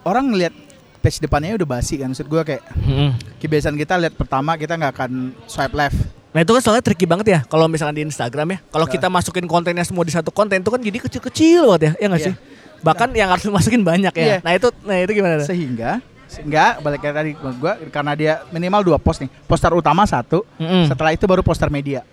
Orang 0.02 0.32
ngelihat 0.32 0.56
page 1.00 1.20
depannya 1.20 1.56
udah 1.56 1.70
basi 1.70 1.96
kan 1.96 2.08
maksud 2.08 2.26
gue 2.26 2.42
kayak 2.42 2.64
Mm-mm. 2.76 3.16
kebiasaan 3.38 3.76
kita 3.76 3.96
lihat 3.96 4.16
pertama 4.16 4.56
kita 4.56 4.76
nggak 4.76 4.94
akan 4.94 5.12
swipe 5.46 5.72
left 5.72 6.00
Nah 6.30 6.40
itu 6.40 6.52
kan 6.52 6.62
soalnya 6.62 6.84
tricky 6.84 7.10
banget 7.10 7.28
ya 7.28 7.40
kalau 7.44 7.66
misalkan 7.66 7.98
di 7.98 8.04
Instagram 8.04 8.48
ya. 8.54 8.58
Kalau 8.70 8.86
Nah. 8.86 8.92
kita 8.92 9.08
masukin 9.10 9.46
kontennya 9.46 9.82
semua 9.82 10.06
di 10.06 10.14
satu 10.14 10.30
konten 10.30 10.62
itu 10.62 10.70
kan 10.70 10.78
jadi 10.78 10.98
kecil-kecil 11.00 11.66
banget 11.66 11.82
ya, 11.82 11.92
ya 11.96 12.06
nggak 12.08 12.22
Iya. 12.22 12.28
sih? 12.30 12.36
Bahkan 12.80 13.08
yang 13.12 13.30
harus 13.30 13.44
dimasukin 13.44 13.82
banyak 13.82 14.14
ya. 14.14 14.26
Iya. 14.26 14.38
Nah 14.46 14.52
itu, 14.54 14.68
nah 14.84 14.96
itu 14.96 15.12
gimana? 15.12 15.42
sehingga 15.42 15.92
sehingga 16.30 16.78
balik 16.78 17.02
ke 17.02 17.10
tadi 17.10 17.34
gue 17.34 17.74
karena 17.90 18.14
dia 18.14 18.34
minimal 18.50 18.86
dua 18.86 18.98
post 19.02 19.18
nih 19.20 19.34
poster 19.44 19.74
utama 19.74 20.06
satu 20.06 20.46
Mm-mm. 20.62 20.86
setelah 20.86 21.10
itu 21.10 21.26
baru 21.26 21.42
poster 21.42 21.74
media 21.74 22.06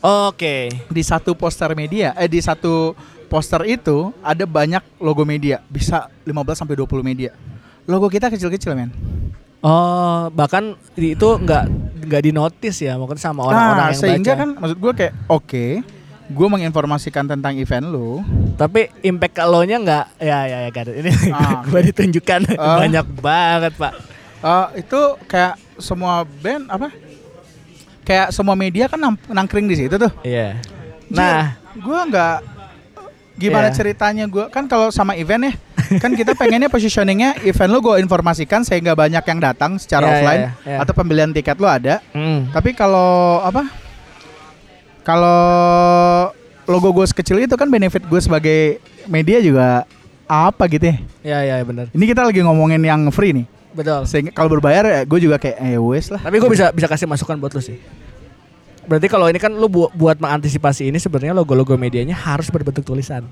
Oke. 0.00 0.72
di 0.88 1.02
satu 1.04 1.36
poster 1.36 1.68
media 1.76 2.16
eh 2.16 2.26
di 2.26 2.40
satu 2.40 2.96
poster 3.28 3.60
itu 3.68 4.08
ada 4.18 4.48
banyak 4.48 4.80
logo 4.96 5.22
media 5.22 5.60
bisa 5.68 6.08
15 6.24 6.32
sampai 6.56 6.74
20 6.74 7.04
media 7.04 7.36
logo 7.84 8.08
kita 8.08 8.26
kecil-kecil 8.26 8.72
men 8.72 8.88
Oh 9.62 10.26
bahkan 10.28 10.74
itu 10.92 11.28
nggak 11.38 11.64
nggak 12.02 12.22
dinotis 12.24 12.76
ya, 12.76 12.98
mungkin 12.98 13.14
sama 13.14 13.46
orang-orang 13.46 13.78
nah 13.78 13.88
yang 13.88 13.94
sehingga 13.96 14.32
baca. 14.32 14.40
kan 14.42 14.48
maksud 14.56 14.78
gue 14.78 14.92
kayak 14.92 15.12
oke 15.28 15.66
gue 16.24 16.46
menginformasikan 16.48 17.24
tentang 17.26 17.54
event 17.54 17.86
lu 17.86 18.24
Tapi 18.52 18.90
impact 19.00 19.34
ke 19.34 19.44
lo 19.44 19.62
nya 19.62 19.76
nggak, 19.76 20.06
ya 20.18 20.38
ya 20.44 20.58
ya 20.60 20.70
kan. 20.70 20.86
Ini 20.88 21.10
Ah, 21.28 21.62
gue 21.68 21.80
ditunjukkan 21.84 22.40
Ah. 22.54 22.78
banyak 22.80 23.06
banget 23.16 23.72
pak. 23.76 23.92
Eh, 24.40 24.66
itu 24.78 25.00
kayak 25.24 25.54
semua 25.76 26.12
band 26.24 26.66
apa 26.66 26.90
kayak 28.02 28.28
semua 28.28 28.54
media 28.54 28.86
kan 28.86 28.98
nam- 28.98 29.26
nangkring 29.26 29.64
di 29.64 29.76
situ 29.76 29.94
tuh 29.94 30.10
Iya. 30.20 30.58
Nah, 31.08 31.54
gue 31.72 31.98
nggak 32.04 32.51
gimana 33.32 33.68
Iya. 33.68 33.74
ceritanya 33.74 34.24
gue 34.26 34.44
kan 34.48 34.68
kalau 34.68 34.88
sama 34.88 35.16
event 35.16 35.48
ya 35.48 35.52
kan 35.98 36.12
kita 36.12 36.32
pengennya 36.32 36.68
positioningnya 36.68 37.40
event 37.42 37.70
lu 37.70 37.80
gue 37.80 37.96
informasikan 37.98 38.60
sehingga 38.60 38.92
banyak 38.92 39.20
yang 39.20 39.40
datang 39.40 39.76
secara 39.76 40.04
Iya, 40.04 40.12
offline 40.14 40.40
iya, 40.40 40.50
iya. 40.64 40.78
atau 40.80 40.92
pembelian 40.92 41.32
tiket 41.32 41.56
lu 41.56 41.64
ada 41.64 42.00
mm, 42.12 42.52
tapi 42.52 42.72
kalau 42.72 43.40
apa 43.40 43.68
kalau 45.02 45.40
logo 46.64 46.88
gue 46.94 47.06
sekecil 47.08 47.42
itu 47.42 47.54
kan 47.56 47.66
benefit 47.66 48.04
gue 48.04 48.20
sebagai 48.20 48.78
media 49.04 49.42
juga 49.42 49.82
apa 50.24 50.64
gitu 50.70 50.88
ya 50.88 50.96
ya 51.20 51.38
ya 51.42 51.54
benar, 51.60 51.90
ini 51.92 52.04
kita 52.06 52.24
lagi 52.24 52.40
ngomongin 52.40 52.80
yang 52.80 53.10
free 53.10 53.34
nih 53.34 53.46
betul. 53.74 54.06
sehingga 54.06 54.30
kalau 54.30 54.48
berbayar 54.48 54.84
ya 54.86 55.00
gue 55.02 55.18
juga 55.18 55.36
kayak 55.36 55.56
eh 55.58 55.76
wes 55.76 56.08
lah 56.08 56.22
Tapi 56.22 56.36
gue 56.38 56.50
bisa 56.50 56.70
bisa 56.70 56.86
kasih 56.86 57.08
masukan 57.08 57.36
buat 57.36 57.52
lu 57.52 57.60
sih. 57.60 57.76
Berarti 58.82 59.06
kalau 59.06 59.26
ini 59.26 59.38
kan 59.38 59.50
lu 59.50 59.66
bu- 59.66 59.92
buat 59.92 60.18
mengantisipasi 60.18 60.90
ini 60.90 60.98
sebenarnya 60.98 61.32
logo-logo 61.32 61.74
medianya 61.74 62.14
harus 62.14 62.50
berbentuk 62.50 62.82
tulisan. 62.82 63.22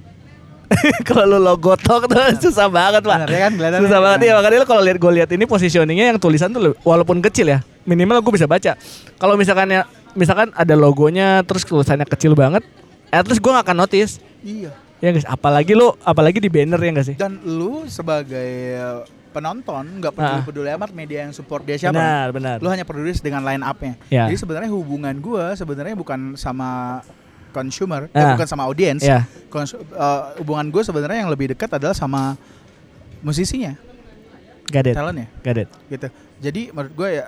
kalau 1.09 1.27
lu 1.27 1.39
logo 1.43 1.75
tok 1.75 2.07
tuh 2.07 2.19
susah 2.39 2.71
banget 2.71 3.03
pak. 3.03 3.27
Bener 3.27 3.31
ya 3.31 3.41
kan, 3.43 3.53
susah 3.83 3.99
ya? 3.99 4.05
banget 4.07 4.21
ya 4.23 4.33
makanya 4.39 4.59
lu 4.63 4.67
kalau 4.71 4.83
lihat 4.87 4.99
gue 4.99 5.13
lihat 5.19 5.31
ini 5.35 5.45
positioningnya 5.45 6.15
yang 6.15 6.19
tulisan 6.23 6.55
tuh 6.55 6.79
walaupun 6.87 7.19
kecil 7.19 7.51
ya 7.51 7.59
minimal 7.83 8.23
gue 8.23 8.39
bisa 8.39 8.47
baca. 8.47 8.79
Kalau 9.19 9.35
misalkan 9.35 9.67
ya 9.67 9.83
misalkan 10.15 10.55
ada 10.55 10.75
logonya 10.79 11.43
terus 11.43 11.67
tulisannya 11.67 12.07
kecil 12.07 12.39
banget, 12.39 12.63
at 13.11 13.27
least 13.27 13.43
gue 13.43 13.51
gak 13.51 13.67
akan 13.67 13.83
notice. 13.83 14.23
iya 14.43 14.71
Ya 15.01 15.11
guys, 15.11 15.25
apalagi 15.25 15.73
lu 15.73 15.97
apalagi 16.05 16.39
di 16.39 16.53
banner 16.53 16.77
ya 16.77 16.91
gak 16.93 17.07
sih? 17.09 17.17
dan 17.17 17.41
lu 17.43 17.89
sebagai 17.89 18.47
penonton 19.31 20.03
nggak 20.03 20.13
peduli 20.13 20.37
Ah. 20.37 20.45
peduli 20.45 20.69
amat 20.75 20.91
media 20.91 21.23
yang 21.23 21.31
support 21.31 21.63
dia 21.63 21.79
siapa 21.79 21.95
Benar, 21.95 22.27
benar. 22.31 22.57
lu 22.59 22.67
hanya 22.67 22.83
peduli 22.83 23.15
dengan 23.15 23.41
line 23.41 23.63
up-nya. 23.63 23.95
Ya. 24.07 24.27
Jadi 24.27 24.37
sebenarnya 24.37 24.71
hubungan 24.71 25.15
gua 25.17 25.55
sebenarnya 25.55 25.95
bukan 25.95 26.35
sama 26.35 27.01
consumer, 27.51 28.07
eh, 28.11 28.19
Ah. 28.19 28.35
bukan 28.35 28.47
sama 28.47 28.63
audiens. 28.65 29.01
Ya. 29.01 29.27
Konsu- 29.47 29.83
eh, 29.83 30.23
hubungan 30.39 30.67
gue 30.69 30.83
sebenarnya 30.83 31.23
yang 31.23 31.31
lebih 31.31 31.51
dekat 31.51 31.71
adalah 31.73 31.91
sama 31.93 32.39
musisinya, 33.21 33.75
it. 34.67 34.95
talentnya, 34.95 35.27
it. 35.45 35.69
gitu. 35.89 36.09
Jadi 36.39 36.71
menurut 36.71 36.95
gue 36.95 37.09
ya, 37.19 37.27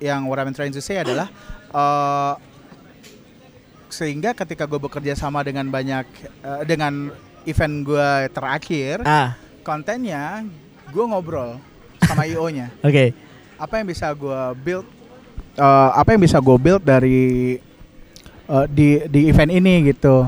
yang 0.00 0.24
what 0.24 0.36
I'm 0.36 0.50
trying 0.50 0.72
to 0.72 0.80
say 0.80 0.96
adalah 0.96 1.28
eh, 1.68 2.34
sehingga 3.88 4.32
ketika 4.32 4.64
gue 4.64 4.80
bekerja 4.80 5.12
sama 5.12 5.40
dengan 5.40 5.68
banyak 5.68 6.06
eh, 6.40 6.62
dengan 6.64 7.12
event 7.44 7.74
gue 7.82 8.08
terakhir, 8.30 9.04
Ah, 9.04 9.36
kontennya 9.60 10.46
gue 10.92 11.04
ngobrol 11.04 11.56
sama 11.98 12.22
IO-nya. 12.24 12.68
oke. 12.78 13.04
apa 13.56 13.74
yang 13.74 13.86
bisa 13.86 14.10
gue 14.12 14.40
build 14.58 14.84
eh, 15.54 15.90
apa 15.92 16.08
yang 16.10 16.20
bisa 16.20 16.36
gue 16.36 16.56
build 16.56 16.82
dari 16.82 17.56
eh, 18.44 18.64
di 18.68 19.00
di 19.06 19.20
event 19.24 19.48
ini 19.50 19.88
gitu 19.88 20.26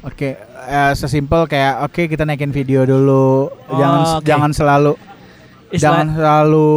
oke 0.00 0.28
eh, 0.60 0.92
sesimpel 0.92 1.46
kayak 1.46 1.82
oke 1.82 2.02
kita 2.04 2.22
naikin 2.22 2.50
video 2.50 2.82
dulu 2.82 3.48
Oh, 3.48 3.72
jangan 3.72 4.00
oke. 4.12 4.24
jangan 4.24 4.50
selalu 4.50 4.92
jangan 5.72 6.06
selalu 6.12 6.70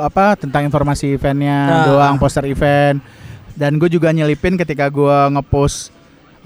apa 0.00 0.36
tentang 0.36 0.62
informasi 0.64 1.10
eventnya 1.10 1.58
Ah. 1.64 1.84
doang 1.86 2.16
poster 2.16 2.44
event 2.44 3.00
dan 3.52 3.74
gue 3.74 3.88
juga 3.88 4.08
nyelipin 4.10 4.54
ketika 4.54 4.86
gue 4.86 5.16
ngepost 5.32 5.95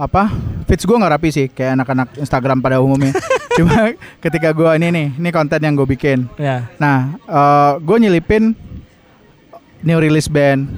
apa 0.00 0.32
feeds 0.64 0.88
gue 0.88 0.96
nggak 0.96 1.12
rapi 1.12 1.28
sih 1.28 1.46
kayak 1.52 1.76
anak-anak 1.76 2.08
Instagram 2.16 2.64
pada 2.64 2.80
umumnya 2.80 3.12
cuma 3.60 3.92
ketika 4.16 4.48
gue 4.56 4.70
ini 4.80 4.88
nih 4.88 5.06
ini 5.20 5.28
konten 5.28 5.60
yang 5.60 5.76
gue 5.76 5.84
bikin 5.84 6.24
ya. 6.40 6.64
Nah, 6.80 7.20
gue 7.84 7.96
nyelipin 8.00 8.56
new 9.84 9.98
release 10.00 10.28
band. 10.28 10.68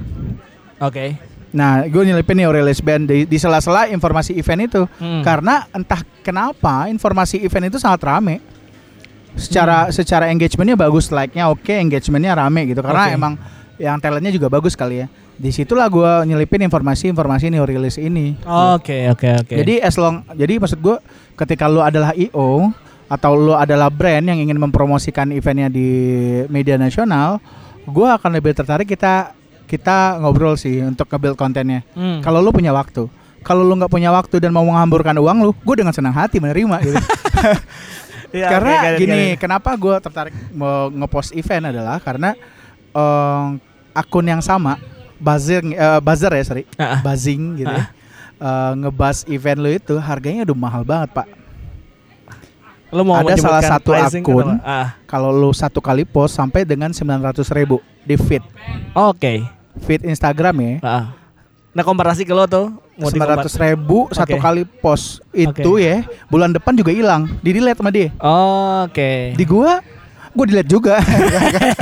Oke. 0.79 1.15
Nah, 1.53 1.85
gue 1.85 2.01
nyelipin 2.01 2.37
new 2.41 2.49
release 2.49 2.81
band 2.81 3.05
di, 3.05 3.29
di 3.29 3.37
sela-sela 3.37 3.85
informasi 3.85 4.33
event 4.33 4.61
itu. 4.65 4.81
Hmm. 4.97 5.21
Karena 5.21 5.69
entah 5.69 6.01
kenapa 6.25 6.89
informasi 6.89 7.45
event 7.45 7.69
itu 7.69 7.77
sangat 7.77 8.01
rame. 8.03 8.41
Secara 9.37 9.89
secara 9.89 10.29
engagementnya 10.29 10.77
bagus, 10.77 11.09
like-nya 11.09 11.49
oke, 11.49 11.73
engagementnya 11.73 12.37
rame 12.37 12.69
gitu. 12.69 12.81
Karena 12.85 13.09
Oke. 13.09 13.17
emang 13.17 13.33
yang 13.81 13.97
talentnya 13.97 14.29
juga 14.33 14.49
bagus 14.49 14.77
kali 14.77 15.05
ya. 15.05 15.07
Di 15.43 15.51
situlah 15.51 15.91
gue 15.91 16.31
nyelipin 16.31 16.63
informasi-informasi 16.63 17.51
new 17.51 17.67
release 17.67 17.99
ini. 17.99 18.39
Oke, 18.47 19.11
oke, 19.11 19.43
oke. 19.43 19.55
Jadi 19.59 19.83
as 19.83 19.99
long, 19.99 20.23
jadi 20.31 20.55
maksud 20.55 20.79
gue 20.79 20.95
ketika 21.35 21.67
lu 21.67 21.83
adalah 21.83 22.15
IO 22.15 22.71
atau 23.11 23.35
lu 23.35 23.51
adalah 23.51 23.91
brand 23.91 24.23
yang 24.23 24.39
ingin 24.39 24.55
mempromosikan 24.55 25.35
eventnya 25.35 25.67
di 25.67 25.91
media 26.47 26.79
nasional, 26.79 27.43
gue 27.83 28.07
akan 28.07 28.31
lebih 28.31 28.55
tertarik 28.55 28.87
kita 28.87 29.35
kita 29.67 30.23
ngobrol 30.23 30.55
sih 30.55 30.79
untuk 30.79 31.11
nge-build 31.11 31.35
kontennya. 31.35 31.83
Hmm. 31.91 32.23
Kalau 32.23 32.39
lu 32.39 32.55
punya 32.55 32.71
waktu, 32.71 33.11
kalau 33.43 33.67
lu 33.67 33.75
nggak 33.75 33.91
punya 33.91 34.15
waktu 34.15 34.39
dan 34.39 34.55
mau 34.55 34.63
menghamburkan 34.63 35.19
uang 35.19 35.43
lu, 35.43 35.51
gue 35.51 35.75
dengan 35.75 35.91
senang 35.91 36.15
hati 36.15 36.39
menerima. 36.39 36.77
Gitu. 36.87 36.95
Iya, 38.33 38.49
karena 38.49 38.73
it, 38.73 38.97
gini, 38.97 39.37
it. 39.37 39.37
kenapa 39.37 39.77
gue 39.77 39.93
tertarik 40.01 40.33
mau 40.57 40.89
ngepost 40.89 41.37
event 41.37 41.69
adalah 41.69 42.01
karena 42.01 42.33
em, 42.89 43.61
akun 43.93 44.25
yang 44.25 44.41
sama, 44.41 44.81
buzzer, 45.19 45.61
eh, 45.63 45.99
buzzer 45.99 46.31
ya 46.31 46.43
sorry, 46.43 46.63
Ah, 46.75 46.97
ah. 46.97 46.99
buzzing 47.01 47.57
gitu 47.57 47.69
ya. 47.69 47.85
Eh, 48.43 48.71
ngebuzz 48.75 49.23
event 49.27 49.59
lu 49.61 49.69
itu 49.71 49.95
harganya 49.95 50.43
udah 50.43 50.57
mahal 50.57 50.83
banget 50.83 51.15
pak. 51.15 51.27
Lu 52.93 53.01
mau 53.01 53.17
ada 53.17 53.33
salah 53.33 53.63
satu 53.63 53.89
akun. 53.89 54.59
Ah, 54.61 54.93
Kalau 55.09 55.33
lu 55.33 55.49
satu 55.49 55.81
kali 55.81 56.05
post 56.05 56.37
sampai 56.37 56.61
dengan 56.61 56.93
900 56.93 57.41
ribu 57.49 57.81
di 58.03 58.13
feed, 58.13 58.43
oke. 58.93 59.33
feed 59.81 60.05
Instagram 60.05 60.53
ya. 60.59 60.73
Ah. 60.83 61.05
Nah 61.73 61.81
komparasi 61.81 62.21
ke 62.21 62.29
lo 62.29 62.45
tuh 62.45 62.69
mau 62.93 63.09
900 63.09 63.49
ribu 63.57 64.05
satu 64.13 64.37
Oke. 64.37 64.43
kali 64.43 64.61
post 64.61 65.25
itu 65.33 65.73
Oke. 65.73 65.81
ya 65.81 66.05
bulan 66.29 66.53
depan 66.53 66.77
juga 66.77 66.93
hilang 66.93 67.25
di 67.41 67.49
delete 67.49 67.81
sama 67.81 67.89
dia 67.89 68.13
Oke. 68.85 69.33
di 69.33 69.41
gua 69.41 69.81
gua 70.33 70.45
delete 70.45 70.69
juga 70.69 70.95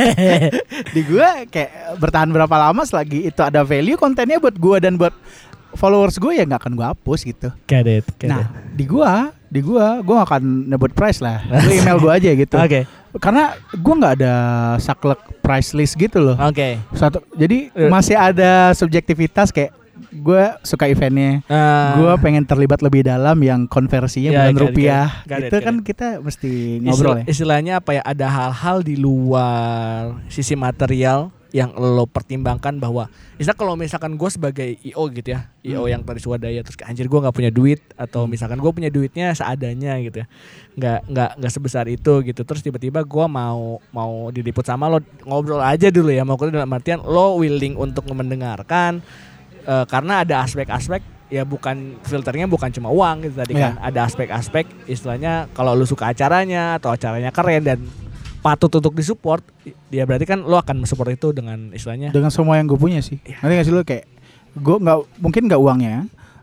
di 0.95 1.01
gua 1.03 1.43
kayak 1.47 1.71
bertahan 1.97 2.29
berapa 2.29 2.55
lama 2.59 2.81
selagi 2.83 3.25
itu 3.25 3.41
ada 3.41 3.61
value 3.61 3.95
kontennya 3.95 4.37
buat 4.37 4.55
gua 4.55 4.77
dan 4.77 4.95
buat 4.95 5.13
followers 5.71 6.19
gue 6.19 6.35
ya 6.35 6.43
nggak 6.43 6.61
akan 6.61 6.73
gua 6.75 6.91
hapus 6.91 7.23
gitu 7.23 7.47
Get 7.63 7.87
it, 7.87 8.03
get 8.17 8.27
nah 8.27 8.43
it. 8.43 8.75
di 8.75 8.83
gua 8.83 9.31
di 9.47 9.59
gua 9.59 9.99
gua 9.99 10.19
nggak 10.19 10.29
akan 10.29 10.43
nyebut 10.67 10.91
price 10.91 11.19
lah 11.19 11.39
lu 11.47 11.71
email 11.79 11.95
gua 11.97 12.19
aja 12.19 12.27
gitu 12.29 12.55
Oke, 12.55 12.83
karena 13.17 13.55
gua 13.79 13.93
nggak 13.95 14.13
ada 14.19 14.33
saklek 14.77 15.19
price 15.39 15.71
list 15.71 15.95
gitu 15.95 16.19
loh 16.19 16.35
oke. 16.35 16.75
satu 16.91 17.23
jadi 17.33 17.71
Eh. 17.71 17.87
masih 17.87 18.13
ada 18.13 18.75
subjektivitas 18.75 19.47
kayak 19.49 19.71
gue 20.07 20.43
suka 20.61 20.85
eventnya. 20.85 21.45
Ah, 21.45 21.93
gue 21.95 22.13
pengen 22.19 22.41
terlibat 22.41 22.79
lebih 22.79 23.01
dalam 23.01 23.37
yang 23.37 23.65
konversinya 23.65 24.29
Ya, 24.29 24.39
bukan 24.43 24.51
got 24.51 24.57
it, 24.57 24.65
rupiah. 24.65 25.07
got 25.23 25.37
it, 25.37 25.47
itu 25.47 25.55
got 25.55 25.63
kan 25.63 25.75
it. 25.75 25.83
kita 25.83 26.07
mesti 26.19 26.51
ngobrol 26.79 26.91
ya. 26.91 26.97
istilah- 27.21 27.29
Istilahnya 27.29 27.73
apa 27.77 27.91
ya? 27.91 28.01
Ada 28.01 28.27
hal-hal 28.27 28.77
di 28.79 28.95
luar 28.95 30.17
sisi 30.27 30.53
material 30.53 31.29
yang 31.51 31.75
lo 31.75 32.07
pertimbangkan 32.07 32.79
bahwa 32.79 33.11
istilah 33.35 33.59
kalau 33.59 33.75
misalkan 33.75 34.15
gue 34.15 34.29
sebagai 34.29 34.79
IO 34.83 35.03
gitu 35.11 35.35
ya 35.35 35.51
IO 35.61 35.83
Hmm. 35.83 35.91
yang 35.91 36.01
tadi 36.01 36.23
swadaya 36.23 36.63
terus 36.63 36.79
anjir 36.79 37.05
gue 37.05 37.19
nggak 37.19 37.35
punya 37.35 37.51
duit 37.51 37.83
atau 37.93 38.23
misalkan 38.23 38.55
gue 38.55 38.71
punya 38.71 38.87
duitnya 38.87 39.35
seadanya 39.35 39.99
gitu 39.99 40.23
ya. 40.23 40.27
Nggak 40.71 40.99
nggak 41.11 41.31
nggak 41.37 41.51
sebesar 41.51 41.85
itu 41.85 42.23
gitu. 42.23 42.41
Terus 42.41 42.61
tiba-tiba 42.61 43.03
gue 43.03 43.25
mau 43.27 43.83
mau 43.91 44.31
diliput 44.31 44.63
sama 44.63 44.87
lo 44.87 45.03
ngobrol 45.21 45.59
aja 45.59 45.91
dulu 45.91 46.07
ya 46.07 46.23
mau 46.23 46.39
dalam 46.39 46.71
artian 46.71 47.03
lo 47.03 47.35
willing 47.35 47.75
untuk 47.75 48.07
mendengarkan 48.07 49.03
eh, 49.63 49.85
karena 49.85 50.21
ada 50.21 50.43
aspek-aspek 50.43 51.01
ya 51.31 51.47
bukan 51.47 51.95
filternya 52.03 52.43
bukan 52.43 52.67
cuma 52.75 52.91
uang 52.91 53.23
gitu 53.23 53.39
tadi 53.39 53.55
kan 53.55 53.79
Iya. 53.79 53.87
ada 53.87 53.99
aspek-aspek 54.03 54.67
istilahnya 54.85 55.47
kalau 55.55 55.71
lu 55.71 55.87
suka 55.87 56.11
acaranya 56.11 56.75
atau 56.75 56.91
acaranya 56.91 57.31
keren 57.31 57.63
dan 57.63 57.79
patut 58.41 58.73
untuk 58.73 58.97
disupport, 58.97 59.45
ya 59.93 60.01
berarti 60.03 60.25
kan 60.25 60.41
lo 60.41 60.57
akan 60.57 60.81
mensupport 60.81 61.13
itu 61.13 61.29
dengan 61.29 61.69
istilahnya 61.71 62.09
dengan 62.09 62.33
semua 62.33 62.57
yang 62.57 62.65
gue 62.65 62.75
punya 62.75 62.97
sih. 62.99 63.21
Iya. 63.21 63.37
Nanti 63.37 63.53
gak 63.53 63.65
sih 63.69 63.73
lu 63.73 63.85
kayak 63.85 64.05
gue 64.57 64.75
nggak 64.81 64.97
mungkin 65.21 65.41
nggak 65.45 65.61
uangnya, 65.61 65.97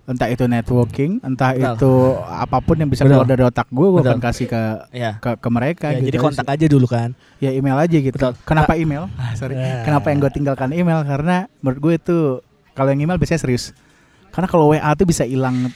entah 0.06 0.30
itu 0.30 0.46
networking, 0.46 1.18
entah 1.20 1.52
Betul. 1.52 1.74
itu 1.74 1.92
apa 2.22 2.58
pun 2.62 2.76
yang 2.78 2.86
bisa 2.88 3.02
Betul. 3.02 3.18
keluar 3.18 3.28
dari 3.28 3.42
otak 3.44 3.68
gue, 3.68 3.86
gue 3.92 4.00
akan 4.06 4.20
kasih 4.22 4.46
ke 4.46 4.62
ya. 4.94 5.12
ke, 5.18 5.30
ke 5.42 5.48
mereka. 5.50 5.86
Ya, 5.90 5.98
gitu 6.00 6.06
jadi 6.14 6.18
kontak 6.22 6.46
sih. 6.46 6.54
aja 6.54 6.66
dulu 6.70 6.86
kan. 6.86 7.08
Ya 7.42 7.50
email 7.50 7.76
aja 7.76 7.98
gitu. 7.98 8.14
Betul. 8.16 8.32
Kenapa 8.46 8.72
email? 8.78 9.10
Sorry. 9.34 9.58
Ya. 9.58 9.82
Kenapa 9.82 10.08
yang 10.14 10.18
gue 10.22 10.30
tinggalkan 10.32 10.70
email? 10.72 11.02
Karena 11.02 11.50
menurut 11.60 11.80
gue 11.82 11.94
itu 11.98 12.18
kalau 12.79 12.95
yang 12.95 13.03
email 13.03 13.18
biasanya 13.18 13.43
serius. 13.43 13.74
Karena 14.31 14.47
kalau 14.47 14.70
WA 14.70 14.91
tuh 14.95 15.03
bisa 15.03 15.26
hilang. 15.26 15.66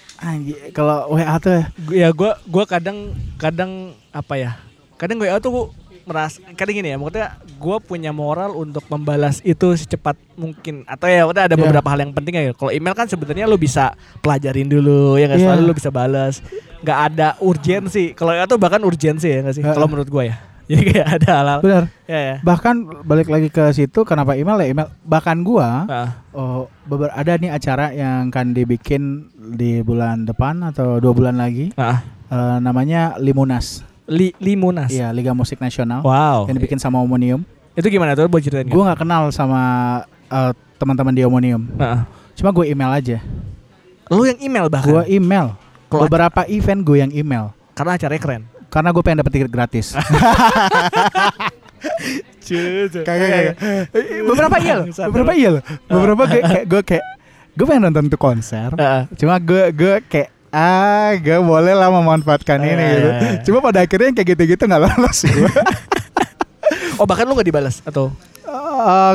Kalau 0.71 1.11
WA 1.11 1.35
tuh 1.37 1.67
Ya 1.91 2.15
gua 2.15 2.39
gua 2.47 2.63
kadang 2.63 3.11
kadang 3.35 3.91
apa 4.09 4.39
ya? 4.39 4.51
Kadang 4.95 5.19
gue 5.19 5.27
tuh 5.43 5.75
merasa 6.03 6.39
kadang 6.55 6.75
gini 6.75 6.91
ya, 6.91 6.99
maksudnya 6.99 7.39
gue 7.59 7.77
punya 7.79 8.11
moral 8.11 8.55
untuk 8.55 8.83
membalas 8.87 9.39
itu 9.43 9.71
secepat 9.75 10.19
mungkin 10.35 10.83
atau 10.83 11.07
ya 11.07 11.23
udah 11.27 11.47
ada 11.47 11.55
Iya. 11.55 11.63
beberapa 11.63 11.89
hal 11.91 12.03
yang 12.03 12.15
penting 12.15 12.35
ya. 12.35 12.55
Kalau 12.55 12.71
email 12.71 12.95
kan 12.95 13.07
sebenarnya 13.07 13.47
lo 13.47 13.55
bisa 13.55 13.95
pelajarin 14.19 14.67
dulu 14.67 15.15
ya 15.15 15.27
nggak 15.27 15.39
Iya. 15.39 15.47
selalu 15.51 15.63
lo 15.63 15.75
bisa 15.75 15.91
balas. 15.91 16.39
nggak 16.83 16.99
ada 17.15 17.29
urgensi. 17.39 18.11
Kalau 18.15 18.35
itu 18.35 18.57
bahkan 18.59 18.83
urgensi 18.83 19.31
ya 19.31 19.43
nggak 19.43 19.55
sih? 19.55 19.63
Kalau 19.63 19.87
menurut 19.87 20.11
gue 20.11 20.25
ya. 20.31 20.37
Jadi 20.73 20.83
kayak 20.89 21.09
ada 21.20 21.31
hal-hal. 21.37 21.59
benar. 21.61 21.85
Ya 22.09 22.20
ya. 22.20 22.37
Bahkan 22.41 22.75
balik 23.05 23.29
lagi 23.29 23.49
ke 23.49 23.64
situ 23.70 24.03
kenapa 24.03 24.33
email 24.33 24.57
ya 24.59 24.68
email. 24.68 24.89
Bahkan 25.03 25.37
gua 25.43 25.85
Heeh. 25.85 26.09
oh, 26.33 26.64
beber- 26.85 27.12
ada 27.12 27.37
nih 27.37 27.53
acara 27.53 27.93
yang 27.93 28.29
akan 28.29 28.47
dibikin 28.51 29.29
di 29.53 29.85
bulan 29.85 30.25
depan 30.25 30.64
atau 30.64 30.97
dua 30.97 31.12
bulan 31.12 31.37
lagi. 31.37 31.70
Heeh. 31.73 31.99
Eh, 32.33 32.57
namanya 32.59 33.20
Limunas. 33.20 33.85
Li 34.09 34.33
Limunas. 34.41 34.89
Iya, 34.89 35.12
Liga 35.12 35.31
Musik 35.31 35.61
Nasional. 35.61 36.01
Wow. 36.01 36.49
Yang 36.49 36.57
dibikin 36.59 36.81
sama 36.81 36.99
Omonium. 36.99 37.45
Itu 37.73 37.87
gimana 37.87 38.12
tuh? 38.12 38.27
Boleh 38.27 38.43
ceritain? 38.43 38.66
Gue 38.66 38.83
nggak 38.83 39.01
kenal 39.01 39.29
sama 39.31 39.61
eh, 40.27 40.53
teman-teman 40.81 41.12
di 41.12 41.23
Omonium. 41.23 41.68
Heeh. 41.77 42.01
Cuma 42.33 42.49
gue 42.51 42.64
email 42.66 42.89
aja. 42.89 43.20
Lu 44.09 44.25
yang 44.25 44.41
email 44.41 44.66
bahkan. 44.68 44.89
Gue 44.89 45.03
email. 45.09 45.53
Beberapa 45.89 46.49
event 46.49 46.81
gue 46.81 46.97
yang 46.99 47.12
email. 47.12 47.53
Karena 47.73 47.97
acaranya 47.97 48.20
keren. 48.20 48.43
Karena 48.73 48.89
gue 48.89 49.03
pengen 49.05 49.20
dapet 49.20 49.33
tiket 49.37 49.53
gratis. 49.53 49.93
Kagak, 52.43 53.05
kagak. 53.07 53.55
Eh, 53.95 54.23
Beberapa 54.23 54.57
iya 54.59 54.75
loh. 54.83 54.87
Beberapa 55.11 55.33
iya 55.35 55.49
loh. 55.59 55.62
Beberapa 55.89 56.23
gue 56.29 56.41
kayak 56.43 56.64
gue 56.68 56.83
kayak 56.85 57.05
gue 57.53 57.64
pengen 57.68 57.83
nonton 57.89 58.05
tuh 58.09 58.20
konser. 58.20 58.70
Cuma 59.18 59.39
gue 59.39 59.70
gue 59.73 59.95
kayak 60.07 60.31
ah 60.53 61.16
gue 61.16 61.39
boleh 61.41 61.73
lah 61.73 61.89
memanfaatkan 61.89 62.61
ini 62.61 62.85
gitu. 62.97 63.09
Cuma 63.51 63.64
pada 63.64 63.83
akhirnya 63.83 64.12
yang 64.12 64.16
kayak 64.18 64.29
gitu-gitu 64.37 64.62
nggak 64.68 64.83
lolos 64.83 65.18
gue. 65.27 65.53
Oh 67.01 67.09
bahkan 67.09 67.27
lu 67.27 67.35
gak 67.35 67.49
dibalas 67.49 67.83
atau? 67.83 68.12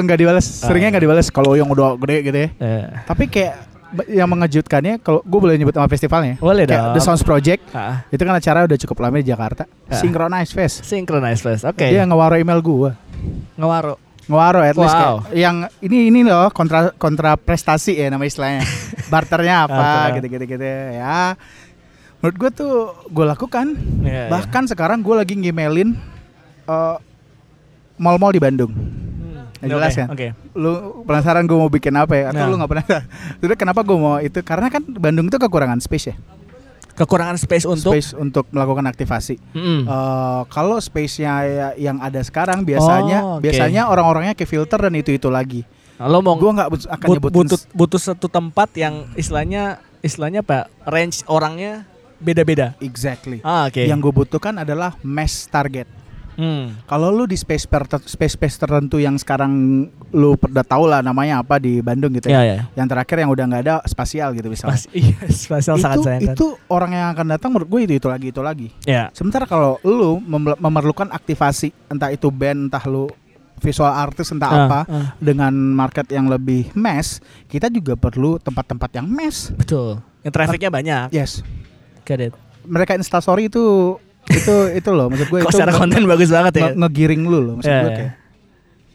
Nggak 0.03 0.17
dibalas. 0.19 0.43
Seringnya 0.43 0.97
nggak 0.97 1.05
dibalas 1.07 1.27
kalau 1.31 1.55
yang 1.55 1.69
udah 1.69 1.95
gede 2.03 2.17
gitu 2.25 2.37
ya. 2.37 2.49
Eh. 2.59 2.85
Tapi 3.05 3.23
kayak 3.31 3.66
yang 4.07 4.27
mengejutkannya 4.27 4.99
kalau 4.99 5.23
gue 5.23 5.39
boleh 5.39 5.55
nyebut 5.55 5.71
nama 5.71 5.87
festivalnya. 5.87 6.35
Boleh 6.37 6.67
Kayak 6.67 6.91
dong. 6.91 6.95
The 6.95 7.01
Sounds 7.01 7.23
Project. 7.23 7.61
Ah, 7.71 8.03
Itu 8.07 8.21
kan 8.21 8.35
acara 8.35 8.67
udah 8.67 8.77
cukup 8.77 8.97
lama 9.01 9.15
di 9.17 9.27
Jakarta. 9.27 9.63
Ah. 9.87 9.95
Synchronize 9.95 10.51
Fest. 10.51 10.83
synchronize 10.83 11.39
flash. 11.39 11.63
Oke. 11.63 11.87
Dia 11.87 12.03
ngewaro 12.03 12.35
email 12.35 12.59
gue. 12.59 12.91
Ngewaro. 13.55 13.95
Ngewaro 14.27 14.59
at 14.59 14.75
least 14.75 14.91
Wow. 14.91 15.23
kayak 15.23 15.39
yang 15.39 15.55
ini 15.79 16.11
ini 16.11 16.19
loh 16.21 16.51
kontra 16.51 16.91
kontra 16.95 17.39
prestasi 17.39 17.95
ya 17.95 18.11
nama 18.11 18.23
istilahnya. 18.23 18.67
Barternya 19.13 19.65
apa 19.65 20.11
Oke. 20.11 20.19
gitu-gitu 20.19 20.45
gitu 20.57 20.67
ya. 20.93 21.39
Menurut 22.19 22.35
gue 22.35 22.49
tuh 22.51 22.73
gue 23.07 23.25
lakukan. 23.25 23.71
Iya, 24.03 24.27
Bahkan 24.27 24.67
sekarang 24.67 24.99
gue 24.99 25.15
lagi 25.15 25.33
ngemailin 25.33 25.95
eh, 26.67 26.97
mall-mall 27.95 28.35
di 28.35 28.41
Bandung. 28.43 28.71
Ya, 29.57 29.67
jelas 29.69 29.89
Oke, 29.89 29.97
kan? 29.97 30.07
Oke. 30.09 30.27
Lu 30.53 30.71
penasaran 31.03 31.43
gue 31.43 31.55
mau 31.55 31.67
bikin 31.67 31.93
apa 31.93 32.13
ya? 32.13 32.23
Atau 32.29 32.39
Nah. 32.39 32.47
lu 32.47 32.55
nggak 32.55 32.71
penasaran? 32.71 33.03
Sudah 33.41 33.55
kenapa 33.55 33.81
gue 33.81 33.95
mau 33.95 34.17
itu? 34.19 34.39
Karena 34.41 34.67
kan 34.67 34.81
Bandung 34.83 35.25
itu 35.25 35.35
kekurangan 35.35 35.77
space 35.77 36.05
ya. 36.07 36.15
Kekurangan 36.93 37.37
space 37.37 37.65
untuk. 37.65 37.93
Space 37.93 38.11
untuk 38.11 38.49
melakukan 38.49 38.85
aktivasi. 38.85 39.37
Mm-mm. 39.51 39.85
Eh, 39.85 40.41
kalau 40.47 40.77
space-nya 40.77 41.33
ya- 41.43 41.75
yang 41.79 41.97
ada 41.99 42.17
sekarang 42.19 42.61
biasanya 42.61 43.17
Oh, 43.19 43.37
oke. 43.37 43.45
biasanya 43.45 43.85
orang-orangnya 43.85 44.33
ke 44.33 44.43
filter 44.43 44.77
dan 44.79 44.93
itu 44.93 45.09
itu 45.11 45.29
lagi. 45.29 45.61
Lo 45.97 46.21
mau 46.21 46.33
Gue 46.35 46.49
nggak 46.51 46.69
akan 46.89 47.07
but- 47.19 47.29
butuh 47.31 47.57
butuh 47.71 47.97
satu 47.99 48.25
tempat 48.27 48.69
yang 48.73 49.09
istilahnya 49.13 49.77
istilahnya 49.99 50.41
apa? 50.41 50.69
Range 50.83 51.25
orangnya 51.25 51.85
beda-beda. 52.17 52.73
exactly. 52.79 53.41
Ah, 53.41 53.65
oke. 53.65 53.77
Yang 53.79 53.99
gue 53.99 54.13
butuhkan 54.15 54.53
adalah 54.55 54.97
mass 55.01 55.45
target. 55.45 55.85
Hmm. 56.37 56.77
Kalau 56.85 57.09
lu 57.09 57.25
di 57.25 57.33
space 57.33 57.65
per- 57.65 57.89
space 57.99 58.33
space 58.33 58.55
tertentu 58.57 58.97
yang 58.97 59.17
sekarang 59.17 59.51
lu 60.11 60.33
udah 60.33 60.61
tahu 60.61 60.85
lah 60.85 61.01
namanya 61.01 61.41
apa 61.41 61.57
di 61.57 61.81
Bandung 61.81 62.13
gitu 62.13 62.29
Ya 62.29 62.41
ya. 62.41 62.45
ya. 62.47 62.61
Yang 62.75 62.87
terakhir 62.89 63.17
yang 63.19 63.29
udah 63.29 63.43
nggak 63.43 63.63
ada 63.63 63.75
spasial 63.83 64.31
gitu 64.31 64.47
misalnya. 64.47 64.77
Pas, 64.77 64.85
iya, 64.93 65.17
spasial 65.27 65.75
sangat 65.75 65.97
itu 65.97 66.05
sayangkan. 66.05 66.35
itu 66.35 66.47
orang 66.67 66.91
yang 66.93 67.07
akan 67.11 67.25
datang 67.27 67.49
menurut 67.49 67.67
gue 67.67 67.81
itu 67.83 67.93
itu 67.95 68.07
lagi 68.07 68.27
itu 68.29 68.41
lagi. 68.41 68.67
Ya. 68.83 69.09
Sementara 69.11 69.43
kalau 69.43 69.81
lu 69.81 70.17
mem- 70.19 70.55
memerlukan 70.55 71.09
aktivasi 71.09 71.73
entah 71.87 72.09
itu 72.09 72.29
band 72.29 72.69
entah 72.69 72.85
lu 72.85 73.09
visual 73.57 73.89
artist 73.89 74.29
entah 74.31 74.47
Ah, 74.47 74.59
apa 74.63 74.79
ah. 74.85 75.07
dengan 75.17 75.49
market 75.49 76.05
yang 76.07 76.29
lebih 76.29 76.69
mass, 76.71 77.17
kita 77.45 77.67
juga 77.67 77.97
perlu 77.97 78.37
tempat-tempat 78.37 78.93
yang 78.93 79.09
mass. 79.09 79.49
Betul. 79.49 79.97
Yang 80.21 80.33
trafficnya 80.33 80.69
banyak. 80.69 81.05
Yes. 81.09 81.41
Get 82.05 82.21
it. 82.21 82.33
Mereka 82.63 82.93
instastory 82.93 83.47
itu 83.47 83.97
itu 84.29 84.55
itu 84.73 84.89
loh 84.89 85.07
maksud 85.07 85.27
gue 85.27 85.39
Kok 85.39 85.45
itu 85.45 85.55
secara 85.55 85.71
konten 85.73 86.01
bagus 86.03 86.27
banget 86.27 86.53
ya. 86.53 86.61
nge- 86.65 86.75
ngegiring 86.77 87.21
lu 87.23 87.39
loh 87.39 87.53
maksud 87.55 87.69
Iya, 87.69 87.79
gue 87.79 87.87
iya. 87.87 87.97
kayak 87.97 88.13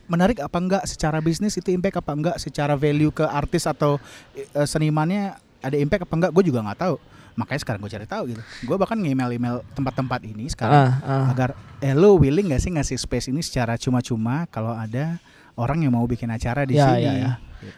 menarik 0.05 0.39
apa 0.39 0.59
enggak 0.59 0.83
secara 0.85 1.19
bisnis 1.19 1.55
itu 1.55 1.69
impact 1.69 1.97
apa 1.97 2.13
enggak 2.13 2.37
secara 2.37 2.75
value 2.75 3.09
ke 3.11 3.23
artis 3.23 3.65
atau 3.65 3.97
eh, 4.35 4.45
senimannya 4.63 5.33
ada 5.59 5.77
impact 5.77 6.05
apa 6.05 6.15
enggak 6.15 6.31
gue 6.31 6.45
juga 6.45 6.61
nggak 6.61 6.79
tahu 6.79 6.97
makanya 7.33 7.61
sekarang 7.61 7.81
gue 7.81 7.91
cari 7.91 8.05
tahu 8.05 8.23
gitu 8.29 8.43
gue 8.63 8.77
bahkan 8.77 8.93
nge-email 8.95 9.31
email 9.31 9.57
tempat-tempat 9.71 10.21
ini 10.23 10.45
sekarang 10.47 10.77
Ah, 10.77 10.93
ah. 11.01 11.25
agar 11.29 11.51
eh 11.79 11.93
lu 11.93 12.19
willing 12.19 12.53
gak 12.53 12.61
sih 12.61 12.69
ngasih 12.69 12.99
space 12.99 13.27
ini 13.27 13.41
secara 13.41 13.75
cuma-cuma 13.75 14.45
kalau 14.47 14.69
ada 14.71 15.17
orang 15.55 15.81
yang 15.81 15.91
mau 15.91 16.05
bikin 16.05 16.29
acara 16.29 16.63
di 16.63 16.75
Ya, 16.75 16.93
sini 16.93 17.03
ya, 17.03 17.13
ya. 17.15 17.33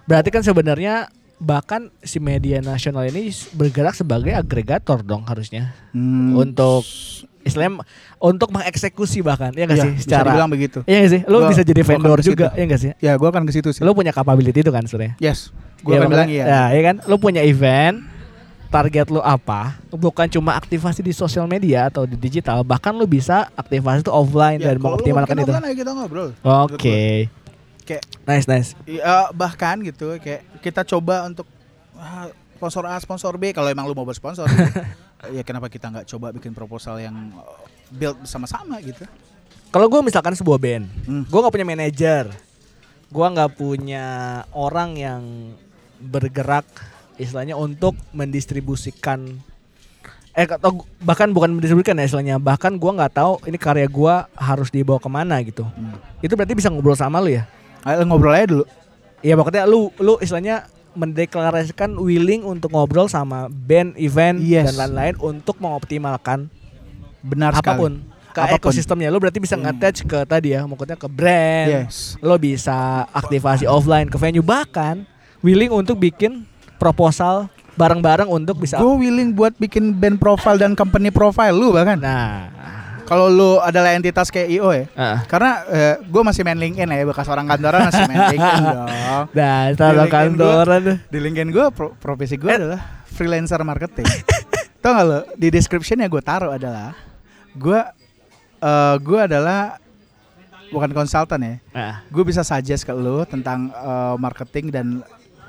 Berarti 0.05 0.29
kan 0.29 0.41
sebenarnya 0.41 1.07
bahkan 1.45 1.93
si 2.01 2.17
media 2.19 2.59
nasional 2.59 3.05
ini 3.05 3.29
bergerak 3.53 3.93
sebagai 3.93 4.33
agregator 4.33 4.99
dong 5.01 5.23
harusnya 5.23 5.77
Hmm, 5.91 6.35
untuk 6.35 6.83
Islam 7.41 7.85
untuk 8.17 8.49
mengeksekusi 8.49 9.21
bahkan 9.21 9.53
ya 9.53 9.63
nggak 9.63 9.77
iya, 9.77 9.85
sih 9.85 9.93
bisa 9.93 10.05
secara 10.09 10.29
dibilang 10.31 10.49
begitu 10.49 10.79
Iya 10.83 10.97
nggak 10.99 11.13
sih? 11.13 11.21
Lu 11.27 11.37
Gua- 11.39 11.51
bisa 11.53 11.63
jadi 11.63 11.83
vendor 11.83 12.19
juga, 12.21 12.47
ya 12.51 12.65
nggak 12.65 12.81
sih? 12.81 12.91
ya 12.99 13.13
gue 13.13 13.29
akan 13.29 13.45
ke 13.45 13.53
situ 13.53 13.69
sih 13.71 13.81
Lu 13.81 13.93
punya 13.93 14.11
capability 14.11 14.59
itu 14.59 14.73
kan 14.73 14.81
sebenarnya. 14.83 15.15
yes 15.19 15.53
gue 15.79 15.93
Iya, 15.93 16.01
akan 16.01 16.09
bilang 16.09 16.29
iya 16.29 16.45
Ya, 16.45 16.63
ya 16.73 16.83
kan? 16.83 16.97
Lu 17.05 17.17
punya 17.17 17.41
event, 17.43 18.01
target 18.67 19.07
lu 19.07 19.21
apa? 19.21 19.77
Bukan 19.89 20.27
cuma 20.27 20.57
aktivasi 20.57 20.99
di 20.99 21.13
sosial 21.13 21.45
media 21.45 21.87
atau 21.87 22.03
di 22.03 22.17
digital, 22.17 22.61
bahkan 22.63 22.91
lu 22.91 23.05
bisa 23.05 23.53
aktivasi 23.53 24.01
itu 24.01 24.09
offline 24.09 24.57
Ya, 24.57 24.73
dan 24.73 24.81
mengoptimalkan 24.81 25.37
itu. 25.37 25.45
offline, 25.47 25.65
ayo 25.65 25.77
kita 25.77 25.91
ngobrol 25.93 26.29
Oke. 26.41 27.29
Kayak 27.85 28.05
Nice, 28.25 28.47
nice. 28.47 28.69
Ya, 28.85 29.29
bahkan 29.31 29.81
gitu 29.81 30.17
kayak 30.17 30.41
kita 30.61 30.81
coba 30.83 31.25
untuk 31.25 31.45
ah, 31.95 32.27
sponsor 32.57 32.85
A, 32.85 32.97
sponsor 32.97 33.37
B 33.37 33.53
kalau 33.53 33.69
emang 33.69 33.85
lu 33.85 33.93
mau 33.93 34.05
bersponsor 34.05 34.49
gitu. 34.49 34.81
ya 35.37 35.43
kenapa 35.43 35.69
kita 35.69 35.89
nggak 35.89 36.07
coba 36.09 36.33
bikin 36.33 36.53
proposal 36.53 36.97
yang 36.97 37.13
uh, 37.35 37.65
build 37.91 38.17
bersama-sama 38.19 38.81
gitu. 38.81 39.05
Kalau 39.69 39.87
gue 39.87 40.01
misalkan 40.01 40.33
sebuah 40.33 40.57
band, 40.57 40.87
Hmm. 41.05 41.23
gue 41.23 41.39
nggak 41.39 41.53
punya 41.53 41.67
manajer, 41.67 42.25
gue 43.07 43.27
nggak 43.27 43.53
punya 43.53 44.05
orang 44.51 44.91
yang 44.95 45.23
bergerak 45.99 46.65
istilahnya 47.15 47.55
untuk 47.55 47.95
mendistribusikan 48.11 49.39
eh 50.33 50.43
atau 50.45 50.83
bahkan 50.99 51.31
bukan 51.31 51.55
mendistribusikan 51.55 51.95
ya 51.95 52.05
istilahnya 52.05 52.37
bahkan 52.37 52.75
gue 52.75 52.91
nggak 52.91 53.15
tahu 53.15 53.39
ini 53.47 53.55
karya 53.55 53.87
gue 53.87 54.15
harus 54.35 54.67
dibawa 54.67 54.99
ke 54.99 55.07
mana 55.07 55.39
gitu 55.41 55.63
Hmm. 55.63 55.95
itu 56.19 56.35
berarti 56.35 56.55
bisa 56.55 56.69
ngobrol 56.69 56.99
sama 56.99 57.23
lu 57.23 57.31
ya 57.31 57.47
Ayo 57.85 58.03
ngobrol 58.03 58.33
aja 58.33 58.47
dulu. 58.49 58.65
Iya 59.21 59.35
pokoknya 59.35 59.65
lu 59.65 59.93
lu 59.97 60.17
istilahnya 60.19 60.69
mendeklarasikan 60.95 61.95
willing 61.95 62.43
untuk 62.43 62.71
ngobrol 62.71 63.07
sama 63.07 63.47
band, 63.47 63.97
event 63.97 64.39
Yes. 64.39 64.71
dan 64.71 64.89
lain-lain 64.89 65.15
untuk 65.19 65.59
mengoptimalkan 65.59 66.47
Benar 67.21 67.53
sekali. 67.53 67.67
apa 67.67 67.73
pun 67.75 67.93
ke 68.31 68.41
Apa 68.41 68.49
pun. 68.53 68.59
ekosistemnya. 68.63 69.09
Lu 69.09 69.19
berarti 69.19 69.39
bisa 69.39 69.55
Hmm. 69.55 69.63
nge-attach 69.65 69.99
ke 70.03 70.19
tadi 70.25 70.53
ya, 70.53 70.63
maksudnya 70.63 70.95
ke 70.95 71.07
brand. 71.07 71.87
Yes. 71.87 72.15
Lo 72.19 72.35
bisa 72.37 73.05
aktivasi 73.11 73.65
offline 73.65 74.07
ke 74.07 74.17
venue 74.17 74.41
bahkan 74.41 75.03
willing 75.41 75.71
untuk 75.71 75.99
bikin 75.99 76.47
proposal 76.77 77.47
bareng-bareng 77.75 78.27
untuk 78.29 78.55
bisa 78.57 78.79
Gue 78.79 79.03
willing 79.03 79.35
buat 79.35 79.51
bikin 79.53 79.91
band 79.93 80.17
profile 80.17 80.57
dan 80.57 80.73
company 80.73 81.11
profile 81.11 81.51
lu 81.51 81.71
bahkan. 81.71 81.99
Nah, 81.99 82.54
Kalau 83.05 83.29
lu 83.29 83.51
adalah 83.59 83.93
entitas 83.93 84.29
kayak 84.29 84.49
IO 84.51 84.69
ya. 84.71 84.85
ah. 84.95 85.19
Karena 85.25 85.61
gue 86.01 86.23
masih 86.23 86.41
main 86.41 86.57
LinkedIn 86.57 86.89
ya 86.89 87.05
bekas 87.05 87.27
orang 87.27 87.45
kantoran 87.45 87.85
masih 87.85 88.03
main 88.07 88.21
LinkedIn 88.31 88.63
dong. 88.75 88.89
Nah, 89.31 89.61
kalau 89.75 90.05
kantoran 90.07 90.81
tuh. 90.83 90.97
Di 91.09 91.19
LinkedIn 91.19 91.49
gue 91.49 91.65
profesi 91.95 92.35
gue 92.35 92.49
Eh. 92.49 92.57
adalah 92.57 92.81
freelancer 93.07 93.61
marketing. 93.61 94.09
Tau 94.83 94.93
gak 94.93 95.05
lo 95.05 95.21
di 95.35 95.49
description 95.49 95.97
yang 95.97 96.09
gue 96.09 96.21
taruh 96.21 96.53
adalah 96.53 96.93
gue 97.53 97.81
eh 98.59 98.97
gue 98.99 99.21
adalah 99.21 99.77
bukan 100.69 100.91
konsultan 100.91 101.41
ya. 101.41 101.55
Nah, 101.71 101.95
Gue 102.09 102.25
bisa 102.25 102.41
suggest 102.41 102.83
ke 102.83 102.91
lu 102.91 103.23
tentang 103.25 103.69
eh, 103.71 104.17
marketing 104.17 104.69
dan 104.69 104.87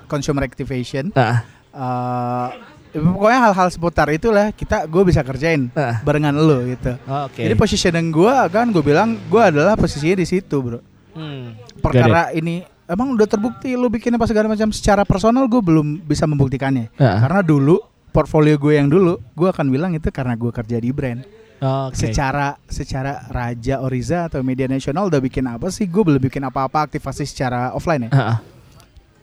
consumer 0.06 0.44
activation. 0.44 1.10
Eh, 1.12 1.38
ya 1.76 2.52
pokoknya 3.00 3.40
hal-hal 3.52 3.68
seputar 3.72 4.08
itulah 4.14 4.56
kita 4.56 4.88
gue 4.88 5.04
bisa 5.04 5.22
kerjain 5.22 5.68
nah. 5.76 6.00
barengan 6.02 6.36
lu 6.36 6.64
gitu. 6.72 6.96
Oh, 7.08 7.28
Oke. 7.28 7.44
Jadi 7.44 7.56
positioning 7.56 8.08
gue 8.14 8.36
kan 8.52 8.72
gue 8.72 8.84
bilang 8.84 9.20
gue 9.28 9.42
adalah 9.42 9.76
posisinya 9.76 10.22
di 10.22 10.28
situ 10.28 10.56
bro. 10.62 10.80
Hmm. 11.16 11.56
Perkara 11.80 12.32
ini 12.32 12.64
emang 12.86 13.18
udah 13.18 13.28
terbukti 13.28 13.74
lu 13.74 13.90
bikin 13.90 14.14
apa 14.16 14.26
segala 14.30 14.48
macam 14.52 14.70
secara 14.72 15.04
personal 15.04 15.50
gue 15.50 15.62
belum 15.62 16.04
bisa 16.06 16.24
membuktikannya. 16.30 16.94
Ah. 17.02 17.26
Karena 17.26 17.42
dulu 17.44 17.82
portfolio 18.16 18.56
gue 18.56 18.80
yang 18.80 18.88
dulu 18.88 19.20
gue 19.36 19.48
akan 19.52 19.68
bilang 19.68 19.92
itu 19.92 20.08
karena 20.14 20.40
gue 20.40 20.52
kerja 20.54 20.78
di 20.80 20.90
brand. 20.96 21.22
Oke. 21.56 21.96
Secara 21.96 22.60
secara 22.68 23.26
Raja 23.32 23.80
Oriza 23.80 24.28
atau 24.28 24.44
media 24.44 24.68
nasional 24.68 25.08
udah 25.08 25.24
bikin 25.24 25.48
apa 25.48 25.72
sih? 25.72 25.88
Gue 25.88 26.04
belum 26.04 26.22
bikin 26.22 26.44
apa-apa 26.44 26.88
aktivasi 26.92 27.24
secara 27.24 27.72
offline 27.72 28.08
ya. 28.08 28.12
Ah, 28.12 28.20
ah. 28.36 28.38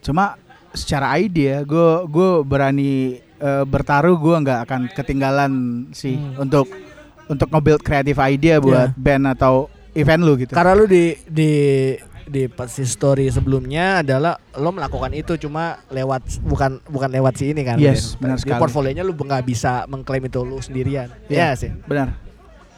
Cuma 0.03 0.35
secara 0.73 1.13
idea 1.21 1.61
gue 1.61 1.89
gue 2.09 2.29
berani 2.41 3.21
eh, 3.43 3.63
bertaruh 3.63 4.15
gue 4.15 4.35
nggak 4.39 4.59
akan 4.63 4.81
ketinggalan 4.89 5.51
sih 5.91 6.15
Hmm. 6.15 6.39
untuk 6.39 6.71
untuk 7.25 7.47
nge-build 7.49 7.81
kreatif 7.81 8.15
idea 8.17 8.57
buat 8.57 8.91
Yeah. 8.91 8.97
band 8.97 9.23
atau 9.29 9.67
event 9.93 10.21
lu 10.21 10.35
gitu. 10.37 10.51
Karena 10.51 10.73
lu 10.73 10.85
di 10.85 11.15
di 11.23 11.51
di 12.23 12.47
story 12.81 13.27
sebelumnya 13.27 13.99
adalah 13.99 14.39
lo 14.55 14.71
melakukan 14.71 15.11
itu 15.11 15.35
cuma 15.37 15.75
lewat 15.87 16.39
bukan 16.39 16.79
bukan 16.83 17.09
lewat 17.11 17.35
si 17.35 17.51
ini 17.51 17.61
kan. 17.61 17.75
Yes, 17.75 18.15
Di- 18.15 18.23
benar 18.23 18.37
di 18.39 18.47
sekali. 18.47 18.59
portfolionya 18.59 19.03
lu 19.03 19.11
nggak 19.11 19.43
bisa 19.43 19.83
mengklaim 19.85 20.23
itu 20.23 20.39
lu 20.41 20.57
sendirian. 20.57 21.11
Iya 21.27 21.51
Iya. 21.51 21.59
sih. 21.59 21.71
Benar. 21.83 22.15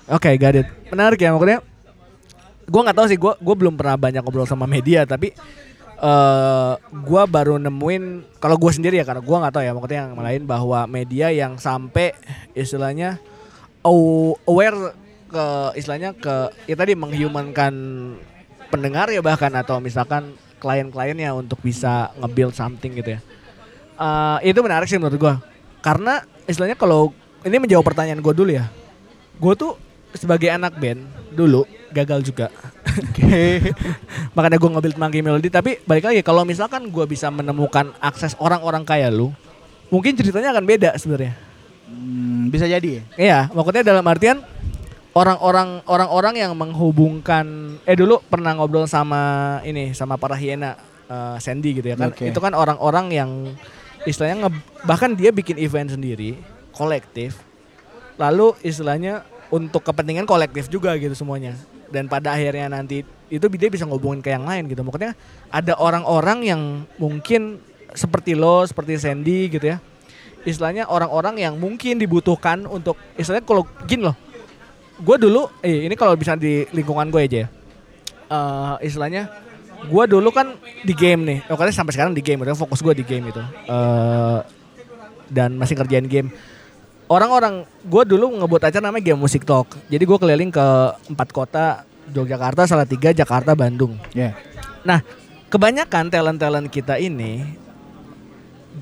Oke, 0.08 0.34
got 0.36 0.54
it. 0.54 0.66
Menarik 0.90 1.18
ya 1.18 1.30
makanya. 1.30 1.62
Gue 2.66 2.82
nggak 2.82 2.98
tahu 2.98 3.06
sih, 3.06 3.18
gue 3.18 3.34
gue 3.36 3.56
belum 3.56 3.78
pernah 3.78 3.94
banyak 3.96 4.22
ngobrol 4.22 4.46
sama 4.46 4.66
media, 4.66 5.06
tapi 5.06 5.30
eh 5.96 6.74
gue 6.92 7.22
baru 7.32 7.56
nemuin 7.56 8.36
kalau 8.44 8.60
gue 8.60 8.72
sendiri 8.72 9.00
ya 9.00 9.06
karena 9.08 9.24
gue 9.24 9.38
nggak 9.40 9.54
tahu 9.56 9.64
ya 9.64 9.72
maksudnya 9.72 10.00
yang 10.04 10.20
lain 10.20 10.44
bahwa 10.44 10.80
media 10.92 11.32
yang 11.32 11.56
sampai 11.56 12.12
istilahnya 12.52 13.18
aw- 13.80 14.36
aware 14.44 14.92
ke 15.32 15.46
istilahnya 15.80 16.12
ke 16.12 16.52
ya 16.68 16.76
tadi 16.76 17.00
menghumankan 17.00 17.74
pendengar 18.68 19.08
ya 19.08 19.24
bahkan 19.24 19.54
atau 19.56 19.80
misalkan 19.80 20.36
klien-kliennya 20.60 21.32
untuk 21.32 21.62
bisa 21.62 22.12
nge-build 22.18 22.56
something 22.56 22.98
gitu 22.98 23.16
ya. 23.16 23.20
Eh, 23.96 24.52
itu 24.52 24.60
menarik 24.60 24.92
sih 24.92 25.00
menurut 25.00 25.16
gue 25.16 25.34
karena 25.80 26.20
istilahnya 26.50 26.76
kalau 26.76 27.16
ini 27.48 27.56
menjawab 27.62 27.86
pertanyaan 27.88 28.20
gue 28.20 28.34
dulu 28.36 28.52
ya 28.52 28.68
gue 29.40 29.54
tuh 29.56 29.78
sebagai 30.16 30.50
anak 30.50 30.76
band 30.80 31.04
dulu 31.36 31.64
gagal 31.92 32.24
juga. 32.24 32.48
Makanya 34.36 34.58
gue 34.60 34.70
nge-build 34.72 34.98
Monkey 35.00 35.22
Melody. 35.24 35.50
Tapi 35.52 35.84
balik 35.84 36.08
lagi 36.12 36.20
kalau 36.24 36.44
misalkan 36.44 36.88
gue 36.92 37.06
bisa 37.08 37.28
menemukan 37.32 37.92
akses 38.00 38.36
orang-orang 38.40 38.84
kaya 38.88 39.12
lu 39.12 39.32
mungkin 39.94 40.18
ceritanya 40.18 40.52
akan 40.56 40.66
beda 40.66 40.90
sebenarnya. 40.98 41.34
Hmm, 41.86 42.50
bisa 42.50 42.66
jadi 42.66 42.82
ya. 42.82 43.04
iya 43.16 43.40
maksudnya 43.54 43.86
dalam 43.86 44.02
artian 44.10 44.42
orang-orang 45.14 45.86
orang-orang 45.86 46.34
yang 46.42 46.52
menghubungkan 46.58 47.78
eh 47.86 47.94
dulu 47.94 48.18
pernah 48.26 48.58
ngobrol 48.58 48.90
sama 48.90 49.62
ini 49.62 49.94
sama 49.94 50.18
para 50.18 50.34
hiena 50.34 50.74
eh, 51.06 51.38
Sandy 51.38 51.78
gitu 51.78 51.88
ya 51.94 51.98
kan. 51.98 52.10
Oke. 52.10 52.26
itu 52.34 52.40
kan 52.42 52.58
orang-orang 52.58 53.14
yang 53.14 53.30
istilahnya 54.10 54.50
nge- 54.50 54.66
bahkan 54.84 55.14
dia 55.14 55.30
bikin 55.30 55.62
event 55.62 55.94
sendiri 55.94 56.42
kolektif. 56.74 57.40
Lalu 58.16 58.56
istilahnya 58.64 59.28
untuk 59.54 59.82
kepentingan 59.86 60.26
kolektif 60.26 60.70
juga 60.70 60.96
gitu 60.98 61.14
semuanya. 61.14 61.58
Dan 61.90 62.10
pada 62.10 62.34
akhirnya 62.34 62.70
nanti 62.70 63.06
itu 63.30 63.46
dia 63.50 63.70
bisa 63.70 63.86
ngobongin 63.86 64.22
ke 64.22 64.34
yang 64.34 64.46
lain 64.46 64.70
gitu. 64.70 64.82
Makanya 64.82 65.14
ada 65.54 65.74
orang-orang 65.78 66.40
yang 66.46 66.62
mungkin 66.98 67.62
seperti 67.94 68.36
lo 68.36 68.66
seperti 68.66 68.98
Sandy 68.98 69.50
gitu 69.50 69.66
ya. 69.76 69.78
Istilahnya 70.46 70.86
orang-orang 70.86 71.42
yang 71.42 71.58
mungkin 71.58 71.98
dibutuhkan 71.98 72.70
untuk 72.70 72.98
istilahnya 73.18 73.46
kalau 73.46 73.66
gini 73.90 74.10
loh. 74.10 74.18
Gue 75.02 75.18
dulu 75.20 75.50
eh 75.60 75.90
ini 75.90 75.96
kalau 75.98 76.14
bisa 76.16 76.38
di 76.38 76.66
lingkungan 76.72 77.10
gue 77.10 77.22
aja 77.26 77.38
ya. 77.46 77.48
Eh, 78.26 78.76
istilahnya 78.86 79.30
gue 79.86 80.04
dulu 80.06 80.30
kan 80.30 80.54
di 80.86 80.94
game 80.94 81.22
nih. 81.26 81.40
Pokoknya 81.50 81.74
sampai 81.74 81.94
sekarang 81.98 82.14
di 82.14 82.22
game 82.22 82.46
udah 82.46 82.58
fokus 82.58 82.82
gue 82.82 82.94
di 82.94 83.06
game 83.06 83.30
itu. 83.34 83.42
Eh, 83.42 84.40
dan 85.30 85.58
masih 85.58 85.74
kerjain 85.74 86.06
game 86.06 86.30
orang-orang 87.06 87.66
gue 87.86 88.04
dulu 88.06 88.42
ngebuat 88.42 88.70
acara 88.70 88.84
namanya 88.90 89.14
game 89.14 89.22
musik 89.22 89.46
talk. 89.46 89.78
Jadi 89.90 90.04
gue 90.04 90.18
keliling 90.18 90.52
ke 90.54 90.68
empat 91.10 91.30
kota 91.30 91.66
Yogyakarta 92.14 92.70
Salatiga 92.70 93.10
Jakarta 93.14 93.58
Bandung. 93.58 93.98
Ya. 94.14 94.38
nah 94.86 95.02
kebanyakan 95.50 96.14
talent 96.14 96.38
talent 96.38 96.70
kita 96.70 97.02
ini 97.02 97.42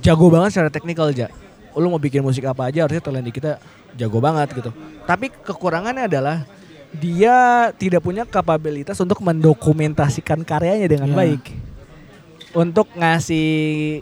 jago 0.03 0.27
banget 0.27 0.51
secara 0.51 0.67
teknikal 0.67 1.07
aja 1.07 1.31
lu 1.79 1.87
mau 1.87 2.01
bikin 2.01 2.19
musik 2.19 2.43
apa 2.43 2.67
aja 2.67 2.83
harusnya 2.85 2.99
talent 3.01 3.31
kita 3.31 3.57
jago 3.97 4.19
banget 4.21 4.51
gitu. 4.53 4.71
Tapi 5.07 5.29
kekurangannya 5.31 6.05
adalah 6.11 6.45
dia 6.93 7.69
tidak 7.73 8.05
punya 8.05 8.27
kapabilitas 8.27 8.99
untuk 9.01 9.17
mendokumentasikan 9.25 10.45
karyanya 10.45 10.85
dengan 10.85 11.09
Ya. 11.13 11.17
baik. 11.17 11.43
Untuk 12.53 12.85
ngasih 12.93 14.01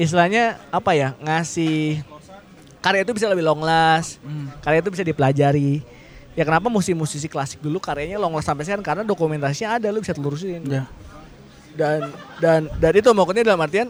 istilahnya 0.00 0.56
apa 0.72 0.96
ya 0.96 1.12
ngasih 1.20 2.00
karya 2.80 3.04
itu 3.04 3.12
bisa 3.12 3.28
lebih 3.28 3.44
long 3.44 3.60
last. 3.60 4.18
Hmm. 4.24 4.48
karya 4.64 4.80
itu 4.80 4.90
bisa 4.92 5.04
dipelajari. 5.04 5.84
Ya 6.38 6.46
kenapa 6.46 6.70
musisi-musisi 6.72 7.26
klasik 7.26 7.60
dulu 7.60 7.76
karyanya 7.78 8.16
long 8.16 8.32
last 8.32 8.48
sampai 8.48 8.64
sekarang? 8.64 8.84
Karena 8.84 9.02
dokumentasinya 9.04 9.76
ada 9.80 9.88
lu 9.92 10.00
bisa 10.00 10.16
telurusin. 10.16 10.64
Ya. 10.66 10.84
dan 11.70 12.10
dan 12.42 12.60
dan 12.82 12.92
itu 12.98 13.06
maksudnya 13.14 13.46
dalam 13.46 13.62
artian 13.62 13.88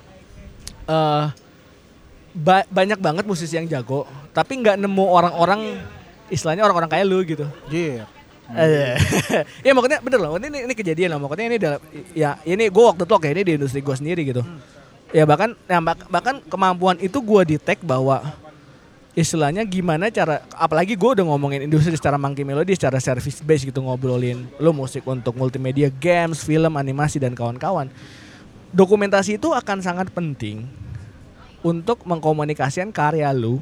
eh 0.84 1.24
ba- 2.36 2.68
banyak 2.68 3.00
banget 3.00 3.24
musisi 3.24 3.56
yang 3.56 3.64
jago 3.64 4.04
tapi 4.30 4.60
nggak 4.60 4.76
nemu 4.78 5.04
orang-orang 5.10 5.80
istilahnya 6.30 6.62
orang-orang 6.62 6.90
kayak 6.90 7.06
lu 7.08 7.18
gitu. 7.26 7.46
Jir. 7.66 8.06
Eh, 8.50 8.98
ya 9.66 9.70
makanya 9.74 10.02
bener 10.02 10.18
loh. 10.18 10.38
Ini 10.38 10.66
ini 10.66 10.74
kejadian 10.74 11.14
loh. 11.14 11.26
Makanya 11.26 11.44
ini 11.50 11.58
dalam 11.58 11.80
ya 12.14 12.38
ini 12.46 12.66
gue 12.70 12.84
waktu 12.84 13.02
itu 13.06 13.14
kayak 13.14 13.34
ini 13.34 13.42
di 13.46 13.52
industri 13.58 13.80
gue 13.82 13.94
sendiri 13.94 14.22
gitu. 14.26 14.42
Ya 15.10 15.26
bahkan 15.26 15.58
ya, 15.66 15.82
bahkan 15.82 16.38
kemampuan 16.46 16.98
itu 17.02 17.18
gue 17.18 17.58
tag 17.58 17.82
bahwa 17.82 18.22
istilahnya 19.20 19.62
gimana 19.62 20.08
cara 20.08 20.40
apalagi 20.52 20.92
gue 20.92 21.10
udah 21.12 21.26
ngomongin 21.26 21.62
industri 21.62 21.92
secara 21.92 22.16
monkey 22.16 22.40
melody 22.40 22.72
secara 22.72 22.96
service 22.96 23.38
base 23.38 23.62
gitu 23.62 23.78
ngobrolin 23.78 24.48
lo 24.56 24.72
musik 24.72 25.04
untuk 25.04 25.32
multimedia 25.34 25.92
games 25.92 26.40
film 26.40 26.72
animasi 26.74 27.16
dan 27.16 27.32
kawan-kawan 27.32 27.92
dokumentasi 28.70 29.36
itu 29.36 29.50
akan 29.50 29.78
sangat 29.78 30.08
penting 30.08 30.64
untuk 31.60 32.00
mengkomunikasikan 32.02 32.88
karya 32.88 33.28
lu 33.30 33.60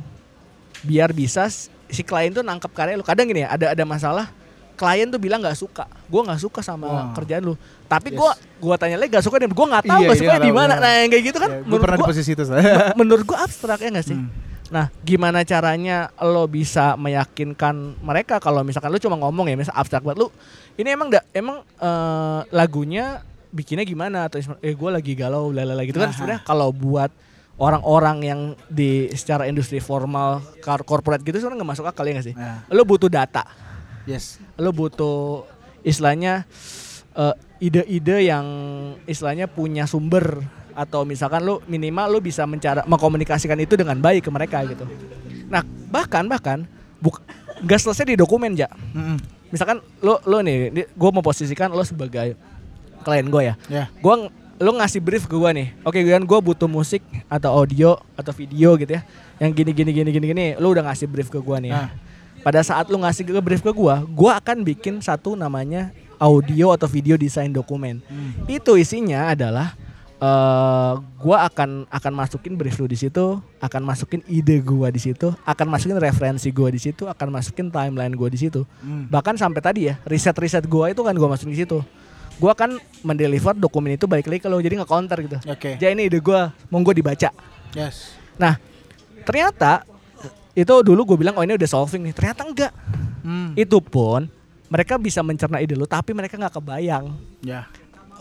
biar 0.80 1.10
bisa 1.10 1.50
si 1.88 2.02
klien 2.02 2.30
tuh 2.30 2.40
nangkep 2.40 2.70
karya 2.70 2.94
lu 2.94 3.02
kadang 3.02 3.26
gini 3.26 3.42
ya 3.42 3.50
ada 3.50 3.66
ada 3.72 3.84
masalah 3.84 4.30
klien 4.74 5.04
tuh 5.04 5.18
bilang 5.18 5.42
nggak 5.42 5.58
suka 5.58 5.90
gue 6.06 6.20
nggak 6.22 6.38
suka 6.38 6.60
sama 6.62 6.86
Wah. 6.86 7.06
kerjaan 7.12 7.42
lu 7.42 7.58
tapi 7.84 8.14
Yes. 8.14 8.18
gue 8.20 8.30
gue 8.58 8.74
tanya 8.76 8.96
lagi 8.96 9.10
gak 9.10 9.22
suka 9.22 9.36
dan 9.38 9.50
gue 9.50 9.66
nggak 9.66 9.84
tahu 9.84 9.98
Iya, 9.98 10.06
gak 10.06 10.12
iya, 10.12 10.20
suka 10.20 10.30
nggak 10.30 10.44
di 10.44 10.52
mana 10.52 10.70
iya. 10.70 10.78
nah 10.78 10.90
yang 10.96 11.10
kayak 11.10 11.24
gitu 11.24 11.38
kan 11.38 11.50
Ya, 11.50 11.58
gue 11.60 11.78
di 11.78 11.86
gua- 11.88 12.06
posisi 12.06 12.30
itu. 12.30 12.42
menurut 12.94 13.24
gue 13.24 13.38
abstrak 13.38 13.78
ya 13.80 13.88
gak 13.90 14.06
sih 14.06 14.14
Hmm. 14.14 14.30
Nah, 14.68 14.92
gimana 15.00 15.42
caranya 15.48 16.12
lo 16.20 16.44
bisa 16.44 16.92
meyakinkan 17.00 18.04
mereka 18.04 18.36
kalau 18.36 18.60
misalkan 18.60 18.92
lo 18.92 19.00
cuma 19.00 19.16
ngomong 19.16 19.48
ya, 19.48 19.56
misal 19.56 19.72
abstrak 19.72 20.04
buat 20.04 20.20
lu, 20.20 20.28
ini 20.76 20.92
emang 20.92 21.08
da, 21.08 21.24
emang 21.32 21.64
eh, 21.64 22.40
lagunya 22.52 23.24
bikinnya 23.48 23.88
gimana? 23.88 24.28
Atau 24.28 24.44
eh 24.60 24.74
gue 24.76 24.90
lagi 24.92 25.12
galau 25.16 25.48
lalala 25.48 25.82
gitu 25.88 25.96
kan. 25.96 26.12
Sebenarnya 26.12 26.44
kalau 26.44 26.68
buat 26.68 27.08
orang-orang 27.58 28.18
yang 28.22 28.40
di 28.70 29.10
secara 29.16 29.50
industri 29.50 29.82
formal 29.82 30.44
corporate 30.62 31.26
gitu 31.26 31.42
sebenarnya 31.42 31.64
nggak 31.64 31.72
masuk 31.74 31.86
akal 31.90 32.06
ya 32.06 32.12
gak 32.20 32.26
sih? 32.30 32.34
Nah, 32.38 32.62
Lo 32.70 32.86
butuh 32.86 33.10
data, 33.10 33.42
yes. 34.06 34.38
lo 34.54 34.70
butuh 34.70 35.42
istilahnya 35.82 36.46
eh, 37.18 37.34
ide-ide 37.58 38.30
yang 38.30 38.46
istilahnya 39.10 39.50
punya 39.50 39.90
sumber 39.90 40.38
atau 40.78 41.02
misalkan 41.02 41.42
lo 41.42 41.58
minimal 41.66 42.06
lo 42.06 42.18
bisa 42.22 42.46
mencara 42.46 42.86
mengkomunikasikan 42.86 43.58
itu 43.58 43.74
dengan 43.74 43.98
baik 43.98 44.22
ke 44.22 44.30
mereka 44.30 44.62
gitu. 44.62 44.86
Nah 45.50 45.66
bahkan 45.90 46.22
bahkan 46.30 46.62
buk 47.02 47.18
nggak 47.66 47.82
selesai 47.82 48.14
di 48.14 48.16
dokumen 48.16 48.54
ya. 48.54 48.70
Mm-mm. 48.94 49.18
Misalkan 49.50 49.82
lo 49.98 50.22
lo 50.22 50.38
nih, 50.38 50.86
gue 50.86 51.10
mau 51.10 51.24
posisikan 51.24 51.74
lo 51.74 51.82
sebagai 51.82 52.38
klien 53.02 53.26
gue 53.26 53.42
ya. 53.42 53.54
Ya. 53.66 53.84
Gue 53.98 54.30
lo 54.58 54.70
ngasih 54.78 55.02
brief 55.02 55.26
ke 55.26 55.34
gue 55.34 55.50
nih. 55.50 55.68
Oke 55.82 55.98
gue 56.06 56.14
gue 56.14 56.38
butuh 56.38 56.70
musik 56.70 57.02
atau 57.26 57.50
audio 57.58 57.98
atau 58.14 58.30
video 58.30 58.78
gitu 58.78 58.94
ya. 58.94 59.02
Yang 59.42 59.50
gini 59.58 59.70
gini 59.74 59.90
gini 59.90 60.10
gini 60.14 60.26
gini. 60.30 60.46
Lo 60.62 60.70
udah 60.70 60.86
ngasih 60.86 61.10
brief 61.10 61.26
ke 61.26 61.42
gue 61.42 61.58
nih. 61.66 61.74
ya. 61.74 61.82
Nah. 61.82 61.90
Pada 62.38 62.62
saat 62.62 62.86
lo 62.86 63.02
ngasih 63.02 63.26
ke 63.26 63.42
brief 63.42 63.66
ke 63.66 63.74
gue, 63.74 63.94
gue 64.14 64.30
akan 64.30 64.62
bikin 64.62 65.02
satu 65.02 65.34
namanya 65.34 65.90
audio 66.22 66.70
atau 66.70 66.86
video 66.86 67.18
desain 67.18 67.50
dokumen. 67.50 67.98
Hmm. 68.06 68.46
Itu 68.46 68.78
isinya 68.78 69.34
adalah 69.34 69.74
eh 70.18 70.92
gua 71.22 71.46
akan 71.46 71.86
akan 71.86 72.12
masukin 72.14 72.58
brief 72.58 72.78
lu 72.82 72.90
di 72.90 72.98
situ, 72.98 73.38
akan 73.62 73.82
masukin 73.86 74.20
ide 74.26 74.58
gua 74.58 74.90
di 74.90 74.98
situ, 74.98 75.30
akan 75.46 75.66
masukin 75.70 75.98
referensi 76.02 76.50
gua 76.50 76.74
di 76.74 76.82
situ, 76.82 77.06
akan 77.06 77.28
masukin 77.30 77.70
timeline 77.70 78.14
gua 78.18 78.26
di 78.26 78.38
situ. 78.38 78.66
Hmm. 78.82 79.06
Bahkan 79.06 79.38
sampai 79.38 79.62
tadi 79.62 79.80
ya, 79.86 79.94
riset-riset 80.02 80.66
gua 80.66 80.90
itu 80.90 81.00
kan 81.06 81.14
gua 81.14 81.32
masukin 81.32 81.54
di 81.54 81.62
situ. 81.62 81.78
gue 82.38 82.50
akan 82.50 82.78
mendeliver 83.02 83.54
dokumen 83.58 83.98
itu 83.98 84.06
balik 84.06 84.30
lagi 84.30 84.40
kalau 84.46 84.62
jadi 84.62 84.78
nggak 84.78 84.90
counter 84.90 85.18
gitu. 85.26 85.38
Oke. 85.50 85.74
Jadi 85.74 85.90
ini 85.98 86.02
ide 86.06 86.22
gue, 86.22 86.40
monggo 86.70 86.94
dibaca. 86.94 87.34
Yes. 87.74 88.14
Nah, 88.38 88.54
ternyata 89.26 89.82
itu 90.54 90.74
dulu 90.86 91.14
gue 91.14 91.26
bilang 91.26 91.34
oh 91.34 91.42
ini 91.42 91.58
udah 91.58 91.68
solving 91.68 92.06
nih. 92.06 92.14
Ternyata 92.14 92.46
enggak. 92.46 92.72
Hmm. 93.26 93.58
Itu 93.58 93.82
pun 93.82 94.30
mereka 94.70 94.94
bisa 95.02 95.18
mencerna 95.26 95.58
ide 95.58 95.74
lu, 95.74 95.84
tapi 95.90 96.14
mereka 96.14 96.38
nggak 96.38 96.54
kebayang. 96.62 97.10
Ya. 97.42 97.66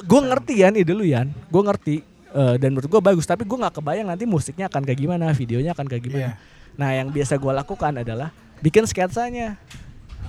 Gue 0.06 0.22
ngerti 0.22 0.53
Yan 0.61 0.74
ide 0.78 0.94
lu 0.94 1.07
Yan, 1.07 1.32
gue 1.32 1.61
ngerti. 1.64 1.95
Eh, 2.28 2.56
dan 2.61 2.76
menurut 2.76 2.91
gue 2.91 3.02
bagus, 3.02 3.26
tapi 3.26 3.48
gue 3.48 3.57
nggak 3.57 3.82
kebayang 3.82 4.07
nanti 4.14 4.28
musiknya 4.28 4.69
akan 4.69 4.86
kayak 4.86 4.99
gimana, 4.99 5.32
videonya 5.34 5.72
akan 5.74 5.86
kayak 5.90 6.03
gimana. 6.06 6.22
Iya. 6.22 6.32
Nah, 6.78 6.90
yang 6.94 7.07
biasa 7.10 7.40
gue 7.40 7.53
lakukan 7.56 7.94
adalah 7.98 8.30
bikin 8.61 8.86
sketsanya. 8.86 9.57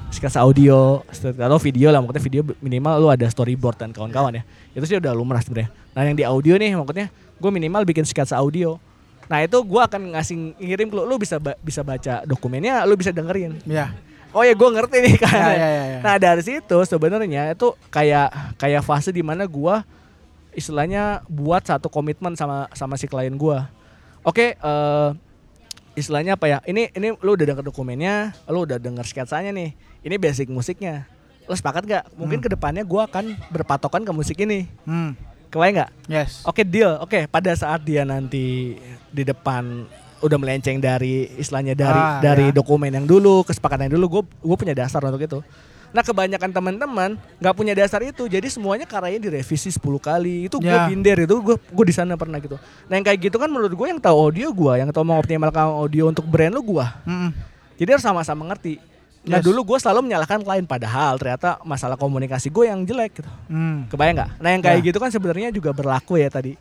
Sketsa 0.09 0.41
audio 0.41 1.05
atau 1.13 1.61
video 1.61 1.93
lah, 1.93 2.01
maksudnya 2.01 2.25
video 2.25 2.41
minimal 2.65 2.97
lu 2.97 3.09
ada 3.13 3.29
storyboard 3.29 3.77
dan 3.77 3.93
kawan-kawan 3.93 4.41
ya. 4.41 4.43
Itu 4.73 4.89
sih 4.89 4.97
udah 4.97 5.13
lumrah 5.13 5.45
sebenarnya. 5.45 5.69
Nah, 5.93 6.01
yang 6.09 6.17
di 6.17 6.25
audio 6.25 6.57
nih 6.57 6.73
maksudnya 6.81 7.13
gue 7.13 7.51
minimal 7.53 7.85
bikin 7.85 8.09
sketsa 8.09 8.41
audio. 8.41 8.81
Nah, 9.29 9.45
itu 9.45 9.61
gue 9.61 9.83
akan 9.85 10.17
ngasih 10.17 10.57
ngirim 10.57 10.89
ke 10.89 10.97
lu, 10.97 11.05
lu 11.05 11.21
bisa 11.21 11.37
ba- 11.37 11.61
bisa 11.61 11.85
baca 11.85 12.25
dokumennya, 12.25 12.89
lu 12.89 12.97
bisa 12.97 13.13
dengerin. 13.13 13.61
Ya. 13.69 13.93
Oh 14.37 14.45
ya 14.45 14.53
gue 14.53 14.69
ngerti 14.69 14.97
nih 15.01 15.17
kan. 15.17 15.33
Ya, 15.33 15.53
ya, 15.57 15.69
ya, 15.69 15.85
ya. 15.89 16.01
Nah 16.05 16.15
dari 16.21 16.43
situ 16.45 16.77
sebenarnya 16.85 17.57
itu 17.57 17.73
kayak 17.89 18.59
kayak 18.61 18.83
fase 18.85 19.09
di 19.09 19.25
mana 19.25 19.49
gue 19.49 19.75
istilahnya 20.53 21.23
buat 21.31 21.65
satu 21.65 21.87
komitmen 21.89 22.35
sama 22.35 22.69
sama 22.77 22.99
si 22.99 23.07
klien 23.07 23.33
gue. 23.33 23.59
Oke, 24.27 24.59
eh, 24.59 25.09
istilahnya 25.95 26.35
apa 26.35 26.51
ya? 26.51 26.59
Ini 26.67 26.93
ini 26.93 27.15
lu 27.23 27.39
udah 27.39 27.47
denger 27.47 27.65
dokumennya, 27.65 28.35
lu 28.51 28.67
udah 28.67 28.77
denger 28.77 29.07
sketsanya 29.07 29.55
nih. 29.55 29.73
Ini 30.03 30.15
basic 30.19 30.51
musiknya. 30.51 31.07
Lu 31.49 31.57
sepakat 31.57 31.89
gak? 31.89 32.05
Mungkin 32.19 32.45
ke 32.45 32.53
depannya 32.53 32.85
gue 32.85 33.01
akan 33.01 33.33
berpatokan 33.49 34.05
ke 34.05 34.13
musik 34.13 34.37
ini. 34.45 34.69
Hmm. 34.85 35.17
Kebayang 35.49 35.81
nggak? 35.81 35.91
Yes. 36.13 36.45
Oke 36.45 36.61
deal. 36.61 37.01
Oke 37.01 37.25
pada 37.25 37.57
saat 37.57 37.81
dia 37.81 38.05
nanti 38.05 38.77
di 39.09 39.23
depan 39.25 39.89
udah 40.21 40.37
melenceng 40.37 40.77
dari 40.77 41.31
istilahnya 41.35 41.73
dari 41.73 41.97
Ah, 41.97 42.19
dari 42.19 42.51
ya. 42.51 42.55
dokumen 42.55 42.91
yang 42.91 43.05
dulu 43.05 43.43
kesepakatan 43.43 43.87
yang 43.87 43.97
dulu 43.97 44.07
gue 44.11 44.23
gue 44.45 44.57
punya 44.57 44.75
dasar 44.75 45.01
untuk 45.01 45.19
itu. 45.19 45.41
Nah 45.89 46.03
kebanyakan 46.03 46.51
teman-teman 46.51 47.11
nggak 47.39 47.55
punya 47.55 47.73
dasar 47.73 48.03
itu 48.03 48.25
jadi 48.25 48.45
semuanya 48.47 48.85
karyanya 48.85 49.25
direvisi 49.25 49.69
10 49.69 49.81
kali 49.99 50.45
itu 50.45 50.57
gue 50.57 50.69
Ya. 50.69 50.85
binder 50.85 51.17
itu 51.19 51.35
gue 51.35 51.57
gue 51.57 51.85
di 51.85 51.95
sana 51.95 52.13
pernah 52.15 52.37
gitu. 52.37 52.61
Nah 52.85 52.95
yang 52.95 53.05
kayak 53.05 53.19
gitu 53.23 53.37
kan 53.37 53.49
menurut 53.49 53.73
gue 53.73 53.87
yang 53.87 53.97
tahu 53.97 54.17
audio 54.23 54.51
gue 54.51 54.73
yang 54.77 54.91
tahu 54.91 55.03
mengoptimalkan 55.03 55.65
audio 55.71 56.07
untuk 56.07 56.25
brand 56.25 56.53
lu 56.53 56.63
gue. 56.63 56.87
Mm-mm. 57.05 57.31
Jadi 57.75 57.89
harus 57.91 58.05
sama-sama 58.05 58.45
ngerti. 58.47 58.77
Nah 59.25 59.39
Yes. 59.39 59.45
dulu 59.45 59.65
gue 59.67 59.79
selalu 59.79 60.05
menyalahkan 60.05 60.41
klien 60.41 60.63
padahal 60.63 61.17
ternyata 61.17 61.57
masalah 61.63 61.95
komunikasi 61.95 62.49
gue 62.49 62.65
yang 62.67 62.83
jelek 62.83 63.19
gitu. 63.19 63.31
Hmm. 63.47 63.87
Kebayang 63.87 64.17
nggak? 64.19 64.31
Nah 64.37 64.49
yang 64.51 64.63
kayak 64.63 64.79
Ya. 64.79 64.87
gitu 64.87 64.99
kan 64.99 65.09
sebenarnya 65.09 65.49
juga 65.51 65.71
berlaku 65.71 66.17
ya 66.17 66.29
tadi 66.29 66.53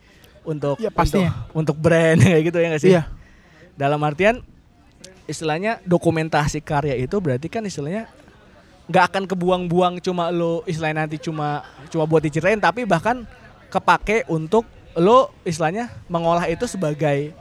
untuk 0.41 0.77
Ya, 0.77 0.88
pastinya. 0.88 1.35
untuk, 1.51 1.75
untuk 1.75 1.75
brand 1.77 2.15
kayak 2.23 2.43
gitu 2.45 2.57
ya 2.57 2.67
nggak 2.69 2.79
sih? 2.81 2.91
Iya. 2.91 3.03
Dalam 3.77 4.01
artian 4.01 4.41
istilahnya 5.29 5.77
dokumentasi 5.85 6.59
karya 6.65 6.97
itu 6.97 7.13
berarti 7.21 7.45
kan 7.47 7.61
istilahnya 7.61 8.09
nggak 8.87 9.03
akan 9.13 9.23
kebuang-buang 9.27 9.99
cuma 9.99 10.31
lo 10.31 10.63
istilahnya 10.63 11.05
nanti 11.05 11.19
cuma 11.19 11.61
cuma 11.91 12.07
buat 12.07 12.23
diceritain 12.23 12.57
tapi 12.57 12.87
bahkan 12.87 13.27
kepake 13.67 14.23
untuk 14.31 14.63
lo 14.95 15.35
istilahnya 15.43 15.91
mengolah 16.07 16.47
itu 16.47 16.63
sebagai 16.65 17.35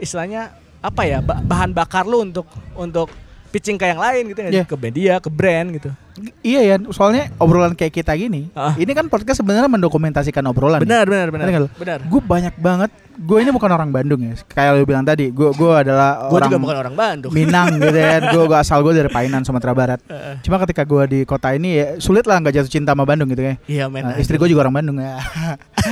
istilahnya 0.00 0.56
apa 0.80 1.04
ya 1.04 1.20
ba- 1.20 1.44
bahan 1.44 1.76
bakar 1.76 2.08
lo 2.08 2.24
untuk 2.24 2.48
untuk 2.72 3.12
pitching 3.56 3.74
ke 3.74 3.88
yang 3.88 3.96
lain 3.98 4.22
gitu 4.28 4.40
ya 4.42 4.50
Iya. 4.52 4.64
ke 4.68 4.76
media 4.76 5.14
ke 5.16 5.32
brand 5.32 5.72
gitu 5.72 5.88
Iya 6.40 6.60
ya, 6.64 6.76
soalnya 6.96 7.28
obrolan 7.36 7.76
kayak 7.76 7.92
kita 7.92 8.16
gini, 8.16 8.48
Ah. 8.56 8.72
ini 8.72 8.88
kan 8.90 9.04
podcast 9.04 9.36
sebenarnya 9.36 9.68
mendokumentasikan 9.68 10.40
obrolan. 10.48 10.80
benar 10.80 11.04
benar 11.04 11.28
benar 11.28 11.44
lu? 11.60 11.68
benar 11.76 12.00
Gue 12.08 12.24
banyak 12.24 12.56
banget. 12.56 12.88
Gue 13.20 13.44
ini 13.44 13.52
bukan 13.52 13.68
orang 13.68 13.92
Bandung 13.92 14.24
ya. 14.24 14.32
Kayak 14.48 14.80
lu 14.80 14.88
bilang 14.88 15.04
tadi, 15.04 15.28
gue 15.28 15.52
gue 15.52 15.72
adalah 15.76 16.32
gue 16.32 16.40
orang 16.40 16.48
juga 16.48 16.60
bukan 16.64 16.76
orang 16.80 16.94
Bandung 16.96 17.32
Minang 17.36 17.68
gitu 17.76 17.92
ya. 17.92 18.32
Gue 18.32 18.48
gue 18.48 18.56
asal 18.56 18.80
gue 18.80 18.96
dari 18.96 19.12
Painan 19.12 19.44
Sumatera 19.44 19.76
Barat. 19.76 20.00
Cuma 20.48 20.56
ketika 20.64 20.88
gue 20.88 21.02
di 21.04 21.20
kota 21.28 21.52
ini 21.52 21.76
ya 21.76 21.86
sulit 22.00 22.24
lah 22.24 22.40
nggak 22.40 22.64
jatuh 22.64 22.72
cinta 22.72 22.96
sama 22.96 23.04
Bandung 23.04 23.28
gitu 23.28 23.44
ya. 23.44 23.60
iya 23.68 23.84
men 23.84 24.08
Nah, 24.08 24.16
istri 24.16 24.40
gue 24.40 24.48
juga 24.48 24.64
orang 24.64 24.80
Bandung 24.80 24.96
ya. 24.96 25.20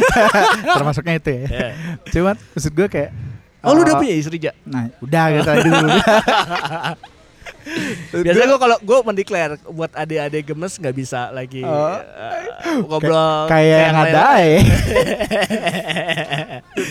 Termasuknya 0.80 1.20
itu 1.20 1.28
ya. 1.28 1.44
Iya. 1.44 1.68
Cuman 2.08 2.34
maksud 2.40 2.72
gue 2.72 2.86
kayak 2.88 3.10
oh 3.60 3.76
lu 3.76 3.84
udah 3.84 3.92
eh, 3.92 4.00
punya 4.00 4.14
istri 4.16 4.40
ja 4.40 4.56
Nah, 4.64 4.88
udah 5.04 5.24
gitu. 5.36 5.52
Biasanya 8.24 8.46
gue 8.46 8.60
kalau 8.60 8.76
gue 8.78 8.98
mendeklar 9.02 9.50
buat 9.66 9.90
adik-adik 9.90 10.46
gemes 10.46 10.74
nggak 10.74 10.92
bisa 10.92 11.28
lagi 11.28 11.60
Oh. 11.60 11.96
eh, 11.96 12.80
ngobrol 12.80 13.46
kayak 13.46 13.78
yang 13.82 13.96
ada 13.98 14.22
ya. 14.38 14.58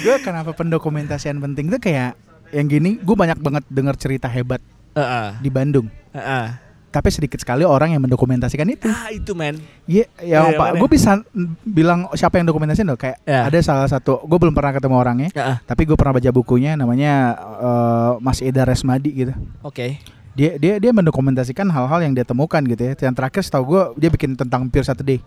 gue 0.03 0.15
kenapa 0.19 0.51
pendokumentasian 0.51 1.39
penting 1.39 1.69
tuh 1.69 1.79
kayak 1.79 2.17
yang 2.49 2.67
gini, 2.67 2.95
gue 2.95 3.13
banyak 3.13 3.37
banget 3.37 3.63
dengar 3.67 3.95
cerita 3.95 4.27
hebat 4.27 4.59
Heeh, 4.93 5.27
di 5.41 5.49
Bandung. 5.49 5.87
heeh. 6.11 6.47
Tapi 6.93 7.09
sedikit 7.09 7.41
sekali 7.41 7.65
orang 7.65 7.89
yang 7.89 8.05
mendokumentasikan 8.05 8.69
itu. 8.69 8.85
Ah 8.85 9.09
itu 9.09 9.33
men. 9.33 9.57
Iya, 9.89 10.05
ya 10.21 10.45
Iya, 10.45 10.53
Pak, 10.53 10.77
gue 10.77 10.87
bisa 10.87 11.17
bilang 11.65 12.05
siapa 12.13 12.37
yang 12.37 12.45
dokumentasiin 12.45 12.85
loh. 12.85 12.93
Kayak 12.93 13.17
Ya. 13.25 13.49
ada 13.49 13.57
salah 13.65 13.89
satu, 13.89 14.21
gue 14.21 14.37
belum 14.37 14.53
pernah 14.53 14.69
ketemu 14.69 14.93
orangnya, 14.93 15.29
Heeh. 15.33 15.57
tapi 15.65 15.89
gue 15.89 15.97
pernah 15.97 16.13
baca 16.13 16.29
bukunya, 16.29 16.77
namanya 16.77 17.33
eh, 17.57 18.11
Mas 18.21 18.37
Ida 18.39 18.61
Resmadi 18.61 19.09
gitu. 19.09 19.33
Oke. 19.65 19.97
Dia 20.33 20.57
dia 20.57 20.81
dia 20.81 20.91
mendokumentasikan 20.91 21.69
hal-hal 21.69 21.99
yang 22.01 22.13
dia 22.13 22.25
temukan 22.25 22.59
gitu 22.59 22.81
ya. 22.81 22.93
Yang 22.95 23.15
terakhir 23.15 23.41
setahu 23.43 23.63
gue 23.65 23.81
dia 23.97 24.09
bikin 24.09 24.33
tentang 24.33 24.65
Pure 24.65 24.81
Saturday. 24.83 25.21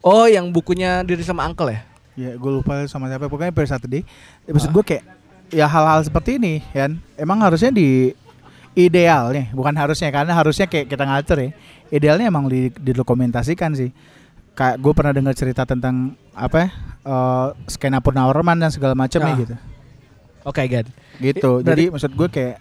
Oh 0.00 0.24
yang 0.24 0.48
bukunya 0.48 1.04
diri 1.04 1.20
sama 1.20 1.44
uncle 1.44 1.68
ya? 1.68 1.84
Ya 2.16 2.30
gue 2.34 2.50
lupa 2.50 2.80
sama 2.86 3.06
siapa 3.06 3.28
pokoknya 3.28 3.52
Pure 3.52 3.68
Saturday. 3.68 4.02
Ya, 4.44 4.50
Maksud 4.50 4.70
Ah. 4.70 4.74
gue 4.74 4.84
kayak 4.86 5.04
ya 5.50 5.66
hal-hal 5.66 6.00
seperti 6.00 6.38
ini 6.38 6.62
kan 6.70 6.96
emang 7.14 7.42
harusnya 7.42 7.68
di 7.68 8.14
idealnya 8.72 9.50
bukan 9.50 9.74
harusnya 9.74 10.08
karena 10.08 10.30
harusnya 10.30 10.64
kayak 10.64 10.86
kita 10.86 11.02
ngatur 11.02 11.38
ya 11.40 11.50
idealnya 11.90 12.30
emang 12.30 12.46
di, 12.46 12.70
didokumentasikan 12.70 13.74
sih 13.74 13.90
kayak 14.54 14.78
gue 14.78 14.92
pernah 14.94 15.10
dengar 15.10 15.34
cerita 15.34 15.66
tentang 15.66 16.14
apa 16.32 16.56
ya 16.56 16.68
eh, 17.02 17.48
skena 17.66 17.98
Purnawarman 17.98 18.56
dan 18.56 18.70
segala 18.70 18.94
macamnya 18.94 19.34
Ah. 19.34 19.38
gitu 19.38 19.54
Oke 20.46 20.62
God. 20.64 20.86
gitu 21.18 21.50
jadi 21.60 21.90
maksud 21.90 22.14
gue 22.14 22.28
kayak 22.30 22.56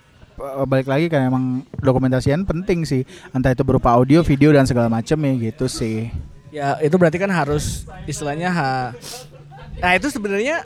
balik 0.65 0.87
lagi 0.87 1.05
kan 1.05 1.25
emang 1.25 1.43
dokumentasian 1.75 2.43
penting 2.43 2.83
sih 2.83 3.03
entah 3.29 3.49
itu 3.49 3.61
berupa 3.61 3.91
audio 3.91 4.21
video 4.21 4.49
dan 4.49 4.63
segala 4.63 4.87
macamnya 4.87 5.35
gitu 5.35 5.65
sih 5.65 6.07
Ya 6.49 6.81
itu 6.81 6.97
berarti 6.97 7.15
kan 7.15 7.29
harus 7.29 7.85
istilahnya 8.05 8.49
ha. 8.49 8.89
Nah 9.77 9.91
itu 9.93 10.09
sebenarnya 10.09 10.65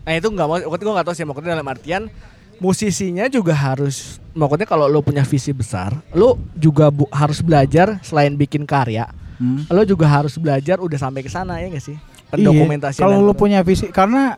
Nah 0.00 0.16
itu 0.16 0.26
nggak 0.26 0.46
mau, 0.46 0.56
gue 0.56 0.66
nggak 0.88 1.04
tahu 1.04 1.12
sih 1.12 1.28
maksudnya 1.28 1.52
dalam 1.52 1.68
artian 1.68 2.08
musisinya 2.56 3.24
juga 3.26 3.52
harus 3.52 4.16
maksudnya 4.32 4.64
kalau 4.64 4.84
lo 4.84 5.00
punya 5.00 5.20
visi 5.20 5.50
besar, 5.50 5.96
lo 6.12 6.40
juga 6.54 6.88
bu- 6.88 7.08
harus 7.08 7.40
belajar 7.40 8.00
selain 8.00 8.32
bikin 8.32 8.64
karya, 8.64 9.08
Hmm. 9.36 9.64
lo 9.66 9.80
juga 9.82 10.04
harus 10.04 10.36
belajar 10.36 10.76
udah 10.76 10.96
sampai 10.96 11.20
ke 11.20 11.28
sana 11.28 11.56
ya 11.56 11.68
nggak 11.68 11.80
sih? 11.82 11.96
Pendokumentasian. 12.28 13.00
Iya, 13.00 13.04
kalau 13.06 13.20
lu 13.20 13.32
punya 13.32 13.60
visi 13.60 13.88
karena 13.88 14.36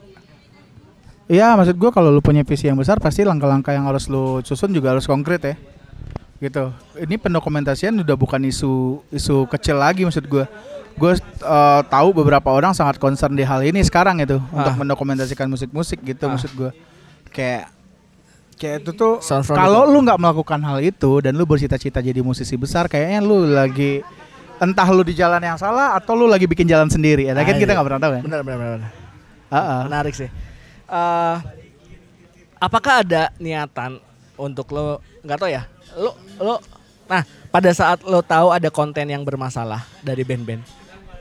Iya 1.33 1.57
maksud 1.57 1.81
gua 1.81 1.89
kalau 1.89 2.13
lu 2.13 2.21
punya 2.21 2.45
visi 2.45 2.69
yang 2.69 2.77
besar 2.77 3.01
pasti 3.01 3.25
langkah-langkah 3.25 3.73
yang 3.73 3.89
harus 3.89 4.05
lu 4.05 4.45
susun 4.45 4.69
juga 4.69 4.93
harus 4.93 5.09
konkret 5.09 5.41
ya 5.41 5.55
gitu 6.43 6.75
ini 6.99 7.17
pendokumentasian 7.17 7.95
udah 8.05 8.17
bukan 8.19 8.43
isu 8.45 9.01
isu 9.09 9.49
kecil 9.49 9.81
lagi 9.81 10.05
maksud 10.05 10.29
gua 10.29 10.45
gue 10.93 11.13
tahu 11.89 12.09
beberapa 12.13 12.53
orang 12.53 12.77
sangat 12.77 13.01
concern 13.01 13.33
di 13.33 13.47
hal 13.49 13.65
ini 13.65 13.81
sekarang 13.81 14.21
itu 14.21 14.37
untuk 14.53 14.75
Ah. 14.75 14.77
mendokumentasikan 14.77 15.49
musik-musik 15.49 16.05
gitu 16.05 16.29
Ah. 16.29 16.37
maksud 16.37 16.53
gua 16.53 16.77
kayak 17.33 17.73
kayak 18.61 18.85
itu 18.85 18.91
tuh 18.93 19.23
kalau 19.49 19.89
lu 19.89 20.05
nggak 20.05 20.21
melakukan 20.21 20.61
hal 20.61 20.85
itu 20.85 21.25
dan 21.25 21.33
lu 21.33 21.49
bercita-cita 21.49 22.05
jadi 22.05 22.21
musisi 22.21 22.61
besar 22.61 22.93
kayaknya 22.93 23.25
lu 23.25 23.49
lagi 23.49 24.05
entah 24.61 24.89
lu 24.93 25.01
di 25.01 25.17
jalan 25.17 25.41
yang 25.41 25.57
salah 25.57 25.97
atau 25.97 26.13
lu 26.13 26.29
lagi 26.29 26.45
bikin 26.45 26.69
jalan 26.69 26.93
sendiri 26.93 27.25
ya 27.25 27.33
kan 27.33 27.41
Ah, 27.41 27.57
kita 27.57 27.73
iya. 27.73 27.75
nggak 27.81 27.87
pernah 27.89 28.01
tahu 28.03 28.13
kan 28.13 28.23
Benar 28.29 28.41
benar 28.45 28.59
benar. 28.61 28.81
Ah, 29.49 29.57
ah. 29.57 29.81
Menarik 29.89 30.13
sih. 30.13 30.29
Eh, 30.93 31.37
apakah 32.61 33.01
ada 33.01 33.33
niatan 33.41 33.97
untuk 34.37 34.69
lo 34.77 35.01
nggak 35.25 35.39
tahu 35.41 35.49
ya? 35.49 35.65
Lo 35.97 36.13
lo 36.37 36.55
nah 37.09 37.25
pada 37.49 37.73
saat 37.73 38.05
lo 38.05 38.21
tahu 38.21 38.53
ada 38.53 38.69
konten 38.69 39.09
yang 39.09 39.25
bermasalah 39.25 39.85
dari 40.01 40.21
band-band, 40.21 40.61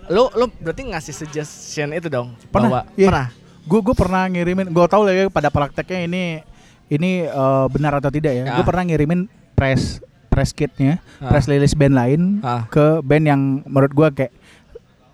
lo 0.07 0.27
lo 0.31 0.51
berarti 0.59 0.91
ngasih 0.91 1.15
suggestion 1.15 1.91
itu 1.91 2.07
dong 2.07 2.35
bahwa 2.51 2.83
Pernah, 2.83 2.99
iya. 2.99 3.07
pernah. 3.07 3.27
Gue 3.61 3.79
gue 3.79 3.95
pernah 3.95 4.23
ngirimin, 4.27 4.67
gue 4.73 4.85
tahu 4.87 5.01
lah 5.07 5.13
ya 5.15 5.25
pada 5.31 5.47
prakteknya 5.47 6.03
ini 6.03 6.23
ini 6.87 7.11
eh, 7.23 7.65
benar 7.71 7.95
atau 7.95 8.11
tidak 8.11 8.35
ya. 8.35 8.43
Ya. 8.43 8.53
Gue 8.59 8.65
pernah 8.67 8.83
ngirimin 8.83 9.31
press 9.55 10.03
press 10.27 10.51
kitnya, 10.51 10.99
Ah. 11.19 11.31
press 11.31 11.47
release 11.47 11.75
band 11.75 11.95
lain 11.95 12.21
Ah. 12.43 12.67
ke 12.67 12.99
band 13.03 13.23
yang 13.23 13.41
menurut 13.63 13.91
gue 13.91 14.07
kayak 14.19 14.33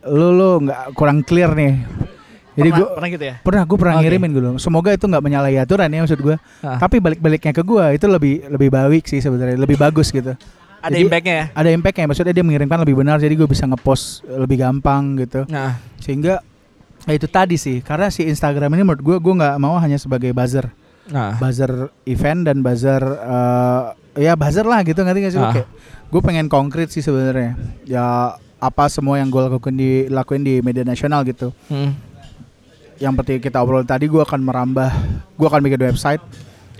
lu 0.05 0.33
lu 0.33 0.65
nggak 0.65 0.97
kurang 0.97 1.21
clear 1.21 1.53
nih. 1.53 1.77
Jadi 2.57 2.69
pernah, 2.73 2.81
gue 2.81 2.95
pernah 2.97 3.09
gitu 3.13 3.25
ya? 3.29 3.35
pernah 3.45 3.63
gue 3.69 3.77
pernah 3.77 3.95
Oke. 3.95 4.03
ngirimin 4.09 4.31
dulu. 4.33 4.49
Semoga 4.57 4.89
itu 4.89 5.05
nggak 5.05 5.23
menyalahi 5.23 5.57
aturan 5.61 5.93
ya 5.93 6.01
maksud 6.01 6.19
gue. 6.19 6.35
Ah. 6.65 6.81
Tapi 6.81 6.97
balik-baliknya 6.97 7.53
ke 7.53 7.61
gue 7.61 7.85
itu 7.93 8.05
lebih 8.09 8.33
lebih 8.49 8.69
baik 8.73 9.05
sih 9.05 9.21
sebenarnya, 9.21 9.61
lebih 9.61 9.77
bagus 9.77 10.09
gitu. 10.09 10.33
Ada 10.81 10.93
Jadi, 10.93 11.05
impactnya 11.09 11.35
ya. 11.35 11.45
Ada 11.53 11.69
impactnya, 11.73 12.05
maksudnya 12.05 12.33
dia 12.37 12.45
mengirimkan 12.45 12.77
lebih 12.85 12.95
benar, 13.01 13.17
jadi 13.17 13.33
gue 13.33 13.49
bisa 13.49 13.65
ngepost 13.65 14.23
lebih 14.29 14.61
gampang 14.61 15.17
gitu. 15.17 15.43
Nah, 15.49 15.81
Sehingga 15.97 16.39
ya 17.03 17.13
itu 17.17 17.25
tadi 17.25 17.57
sih, 17.57 17.81
karena 17.81 18.13
si 18.13 18.29
Instagram 18.29 18.77
ini 18.77 18.85
menurut 18.85 19.01
gue, 19.01 19.17
gue 19.17 19.33
nggak 19.41 19.57
mau 19.57 19.73
hanya 19.81 19.97
sebagai 19.97 20.29
buzzer, 20.37 20.69
nah. 21.09 21.33
buzzer 21.41 21.89
event 22.05 22.45
dan 22.45 22.61
buzzer 22.61 23.01
eh, 23.01 23.83
ya 24.21 24.37
buzzer 24.37 24.65
lah 24.69 24.85
gitu 24.85 25.01
ngerti 25.01 25.19
gak 25.25 25.33
sih? 25.33 25.41
Ah. 25.41 25.53
Kayak, 25.53 25.67
gue 26.13 26.21
pengen 26.21 26.47
konkret 26.47 26.93
sih 26.93 27.01
sebenarnya. 27.01 27.57
Ya 27.83 28.37
apa 28.57 28.89
semua 28.89 29.21
yang 29.21 29.29
gue 29.29 29.41
lakukan 29.41 29.73
di 29.73 30.09
lakuin 30.09 30.41
di 30.41 30.61
media 30.65 30.81
nasional 30.85 31.21
gitu. 31.25 31.53
Hmm. 31.69 31.93
Yang 32.99 33.13
seperti 33.17 33.39
kita 33.41 33.61
obrol. 33.61 33.85
Tadi 33.85 34.05
gue 34.09 34.21
akan 34.21 34.39
merambah 34.41 34.89
gue 35.37 35.47
akan 35.47 35.61
bikin 35.63 35.81
website. 35.93 36.21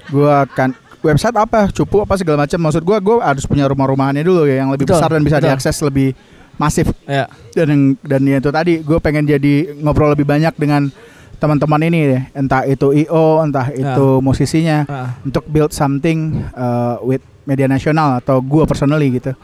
Gue 0.10 0.30
akan 0.30 0.74
website 1.06 1.36
apa? 1.38 1.70
Cupu 1.72 2.04
apa 2.04 2.18
segala 2.18 2.46
macam. 2.46 2.60
Maksud 2.62 2.84
gue 2.84 2.98
gue 3.00 3.16
harus 3.22 3.46
punya 3.46 3.66
rumah-rumahannya 3.70 4.24
dulu 4.26 4.46
ya 4.50 4.66
yang 4.66 4.70
lebih 4.74 4.90
Betul, 4.90 5.00
besar 5.00 5.10
dan 5.14 5.22
bisa 5.24 5.38
betul. 5.38 5.48
diakses 5.52 5.78
lebih 5.86 6.10
masif. 6.58 6.90
Ya. 7.06 7.30
dan 7.54 7.68
yang 7.70 7.84
dan 8.02 8.22
ya 8.26 8.38
itu 8.42 8.50
tadi 8.50 8.74
gue 8.82 8.98
pengen 8.98 9.30
jadi 9.30 9.78
ngobrol 9.78 10.14
lebih 10.14 10.26
banyak 10.26 10.58
dengan 10.58 10.90
teman-teman 11.38 11.86
ini 11.86 12.00
deh 12.18 12.24
entah 12.34 12.66
itu 12.66 12.98
io 12.98 13.46
entah 13.46 13.70
itu 13.70 14.08
musisinya. 14.26 14.90
Ah. 14.90 15.10
untuk 15.22 15.46
build 15.46 15.70
something 15.70 16.42
uh, 16.58 16.98
with 17.06 17.22
media 17.46 17.70
nasional 17.70 18.18
atau 18.18 18.42
gue 18.42 18.66
personally 18.66 19.22
gitu. 19.22 19.38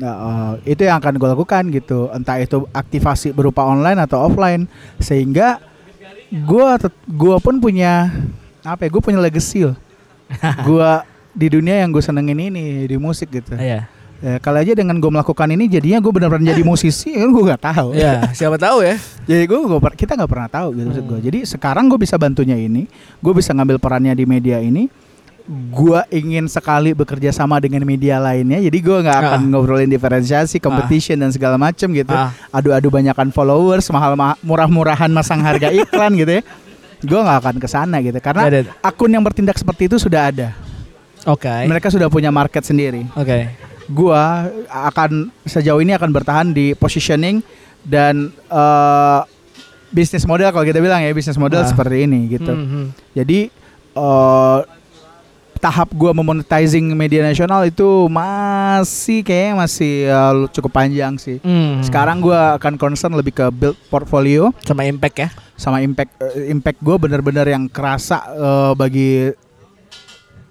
Nah, 0.00 0.14
uh, 0.16 0.52
itu 0.64 0.88
yang 0.88 0.96
akan 0.96 1.20
gue 1.20 1.28
lakukan 1.28 1.62
gitu. 1.74 2.08
Entah 2.14 2.40
itu 2.40 2.64
aktivasi 2.72 3.36
berupa 3.36 3.68
online 3.68 4.00
atau 4.00 4.24
offline. 4.24 4.64
Sehingga 4.96 5.60
gue 6.30 6.66
gue 7.06 7.36
pun 7.38 7.54
punya 7.58 8.08
apa 8.60 8.86
ya 8.86 8.90
gue 8.90 9.02
punya 9.02 9.18
legacy 9.18 9.66
loh 9.66 9.76
gue 10.68 10.90
di 11.30 11.46
dunia 11.48 11.82
yang 11.82 11.90
gue 11.90 11.98
senengin 11.98 12.38
ini 12.40 12.86
di 12.86 12.96
musik 12.96 13.30
gitu 13.30 13.54
Iya. 13.54 13.86
ya, 14.18 14.34
kali 14.38 14.62
aja 14.62 14.74
dengan 14.74 14.98
gue 14.98 15.10
melakukan 15.10 15.48
ini 15.48 15.66
jadinya 15.66 15.98
gue 15.98 16.12
benar-benar 16.12 16.52
jadi 16.52 16.62
musisi 16.62 17.10
kan 17.10 17.30
gue 17.30 17.44
nggak 17.44 17.62
tahu 17.64 17.88
Ya, 17.94 18.30
siapa 18.30 18.54
tahu 18.56 18.82
ya. 18.84 18.94
jadi 19.24 19.42
gue 19.44 19.58
kita 19.96 20.14
nggak 20.14 20.30
pernah 20.30 20.48
tahu 20.48 20.68
gitu 20.74 20.86
maksud 20.86 21.04
gue 21.06 21.18
Hmm. 21.18 21.26
jadi 21.26 21.38
sekarang 21.48 21.90
gue 21.90 21.98
bisa 21.98 22.14
bantunya 22.14 22.54
ini 22.54 22.86
gue 23.18 23.32
bisa 23.32 23.50
ngambil 23.50 23.78
perannya 23.78 24.12
di 24.12 24.24
media 24.24 24.58
ini 24.60 24.86
gue 25.48 26.00
ingin 26.10 26.46
sekali 26.46 26.92
bekerja 26.92 27.30
sama 27.30 27.56
dengan 27.56 27.82
media 27.82 28.16
lainnya 28.16 28.60
jadi 28.60 28.78
gue 28.78 28.96
nggak 29.00 29.18
akan 29.18 29.40
Ah. 29.40 29.48
ngobrolin 29.48 29.86
diferensiasi 29.86 30.58
competition 30.58 31.16
dan 31.16 31.28
segala 31.28 31.56
macem 31.56 31.90
gitu 31.90 32.10
Ah. 32.10 32.30
adu-adu 32.50 32.88
banyakan 32.88 33.28
followers 33.28 33.88
mahal 33.88 34.14
ma- 34.14 34.38
murah-murahan 34.40 35.08
masang 35.08 35.40
harga 35.40 35.68
iklan 35.80 36.14
gitu 36.14 36.38
ya 36.38 36.42
gue 37.00 37.18
nggak 37.18 37.38
akan 37.40 37.56
ke 37.56 37.66
sana 37.66 37.96
gitu 37.98 38.18
karena 38.18 38.42
ada. 38.44 38.60
akun 38.80 39.08
yang 39.08 39.20
bertindak 39.20 39.54
seperti 39.54 39.86
itu 39.86 39.96
sudah 39.96 40.28
ada 40.28 40.52
Oke. 41.24 41.50
mereka 41.64 41.88
sudah 41.88 42.06
punya 42.06 42.28
market 42.28 42.62
sendiri 42.62 43.08
Oke. 43.12 43.50
gua 43.86 44.46
akan 44.66 45.28
sejauh 45.42 45.78
ini 45.78 45.92
akan 45.92 46.10
bertahan 46.10 46.48
di 46.48 46.72
positioning 46.72 47.42
dan 47.82 48.28
eh, 48.46 49.20
bisnis 49.90 50.22
model 50.22 50.48
kalau 50.48 50.62
kita 50.62 50.78
bilang 50.78 51.00
ya 51.00 51.10
bisnis 51.10 51.34
model 51.34 51.60
Ah. 51.60 51.66
seperti 51.66 52.04
ini 52.04 52.30
gitu. 52.30 52.46
Hmm, 52.48 52.66
hmm. 52.66 52.86
Jadi 53.12 53.50
eh, 53.92 54.58
tahap 55.60 55.92
gua 55.92 56.16
memonetizing 56.16 56.96
media 56.96 57.20
nasional 57.20 57.62
itu 57.68 58.08
masih 58.08 59.20
kayaknya 59.20 59.54
masih 59.60 59.92
eh, 60.08 60.34
cukup 60.56 60.72
panjang 60.72 61.20
sih. 61.20 61.36
Hmm. 61.44 61.84
Sekarang 61.84 62.24
gua 62.24 62.56
akan 62.56 62.80
concern 62.80 63.12
lebih 63.12 63.36
ke 63.36 63.46
build 63.52 63.76
portfolio 63.92 64.50
sama 64.64 64.88
impact 64.88 65.16
ya. 65.20 65.28
sama 65.60 65.84
impact 65.84 66.16
eh, 66.24 66.48
impact 66.48 66.80
gue 66.80 66.96
benar-benar 66.96 67.44
yang 67.44 67.68
kerasa 67.68 68.24
eh, 68.32 68.72
bagi 68.72 69.28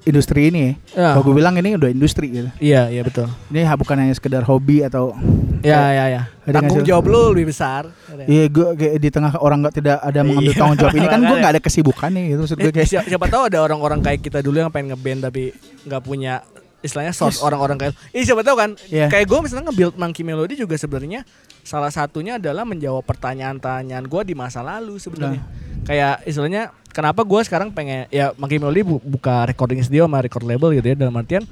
industri 0.10 0.50
ini. 0.50 0.76
Ya. 0.92 1.14
Kalau 1.14 1.24
gue 1.24 1.36
bilang 1.36 1.54
ini 1.56 1.74
udah 1.74 1.88
industri 1.88 2.28
gitu. 2.30 2.50
Iya, 2.58 2.90
iya 2.90 3.02
betul. 3.02 3.30
Ini 3.50 3.70
bukan 3.72 3.96
hanya 3.96 4.14
sekedar 4.14 4.44
hobi 4.44 4.82
atau 4.82 5.14
Ya, 5.60 5.92
ya, 5.92 6.06
ya. 6.08 6.22
Ada 6.48 6.64
Tanggung 6.64 6.88
jawab 6.88 7.06
lu 7.06 7.36
lebih 7.36 7.52
besar. 7.52 7.92
Iya 8.26 8.48
gue 8.48 8.68
kayak 8.74 8.94
di 8.98 9.10
tengah 9.12 9.36
orang 9.38 9.60
nggak 9.60 9.76
tidak 9.76 9.98
ada 10.00 10.20
mengambil 10.24 10.52
Iya. 10.52 10.60
tanggung 10.60 10.78
jawab 10.80 10.96
ini 10.96 11.08
kan 11.08 11.20
gue 11.20 11.36
nggak 11.44 11.54
ada 11.54 11.62
kesibukan 11.62 12.10
nih 12.10 12.24
gitu 12.30 12.40
maksud 12.42 12.58
gue 12.58 12.64
Eh, 12.64 12.74
kayak 12.74 12.88
siapa, 12.88 13.06
siapa 13.06 13.26
tahu 13.28 13.44
ada 13.46 13.60
orang-orang 13.60 14.00
kayak 14.00 14.20
kita 14.20 14.40
dulu 14.40 14.56
yang 14.58 14.72
pengen 14.72 14.96
ngeband 14.96 15.20
tapi 15.22 15.52
nggak 15.84 16.02
punya 16.02 16.40
istilahnya 16.80 17.12
source 17.12 17.44
orang-orang 17.44 17.76
kayak 17.76 17.92
Ih 18.10 18.24
siapa 18.24 18.40
tahu 18.40 18.56
kan 18.56 18.70
Iya. 18.88 19.12
kayak 19.12 19.28
gue 19.28 19.40
misalnya 19.44 19.68
nge-build 19.68 19.96
Monkey 19.96 20.24
Melody 20.24 20.56
juga 20.56 20.80
sebenarnya 20.80 21.28
salah 21.70 21.94
satunya 21.94 22.42
adalah 22.42 22.66
menjawab 22.66 23.06
pertanyaan-pertanyaan 23.06 24.02
gue 24.04 24.22
di 24.26 24.34
masa 24.34 24.66
lalu 24.66 24.98
sebenarnya. 24.98 25.46
Kayak 25.86 26.26
istilahnya 26.26 26.74
kenapa 26.90 27.22
gue 27.22 27.38
sekarang 27.46 27.70
pengen 27.70 28.10
ya 28.10 28.34
Monkey 28.36 28.58
Melody 28.58 28.82
bu- 28.82 28.98
buka 29.00 29.46
recording 29.46 29.78
studio 29.80 30.10
sama 30.10 30.18
record 30.20 30.42
label 30.44 30.74
gitu 30.74 30.90
ya 30.90 30.98
dalam 30.98 31.14
artian 31.14 31.46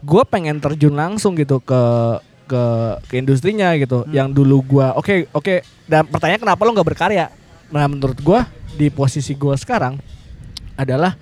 gue 0.00 0.22
pengen 0.24 0.56
terjun 0.56 0.94
langsung 0.94 1.34
gitu 1.34 1.58
ke 1.58 1.82
ke 2.46 2.62
ke 3.04 3.14
industrinya 3.14 3.74
gitu. 3.74 4.06
Yang 4.08 4.28
dulu 4.32 4.56
gua 4.64 4.94
oke 4.94 5.30
oke 5.30 5.62
dan 5.86 6.06
pertanyaan 6.06 6.40
kenapa 6.40 6.62
lo 6.62 6.70
nggak 6.72 6.88
berkarya? 6.88 7.26
Nah 7.68 7.86
menurut 7.86 8.18
gua 8.18 8.46
di 8.70 8.86
posisi 8.88 9.34
gua 9.34 9.54
sekarang 9.54 9.98
adalah 10.74 11.14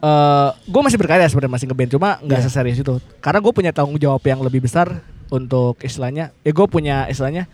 eh 0.00 0.50
gue 0.64 0.80
masih 0.80 0.96
berkarya 0.96 1.28
sebenarnya 1.28 1.52
masih 1.54 1.66
ngeband 1.68 1.90
cuma 1.92 2.10
nggak 2.18 2.40
Iya. 2.40 2.46
seserius 2.48 2.78
itu. 2.78 2.94
Karena 3.20 3.38
gue 3.38 3.52
punya 3.52 3.68
tanggung 3.70 3.96
jawab 3.96 4.20
yang 4.20 4.40
lebih 4.40 4.64
besar 4.64 5.00
untuk 5.30 5.78
istilahnya 5.80 6.34
ya 6.42 6.50
gue 6.50 6.66
punya 6.66 7.06
istilahnya 7.06 7.46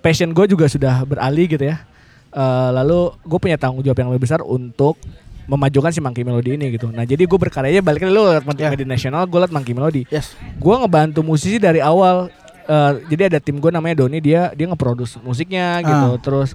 passion 0.00 0.32
gue 0.32 0.48
juga 0.48 0.66
sudah 0.66 1.04
beralih 1.04 1.46
gitu 1.46 1.64
ya. 1.64 1.84
Eh, 2.28 2.70
lalu 2.76 3.12
gue 3.24 3.38
punya 3.40 3.56
tanggung 3.56 3.80
jawab 3.80 3.98
yang 4.00 4.10
lebih 4.12 4.28
besar 4.28 4.44
untuk 4.44 5.00
memajukan 5.48 5.88
si 5.88 6.00
Monkey 6.04 6.28
Melody 6.28 6.60
ini 6.60 6.76
gitu. 6.76 6.92
Nah 6.92 7.08
jadi 7.08 7.24
gue 7.24 7.38
berkaryanya 7.40 7.80
balik 7.80 8.04
lagi 8.04 8.12
lu 8.12 8.20
liat 8.28 8.44
Ya. 8.60 8.68
media 8.68 8.84
nasional 8.84 9.24
gue 9.24 9.38
liat 9.40 9.52
Monkey 9.52 9.72
Melody. 9.72 10.02
Yes. 10.12 10.36
Gue 10.60 10.76
ngebantu 10.76 11.24
musisi 11.24 11.56
dari 11.56 11.80
awal. 11.80 12.28
Eh, 12.68 12.92
jadi 13.08 13.32
ada 13.32 13.38
tim 13.40 13.56
gue 13.56 13.72
namanya 13.72 14.04
Doni 14.04 14.20
dia 14.20 14.52
dia 14.52 14.68
ngeproduce 14.68 15.16
musiknya 15.24 15.80
gitu. 15.80 16.08
Ah. 16.12 16.20
terus 16.20 16.52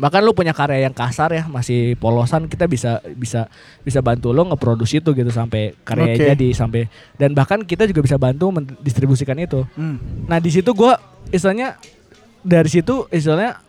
bahkan 0.00 0.24
lu 0.24 0.32
punya 0.32 0.50
karya 0.50 0.88
yang 0.88 0.96
kasar 0.96 1.28
ya 1.30 1.44
masih 1.44 1.92
polosan 1.94 2.48
kita 2.48 2.64
bisa 2.64 3.04
bisa 3.12 3.46
bisa 3.84 4.00
bantu 4.00 4.32
lo 4.32 4.48
ngeproduce 4.48 4.96
itu 4.96 5.12
gitu 5.12 5.28
sampai 5.28 5.76
karya 5.84 6.16
Oke. 6.16 6.24
jadi 6.32 6.48
sampai 6.50 6.88
dan 7.14 7.30
bahkan 7.30 7.60
kita 7.60 7.84
juga 7.84 8.00
bisa 8.00 8.16
bantu 8.16 8.48
mendistribusikan 8.50 9.36
itu 9.36 9.62
Hmm. 9.76 10.00
nah 10.24 10.40
di 10.40 10.48
situ 10.48 10.72
gue 10.72 10.92
istilahnya 11.28 11.76
dari 12.40 12.66
situ 12.66 13.04
istilahnya 13.08 13.60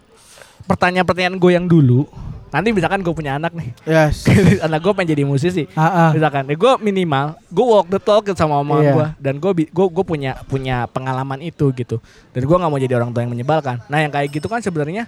pertanyaan-pertanyaan 0.63 1.35
gue 1.35 1.51
yang 1.51 1.67
dulu 1.67 2.07
nanti 2.51 2.75
misalkan 2.75 2.99
gue 2.99 3.15
punya 3.15 3.39
anak 3.39 3.55
nih 3.55 3.71
yes 3.87 4.27
anak 4.67 4.83
gue 4.83 4.91
pengen 4.91 5.15
jadi 5.15 5.23
musisi 5.23 5.63
ah. 5.71 6.11
misalkan 6.11 6.47
ya 6.47 6.55
gue 6.55 6.73
minimal 6.83 7.39
gue 7.47 7.65
walk 7.65 7.87
the 7.87 7.99
talk 7.99 8.27
sama 8.35 8.59
omongan 8.59 8.83
Iya. 8.83 8.93
gue 8.93 9.07
dan 9.23 9.33
gue 9.39 9.51
gue 9.67 9.85
gue 9.87 10.05
punya 10.05 10.31
punya 10.47 10.83
pengalaman 10.87 11.39
itu 11.39 11.71
gitu 11.71 12.03
dan 12.31 12.41
gue 12.43 12.55
nggak 12.55 12.71
mau 12.71 12.79
jadi 12.79 12.93
orang 12.99 13.11
tua 13.11 13.23
yang 13.23 13.31
menyebalkan 13.31 13.79
nah 13.87 13.99
yang 13.99 14.11
kayak 14.11 14.31
gitu 14.31 14.51
kan 14.51 14.59
sebenarnya 14.59 15.07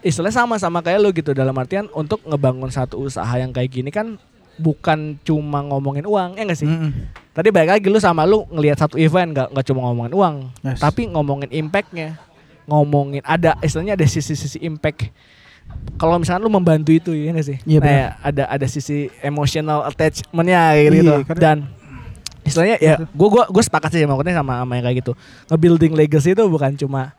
istilahnya 0.00 0.36
sama 0.36 0.54
sama 0.56 0.78
kayak 0.80 0.98
lu 1.00 1.10
gitu. 1.10 1.32
Dalam 1.32 1.54
artian 1.54 1.86
untuk 1.92 2.22
ngebangun 2.22 2.70
satu 2.70 3.00
usaha 3.00 3.30
yang 3.34 3.50
kayak 3.50 3.70
gini 3.70 3.90
kan 3.90 4.16
bukan 4.58 5.14
cuma 5.22 5.62
ngomongin 5.62 6.02
uang 6.02 6.34
ya 6.34 6.42
gak 6.42 6.58
sih? 6.58 6.66
Mm-mm. 6.66 6.90
tadi 7.30 7.54
balik 7.54 7.78
lagi 7.78 7.86
lu 7.86 8.02
sama 8.02 8.26
lu 8.26 8.42
ngelihat 8.50 8.74
satu 8.74 8.98
event 8.98 9.30
nggak 9.30 9.54
nggak 9.54 9.66
cuma 9.70 9.86
ngomongin 9.86 10.10
uang 10.10 10.34
Yes. 10.66 10.82
tapi 10.82 11.06
ngomongin 11.06 11.46
impactnya. 11.48 12.18
Ngomongin 12.66 13.22
ada 13.22 13.54
istilahnya 13.62 13.94
ada 13.94 14.04
sisi-sisi 14.04 14.58
impact. 14.60 15.08
Kalau 15.94 16.18
misalnya 16.18 16.42
lu 16.42 16.50
membantu 16.50 16.90
itu 16.90 17.14
ya 17.14 17.30
gak 17.30 17.46
sih? 17.46 17.58
Iya, 17.64 17.78
nah, 17.80 17.88
ya, 17.92 18.06
ada 18.18 18.42
ada 18.50 18.66
sisi 18.66 19.08
emotional 19.20 19.84
attachmentnya 19.84 20.62
gitu, 20.80 20.94
Iya, 21.00 21.16
gitu. 21.22 21.38
dan 21.38 21.56
istilahnya 22.42 22.76
ya 22.80 22.94
gue 23.04 23.28
gua 23.28 23.44
gue 23.46 23.62
sepakat 23.62 23.92
sih 23.92 24.02
maksudnya 24.02 24.34
sama 24.36 24.64
sama 24.64 24.72
yang 24.74 24.84
kayak 24.88 24.98
gitu. 25.04 25.12
Nge-building 25.46 25.92
legacy 25.94 26.32
itu 26.32 26.44
bukan 26.44 26.72
cuma 26.74 27.12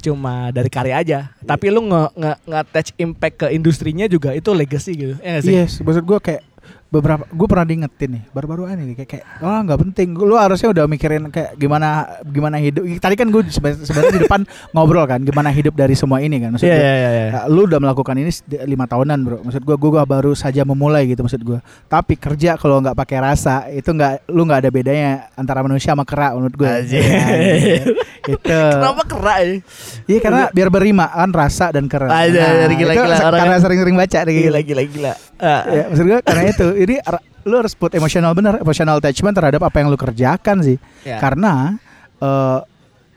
cuma 0.00 0.48
dari 0.50 0.72
karya 0.72 0.94
aja. 1.00 1.18
Tapi 1.44 1.68
lu 1.68 1.86
nge 1.86 2.02
nge, 2.16 2.32
attach 2.48 2.88
impact 2.96 3.36
ke 3.44 3.46
industrinya 3.52 4.08
juga 4.08 4.32
itu 4.32 4.50
legacy 4.50 4.92
gitu 4.96 5.14
ya 5.20 5.38
sih? 5.44 5.54
Yes 5.54 5.80
maksud 5.80 6.04
gue 6.04 6.18
kayak 6.18 6.42
beberapa 6.90 7.22
gue 7.24 7.46
pernah 7.46 7.62
diingetin 7.62 8.10
nih 8.10 8.22
baru-baru 8.28 8.66
ini 8.68 8.92
kayak 8.92 9.08
kayak 9.08 9.24
oh 9.40 9.58
nggak 9.62 9.78
penting 9.80 10.10
lu 10.12 10.34
harusnya 10.34 10.68
udah 10.68 10.84
mikirin 10.84 11.30
kayak 11.30 11.54
gimana 11.54 11.88
gimana 12.24 12.58
hidup 12.58 12.82
tadi 12.98 13.14
kan 13.14 13.30
gue 13.30 13.46
sebe- 13.46 13.78
sebenarnya 13.78 14.12
di 14.12 14.20
depan 14.20 14.42
ngobrol 14.74 15.06
kan 15.06 15.18
gimana 15.20 15.48
hidup 15.48 15.70
dari 15.72 15.94
semua 15.94 16.18
ini 16.18 16.36
kan 16.36 16.50
maksud 16.50 16.66
Iya 16.66 16.74
gue 16.74 16.82
iya 16.82 16.92
iya. 16.92 17.10
iya. 17.12 17.26
Ya, 17.30 17.40
lu 17.46 17.64
udah 17.64 17.78
melakukan 17.78 18.14
ini 18.16 18.34
lima 18.64 18.84
tahunan 18.84 19.18
bro 19.20 19.38
maksud 19.40 19.62
gua 19.62 19.76
gua 19.78 20.02
baru 20.02 20.34
saja 20.34 20.62
memulai 20.62 21.06
gitu 21.06 21.22
maksud 21.22 21.38
gua 21.40 21.58
tapi 21.86 22.14
kerja 22.14 22.54
kalau 22.54 22.82
nggak 22.82 22.96
pakai 22.96 23.18
rasa 23.20 23.70
itu 23.70 23.86
nggak 23.86 24.26
lu 24.26 24.42
nggak 24.42 24.60
ada 24.60 24.70
bedanya 24.70 25.10
antara 25.32 25.62
manusia 25.62 25.94
sama 25.94 26.02
kera 26.02 26.34
menurut 26.34 26.54
gua 26.54 26.74
Anjir. 26.76 26.98
Ya, 27.00 27.22
gitu. 27.70 27.90
itu 28.28 28.50
Kenapa 28.50 29.02
kerak 29.06 29.38
ya? 29.38 29.46
iya 30.04 30.18
karena 30.18 30.42
biar 30.48 30.68
berimaan 30.68 31.30
rasa 31.30 31.70
dan 31.70 31.86
kera 31.86 32.10
Aja, 32.10 32.66
Nah, 32.66 32.66
gila, 32.68 32.92
itu 32.92 33.00
gila, 33.00 33.14
se- 33.14 33.22
orangnya. 33.22 33.40
karena 33.40 33.56
sering-sering 33.58 33.94
baca 33.94 34.18
Gila 34.20 34.60
gila. 34.60 34.82
gila 34.84 35.12
Ah. 35.40 35.62
Ya, 35.66 35.82
maksud 35.88 36.04
gua 36.04 36.20
karena 36.20 36.42
itu 36.46 36.66
ini 36.76 36.94
lu 37.42 37.54
harus 37.56 37.72
put 37.72 37.88
emosional 37.92 38.36
bener 38.36 38.60
emotional 38.60 39.00
attachment 39.00 39.32
terhadap 39.32 39.60
apa 39.60 39.76
yang 39.80 39.88
lu 39.88 39.96
kerjakan 39.96 40.60
sih 40.60 40.76
Ya. 41.02 41.16
karena 41.16 41.80
eh, 42.16 42.58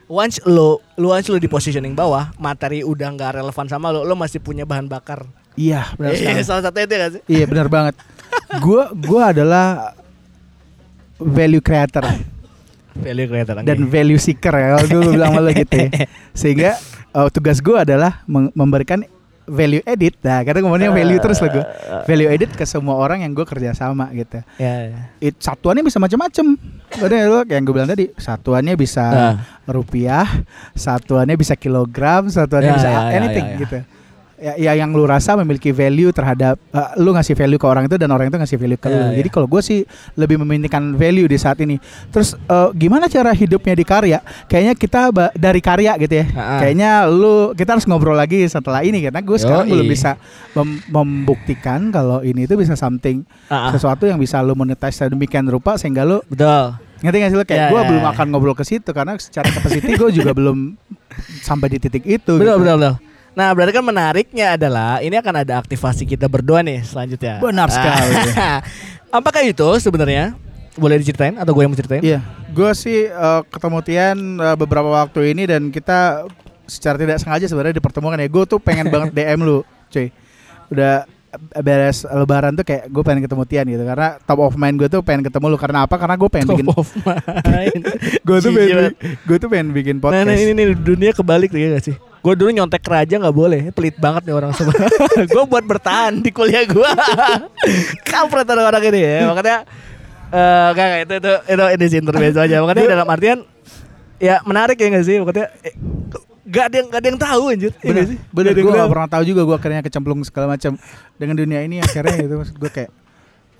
once 0.08 0.40
lo 0.48 0.80
lu 0.95 1.12
once 1.12 1.28
lo 1.28 1.36
di 1.36 1.48
positioning 1.48 1.91
bawah, 1.91 2.32
materi 2.38 2.80
udah 2.82 3.12
nggak 3.12 3.32
relevan 3.38 3.68
sama 3.68 3.91
lo, 3.91 4.02
lo 4.02 4.16
masih 4.16 4.40
punya 4.40 4.64
bahan 4.64 4.88
bakar. 4.88 5.28
iya 5.54 5.91
benar 6.00 6.16
sekali 6.16 6.40
Iya, 6.40 6.44
salah 6.44 6.64
satu 6.64 6.78
itu 6.80 6.95
kan 6.95 7.10
sih? 7.14 7.22
Iya 7.28 7.45
benar 7.45 7.68
banget. 7.68 7.95
Gua 8.58 8.90
gua 8.95 9.30
adalah 9.30 9.94
value 11.20 11.62
creator. 11.62 12.04
Value 12.94 13.26
creator. 13.26 13.56
dan 13.66 13.80
value 13.90 14.22
seeker 14.22 14.54
ya 14.54 14.78
kalau 14.78 14.88
dulu 14.88 15.18
bilang 15.18 15.34
malah 15.34 15.50
gitu 15.52 15.74
ya. 15.76 15.90
Sehingga 16.40 16.72
uh, 17.10 17.26
tugas 17.30 17.58
gue 17.58 17.74
adalah 17.74 18.22
memberikan 18.30 19.02
value 19.45 19.84
edit. 19.84 20.15
Nah, 20.22 20.41
kadang 20.41 20.65
ngomongnya 20.65 20.90
value 20.90 21.20
terus 21.20 21.40
lah 21.40 21.49
gue. 21.52 21.65
Value 22.06 22.30
edit 22.32 22.52
ke 22.52 22.64
semua 22.64 22.95
orang 22.95 23.22
yang 23.22 23.32
gue 23.32 23.44
kerja 23.44 23.72
sama 23.72 24.07
gitu. 24.11 24.40
ya, 24.57 24.91
ya. 24.91 24.99
It, 25.20 25.40
satuannya 25.40 25.84
bisa 25.84 25.99
macam-macam. 25.99 26.45
Yang 27.48 27.61
gue 27.64 27.74
bilang 27.74 27.90
tadi, 27.90 28.06
satuannya 28.15 28.74
bisa 28.76 29.06
Nah. 29.10 29.36
rupiah, 29.65 30.26
satuannya 30.74 31.36
bisa 31.36 31.56
kilogram, 31.56 32.28
satuannya 32.28 32.72
Ya, 32.72 32.78
bisa 32.78 32.90
ya, 32.90 32.99
ya, 32.99 33.18
anything 33.20 33.48
ya, 33.48 33.53
ya. 33.53 33.61
gitu. 33.65 33.78
Ya, 34.44 34.60
ya 34.60 34.76
yang 34.76 34.91
lu 34.91 35.07
rasa 35.07 35.34
memiliki 35.34 35.72
value 35.72 36.11
terhadap 36.11 36.60
uh, 36.70 36.91
lu 36.98 37.11
ngasih 37.11 37.32
value 37.32 37.56
ke 37.56 37.64
orang 37.64 37.88
itu 37.88 37.95
dan 37.95 38.11
orang 38.11 38.28
itu 38.28 38.36
ngasih 38.36 38.57
value 38.57 38.76
ke 38.76 38.86
Ya, 38.86 38.91
lu. 38.91 39.03
ya. 39.07 39.24
Jadi 39.24 39.30
kalau 39.32 39.48
gue 39.48 39.61
sih 39.64 39.88
lebih 40.14 40.36
mementingkan 40.36 40.84
value 40.94 41.26
di 41.26 41.38
saat 41.38 41.56
ini. 41.57 41.80
Terus 42.10 42.36
uh, 42.45 42.68
gimana 42.74 43.07
cara 43.07 43.32
hidupnya 43.32 43.72
di 43.72 43.82
karya? 43.82 44.20
Kayaknya 44.45 44.74
kita 44.76 45.02
dari 45.34 45.57
karya 45.57 45.95
gitu 45.95 46.11
ya. 46.14 46.26
Ah. 46.34 46.60
Kayaknya 46.60 46.91
lu 47.07 47.34
kita 47.53 47.72
harus 47.72 47.88
ngobrol 47.88 48.14
lagi 48.14 48.44
setelah 48.45 48.84
ini 48.84 48.99
karena 49.02 49.24
gue 49.24 49.38
sekarang 49.38 49.64
belum 49.65 49.88
bisa 49.88 50.20
mem- 50.52 50.84
membuktikan 50.86 51.88
kalau 51.88 52.20
ini 52.20 52.44
itu 52.44 52.53
bisa 52.53 52.76
something 52.76 53.24
ah. 53.48 53.72
sesuatu 53.72 54.03
yang 54.03 54.20
bisa 54.20 54.44
lu 54.44 54.53
monetize 54.53 54.99
sedemikian 54.99 55.48
rupa 55.48 55.80
sehingga 55.80 56.03
lu 56.03 56.20
Betul. 56.28 56.76
ngerti 56.99 57.15
gak 57.18 57.30
sih 57.30 57.38
lu 57.38 57.45
kayak 57.45 57.60
Ya, 57.60 57.68
gue 57.70 57.80
ya, 57.80 57.88
belum 57.88 58.03
ya. 58.03 58.11
akan 58.11 58.26
ngobrol 58.28 58.53
ke 58.53 58.64
situ 58.64 58.91
karena 58.91 59.15
secara 59.15 59.48
capacity 59.48 59.95
gue 59.95 60.10
juga 60.11 60.36
belum 60.38 60.76
sampai 61.40 61.68
di 61.70 61.80
titik 61.80 62.03
itu 62.03 62.36
Betul, 62.36 62.60
gitu. 62.60 62.60
betul, 62.60 62.78
betul. 62.78 63.12
Nah, 63.34 63.49
berarti 63.49 63.73
kan 63.73 63.81
menariknya 63.81 64.53
adalah 64.53 65.01
ini 65.01 65.18
akan 65.18 65.41
ada 65.41 65.57
aktivasi 65.57 66.05
kita 66.05 66.30
berdua 66.30 66.61
nih 66.61 66.85
selanjutnya. 66.85 67.41
Benar 67.41 67.68
sekali. 67.73 68.14
Apakah 69.18 69.41
itu 69.41 69.65
sebenarnya? 69.81 70.38
Boleh 70.73 70.97
diceritain 70.97 71.38
atau 71.38 71.53
gue 71.53 71.61
yang 71.61 71.73
mau 71.73 71.77
ceritain? 71.77 72.01
Iya, 72.01 72.22
gue 72.49 72.72
sih 72.73 73.05
eh, 73.05 73.41
ketemu 73.49 73.77
Tian 73.85 74.18
eh, 74.38 74.55
beberapa 74.57 74.89
waktu 74.89 75.34
ini 75.34 75.45
dan 75.45 75.69
kita 75.69 76.26
secara 76.65 76.97
tidak 76.97 77.22
sengaja 77.22 77.45
sebenarnya 77.45 77.77
dipertemukan 77.77 78.18
ya. 78.18 78.30
Gue 78.30 78.45
tuh 78.45 78.57
pengen 78.57 78.89
banget 78.89 79.14
DM 79.18 79.41
lu, 79.41 79.61
cuy. 79.89 80.10
Udah 80.69 81.05
beres 81.61 82.05
lebaran 82.05 82.53
tuh 82.53 82.61
kayak 82.61 82.93
gue 82.93 83.01
pengen 83.01 83.26
ketemu 83.26 83.43
Tian 83.49 83.65
gitu 83.65 83.81
karena 83.81 84.22
top 84.22 84.38
of 84.38 84.53
mind 84.53 84.77
gue 84.77 84.85
tuh 84.85 85.01
pengen 85.01 85.26
ketemu 85.26 85.45
lu 85.49 85.57
karena 85.57 85.89
apa? 85.89 85.97
Karena 85.97 86.14
gue 86.14 86.30
pengen 86.30 86.47
bikin 86.53 86.65
Top 86.69 86.77
of 86.85 86.89
mind. 87.01 87.81
gue 88.30 88.38
tuh 88.38 88.51
pengen 88.53 88.93
gue 89.26 89.38
tuh 89.41 89.49
pengen 89.49 89.68
bikin 89.73 89.95
Nah, 89.97 90.14
podcast. 90.14 90.26
nah, 90.30 90.35
ini 90.38 90.51
nih 90.53 90.68
dunia 90.77 91.11
kebalik 91.14 91.49
nih 91.49 91.73
gak 91.73 91.85
sih? 91.89 91.95
Gue 92.24 92.34
dulu 92.40 92.50
nyontek 92.56 92.88
raja 92.88 93.20
nggak 93.20 93.36
boleh, 93.36 93.62
pelit 93.76 94.00
banget 94.00 94.32
nih 94.32 94.36
orang 94.40 94.56
semua. 94.56 94.72
gue 95.36 95.44
buat 95.44 95.66
bertahan 95.68 96.24
di 96.24 96.32
kuliah 96.32 96.64
gue. 96.64 96.90
Kampret 98.10 98.48
orang 98.48 98.72
orang 98.72 98.84
ini 98.88 99.00
ya, 99.04 99.28
makanya 99.28 99.58
eh 100.32 100.68
gak, 100.72 100.88
gak, 100.88 101.00
itu 101.04 101.14
itu 101.20 101.34
itu 101.52 101.64
ini 101.68 101.86
sih 101.91 102.00
intermezzo 102.00 102.40
aja. 102.40 102.64
Makanya 102.64 102.95
dalam 102.95 103.08
artian 103.12 103.40
ya 104.24 104.40
menarik 104.48 104.80
ya 104.80 104.88
gak 104.88 105.04
sih? 105.04 105.20
Makanya 105.20 105.52
eh, 105.68 105.76
gak 106.48 106.64
ada 106.72 106.76
yang 106.80 106.88
gak 106.88 107.00
ada 107.04 107.08
yang 107.12 107.20
tahu 107.20 107.44
anjir. 107.52 107.72
Iya 107.84 107.91
bener, 107.91 108.04
sih? 108.08 108.18
bener 108.32 108.52
yang 108.56 108.66
gue 108.72 108.80
gak 108.80 108.91
pernah 108.95 109.10
tahu 109.12 109.24
juga 109.28 109.41
gue 109.44 109.56
akhirnya 109.60 109.82
kecemplung 109.84 110.20
segala 110.24 110.56
macam 110.56 110.72
dengan 111.20 111.36
dunia 111.36 111.60
ini 111.60 111.84
akhirnya 111.84 112.24
itu 112.24 112.36
maksud 112.40 112.56
gue 112.56 112.72
kayak 112.72 112.91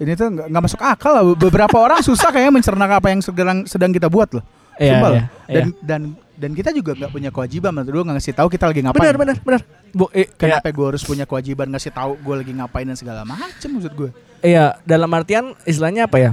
ini 0.02 0.18
tuh 0.18 0.27
nggak 0.31 0.48
nggak 0.49 0.64
masuk 0.65 0.81
akal 0.81 1.11
lah 1.14 1.23
beberapa 1.38 1.77
orang 1.77 2.02
susah 2.02 2.34
kayaknya 2.34 2.64
mencerna 2.64 2.85
apa 2.90 3.07
yang 3.14 3.22
sedang 3.22 3.68
sedang 3.69 3.91
kita 3.94 4.10
buat 4.10 4.31
loh 4.34 4.45
Iya, 4.81 5.06
loh. 5.06 5.22
iya, 5.45 5.69
dan 5.85 6.18
dan 6.34 6.51
kita 6.51 6.69
juga 6.69 6.93
nggak 6.93 7.10
punya 7.10 7.30
kewajiban 7.30 7.69
menurut 7.72 7.93
gue 7.93 8.03
nggak 8.03 8.18
ngasih 8.18 8.34
tahu 8.34 8.47
kita 8.47 8.65
lagi 8.65 8.81
ngapain 8.81 9.01
Benar 9.03 9.18
benar 9.18 9.38
benar. 9.39 9.61
Bu, 9.89 10.10
eh, 10.10 10.26
kayak 10.26 10.60
kenapa 10.60 10.69
gue 10.69 10.85
harus 10.88 11.03
punya 11.03 11.23
kewajiban 11.23 11.68
ngasih 11.68 11.89
tahu 11.89 12.18
gue 12.18 12.35
lagi 12.35 12.51
ngapain 12.51 12.84
dan 12.84 12.95
segala 12.95 13.22
macam 13.23 13.69
maksud 13.72 13.93
gue 13.93 14.10
Iya, 14.39 14.76
dalam 14.84 15.07
artian 15.10 15.55
istilahnya 15.64 16.03
apa 16.03 16.18
ya? 16.19 16.31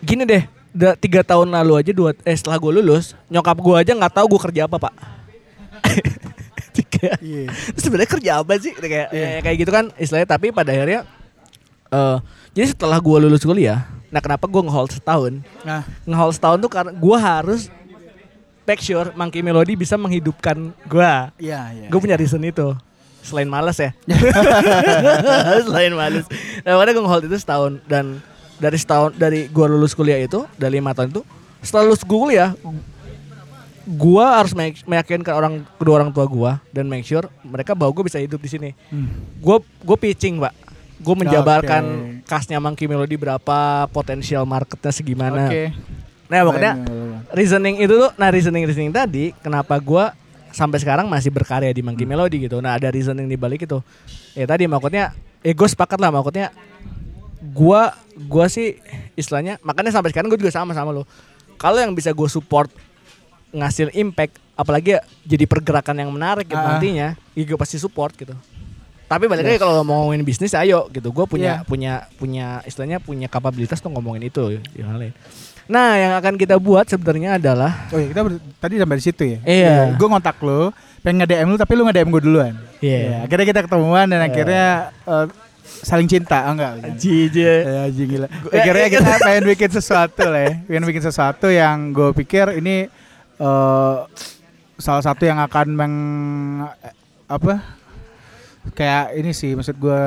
Gini 0.00 0.22
deh, 0.22 0.44
da, 0.68 0.92
tiga 0.94 1.22
tahun 1.22 1.48
lalu 1.48 1.72
aja 1.78 1.90
dua, 1.90 2.12
eh 2.20 2.34
setelah 2.34 2.58
gue 2.58 2.72
lulus, 2.74 3.16
nyokap 3.26 3.56
gue 3.56 3.74
aja 3.74 3.92
nggak 3.94 4.14
tahu 4.14 4.26
gue 4.28 4.40
kerja 4.42 4.66
apa 4.66 4.76
pak. 4.78 4.94
Kayak, 6.94 7.18
Iya. 7.20 7.46
"Terus 7.70 7.82
sebenarnya 7.86 8.10
kerja 8.10 8.30
apa 8.36 8.52
sih? 8.56 8.72
Kayak 8.72 8.90
Iya. 8.90 9.06
kayak- 9.08 9.40
kayak 9.40 9.56
gitu 9.56 9.70
kan 9.72 9.84
istilahnya. 9.94 10.28
Tapi 10.28 10.46
pada 10.50 10.70
akhirnya, 10.70 11.00
eh 11.88 12.16
jadi 12.52 12.66
setelah 12.68 12.98
gue 12.98 13.16
lulus 13.20 13.42
kuliah, 13.42 13.86
nah 14.08 14.18
kenapa 14.18 14.44
gue 14.44 14.60
ngehold 14.60 14.90
setahun? 14.92 15.42
nah 15.62 15.82
Ngehold 16.04 16.34
setahun 16.34 16.58
tuh 16.60 16.68
karena 16.68 16.92
gue 16.92 17.16
harus 17.16 17.62
make 18.64 18.80
sure 18.80 19.12
Monkey 19.14 19.40
Melody 19.44 19.76
bisa 19.76 19.94
menghidupkan 19.96 20.72
gue. 20.88 21.14
iya 21.40 21.70
iya 21.72 21.88
Gue 21.88 22.00
punya 22.00 22.16
reason 22.16 22.40
itu. 22.42 22.72
Selain 23.24 23.48
males 23.48 23.76
ya. 23.80 23.96
Selain 25.68 25.92
males. 25.96 26.28
Nah, 26.60 26.76
makanya 26.76 26.92
gue 26.92 27.04
nge-hold 27.04 27.24
itu 27.28 27.36
setahun 27.40 27.72
dan 27.88 28.20
dari 28.60 28.76
setahun 28.76 29.16
dari 29.16 29.48
gue 29.48 29.66
lulus 29.66 29.96
kuliah 29.96 30.20
itu 30.20 30.44
dari 30.60 30.76
lima 30.78 30.92
tahun 30.92 31.10
itu 31.10 31.22
setelah 31.58 31.90
lulus 31.90 32.04
gue 32.04 32.18
kuliah 32.20 32.52
gue 33.84 34.24
harus 34.24 34.56
meyakinkan 34.88 35.34
orang 35.36 35.54
kedua 35.76 36.00
orang 36.00 36.10
tua 36.12 36.24
gue 36.24 36.52
dan 36.72 36.88
make 36.88 37.04
sure 37.04 37.28
mereka 37.44 37.76
bahwa 37.76 37.92
gue 37.92 38.04
bisa 38.08 38.16
hidup 38.20 38.40
di 38.40 38.48
sini. 38.48 38.70
Hmm. 38.88 39.08
Gue 39.40 39.60
gue 39.60 39.96
pitching 39.96 40.40
pak. 40.40 40.52
Gue 41.04 41.12
menjabarkan 41.20 41.82
Oke. 41.84 42.28
kasnya 42.28 42.56
Monkey 42.60 42.88
Melody 42.88 43.20
berapa 43.20 43.84
potensial 43.92 44.48
marketnya 44.48 44.92
segimana. 44.92 45.48
oke 45.48 45.62
Nah 46.24 46.40
baik. 46.40 46.62
reasoning 47.32 47.76
itu 47.80 47.94
tuh 47.94 48.10
nah 48.16 48.28
reasoning 48.32 48.64
reasoning 48.64 48.92
tadi 48.92 49.36
kenapa 49.40 49.76
gua 49.78 50.16
sampai 50.54 50.78
sekarang 50.78 51.10
masih 51.10 51.34
berkarya 51.34 51.68
di 51.74 51.82
Monkey 51.82 52.06
Melody 52.06 52.46
gitu. 52.46 52.62
Nah 52.62 52.78
ada 52.78 52.88
reasoning 52.88 53.26
di 53.26 53.34
balik 53.34 53.66
itu. 53.66 53.82
Ya 54.32 54.46
tadi 54.46 54.64
maksudnya 54.64 55.10
eh 55.44 55.52
gue 55.52 55.68
sepakat 55.68 55.98
lah 56.00 56.08
maksudnya 56.08 56.54
gua 57.52 57.92
gua 58.16 58.46
sih 58.48 58.78
istilahnya 59.14 59.60
makanya 59.60 59.92
sampai 59.92 60.14
sekarang 60.14 60.30
gue 60.32 60.40
juga 60.40 60.54
sama 60.54 60.72
sama 60.72 60.94
lo. 60.94 61.04
Kalau 61.60 61.78
yang 61.78 61.92
bisa 61.92 62.10
gue 62.10 62.28
support 62.30 62.70
ngasih 63.54 63.90
impact 63.94 64.38
apalagi 64.54 64.98
ya 64.98 65.00
jadi 65.26 65.44
pergerakan 65.46 66.02
yang 66.06 66.10
menarik 66.10 66.46
gitu 66.46 66.58
Ah. 66.58 66.78
nantinya 66.78 67.14
ya 67.34 67.42
gue 67.44 67.58
pasti 67.58 67.76
support 67.78 68.14
gitu. 68.14 68.34
Tapi 69.04 69.28
balik 69.28 69.44
lagi 69.44 69.58
kalau 69.60 69.84
mau 69.84 70.06
ngomongin 70.06 70.24
bisnis 70.24 70.56
ayo 70.56 70.88
gitu. 70.90 71.12
Gue 71.12 71.26
punya 71.28 71.60
Iya. 71.60 71.66
punya 71.68 71.92
punya 72.16 72.46
istilahnya 72.64 72.98
punya 72.98 73.28
kapabilitas 73.28 73.78
tuh 73.78 73.92
ngomongin 73.92 74.24
itu 74.26 74.58
lain 74.74 75.12
nah 75.64 75.96
yang 75.96 76.12
akan 76.14 76.34
kita 76.36 76.56
buat 76.56 76.84
sebenarnya 76.84 77.36
adalah 77.36 77.88
Oh 77.88 77.96
iya, 77.96 78.12
kita 78.12 78.20
ber- 78.20 78.42
tadi 78.58 78.74
sampai 78.76 78.96
di 78.96 79.04
situ 79.04 79.22
ya. 79.24 79.38
Iya. 79.42 79.76
Gue 79.94 80.06
ngontak 80.06 80.36
lu, 80.38 80.68
pengen 81.00 81.22
nge-DM 81.22 81.48
lu 81.48 81.56
tapi 81.56 81.72
lu 81.72 81.82
nge-DM 81.84 82.08
gue 82.08 82.22
duluan. 82.22 82.54
Iya. 82.78 82.98
Iya, 83.00 83.16
Akhirnya 83.24 83.46
kita 83.48 83.60
ketemuan 83.64 84.06
dan 84.06 84.20
Iya. 84.20 84.28
akhirnya 84.28 84.66
eh, 85.04 85.26
saling 85.64 86.04
cinta, 86.04 86.44
oh, 86.44 86.52
enggak? 86.52 86.72
Jije 86.96 87.54
Ya, 87.64 87.80
anjing 87.84 88.08
gila. 88.10 88.28
Akhirnya 88.46 88.84
ya, 88.84 88.90
kita 88.92 89.10
pengen 89.18 89.44
bikin 89.46 89.70
sesuatu 89.70 90.24
lah 90.24 90.42
ya. 90.42 90.52
Pengen 90.64 90.84
bikin 90.84 91.02
sesuatu 91.02 91.46
yang 91.48 91.76
gue 91.90 92.12
pikir 92.14 92.60
ini 92.60 92.88
eh 93.34 93.96
salah 94.74 95.02
satu 95.02 95.22
yang 95.22 95.38
akan 95.38 95.66
meng 95.70 95.94
apa? 97.24 97.62
Kayak 98.72 99.12
ini 99.14 99.30
sih 99.30 99.52
maksud 99.52 99.76
gue 99.76 100.00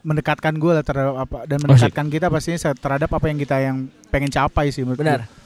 mendekatkan 0.00 0.54
gue 0.54 0.72
lah 0.72 0.82
terhadap 0.82 1.14
apa 1.18 1.38
dan 1.44 1.58
mendekatkan 1.58 2.06
kita 2.06 2.26
pastinya 2.28 2.58
terhadap 2.72 3.10
apa 3.10 3.26
yang 3.26 3.38
kita 3.38 3.56
yang 3.58 3.76
pengen 4.08 4.28
capai 4.28 4.70
sih 4.70 4.82
menurut 4.82 4.98
benar 4.98 5.20
gue. 5.22 5.36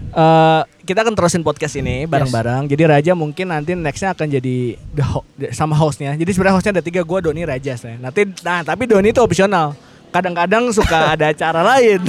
Eh, 0.00 0.60
kita 0.82 1.04
akan 1.04 1.12
terusin 1.12 1.44
podcast 1.44 1.76
ini 1.76 2.08
bareng-bareng. 2.08 2.64
Jadi 2.66 2.82
Raja 2.88 3.12
mungkin 3.12 3.52
nanti 3.52 3.76
nextnya 3.76 4.16
akan 4.16 4.32
jadi 4.32 4.56
the 4.90 5.04
ho- 5.04 5.28
sama 5.52 5.76
hostnya. 5.76 6.16
Jadi 6.16 6.32
sebenarnya 6.32 6.56
hostnya 6.56 6.72
ada 6.72 6.80
tiga, 6.80 7.04
gue 7.04 7.18
Doni 7.20 7.44
Raja 7.44 7.76
saya. 7.76 8.00
Nanti, 8.00 8.24
nah 8.40 8.64
tapi 8.64 8.88
Doni 8.88 9.12
itu 9.12 9.20
opsional. 9.20 9.76
Kadang-kadang 10.08 10.72
suka 10.72 10.98
ada 11.14 11.28
acara 11.28 11.60
lain. 11.62 12.00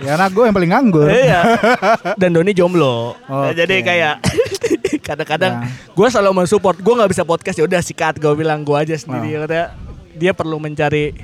Ya 0.00 0.16
karena 0.16 0.26
gue 0.26 0.44
yang 0.48 0.56
paling 0.56 0.70
nganggur. 0.72 1.12
Iya. 1.12 1.40
Dan 2.20 2.32
Doni 2.32 2.56
jomblo. 2.56 3.12
Oke. 3.28 3.52
Jadi 3.54 3.84
kayak 3.84 4.14
kadang-kadang 5.06 5.60
Nah. 5.60 5.68
gue 5.92 6.06
selalu 6.08 6.32
mensupport. 6.34 6.80
Gue 6.80 6.94
nggak 6.96 7.10
bisa 7.12 7.22
podcast 7.22 7.60
ya 7.60 7.68
udah 7.68 7.84
sikat. 7.84 8.16
Gue 8.16 8.32
bilang 8.34 8.64
gue 8.64 8.74
aja 8.74 8.96
sendiri. 8.96 9.36
Oh. 9.36 9.44
Katanya 9.44 9.76
dia 10.14 10.32
perlu 10.34 10.58
mencari 10.58 11.14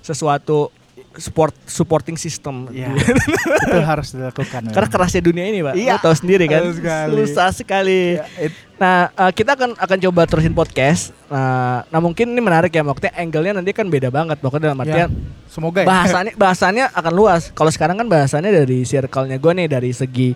sesuatu 0.00 0.72
support 1.18 1.52
supporting 1.66 2.14
system. 2.14 2.70
Iya. 2.70 2.94
itu 3.66 3.80
harus 3.82 4.14
dilakukan. 4.14 4.70
Karena 4.70 4.88
kerasnya 4.88 5.22
dunia 5.22 5.44
ini, 5.50 5.58
Pak. 5.60 5.74
Iya. 5.74 5.98
Lo 5.98 6.04
tahu 6.06 6.14
sendiri 6.14 6.44
kan. 6.46 6.62
Sekali. 6.70 7.14
Susah 7.26 7.50
sekali. 7.50 8.00
Ya, 8.18 8.26
it- 8.38 8.68
Nah, 8.80 9.12
eh, 9.12 9.32
kita 9.36 9.60
akan 9.60 9.76
akan 9.76 9.98
coba 10.08 10.24
terusin 10.24 10.56
podcast. 10.56 11.12
Nah, 11.28 11.84
nah 11.92 12.00
mungkin 12.00 12.32
ini 12.32 12.40
menarik 12.40 12.72
ya, 12.72 12.80
maksudnya 12.80 13.12
angle-nya 13.12 13.52
nanti 13.60 13.76
kan 13.76 13.84
beda 13.84 14.08
banget. 14.08 14.40
Pokoknya 14.40 14.72
dalam 14.72 14.80
ya, 14.80 14.84
artian 14.88 15.08
semoga 15.52 15.84
ya. 15.84 15.86
bahasannya 15.92 16.32
bahasannya 16.32 16.84
akan 16.96 17.12
luas. 17.12 17.52
Kalau 17.52 17.68
sekarang 17.68 18.00
kan 18.00 18.08
bahasannya 18.08 18.48
dari 18.48 18.88
circle-nya 18.88 19.36
gue 19.36 19.52
nih 19.52 19.68
dari 19.68 19.92
segi 19.92 20.32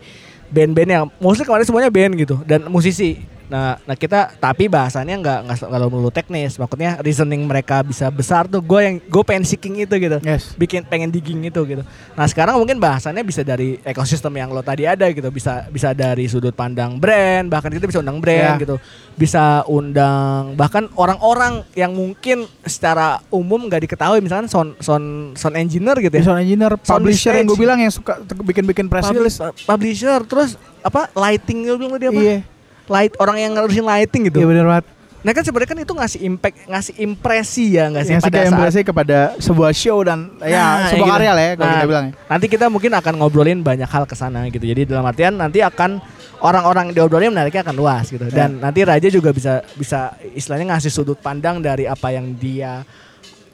band-band 0.53 0.91
yang 0.93 1.05
mostly 1.25 1.49
kemarin 1.49 1.65
semuanya 1.65 1.89
band 1.89 2.21
gitu 2.21 2.37
dan 2.45 2.69
musisi 2.69 3.17
Nah, 3.45 3.77
nah 3.85 3.93
kita 3.93 4.33
tapi 4.41 4.67
bahasannya 4.67 5.21
nggak 5.21 5.39
nggak 5.45 5.59
kalau 5.61 5.89
melulu 5.93 6.09
teknis. 6.09 6.57
Maksudnya 6.57 6.97
reasoning 7.01 7.45
mereka 7.45 7.85
bisa 7.85 8.09
besar 8.09 8.49
tuh. 8.49 8.65
Gue 8.65 8.81
yang 8.83 8.97
gue 8.99 9.23
pengen 9.23 9.45
seeking 9.45 9.85
itu 9.85 9.95
gitu. 10.01 10.17
Yes. 10.25 10.57
Bikin 10.57 10.89
pengen 10.89 11.13
digging 11.13 11.45
itu 11.45 11.61
gitu. 11.65 11.85
Nah 12.17 12.25
sekarang 12.25 12.57
mungkin 12.57 12.81
bahasannya 12.81 13.21
bisa 13.21 13.45
dari 13.45 13.77
ekosistem 13.85 14.33
yang 14.33 14.49
lo 14.49 14.65
tadi 14.65 14.89
ada 14.89 15.05
gitu. 15.13 15.29
Bisa 15.29 15.69
bisa 15.69 15.93
dari 15.93 16.25
sudut 16.25 16.57
pandang 16.57 16.97
brand. 16.97 17.53
Bahkan 17.53 17.69
kita 17.71 17.85
bisa 17.85 18.01
undang 18.01 18.19
brand 18.19 18.57
Ya. 18.57 18.61
gitu. 18.61 18.77
Bisa 19.15 19.63
undang 19.69 20.57
bahkan 20.57 20.89
orang-orang 20.97 21.63
yang 21.77 21.93
mungkin 21.93 22.49
secara 22.65 23.21
umum 23.29 23.69
nggak 23.69 23.85
diketahui. 23.85 24.25
Misalkan 24.25 24.49
sound 24.49 24.81
sound 24.81 25.37
sound 25.37 25.57
engineer 25.61 26.01
gitu 26.01 26.17
ya. 26.17 26.25
Sound 26.25 26.41
engineer, 26.41 26.73
Sound 26.81 27.05
publisher 27.05 27.37
yang 27.37 27.47
gue 27.47 27.59
bilang 27.61 27.79
yang 27.79 27.93
suka 27.93 28.19
bikin-bikin 28.41 28.89
press 28.89 29.13
release. 29.13 29.37
Publi- 29.37 29.69
publisher 29.69 30.19
terus 30.25 30.57
apa 30.81 31.13
lighting 31.13 31.65
dia 31.65 31.77
bilang 31.77 31.93
tadi 31.93 32.09
apa? 32.09 32.21
Iya. 32.21 32.39
Light 32.87 33.13
orang 33.17 33.37
yang 33.41 33.57
ngurusin 33.57 33.85
lighting 33.85 34.29
gitu. 34.29 34.45
Iya 34.45 34.49
benar 34.49 34.67
banget. 34.69 34.87
Nah 35.25 35.33
kan 35.33 35.41
sebenarnya 35.41 35.71
kan 35.73 35.81
itu 35.81 35.95
ngasih 35.97 36.21
impact, 36.21 36.57
ngasih 36.69 36.95
impresi 37.01 37.65
ya 37.81 37.89
nggak 37.89 38.05
sih 38.05 38.13
Yang 38.13 38.21
sih 38.21 38.29
pada 38.29 38.37
saat 38.37 38.53
impresi 38.53 38.81
kepada 38.85 39.19
sebuah 39.41 39.73
show 39.73 40.05
dan 40.05 40.29
Nah, 40.37 40.45
ya 40.45 40.65
sebuah 40.93 41.09
gitu. 41.09 41.15
karya 41.17 41.33
lah 41.33 41.45
ya 41.49 41.53
kalau 41.57 41.65
Nah, 41.65 41.75
kita 41.81 41.89
bilang. 41.89 42.07
ya. 42.13 42.29
Nanti 42.29 42.47
kita 42.53 42.67
mungkin 42.69 42.93
akan 42.93 43.13
ngobrolin 43.17 43.61
banyak 43.65 43.89
hal 43.89 44.05
ke 44.05 44.13
sana 44.13 44.45
gitu. 44.53 44.61
Jadi 44.69 44.85
dalam 44.85 45.01
artian 45.09 45.33
nanti 45.33 45.65
akan 45.65 45.97
orang-orang 46.45 46.93
yang 46.93 47.09
diobrolin 47.09 47.33
menariknya 47.33 47.65
akan 47.65 47.73
luas 47.73 48.05
gitu. 48.13 48.29
Dan 48.29 48.61
nanti 48.61 48.85
Raja 48.85 49.09
juga 49.09 49.33
bisa 49.33 49.65
bisa 49.81 50.13
istilahnya 50.37 50.77
ngasih 50.77 50.93
sudut 50.93 51.17
pandang 51.17 51.65
dari 51.65 51.89
apa 51.89 52.13
yang 52.13 52.37
dia 52.37 52.85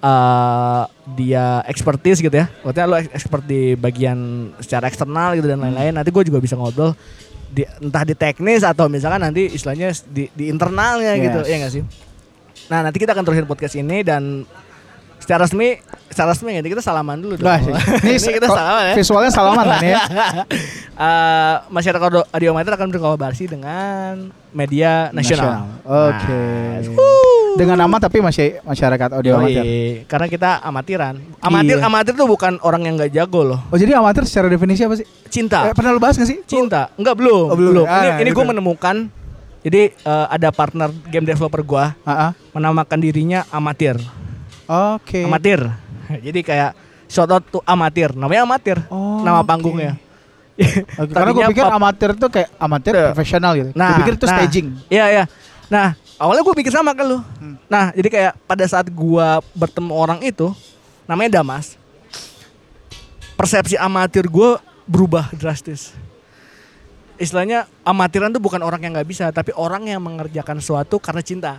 eh 0.02 0.82
dia 1.14 1.62
expertise 1.70 2.18
gitu 2.18 2.34
ya. 2.34 2.50
Maksudnya 2.66 2.86
lo 2.90 2.98
expert 2.98 3.46
di 3.46 3.78
bagian 3.78 4.50
secara 4.58 4.90
eksternal 4.90 5.38
gitu 5.38 5.46
dan 5.46 5.62
lain-lain. 5.62 5.94
Nanti 5.94 6.10
gue 6.10 6.24
juga 6.26 6.42
bisa 6.42 6.58
ngobrol 6.58 6.98
di, 7.50 7.62
entah 7.82 8.06
di 8.06 8.14
teknis 8.14 8.62
atau 8.62 8.86
misalkan 8.86 9.20
nanti 9.20 9.50
istilahnya 9.50 9.90
di, 10.06 10.30
di 10.30 10.46
internalnya 10.46 11.18
gitu. 11.18 11.40
Yes. 11.42 11.50
Ya 11.50 11.56
nggak 11.58 11.72
sih? 11.74 11.82
Nah 12.70 12.86
nanti 12.86 12.98
kita 13.02 13.12
akan 13.12 13.26
terusin 13.26 13.46
podcast 13.50 13.74
ini 13.74 14.06
dan 14.06 14.46
secara 15.20 15.44
resmi 15.44 15.76
secara 16.08 16.32
resmi 16.32 16.56
ya 16.56 16.62
kita 16.62 16.82
salaman 16.82 17.18
dulu 17.20 17.34
dong. 17.36 17.46
Sih. 17.60 17.74
Ini, 18.08 18.16
ini 18.16 18.30
kita 18.40 18.48
salaman 18.48 18.82
ya. 18.82 18.94
Visualnya 18.96 19.30
salaman 19.30 19.64
kan 19.76 19.82
ya. 19.84 20.00
Eh, 21.00 21.56
masyarakat 21.68 22.10
audiometer 22.32 22.72
akan 22.74 22.88
berkolaborasi 22.88 23.44
dengan 23.52 24.32
media 24.50 25.12
nasional. 25.12 25.68
Oke. 25.84 26.42
Nah, 26.80 27.39
Dengan 27.58 27.76
nama 27.80 27.96
tapi 27.98 28.22
masih 28.22 28.62
masyarakat 28.62 29.08
audio 29.16 29.38
Yoi, 29.38 29.42
amatir. 29.42 29.64
karena 30.06 30.26
kita 30.30 30.50
amatiran. 30.62 31.14
Amatir 31.42 31.76
Iya. 31.80 31.88
amatir 31.88 32.12
tuh 32.14 32.28
bukan 32.28 32.58
orang 32.62 32.82
yang 32.86 32.94
nggak 33.00 33.10
jago 33.10 33.42
loh. 33.42 33.60
Oh 33.70 33.78
jadi 33.78 33.98
amatir 33.98 34.26
secara 34.28 34.46
definisi 34.46 34.84
apa 34.86 34.94
sih? 34.98 35.06
Cinta. 35.26 35.70
Eh, 35.70 35.74
pernah 35.74 35.90
lu 35.94 36.00
bahas 36.02 36.14
gak 36.18 36.28
sih? 36.28 36.42
Cinta. 36.46 36.90
Enggak 36.94 37.18
belum. 37.18 37.46
Oh, 37.50 37.56
belum. 37.56 37.72
belum. 37.82 37.86
Ah, 37.86 38.20
ini 38.20 38.28
ini 38.28 38.30
gue 38.30 38.44
gitu. 38.44 38.50
menemukan 38.54 38.96
jadi 39.60 39.92
eh, 39.92 40.26
ada 40.30 40.48
partner 40.50 40.88
game 41.12 41.26
developer 41.28 41.60
gua 41.60 41.92
ah. 42.08 42.32
menamakan 42.56 42.98
dirinya 43.00 43.44
amatir. 43.52 44.00
Oke. 44.70 45.26
Amatir. 45.26 45.60
Jadi 46.26 46.40
kayak 46.46 46.72
shout 47.10 47.28
out 47.28 47.44
to 47.50 47.58
amatir. 47.68 48.14
Namanya 48.16 48.46
amatir. 48.46 48.78
Oh, 48.88 49.20
nama 49.20 49.44
panggungnya. 49.44 49.98
Karena 50.96 51.30
gue 51.32 51.44
pikir 51.56 51.64
amatir 51.64 52.10
tuh 52.16 52.28
kayak 52.28 52.48
amatir 52.60 52.94
profesional 53.12 53.52
gitu. 53.56 53.70
Nah, 53.72 53.96
gue 53.96 54.00
pikir 54.04 54.14
itu 54.20 54.26
nah, 54.28 54.36
staging. 54.36 54.66
Iya, 54.92 55.04
iya. 55.08 55.24
Nah, 55.72 55.96
awalnya 56.20 56.44
gue 56.44 56.54
pikir 56.60 56.68
sama 56.68 56.92
kan 56.92 57.08
lu. 57.08 57.18
Hmm. 57.40 57.56
Nah, 57.64 57.96
jadi 57.96 58.08
kayak 58.12 58.32
pada 58.44 58.64
saat 58.68 58.92
gua 58.92 59.40
bertemu 59.56 59.92
orang 59.96 60.20
itu, 60.20 60.52
namanya 61.08 61.40
Damas. 61.40 61.80
Persepsi 63.40 63.80
amatir 63.80 64.28
gue 64.28 64.60
berubah 64.84 65.32
drastis. 65.32 65.96
Istilahnya 67.16 67.64
amatiran 67.80 68.28
tuh 68.28 68.40
bukan 68.40 68.60
orang 68.60 68.84
yang 68.84 68.92
nggak 68.92 69.08
bisa, 69.08 69.32
tapi 69.32 69.56
orang 69.56 69.88
yang 69.88 70.00
mengerjakan 70.04 70.60
sesuatu 70.60 71.00
karena 71.00 71.24
cinta. 71.24 71.52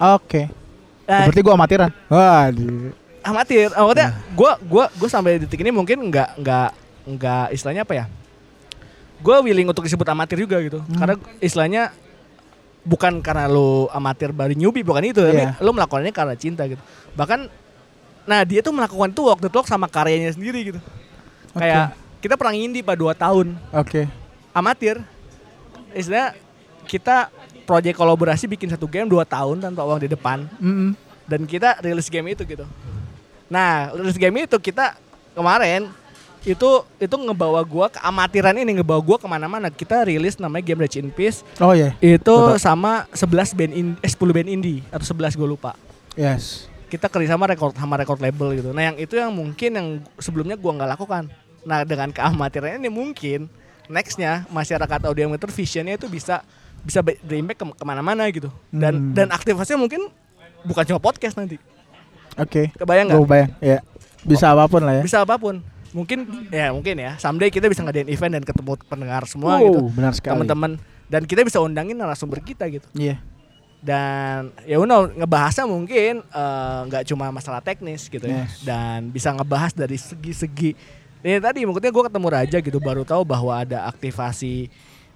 Oke. 0.00 0.48
Nah, 1.04 1.28
Berarti 1.28 1.40
gue 1.44 1.54
amatiran. 1.54 1.90
Di- 2.52 2.92
amatir, 3.28 3.68
maksudnya 3.76 4.16
gue 4.32 4.50
gua 4.64 4.84
gua 4.88 5.08
sampai 5.08 5.36
detik 5.44 5.60
ini 5.60 5.68
mungkin 5.68 6.00
nggak 6.08 6.40
nggak 6.40 6.70
nggak 7.12 7.46
istilahnya 7.52 7.84
apa 7.84 7.92
ya? 7.92 8.04
Gue 9.20 9.36
willing 9.44 9.68
untuk 9.68 9.84
disebut 9.84 10.06
amatir 10.08 10.40
juga 10.40 10.56
gitu, 10.62 10.80
karena 10.96 11.18
istilahnya 11.42 11.90
bukan 12.82 13.20
karena 13.20 13.46
lo 13.46 13.86
amatir 13.90 14.30
baru 14.30 14.54
newbie 14.54 14.82
bukan 14.82 15.02
itu, 15.04 15.20
Iya. 15.20 15.54
tapi 15.56 15.64
lo 15.64 15.70
melakukannya 15.72 16.12
karena 16.14 16.34
cinta 16.34 16.64
gitu. 16.64 16.80
Bahkan, 17.14 17.50
nah 18.24 18.42
dia 18.42 18.60
tuh 18.60 18.72
melakukan 18.72 19.10
itu 19.10 19.22
waktu 19.24 19.46
itu 19.46 19.58
sama 19.64 19.86
karyanya 19.86 20.32
sendiri 20.32 20.74
gitu. 20.74 20.80
Oke. 21.52 21.64
Kayak 21.64 21.96
kita 22.18 22.34
perang 22.34 22.56
indie 22.56 22.82
pada 22.82 22.98
2 22.98 23.14
tahun, 23.14 23.46
Oke. 23.72 24.06
amatir, 24.50 24.98
istilahnya 25.92 26.34
kita 26.88 27.28
proyek 27.64 27.94
kolaborasi 27.94 28.48
bikin 28.48 28.72
satu 28.72 28.88
game 28.88 29.06
2 29.06 29.20
tahun 29.24 29.60
tanpa 29.60 29.84
uang 29.84 30.00
di 30.00 30.08
depan 30.08 30.48
Mm-mm. 30.56 30.96
dan 31.28 31.40
kita 31.44 31.76
rilis 31.84 32.08
game 32.08 32.32
itu 32.32 32.42
gitu. 32.48 32.64
Nah, 33.48 33.92
rilis 33.92 34.16
game 34.16 34.44
itu 34.44 34.56
kita 34.56 34.96
kemarin 35.36 35.88
itu 36.44 36.68
itu 36.96 37.14
ngebawa 37.14 37.60
gua 37.62 37.86
ke 37.88 37.98
amatiran 37.98 38.54
ini 38.54 38.78
ngebawa 38.78 38.98
gua 38.98 39.16
ke 39.16 39.26
mana-mana. 39.26 39.68
Kita 39.68 40.02
rilis 40.02 40.36
namanya 40.36 40.62
game 40.64 40.80
Rage 40.80 40.98
in 40.98 41.08
Peace 41.08 41.42
Oh 41.58 41.72
iya. 41.72 41.94
itu 41.98 42.22
Betul. 42.22 42.58
sama 42.58 43.06
11 43.10 43.52
band 43.52 43.72
in, 43.72 43.86
eh 43.98 44.10
10 44.10 44.18
band 44.30 44.48
indie 44.48 44.80
atau 44.88 45.04
11 45.04 45.34
gue 45.34 45.48
lupa. 45.48 45.74
Yes. 46.14 46.66
Kita 46.86 47.06
kerja 47.06 47.30
sama 47.30 47.44
record 47.46 47.74
sama 47.74 47.94
record 47.94 48.16
label 48.18 48.54
gitu. 48.54 48.70
Nah, 48.70 48.80
yang 48.82 48.96
itu 48.96 49.12
yang 49.12 49.28
mungkin 49.28 49.70
yang 49.70 49.86
sebelumnya 50.16 50.54
gua 50.54 50.72
nggak 50.74 50.90
lakukan. 50.94 51.28
Nah, 51.62 51.82
dengan 51.82 52.08
keamatiran 52.08 52.76
ini 52.76 52.88
mungkin 52.88 53.50
nextnya 53.86 54.48
masyarakat 54.48 55.00
audiometer 55.04 55.48
visionnya 55.48 55.94
itu 55.94 56.06
bisa 56.06 56.40
bisa 56.78 57.00
be- 57.00 57.18
berimpact 57.20 57.58
ke 57.58 57.66
ke 57.72 57.84
mana-mana 57.84 58.24
gitu. 58.28 58.48
Dan 58.68 58.94
Hmm. 58.94 59.12
dan 59.12 59.28
aktivasinya 59.28 59.80
mungkin 59.80 60.08
bukan 60.62 60.84
cuma 60.86 60.96
podcast 60.98 61.34
nanti. 61.34 61.60
Oke. 62.34 62.70
Kebayang 62.72 63.10
nggak? 63.10 63.18
Gue 63.18 63.28
bayang. 63.28 63.50
Ya. 63.58 63.78
Bisa 64.20 64.48
apa 64.48 64.64
pun 64.64 64.80
lah 64.80 64.98
ya. 64.98 65.02
bisa 65.02 65.18
apa 65.20 65.36
pun 65.36 65.60
mungkin 65.90 66.18
ya 66.48 66.68
mungkin 66.68 66.94
ya 66.94 67.16
someday 67.16 67.48
kita 67.48 67.66
bisa 67.66 67.80
ngadain 67.80 68.06
event 68.06 68.32
dan 68.32 68.44
ketemu 68.44 68.76
pendengar 68.84 69.24
semua 69.24 69.56
Oh, 69.56 69.64
gitu 69.64 69.80
benar 69.90 70.12
sekali. 70.12 70.36
teman-teman 70.36 70.70
dan 71.06 71.22
kita 71.22 71.40
bisa 71.40 71.58
undangin 71.58 71.94
narasumber 71.94 72.40
kita 72.40 72.68
gitu 72.68 72.84
Iya. 72.92 73.16
dan 73.78 74.50
ya 74.62 74.76
uno 74.76 75.06
ngebahasnya 75.08 75.64
mungkin 75.64 76.20
eh, 76.20 76.80
nggak 76.84 77.06
cuma 77.06 77.30
masalah 77.30 77.60
teknis 77.60 78.06
gitu 78.06 78.22
ya 78.22 78.44
Yes. 78.44 78.60
dan 78.62 79.08
bisa 79.08 79.30
ngebahas 79.30 79.70
dari 79.70 79.94
segi-segi 79.94 80.74
ini 81.18 81.38
tadi 81.38 81.62
maksudnya 81.62 81.88
gue 81.88 82.04
ketemu 82.04 82.26
Raja 82.28 82.58
gitu 82.58 82.78
baru 82.78 83.02
tahu 83.02 83.22
bahwa 83.22 83.54
ada 83.54 83.86
aktivasi 83.86 84.68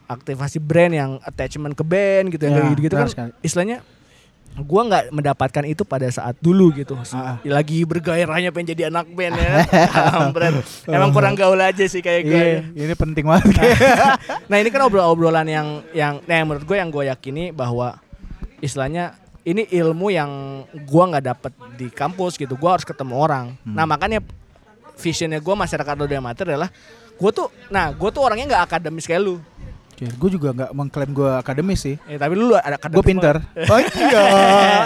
aktivasi 0.05 0.59
brand 0.59 0.93
yang 0.93 1.11
attachment 1.23 1.73
ke 1.73 1.82
band 1.82 2.27
gitu 2.28 2.43
Ya, 2.43 2.55
yang 2.55 2.70
gitu, 2.73 2.82
gitu 2.85 2.97
kan 2.97 3.09
sekali. 3.09 3.31
istilahnya 3.40 3.82
gua 4.61 4.83
nggak 4.85 5.05
mendapatkan 5.16 5.65
itu 5.65 5.83
pada 5.89 6.05
saat 6.12 6.37
dulu 6.39 6.69
gitu. 6.77 6.93
Ah, 7.12 7.37
ah. 7.37 7.37
lagi 7.49 7.81
bergairahnya 7.89 8.53
pengen 8.53 8.77
jadi 8.77 8.93
anak 8.93 9.09
band 9.16 9.35
ya. 9.41 9.65
Emang 10.97 11.11
kurang 11.11 11.33
gaul 11.33 11.57
aja 11.57 11.85
sih 11.89 12.05
kayak 12.05 12.23
gue 12.29 12.37
Iya, 12.37 12.61
ini 12.77 12.95
penting 12.97 13.24
banget. 13.24 13.57
nah 14.51 14.57
ini 14.61 14.69
kan 14.69 14.85
obrolan-obrolan 14.85 15.49
yang 15.49 15.69
yang 15.97 16.20
nah 16.29 16.35
yang 16.37 16.47
menurut 16.49 16.69
gue 16.69 16.77
yang 16.77 16.91
gue 16.93 17.05
yakini 17.09 17.45
bahwa 17.49 17.97
istilahnya 18.61 19.16
ini 19.43 19.66
ilmu 19.73 20.12
yang 20.12 20.31
gua 20.85 21.16
nggak 21.16 21.24
dapet 21.24 21.53
di 21.81 21.89
kampus 21.89 22.37
gitu. 22.37 22.55
Gua 22.61 22.77
harus 22.77 22.85
ketemu 22.85 23.15
orang. 23.16 23.57
Hmm. 23.65 23.74
nah 23.79 23.89
makanya 23.89 24.20
visionnya 25.01 25.41
gue 25.41 25.55
masyarakat 25.57 25.95
audio 25.99 26.19
amatir 26.20 26.47
adalah 26.47 26.70
gue 27.16 27.31
tuh 27.31 27.49
nah 27.70 27.91
gue 27.91 28.11
tuh 28.11 28.23
orangnya 28.23 28.47
nggak 28.55 28.62
akademis 28.70 29.07
kayak 29.07 29.23
lu 29.23 29.35
gue 30.09 30.31
juga 30.31 30.49
nggak 30.51 30.70
mengklaim 30.73 31.11
gue 31.11 31.31
akademis 31.37 31.81
sih. 31.81 31.97
eh, 32.03 32.16
tapi 32.16 32.33
lu 32.33 32.51
ada 32.51 32.74
akademis 32.74 32.97
Gue 32.97 33.07
pinter. 33.07 33.37
Oh 33.62 33.79
iya, 33.79 34.24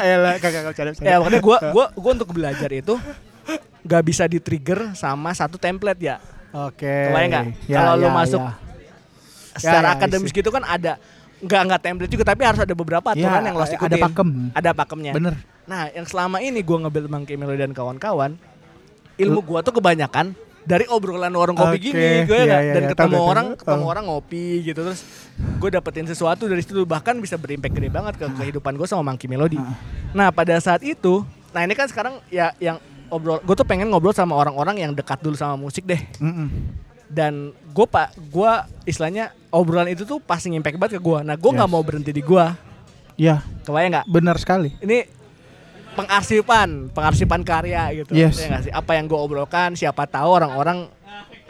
elah 0.13 0.35
kagak 0.37 0.63
kagak 0.71 0.95
ya 0.99 1.17
makanya 1.17 1.41
gue 1.41 1.57
gua 1.71 1.87
gua 1.91 2.11
untuk 2.13 2.29
belajar 2.31 2.69
itu 2.69 2.99
nggak 3.83 4.03
bisa 4.03 4.25
di 4.25 4.37
trigger 4.37 4.93
sama 4.93 5.31
satu 5.31 5.57
template 5.57 6.01
ya 6.01 6.17
Oke. 6.49 6.89
Kebayang 7.07 7.31
nggak? 7.31 7.45
Ya, 7.65 7.77
Kalau 7.77 7.93
lu 7.95 8.09
ya, 8.09 8.13
masuk 8.13 8.41
ya. 8.41 8.53
secara 9.55 9.79
Ya, 9.79 9.91
ya, 9.91 9.95
akademis 9.95 10.31
isi. 10.31 10.37
gitu 10.37 10.49
kan 10.49 10.63
ada 10.63 10.97
nggak 11.37 11.61
nggak 11.63 11.81
template 11.83 12.11
juga 12.11 12.25
tapi 12.25 12.43
harus 12.43 12.59
ada 12.59 12.73
beberapa 12.73 13.07
aturan 13.07 13.29
Ya, 13.35 13.45
yang 13.45 13.55
lo 13.55 13.61
harus 13.61 13.71
ada 13.71 13.79
ikutin. 13.79 14.03
pakem. 14.03 14.29
Ada 14.51 14.71
pakemnya. 14.73 15.13
Bener. 15.13 15.35
Nah, 15.65 15.91
yang 15.91 16.05
selama 16.05 16.41
ini 16.41 16.61
gua 16.61 16.81
nge-build 16.83 17.07
Monkey 17.07 17.35
Melody 17.35 17.61
dan 17.61 17.73
kawan-kawan, 17.73 18.41
ilmu 19.17 19.41
gua 19.43 19.61
tuh 19.61 19.75
kebanyakan 19.75 20.33
dari 20.67 20.85
obrolan 20.85 21.31
warung 21.31 21.55
kopi 21.55 21.79
Oke, 21.79 21.85
gini, 21.87 22.09
gue 22.25 22.41
iya, 22.43 22.59
iya, 22.61 22.75
dan 22.75 22.83
iya, 22.83 22.91
ketemu 22.91 23.15
tahu, 23.15 23.25
orang, 23.25 23.47
tahu. 23.49 23.61
ketemu 23.63 23.81
Oh. 23.81 23.89
orang 23.89 24.05
ngopi 24.05 24.45
gitu 24.63 24.81
terus 24.83 25.01
gue 25.57 25.71
dapetin 25.71 26.05
sesuatu 26.05 26.45
dari 26.45 26.59
situ 26.59 26.83
bahkan 26.83 27.15
bisa 27.17 27.35
berimpact 27.35 27.71
gede 27.73 27.87
banget 27.87 28.15
ke 28.17 28.27
kehidupan 28.27 28.75
gue 28.75 28.85
sama 28.85 29.07
Monkey 29.07 29.25
Melody. 29.25 29.57
Ah. 29.57 29.79
Nah, 30.11 30.29
pada 30.29 30.59
saat 30.59 30.83
itu, 30.83 31.23
nah 31.51 31.63
ini 31.63 31.73
kan 31.73 31.87
sekarang 31.87 32.19
ya 32.27 32.51
yang 32.59 32.77
obrol, 33.07 33.39
gue 33.39 33.55
tuh 33.55 33.63
pengen 33.63 33.87
ngobrol 33.87 34.11
sama 34.11 34.35
orang-orang 34.35 34.81
yang 34.81 34.91
dekat 34.91 35.17
dulu 35.17 35.33
sama 35.33 35.55
musik 35.55 35.85
deh 35.85 36.03
Mm-mm. 36.19 36.51
dan 37.07 37.55
gue 37.71 37.87
pak 37.87 38.11
gue 38.19 38.51
istilahnya 38.85 39.31
obrolan 39.49 39.87
itu 39.87 40.03
tuh 40.03 40.19
pasti 40.19 40.51
ngimpact 40.51 40.75
banget 40.75 40.93
ke 40.93 41.01
gue 41.01 41.19
nah 41.23 41.33
gue 41.33 41.47
nggak 41.49 41.65
Yes. 41.65 41.73
mau 41.73 41.81
berhenti 41.81 42.11
di 42.11 42.21
gue 42.21 42.45
Ya, 43.15 43.41
kebayang 43.63 43.93
nggak 43.95 44.07
benar 44.07 44.37
sekali. 44.37 44.75
ini 44.79 45.07
pengarsipan 45.97 46.69
pengarsipan 46.91 47.41
karya 47.41 47.83
gitu 47.97 48.13
Yes. 48.13 48.37
ya 48.39 48.61
sih 48.61 48.71
apa 48.71 48.93
yang 48.93 49.05
gue 49.05 49.17
obrolkan 49.17 49.73
siapa 49.73 50.05
tahu 50.05 50.29
orang-orang 50.31 50.87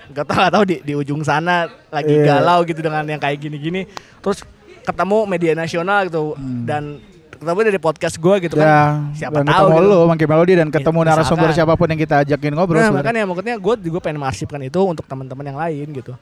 nggak 0.07 0.25
tahu 0.25 0.37
nggak 0.39 0.55
tahu 0.55 0.65
di, 0.65 0.77
di 0.81 0.93
ujung 0.95 1.21
sana 1.21 1.67
lagi 1.89 2.15
Iya. 2.15 2.39
galau 2.39 2.63
gitu 2.63 2.79
dengan 2.79 3.03
yang 3.05 3.19
kayak 3.19 3.37
gini-gini 3.37 3.91
terus 4.21 4.47
ketemu 4.81 5.27
media 5.27 5.53
nasional 5.53 6.07
gitu 6.07 6.33
dan 6.63 7.03
ketemu 7.29 7.59
dari 7.67 7.77
podcast 7.77 8.17
gue 8.17 8.37
gitu 8.41 8.55
Hmm. 8.55 8.65
Ya, 8.65 8.73
kan. 8.73 9.13
Siapa 9.13 9.35
dan 9.37 9.47
tahu 9.47 9.67
gitu. 9.69 9.99
Monkey 10.07 10.27
Melody 10.27 10.53
dan 10.55 10.69
ketemu 10.71 10.89
Misalkan. 10.97 11.11
narasumber 11.21 11.51
siapa 11.53 11.73
pun 11.75 11.87
yang 11.87 12.01
kita 12.01 12.17
ajakin 12.25 12.53
ngobrol 12.55 12.81
Nah, 12.81 12.93
makanya 12.95 13.27
maksudnya 13.27 13.57
gue 13.59 13.75
juga 13.83 13.99
pengen 14.01 14.19
mengarsipkan 14.19 14.61
itu 14.63 14.81
untuk 14.81 15.05
teman-teman 15.05 15.45
yang 15.45 15.59
lain 15.59 15.87
gitu. 15.93 16.15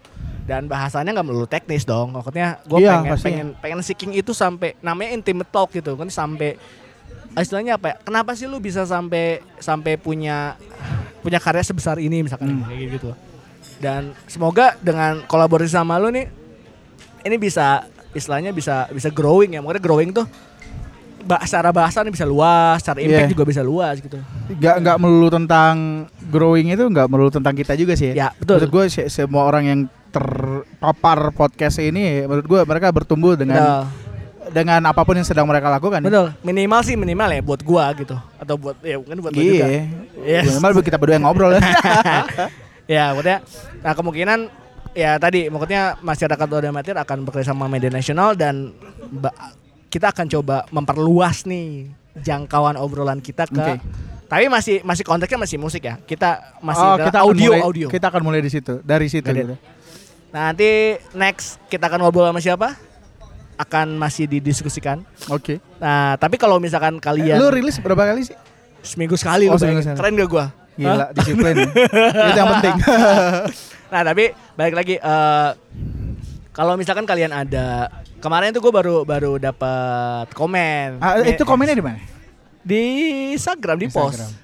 Dan 0.43 0.67
bahasanya 0.67 1.15
nggak 1.15 1.25
melulu 1.25 1.47
teknis 1.47 1.87
dong. 1.87 2.11
Maksudnya 2.11 2.59
gue 2.61 2.79
Iya, 2.79 2.99
pengen, 2.99 3.17
pengen 3.17 3.47
pengen 3.55 3.79
seeking 3.81 4.11
itu 4.13 4.35
sampai 4.35 4.75
namanya 4.81 5.15
intimate 5.15 5.47
talk 5.49 5.71
gitu 5.71 5.95
kan 5.95 6.11
sampai 6.11 6.59
istilahnya 7.36 7.74
apa 7.74 7.86
ya? 7.86 7.97
Kenapa 8.01 8.32
sih 8.32 8.44
lu 8.44 8.59
bisa 8.59 8.85
sampai 8.85 9.40
sampai 9.56 9.97
punya 9.97 10.55
punya 11.19 11.39
karya 11.39 11.62
sebesar 11.62 11.97
ini 11.97 12.20
misalkan 12.20 12.52
Hmm. 12.52 12.66
kayak 12.66 12.89
gitu. 12.94 13.11
Dan 13.77 14.15
semoga 14.24 14.77
dengan 14.78 15.24
kolaborasi 15.24 15.70
sama 15.70 15.97
lu 15.97 16.09
nih 16.09 16.28
ini 17.23 17.36
bisa 17.36 17.85
istilahnya 18.12 18.51
bisa 18.51 18.86
bisa 18.89 19.09
growing 19.09 19.56
ya. 19.56 19.61
Maksudnya 19.61 19.82
growing 19.82 20.11
tuh 20.11 20.28
secara 21.43 21.73
bahasa 21.73 22.05
nih 22.05 22.12
bisa 22.12 22.28
luas, 22.28 22.85
secara 22.85 23.01
impact 23.01 23.27
Iya. 23.27 23.32
juga 23.32 23.44
bisa 23.44 23.65
luas 23.65 23.97
gitu. 23.97 24.20
Nggak 24.52 24.77
nggak 24.78 24.97
melulu 25.01 25.32
tentang 25.32 25.74
growing 26.28 26.69
itu 26.69 26.85
nggak 26.85 27.09
melulu 27.09 27.32
tentang 27.32 27.56
kita 27.56 27.73
juga 27.73 27.97
sih. 27.97 28.12
Ya, 28.12 28.28
betul. 28.36 28.61
Maksud 28.61 28.70
gue 28.70 28.85
se- 28.86 29.09
semua 29.09 29.48
orang 29.48 29.65
yang 29.65 29.81
terpapar 30.12 31.32
podcast 31.32 31.81
ini, 31.81 32.23
menurut 32.23 32.44
gue 32.44 32.61
mereka 32.62 32.93
bertumbuh 32.93 33.35
dengan 33.35 33.56
Betul. 33.56 34.03
Dengan 34.55 34.81
apa 34.86 35.02
pun 35.02 35.18
yang 35.18 35.26
sedang 35.26 35.51
mereka 35.51 35.66
lakukan. 35.66 35.98
ya. 35.98 36.06
Betul. 36.06 36.26
Minimal 36.47 36.81
sih 36.86 36.94
minimal 36.94 37.28
ya 37.35 37.43
buat 37.43 37.60
gua 37.66 37.90
gitu. 37.98 38.14
Atau 38.39 38.55
buat 38.55 38.78
ya 38.86 39.02
bukan 39.02 39.18
buat 39.18 39.32
lu 39.35 39.43
juga. 39.43 39.66
Iya. 39.66 39.82
Yes. 40.22 40.55
Minimal 40.55 40.70
kita 40.86 40.97
berdua 40.97 41.18
yang 41.18 41.26
ngobrol 41.26 41.59
ya. 41.59 41.60
ya, 42.94 43.05
maksudnya 43.10 43.39
nah 43.82 43.93
kemungkinan 43.98 44.39
ya 44.94 45.18
tadi 45.18 45.51
maksudnya 45.51 45.98
masyarakat 45.98 46.47
Oda 46.47 46.70
Amatir 46.70 46.94
akan 46.94 47.26
bekerja 47.26 47.51
sama 47.51 47.66
media 47.66 47.90
nasional 47.90 48.39
dan 48.39 48.70
kita 49.90 50.14
akan 50.14 50.26
coba 50.31 50.64
memperluas 50.70 51.43
nih 51.51 51.90
jangkauan 52.22 52.78
obrolan 52.78 53.18
kita 53.18 53.51
ke 53.51 53.59
Oke. 53.59 53.74
tapi 54.31 54.47
masih 54.47 54.86
masih 54.86 55.02
konteksnya 55.02 55.39
masih 55.43 55.59
musik 55.59 55.82
ya. 55.82 55.98
Kita 55.98 56.59
masih 56.62 56.86
Oh, 56.86 56.97
kita 57.02 57.18
audio 57.26 57.51
mulai, 57.51 57.66
audio. 57.66 57.86
Kita 57.90 58.06
akan 58.06 58.22
mulai 58.22 58.40
di 58.40 58.51
situ, 58.55 58.78
dari 58.86 59.10
situ. 59.10 59.26
Gitu. 59.26 59.59
Nah, 60.31 60.51
nanti 60.51 60.98
next 61.14 61.62
kita 61.70 61.86
akan 61.90 62.06
ngobrol 62.06 62.26
sama 62.31 62.43
siapa? 62.43 62.94
Akan 63.56 63.94
masih 63.94 64.26
didiskusikan. 64.26 65.02
Oke. 65.26 65.62
Nah, 65.76 66.14
tapi 66.14 66.35
kalau 66.35 66.59
misalkan 66.59 66.94
Eh, 66.94 67.01
kalian 67.01 67.36
Lu 67.36 67.48
rilis 67.48 67.78
berapa 67.78 68.02
kali 68.05 68.24
sih? 68.24 68.36
seminggu 68.81 69.14
sekali 69.14 69.47
Oh, 69.47 69.55
lu 69.55 69.56
seminggu 69.56 69.81
bayangin. 69.81 69.97
sekali. 69.97 69.98
keren 70.02 70.18
gak 70.18 70.28
gua? 70.28 70.47
Gila, 70.74 71.06
disiplin. 71.12 71.55
ya. 71.56 71.66
Itu 72.28 72.39
yang 72.39 72.51
penting. 72.52 72.74
Nah 73.86 74.02
tapi 74.02 74.24
balik 74.52 74.74
lagi 74.74 74.94
eh 74.97 75.51
kalau 76.51 76.74
misalkan 76.74 77.02
kalian 77.02 77.31
ada 77.31 77.86
kemarin 78.18 78.51
tuh 78.51 78.59
gue 78.60 78.72
baru 78.72 79.02
baru 79.02 79.39
dapat 79.39 80.31
komen 80.32 80.98
Ah, 80.98 81.18
itu 81.20 81.43
komennya 81.43 81.74
di 81.74 81.85
mana? 81.85 82.02
di 82.59 82.82
Instagram 83.31 83.76
di 83.76 83.86
post 83.86 84.18
Instagram. 84.18 84.43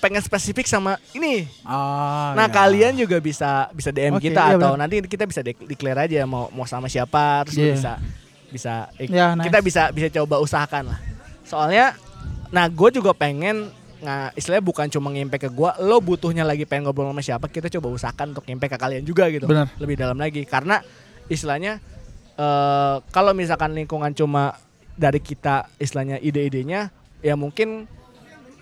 pengen 0.00 0.22
spesifik 0.24 0.64
sama 0.64 0.96
ini. 1.12 1.44
Oh, 1.62 2.32
nah 2.32 2.44
iya. 2.44 2.50
kalian 2.50 2.96
juga 2.96 3.20
bisa 3.20 3.68
bisa 3.70 3.90
DM 3.90 4.16
Oke, 4.16 4.26
kita 4.26 4.42
iya 4.42 4.56
atau 4.56 4.72
benar. 4.72 4.80
nanti 4.80 4.96
kita 5.04 5.22
bisa 5.22 5.38
de- 5.40 5.66
declare 5.68 6.08
aja 6.08 6.24
mau 6.24 6.48
mau 6.48 6.64
sama 6.64 6.88
siapa 6.88 7.44
terus 7.44 7.54
Iya. 7.54 7.70
bisa 7.70 7.92
bisa 8.50 8.90
Ya, 8.98 9.32
nice. 9.34 9.46
kita 9.48 9.58
bisa 9.62 9.82
bisa 9.90 10.08
coba 10.20 10.42
usahakan 10.42 10.94
lah. 10.94 10.98
Soalnya 11.46 11.94
nah 12.50 12.66
gue 12.66 12.88
juga 12.90 13.14
pengen 13.14 13.70
nah 14.00 14.32
istilahnya 14.32 14.64
bukan 14.64 14.86
cuma 14.88 15.12
ngimpact 15.12 15.44
ke 15.46 15.50
gue 15.52 15.70
lo 15.84 16.00
butuhnya 16.00 16.40
lagi 16.42 16.64
pengen 16.64 16.88
ngobrol 16.88 17.12
sama 17.12 17.20
siapa 17.20 17.46
kita 17.46 17.68
coba 17.68 17.92
usahakan 17.92 18.32
untuk 18.32 18.48
ngimpact 18.48 18.74
ke 18.74 18.78
kalian 18.80 19.04
juga 19.04 19.28
gitu 19.28 19.44
Benar. 19.44 19.68
lebih 19.76 19.94
dalam 19.94 20.16
lagi 20.16 20.42
karena 20.48 20.80
istilahnya 21.28 21.78
eh 22.34 22.96
kalau 23.12 23.36
misalkan 23.36 23.76
lingkungan 23.76 24.10
cuma 24.16 24.56
dari 24.96 25.20
kita 25.20 25.68
istilahnya 25.76 26.16
ide-idenya 26.16 26.88
ya 27.20 27.36
mungkin 27.36 27.84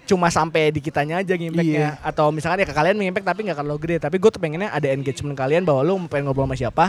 cuma 0.08 0.26
sampai 0.32 0.72
di 0.72 0.80
kitanya 0.80 1.20
aja 1.20 1.36
ngimpactnya 1.36 2.00
atau 2.00 2.32
misalkan 2.32 2.64
ya 2.64 2.66
ke 2.66 2.74
kalian 2.74 2.96
mengimpact 2.96 3.28
tapi 3.28 3.44
nggak 3.46 3.60
terlalu 3.60 3.78
gede 3.84 3.96
tapi 4.02 4.16
gue 4.18 4.30
tuh 4.32 4.40
pengennya 4.42 4.72
ada 4.72 4.88
engagement 4.90 5.36
kalian 5.36 5.62
bahwa 5.68 5.84
lu 5.86 6.00
pengen 6.10 6.32
ngobrol 6.32 6.48
sama 6.48 6.56
siapa 6.56 6.84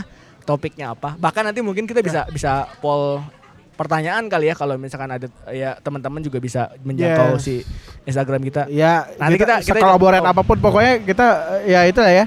topiknya 0.50 0.90
apa 0.90 1.14
bahkan 1.14 1.46
nanti 1.46 1.62
mungkin 1.62 1.86
kita 1.86 2.02
bisa 2.02 2.26
bisa 2.26 2.66
poll 2.82 3.22
pertanyaan 3.78 4.28
kali 4.28 4.52
ya 4.52 4.54
kalau 4.58 4.76
misalkan 4.76 5.08
ada 5.08 5.24
ya 5.48 5.72
teman-teman 5.80 6.20
juga 6.20 6.36
bisa 6.36 6.68
menjangkau 6.84 7.38
Yes. 7.38 7.44
si 7.46 7.54
Instagram 8.04 8.44
kita 8.44 8.68
Ya, 8.68 9.08
Nanti 9.16 9.40
kita- 9.40 9.64
kita- 9.64 9.80
kolaborat 9.80 10.20
oh. 10.20 10.28
apa 10.28 10.42
pun 10.44 10.60
pokoknya 10.60 11.00
kita 11.00 11.26
ya 11.64 11.88
itu 11.88 11.96
lah 11.96 12.12
ya. 12.12 12.24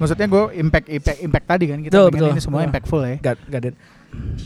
Maksudnya 0.00 0.26
gue 0.26 0.42
impact 0.58 0.88
impact 0.88 1.18
impact 1.20 1.46
tadi 1.46 1.64
kan 1.68 1.78
kita 1.84 1.92
Betul, 1.92 2.08
betul. 2.08 2.30
ini 2.32 2.40
semua 2.40 2.64
impactful 2.64 3.04
ya. 3.04 3.16
Gak 3.20 3.36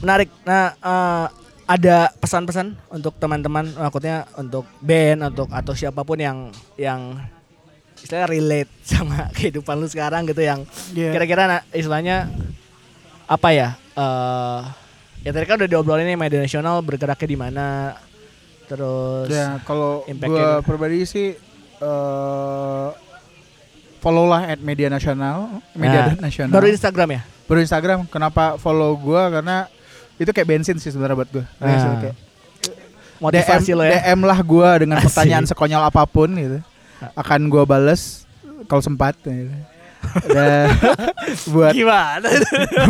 Menarik. 0.03 0.29
Nah, 0.43 0.75
eh, 0.75 1.27
ada 1.69 2.11
pesan-pesan 2.17 2.75
untuk 2.91 3.15
teman-teman, 3.21 3.69
maksudnya 3.77 4.25
untuk 4.35 4.65
band, 4.81 5.31
untuk 5.31 5.53
atau 5.53 5.77
siapa 5.77 6.01
pun 6.03 6.17
yang 6.17 6.49
yang 6.75 7.23
istilahnya 8.01 8.29
relate 8.29 8.73
sama 8.83 9.29
kehidupan 9.37 9.77
lu 9.77 9.87
sekarang 9.87 10.25
gitu, 10.25 10.41
yang 10.41 10.65
kira-kira 10.91 11.45
nah, 11.47 11.61
istilahnya 11.71 12.33
apa 13.29 13.49
ya? 13.51 13.69
eh 13.93 14.61
ya 15.21 15.31
tadi 15.31 15.45
kan 15.45 15.59
udah 15.59 15.69
diobrolin 15.69 16.07
nih 16.07 16.17
media 16.17 16.41
nasional 16.41 16.81
bergeraknya 16.81 17.29
di 17.29 17.37
mana, 17.37 17.67
terus 18.65 19.29
Ya, 19.29 19.61
kalau 19.63 20.03
gue 20.03 20.17
pribadi 20.63 21.05
sih 21.05 21.35
eh 21.79 22.89
follow 23.99 24.25
lah 24.25 24.47
at 24.47 24.61
media 24.61 24.87
nasional, 24.87 25.61
media 25.73 26.15
Nah, 26.15 26.23
nasional. 26.23 26.55
baru 26.55 26.67
Instagram 26.69 27.09
ya. 27.11 27.23
Baru 27.45 27.59
Instagram. 27.59 27.99
Kenapa 28.07 28.55
follow 28.57 28.95
gue? 28.95 29.23
Karena 29.29 29.67
itu 30.15 30.31
kayak 30.31 30.49
bensin 30.49 30.79
sih 30.79 30.89
sebenarnya 30.89 31.17
buat 31.17 31.31
gue. 31.31 31.45
Nah, 31.59 31.99
kayak 31.99 32.17
Motivasi 33.19 33.75
DM, 33.75 33.75
lo 33.75 33.83
ya. 33.83 33.99
DM 33.99 34.21
lah 34.23 34.39
gue 34.39 34.69
dengan 34.79 34.97
Asik. 34.97 35.11
pertanyaan 35.11 35.43
sekonyol 35.43 35.83
apa 35.83 36.07
pun 36.07 36.31
gitu. 36.31 36.63
Akan 37.13 37.51
gue 37.51 37.63
bales 37.65 38.23
kalau 38.71 38.79
sempat. 38.79 39.19
Gitu. 39.19 39.51
Dan 40.29 40.67
buat 41.53 41.73
Gimana? 41.73 42.29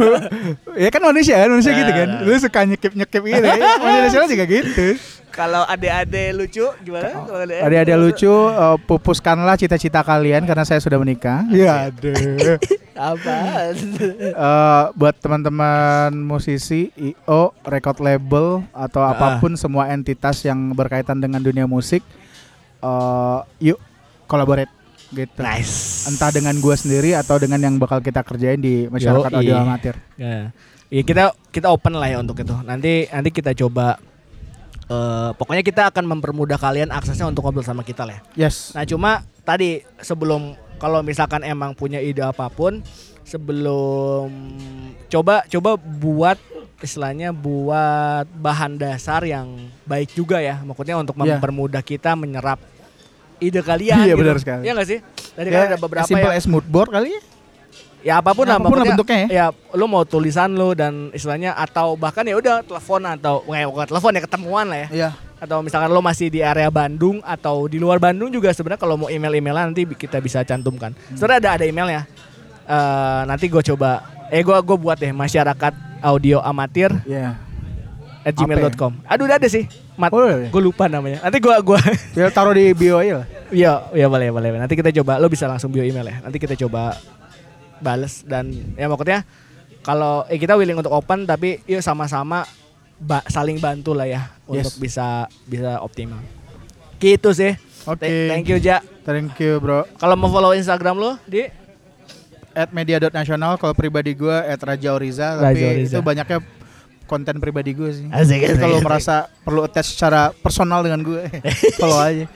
ya 0.82 0.89
kan 0.90 1.03
manusia 1.03 1.35
kan 1.43 1.49
manusia 1.51 1.73
gitu 1.74 1.93
kan. 1.93 2.09
Nah, 2.09 2.20
nah. 2.23 2.27
Lu 2.27 2.32
suka 2.39 2.61
nyekip 2.65 2.93
nyekip 2.95 3.23
gitu. 3.23 3.45
ya. 3.45 3.55
Media 3.78 4.01
nasional 4.05 4.28
juga 4.28 4.45
gitu. 4.47 4.86
Kalau 5.28 5.62
adik-adik 5.62 6.35
lucu 6.35 6.66
gimana? 6.82 7.15
Adik-adik 7.15 7.62
Ada-ada 7.62 7.95
lucu, 7.95 8.32
eh, 8.32 8.77
pupuskanlah 8.90 9.55
cita-cita 9.55 10.03
kalian 10.03 10.43
karena 10.43 10.66
saya 10.66 10.82
sudah 10.82 10.99
menikah. 10.99 11.47
Iya, 11.47 11.95
aduh. 11.95 12.59
Apa? 12.99 13.70
Eh, 13.70 14.85
buat 14.99 15.15
teman-teman 15.23 16.11
musisi, 16.11 16.90
IO, 16.99 17.55
record 17.62 18.03
label 18.03 18.66
atau 18.74 18.99
Ah. 19.07 19.15
apa 19.15 19.39
pun 19.39 19.55
semua 19.55 19.86
entitas 19.95 20.43
yang 20.43 20.74
berkaitan 20.74 21.23
dengan 21.23 21.39
dunia 21.39 21.70
musik, 21.70 22.03
eh, 22.82 23.39
yuk 23.62 23.78
collaborate 24.27 24.70
gitu. 25.11 25.39
nice. 25.39 26.05
Entah 26.07 26.29
dengan 26.29 26.57
gua 26.59 26.75
sendiri 26.75 27.13
atau 27.13 27.37
dengan 27.37 27.59
yang 27.59 27.75
bakal 27.77 27.99
kita 27.99 28.21
kerjain 28.21 28.59
di 28.59 28.87
masyarakat 28.87 29.31
Yoi. 29.31 29.39
audio 29.39 29.55
amatir. 29.59 29.95
Ya. 30.15 30.51
Ya 30.89 31.03
kita 31.03 31.23
kita 31.49 31.69
open 31.69 31.95
lah 31.95 32.09
ya 32.09 32.19
untuk 32.19 32.37
itu. 32.37 32.53
Nanti 32.65 33.09
nanti 33.09 33.29
kita 33.29 33.53
coba 33.55 34.01
eh 34.89 35.31
pokoknya 35.37 35.61
kita 35.61 35.93
akan 35.93 36.05
mempermudah 36.09 36.57
kalian 36.57 36.89
aksesnya 36.89 37.29
untuk 37.29 37.45
ngobrol 37.45 37.61
sama 37.61 37.85
kita 37.85 38.09
lah. 38.09 38.25
ya. 38.33 38.49
Yes. 38.49 38.73
Nah, 38.73 38.89
cuma 38.89 39.11
tadi 39.45 39.85
sebelum 40.01 40.57
kalau 40.81 41.05
misalkan 41.05 41.45
emang 41.45 41.77
punya 41.77 42.01
ide 42.01 42.25
apa 42.25 42.49
pun 42.49 42.81
sebelum 43.21 44.33
coba 45.09 45.45
coba 45.45 45.71
buat 45.77 46.39
istilahnya 46.79 47.35
buat 47.35 48.25
bahan 48.39 48.79
dasar 48.79 49.27
yang 49.29 49.69
baik 49.85 50.15
juga 50.15 50.41
ya. 50.41 50.63
Maksudnya 50.63 50.97
untuk 50.97 51.19
Iya. 51.19 51.37
mempermudah 51.37 51.83
kita 51.83 52.17
menyerap 52.17 52.57
ide 53.39 53.60
kalian 53.60 53.97
Iya, 54.01 54.12
gitu. 54.12 54.20
benar 54.20 54.36
sekali. 54.36 54.62
Iya 54.62 54.73
nggak 54.74 54.89
sih? 54.89 54.98
Tadi 55.32 55.48
Ya, 55.48 55.55
kan 55.55 55.66
ada 55.69 55.78
beberapa 55.78 56.05
simple 56.05 56.32
as 56.32 56.44
mood 56.44 56.65
board 56.65 56.90
kali 56.90 57.09
ya. 57.09 57.20
ya 57.98 58.15
apa 58.16 58.31
pun 58.31 58.43
lah 58.43 58.56
Apa 58.56 58.66
pun 58.66 58.77
lah 58.77 58.86
bentuknya 58.89 59.27
ya 59.27 59.47
lu 59.73 59.86
mau 59.86 60.02
tulisan 60.02 60.51
lu 60.51 60.70
dan 60.73 61.10
istilahnya 61.10 61.51
atau 61.52 61.94
bahkan 61.94 62.23
ya 62.23 62.35
udah 62.35 62.62
telepon 62.62 63.02
atau 63.05 63.43
eh, 63.48 63.62
bukan 63.65 63.86
telepon 63.89 64.10
ya 64.12 64.20
ketemuan 64.20 64.66
lah 64.66 64.78
ya 64.78 64.89
Iya. 64.89 65.10
atau 65.36 65.59
misalkan 65.60 65.90
lo 65.90 65.98
masih 66.01 66.27
di 66.27 66.39
area 66.40 66.66
Bandung 66.69 67.19
atau 67.20 67.66
di 67.66 67.77
luar 67.77 67.98
Bandung 67.98 68.28
juga 68.28 68.51
sebenarnya 68.51 68.78
kalau 68.78 68.94
mau 68.97 69.09
email-emailan 69.09 69.70
nanti 69.70 69.82
kita 69.85 70.19
bisa 70.19 70.43
cantumkan 70.43 70.94
sebenarnya 71.10 71.39
ada 71.40 71.51
ada 71.55 71.65
emailnya 71.65 72.02
Eh 72.65 73.23
nanti 73.24 73.47
gue 73.47 73.62
coba 73.65 74.02
eh 74.28 74.43
gue 74.43 74.56
gue 74.56 74.77
buat 74.77 74.94
deh 74.94 75.10
masyarakat 75.10 75.73
audio 76.01 76.39
amatir 76.39 76.93
Iya. 77.02 77.35
At 78.20 78.32
gmail.com 78.32 78.93
aduh 79.05 79.24
udah 79.24 79.36
ada 79.36 79.47
sih 79.47 79.65
mat 79.95 80.11
Oh, 80.11 80.23
gue 80.24 80.62
lupa 80.62 80.86
namanya 80.86 81.19
nanti 81.20 81.39
gue 81.39 81.55
gua 81.61 81.78
Ya 82.12 82.28
taruh 82.28 82.53
di 82.53 82.70
bio 82.70 82.97
aja 82.97 83.23
lah. 83.23 83.27
Iya, 83.49 83.73
iya 83.93 84.07
boleh, 84.07 84.28
boleh. 84.28 84.55
Nanti 84.55 84.74
kita 84.74 84.93
coba. 84.93 85.16
Lo 85.16 85.27
bisa 85.27 85.45
langsung 85.45 85.69
bio 85.69 85.81
email 85.81 86.05
ya. 86.05 86.20
Nanti 86.20 86.36
kita 86.36 86.53
coba 86.55 87.01
bales 87.78 88.20
dan 88.23 88.47
ya 88.74 88.86
maksudnya 88.86 89.23
kalau 89.81 90.27
eh, 90.27 90.36
kita 90.36 90.53
willing 90.53 90.77
untuk 90.77 90.90
open 90.90 91.24
tapi 91.24 91.62
yuk 91.65 91.78
sama-sama 91.78 92.45
ba- 92.97 93.24
saling 93.27 93.57
bantu 93.57 93.90
lah 93.90 94.05
ya 94.05 94.28
untuk 94.45 94.69
Yes. 94.69 94.77
bisa 94.77 95.07
bisa 95.43 95.78
optimal. 95.78 96.20
Gitu 96.97 97.31
sih. 97.32 97.55
Oke. 97.85 98.05
Th- 98.05 98.28
Thank 98.28 98.47
you 98.49 98.59
Ja. 98.59 98.82
Thank 99.03 99.39
you, 99.39 99.57
Bro. 99.57 99.89
Kalau 99.97 100.15
mau 100.15 100.28
follow 100.28 100.53
Instagram 100.53 100.95
lo 100.95 101.16
di 101.24 101.49
at 102.53 102.69
media.nasional 102.69 103.57
kalau 103.57 103.73
pribadi 103.73 104.12
gue 104.12 104.35
at 104.35 104.59
Raja 104.59 104.90
Oriza 104.90 105.39
Raja 105.39 105.47
tapi 105.49 105.62
Oriza. 105.65 105.95
itu 105.95 106.01
banyaknya 106.03 106.39
konten 107.09 107.41
pribadi 107.41 107.73
gue 107.73 107.91
sih. 107.91 108.07
Asik, 108.13 108.45
Jadi 108.45 108.55
asik, 108.55 108.61
kalau 108.61 108.79
merasa 108.85 109.27
perlu 109.41 109.65
attach 109.65 109.97
secara 109.97 110.29
personal 110.37 110.85
dengan 110.85 111.01
gue, 111.01 111.25
follow 111.81 111.97
aja. 111.97 112.29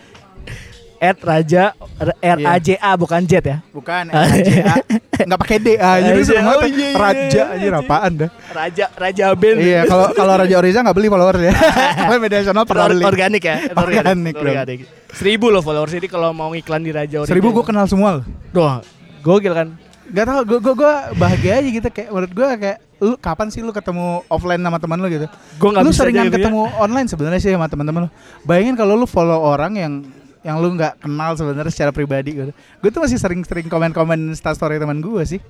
At 1.03 1.19
Raja 1.19 1.75
R 2.23 2.39
A 2.47 2.55
J 2.63 2.79
A 2.79 2.95
bukan 2.95 3.27
Jet 3.27 3.43
ya. 3.43 3.59
Bukan 3.75 4.07
RAJA. 4.15 4.87
Enggak 5.27 5.41
pakai 5.43 5.59
D 5.59 5.75
aja 5.75 5.99
Raja, 5.99 6.11
lu 6.15 6.23
serem 6.23 6.47
oh 6.47 6.63
banget. 6.63 6.71
iya, 6.71 6.87
iya. 6.87 6.95
Raja 6.95 7.43
aja 7.59 7.67
apaan 7.75 8.13
dah. 8.23 8.31
Raja 8.55 8.85
Raja 8.95 9.25
Ben. 9.35 9.57
Iya, 9.59 9.81
kalau 9.91 10.07
kalau 10.15 10.35
Raja 10.39 10.55
Oriza 10.63 10.79
enggak 10.87 10.95
beli 10.95 11.11
followers 11.11 11.43
ya. 11.43 11.53
Kalau 11.99 12.19
media 12.23 12.39
nasional 12.39 12.65
pernah 12.71 12.87
beli. 12.87 13.03
organik 13.03 13.43
ya. 13.43 13.57
Organik 13.75 14.35
organik. 14.39 14.79
Seribu 15.11 15.51
loh 15.51 15.59
followers 15.59 15.91
jadi 15.91 16.07
kalau 16.07 16.31
mau 16.31 16.55
iklan 16.55 16.87
di 16.87 16.95
Raja 16.95 17.27
Original. 17.27 17.35
Seribu 17.35 17.51
gue 17.51 17.65
kenal 17.67 17.91
semua 17.91 18.23
loh. 18.23 18.25
Doh, 18.55 18.79
gokil 19.27 19.53
kan. 19.59 19.69
Gak 20.07 20.23
tau, 20.29 20.41
gue 20.47 20.59
gue 20.63 20.75
gue 20.79 20.95
bahagia 21.19 21.53
aja 21.59 21.69
gitu 21.83 21.89
kayak 21.91 22.09
menurut 22.15 22.31
gue 22.31 22.47
kayak 22.63 22.79
lu 23.03 23.19
kapan 23.19 23.51
sih 23.51 23.59
lu 23.61 23.75
ketemu 23.75 24.23
offline 24.31 24.63
sama 24.63 24.79
teman 24.79 25.03
lu 25.03 25.11
gitu? 25.11 25.27
Gue 25.59 25.69
nggak 25.75 25.83
lu 25.83 25.91
bisa 25.91 26.07
seringan 26.07 26.31
ya. 26.31 26.39
ketemu 26.39 26.63
online 26.79 27.09
sebenarnya 27.11 27.41
sih 27.43 27.51
sama 27.51 27.67
teman-teman 27.67 28.07
lu. 28.07 28.11
Bayangin 28.47 28.79
kalau 28.79 28.95
lu 28.95 29.11
follow 29.11 29.43
orang 29.43 29.75
yang 29.75 29.93
yang 30.43 30.63
lu 30.63 30.75
nggak 30.75 31.03
kenal 31.03 31.35
sebenarnya 31.35 31.75
secara 31.75 31.91
pribadi 31.91 32.31
gitu. 32.33 32.55
Gue 32.55 32.91
tuh 32.95 33.03
masih 33.03 33.19
sering-sering 33.19 33.67
komen-komen 33.67 34.31
story 34.39 34.79
teman 34.79 35.03
gue 35.03 35.23
sih. 35.27 35.43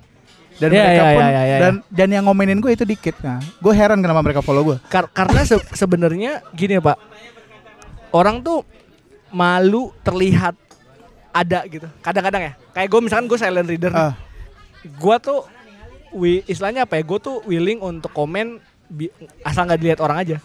Dan 0.60 0.68
Iya, 0.68 0.84
mereka 0.84 0.92
iya, 0.92 1.12
pun 1.16 1.22
iya, 1.24 1.42
iya, 1.42 1.56
dan 1.58 1.74
dan 1.88 2.08
yang 2.12 2.24
ngomenin 2.28 2.60
gue 2.60 2.72
itu 2.72 2.84
dikit. 2.84 3.16
Nah, 3.24 3.40
gue 3.40 3.72
heran 3.72 4.04
kenapa 4.04 4.20
mereka 4.20 4.44
follow 4.44 4.60
gue. 4.62 4.76
Kar- 4.92 5.08
karena 5.08 5.48
se- 5.48 5.64
sebenarnya 5.72 6.44
gini 6.52 6.76
ya 6.76 6.82
Pak, 6.84 6.98
orang 8.12 8.44
tuh 8.44 8.60
malu 9.32 9.96
terlihat 10.04 10.52
ada 11.32 11.64
gitu. 11.64 11.88
Kadang-kadang 12.04 12.42
ya, 12.44 12.52
kayak 12.76 12.88
gue 12.92 13.00
misalkan 13.00 13.26
gue 13.26 13.38
silent 13.40 13.64
reader, 13.64 13.96
nih. 13.96 14.04
Ah, 14.04 14.14
gue 14.84 15.16
tuh, 15.24 15.40
wi, 16.12 16.44
istilahnya 16.44 16.84
apa 16.84 16.94
ya? 16.94 17.02
Gue 17.02 17.18
tuh 17.18 17.40
willing 17.42 17.78
untuk 17.78 18.10
komen 18.10 18.58
bi- 18.86 19.12
asal 19.42 19.64
nggak 19.64 19.78
dilihat 19.78 20.00
orang 20.00 20.18
aja. 20.18 20.36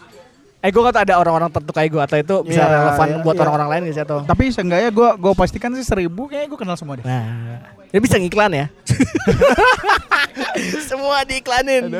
Eh 0.58 0.68
gue 0.68 0.82
gak 0.82 0.90
tau 0.90 1.04
ada 1.04 1.14
orang-orang 1.16 1.48
tertentu 1.48 1.70
kayak 1.70 1.86
gue 1.88 2.02
atau 2.02 2.16
itu 2.18 2.36
bisa 2.44 2.58
Iya, 2.60 2.74
relevan 2.74 3.06
iya, 3.08 3.18
buat 3.22 3.30
iya. 3.32 3.42
orang-orang 3.46 3.68
lain 3.70 3.82
gitu 3.86 4.02
atau? 4.02 4.18
tapi 4.26 4.50
seenggaknya 4.50 4.90
gue 4.90 5.08
gue 5.14 5.32
pastikan 5.32 5.70
sih 5.70 5.86
seribu 5.86 6.26
kayaknya 6.26 6.50
gue 6.50 6.58
kenal 6.58 6.74
semua 6.74 6.98
deh. 6.98 7.06
Nah, 7.06 7.62
ini 7.86 8.00
bisa 8.02 8.18
ngiklan 8.18 8.50
ya. 8.52 8.66
Semua 10.82 11.22
diiklanin. 11.22 11.90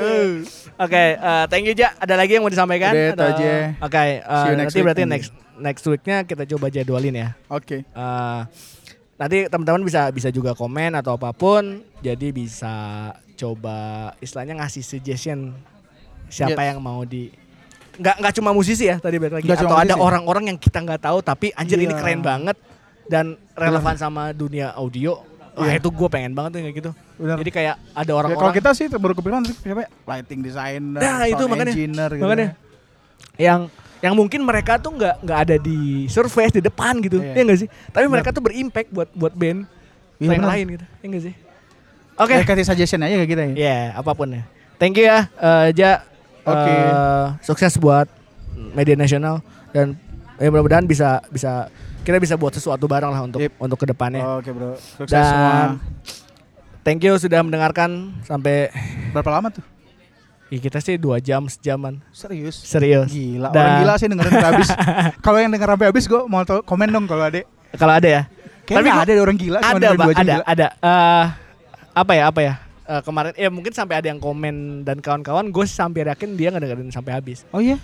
Oke, 0.75 1.05
eh, 1.15 1.45
thank 1.47 1.65
you 1.65 1.75
Ja. 1.75 1.95
Ada 1.97 2.15
lagi 2.15 2.35
yang 2.35 2.43
mau 2.43 2.51
disampaikan? 2.51 2.91
Udah, 2.91 3.03
itu 3.05 3.15
Atau- 3.15 3.31
aja. 3.33 3.53
Oke, 3.79 3.99
eh, 3.99 4.19
See 4.19 4.49
you 4.51 4.57
next 4.57 4.59
nanti 4.59 4.75
week. 4.75 4.85
berarti 4.85 5.03
next 5.07 5.31
next 5.57 5.85
weeknya 5.85 6.19
kita 6.23 6.43
coba 6.49 6.67
jadwalin 6.69 7.15
ya. 7.17 7.29
Oke. 7.49 7.83
Eh, 7.83 8.41
nanti 9.17 9.39
teman-teman 9.47 9.83
bisa 9.83 10.11
bisa 10.11 10.29
juga 10.31 10.51
komen 10.53 10.95
atau 10.95 11.15
apa 11.15 11.31
pun. 11.31 11.83
Jadi 11.99 12.31
bisa 12.33 12.75
coba 13.39 13.79
istilahnya 14.19 14.59
ngasih 14.59 14.83
suggestion 14.83 15.55
siapa 16.27 16.59
Yes. 16.59 16.69
yang 16.69 16.79
mau 16.81 17.01
di 17.03 17.31
nggak 17.95 18.15
nggak 18.19 18.35
cuma 18.35 18.51
musisi 18.51 18.85
ya 18.85 18.99
tadi 18.99 19.17
balik 19.17 19.39
lagi 19.39 19.47
cuma 19.49 19.59
atau 19.65 19.77
ada 19.77 19.95
orang-orang 19.97 20.51
yang 20.51 20.59
kita 20.59 20.79
nggak 20.79 21.01
tahu 21.01 21.19
tapi 21.21 21.51
anjir 21.53 21.79
ini 21.79 21.89
Iya. 21.89 21.99
keren 21.99 22.21
banget 22.21 22.57
dan 23.07 23.25
relevan 23.55 23.97
sama 23.97 24.31
dunia 24.33 24.71
audio. 24.73 25.23
Wah 25.55 25.67
Iya. 25.67 25.81
itu 25.81 25.89
gue 25.89 26.09
pengen 26.09 26.31
banget 26.31 26.51
tuh 26.53 26.61
kayak 26.61 26.77
gitu. 26.77 26.91
Benar. 27.17 27.37
Jadi 27.37 27.51
kayak 27.51 27.75
ada 27.91 28.05
Ya, 28.05 28.15
orang-orang 28.15 28.43
kalau 28.45 28.55
kita 28.55 28.71
sih 28.71 28.87
baru 28.87 29.11
kepikiran 29.13 29.43
sih 29.43 29.57
siapa 29.57 29.81
ya? 29.81 29.89
lighting 30.07 30.41
designer, 30.41 31.01
Nah, 31.01 31.25
itu 31.25 31.35
sound 31.37 31.51
makanya. 31.51 31.73
engineer 31.73 32.11
gitu. 32.13 32.23
makanya 32.23 32.49
yang 33.37 33.61
yang 33.99 34.15
mungkin 34.15 34.41
mereka 34.41 34.79
tuh 34.79 34.95
nggak 34.95 35.15
nggak 35.21 35.39
ada 35.41 35.57
di 35.59 35.79
surface 36.07 36.53
di 36.53 36.61
depan 36.61 37.01
gitu 37.01 37.19
Iya. 37.19 37.35
ya 37.35 37.43
nggak 37.43 37.59
sih 37.59 37.69
tapi 37.89 38.07
mereka 38.07 38.31
tuh 38.31 38.39
berimpact 38.41 38.89
buat 38.89 39.11
buat 39.11 39.33
band 39.33 39.67
Iya, 40.17 40.27
yang 40.29 40.39
benar. 40.39 40.51
lain 40.53 40.67
gitu 40.71 40.85
ya 40.87 41.07
nggak 41.09 41.25
sih 41.25 41.35
oke 42.19 42.33
Ya, 42.33 42.43
kasih 42.43 42.65
suggestion 42.65 43.01
aja 43.01 43.15
kayak 43.17 43.31
kita 43.31 43.43
ya. 43.45 43.55
ya 43.55 43.77
apa 43.95 44.11
pun 44.13 44.29
ya 44.31 44.43
thank 44.77 44.95
you 44.95 45.05
ya 45.05 45.27
eh, 45.33 45.69
Ja 45.73 46.03
Oke. 46.45 46.65
Eh, 46.65 47.25
sukses 47.43 47.77
buat 47.77 48.09
media 48.73 48.95
nasional 48.95 49.45
dan 49.69 49.93
ya 50.35 50.49
mudah-mudahan 50.49 50.83
bisa 50.83 51.21
bisa 51.27 51.69
kita 52.01 52.17
bisa 52.17 52.35
buat 52.35 52.51
sesuatu 52.51 52.85
bareng 52.85 53.09
lah 53.09 53.21
untuk 53.21 53.37
Yep. 53.39 53.53
untuk 53.59 53.77
ke 53.77 53.87
depannya 53.87 54.25
Oke, 54.35 54.49
Bro. 54.49 54.81
Sukses 54.97 55.13
dan 55.13 55.25
semua. 55.25 55.61
thank 56.81 57.01
you 57.01 57.13
sudah 57.15 57.41
mendengarkan 57.41 58.17
sampai 58.23 58.73
Berapa 59.11 59.29
lama 59.31 59.49
tuh? 59.51 59.61
ya 60.49 60.57
kita 60.59 60.81
sih 60.81 60.97
dua 60.97 61.21
jam 61.21 61.45
sejaman 61.45 62.01
Serius? 62.09 62.57
serius 62.57 63.13
Gila, 63.13 63.53
Dan- 63.53 63.61
orang 63.61 63.77
gila 63.79 63.95
sih 63.95 64.07
dengerin 64.07 64.33
sampai 64.33 64.49
habis. 64.51 64.69
kalau 65.25 65.39
yang 65.39 65.51
denger 65.51 65.69
sampai 65.69 65.87
habis 65.87 66.05
gue 66.07 66.21
mau 66.25 66.41
komen 66.65 66.89
dong 66.89 67.05
kalau 67.05 67.25
ada. 67.25 67.45
kalau 67.75 67.93
ada 67.93 68.09
ya 68.09 68.23
Kayaknya 68.65 68.89
gua- 68.91 69.05
ada 69.05 69.13
orang 69.19 69.37
gila 69.37 69.59
ada 69.59 69.77
ada 69.87 70.05
gila. 70.17 70.45
ada 70.47 70.67
Eh, 70.81 71.25
apa 71.99 72.13
ya 72.15 72.27
apa 72.27 72.43
ya 72.43 72.55
Eh, 72.85 73.03
kemarin 73.05 73.37
ya 73.37 73.53
mungkin 73.53 73.69
sampai 73.69 74.01
ada 74.01 74.09
yang 74.09 74.17
komen 74.17 74.81
dan 74.81 74.97
kawan-kawan 74.99 75.45
gue 75.47 75.61
sampai 75.63 76.09
yakin 76.09 76.33
dia 76.35 76.49
ngedengerin 76.49 76.89
sampai 76.89 77.13
habis 77.13 77.45
Oh 77.51 77.61
iya? 77.61 77.77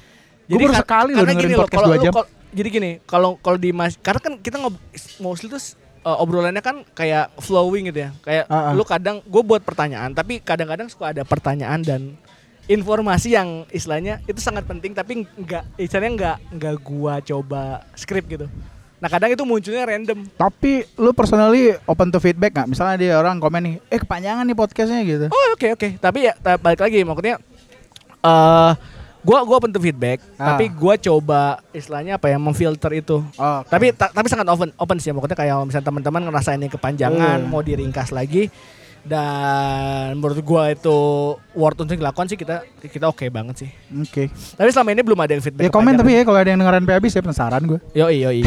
Gue 0.46 0.56
baru 0.58 0.72
ka- 0.72 0.80
sekali 0.80 1.12
loh 1.12 1.22
dengerin 1.22 1.44
gini 1.46 1.56
podcast 1.58 1.84
dua 1.84 1.96
jam. 1.98 2.12
kalau- 2.14 2.30
jadi 2.50 2.68
gini 2.70 2.90
kalau 3.04 3.30
kalau 3.36 3.58
di 3.58 3.68
mas 3.68 3.98
karena 3.98 4.16
kan 4.18 4.34
kita 4.38 4.56
ngob 4.56 4.80
mostly 5.18 5.46
tuh 5.46 5.60
eh, 6.00 6.16
obrolannya 6.16 6.60
kan 6.60 6.88
kayak 6.90 7.36
flowing 7.36 7.84
gitu 7.86 8.00
ya 8.00 8.16
kayak 8.18 8.48
Ah, 8.48 8.70
ah. 8.70 8.72
lu 8.72 8.80
kadang 8.82 9.20
gue 9.20 9.42
buat 9.42 9.60
pertanyaan 9.60 10.08
tapi 10.10 10.40
kadang-kadang 10.40 10.88
suka 10.88 11.10
ada 11.10 11.20
pertanyaan 11.20 11.80
dan 11.80 12.16
informasi 12.64 13.28
yang 13.30 13.68
istilahnya 13.68 14.24
itu 14.24 14.40
sangat 14.40 14.64
penting 14.64 14.96
tapi 14.96 15.28
nggak 15.28 15.76
istilahnya 15.76 16.12
nggak 16.14 16.36
nggak 16.54 16.74
gua 16.80 17.20
coba 17.20 17.62
script 17.92 18.24
gitu 18.26 18.48
nah 19.04 19.12
kadang 19.12 19.28
itu 19.28 19.44
munculnya 19.44 19.84
random 19.84 20.24
Tapi 20.32 20.88
lu 20.96 21.12
personally 21.12 21.76
open 21.84 22.08
to 22.08 22.16
feedback 22.16 22.56
nggak? 22.56 22.72
Misalnya 22.72 22.96
dia 22.96 23.12
orang 23.14 23.36
komen 23.36 23.60
nih, 23.60 23.74
eh 23.86 24.00
kepanjangan 24.00 24.40
nih 24.42 24.56
podcastnya 24.56 25.04
gitu. 25.04 25.26
Oh 25.28 25.44
oke 25.52 25.76
oke. 25.76 25.88
Tapi 25.98 26.18
ya 26.24 26.32
balik 26.56 26.80
lagi 26.80 27.04
maksudnya 27.04 27.36
eh 28.18 28.72
gua 29.20 29.40
gua 29.40 29.56
open 29.58 29.68
to 29.70 29.78
feedback, 29.78 30.24
Ah. 30.34 30.52
tapi 30.52 30.68
gua 30.68 30.96
coba 30.96 31.40
istilahnya 31.70 32.16
apa 32.16 32.28
ya 32.28 32.36
memfilter 32.36 32.92
itu. 32.94 33.20
Oh, 33.34 33.60
Tapi 33.62 33.92
ta- 33.92 34.08
tapi 34.08 34.28
sangat 34.28 34.44
open 34.46 34.72
open 34.74 34.96
sih 34.96 35.12
maksudnya 35.12 35.32
kayak 35.34 35.60
misalnya 35.62 35.84
teman-teman 35.86 36.24
ngerasa 36.24 36.52
ini 36.54 36.68
kepanjangan 36.68 37.40
Hmm. 37.40 37.48
mau 37.48 37.60
diringkas 37.60 38.08
lagi 38.10 38.48
dan 39.04 40.16
menurut 40.16 40.40
gua 40.40 40.72
itu 40.72 40.98
worth 41.52 41.84
untuk 41.84 41.94
dilakukan 42.00 42.24
sih 42.24 42.40
kita 42.40 42.64
kita 42.80 43.04
oke 43.06 43.28
banget 43.28 43.68
sih. 43.68 43.70
Oke. 44.00 44.32
Tapi 44.32 44.68
selama 44.72 44.96
ini 44.96 45.02
belum 45.04 45.20
ada 45.20 45.32
yang 45.36 45.44
feedback. 45.44 45.68
Ya 45.68 45.70
komen 45.70 45.92
tapi 45.94 46.16
ya 46.16 46.24
kalau 46.24 46.38
ada 46.40 46.48
yang 46.48 46.60
dengerin 46.64 46.82
sampai 46.84 46.96
habis 46.96 47.12
ya 47.12 47.20
penasaran 47.20 47.62
gue. 47.68 47.80
Yoi 47.92 48.16
yoi. 48.24 48.40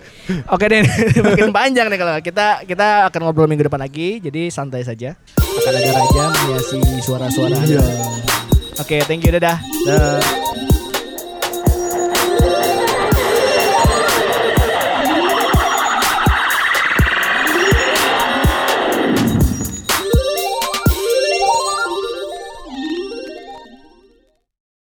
Oke 0.54 0.66
deh, 0.66 0.82
makin 1.26 1.54
panjang 1.54 1.86
nih 1.86 1.98
kalau 2.02 2.14
kita 2.18 2.46
kita 2.66 2.86
akan 3.10 3.20
ngobrol 3.26 3.46
minggu 3.46 3.66
depan 3.66 3.78
lagi, 3.78 4.18
jadi 4.18 4.50
santai 4.50 4.82
saja. 4.82 5.14
Akan 5.38 5.72
ada 5.74 5.90
Raja 5.90 6.22
menghiasi 6.34 6.78
suara-suara. 7.02 7.58
Iya. 7.62 7.82
Oke, 8.76 9.00
thank 9.06 9.22
you 9.22 9.32
dadah. 9.32 9.58
Dah. 9.86 10.45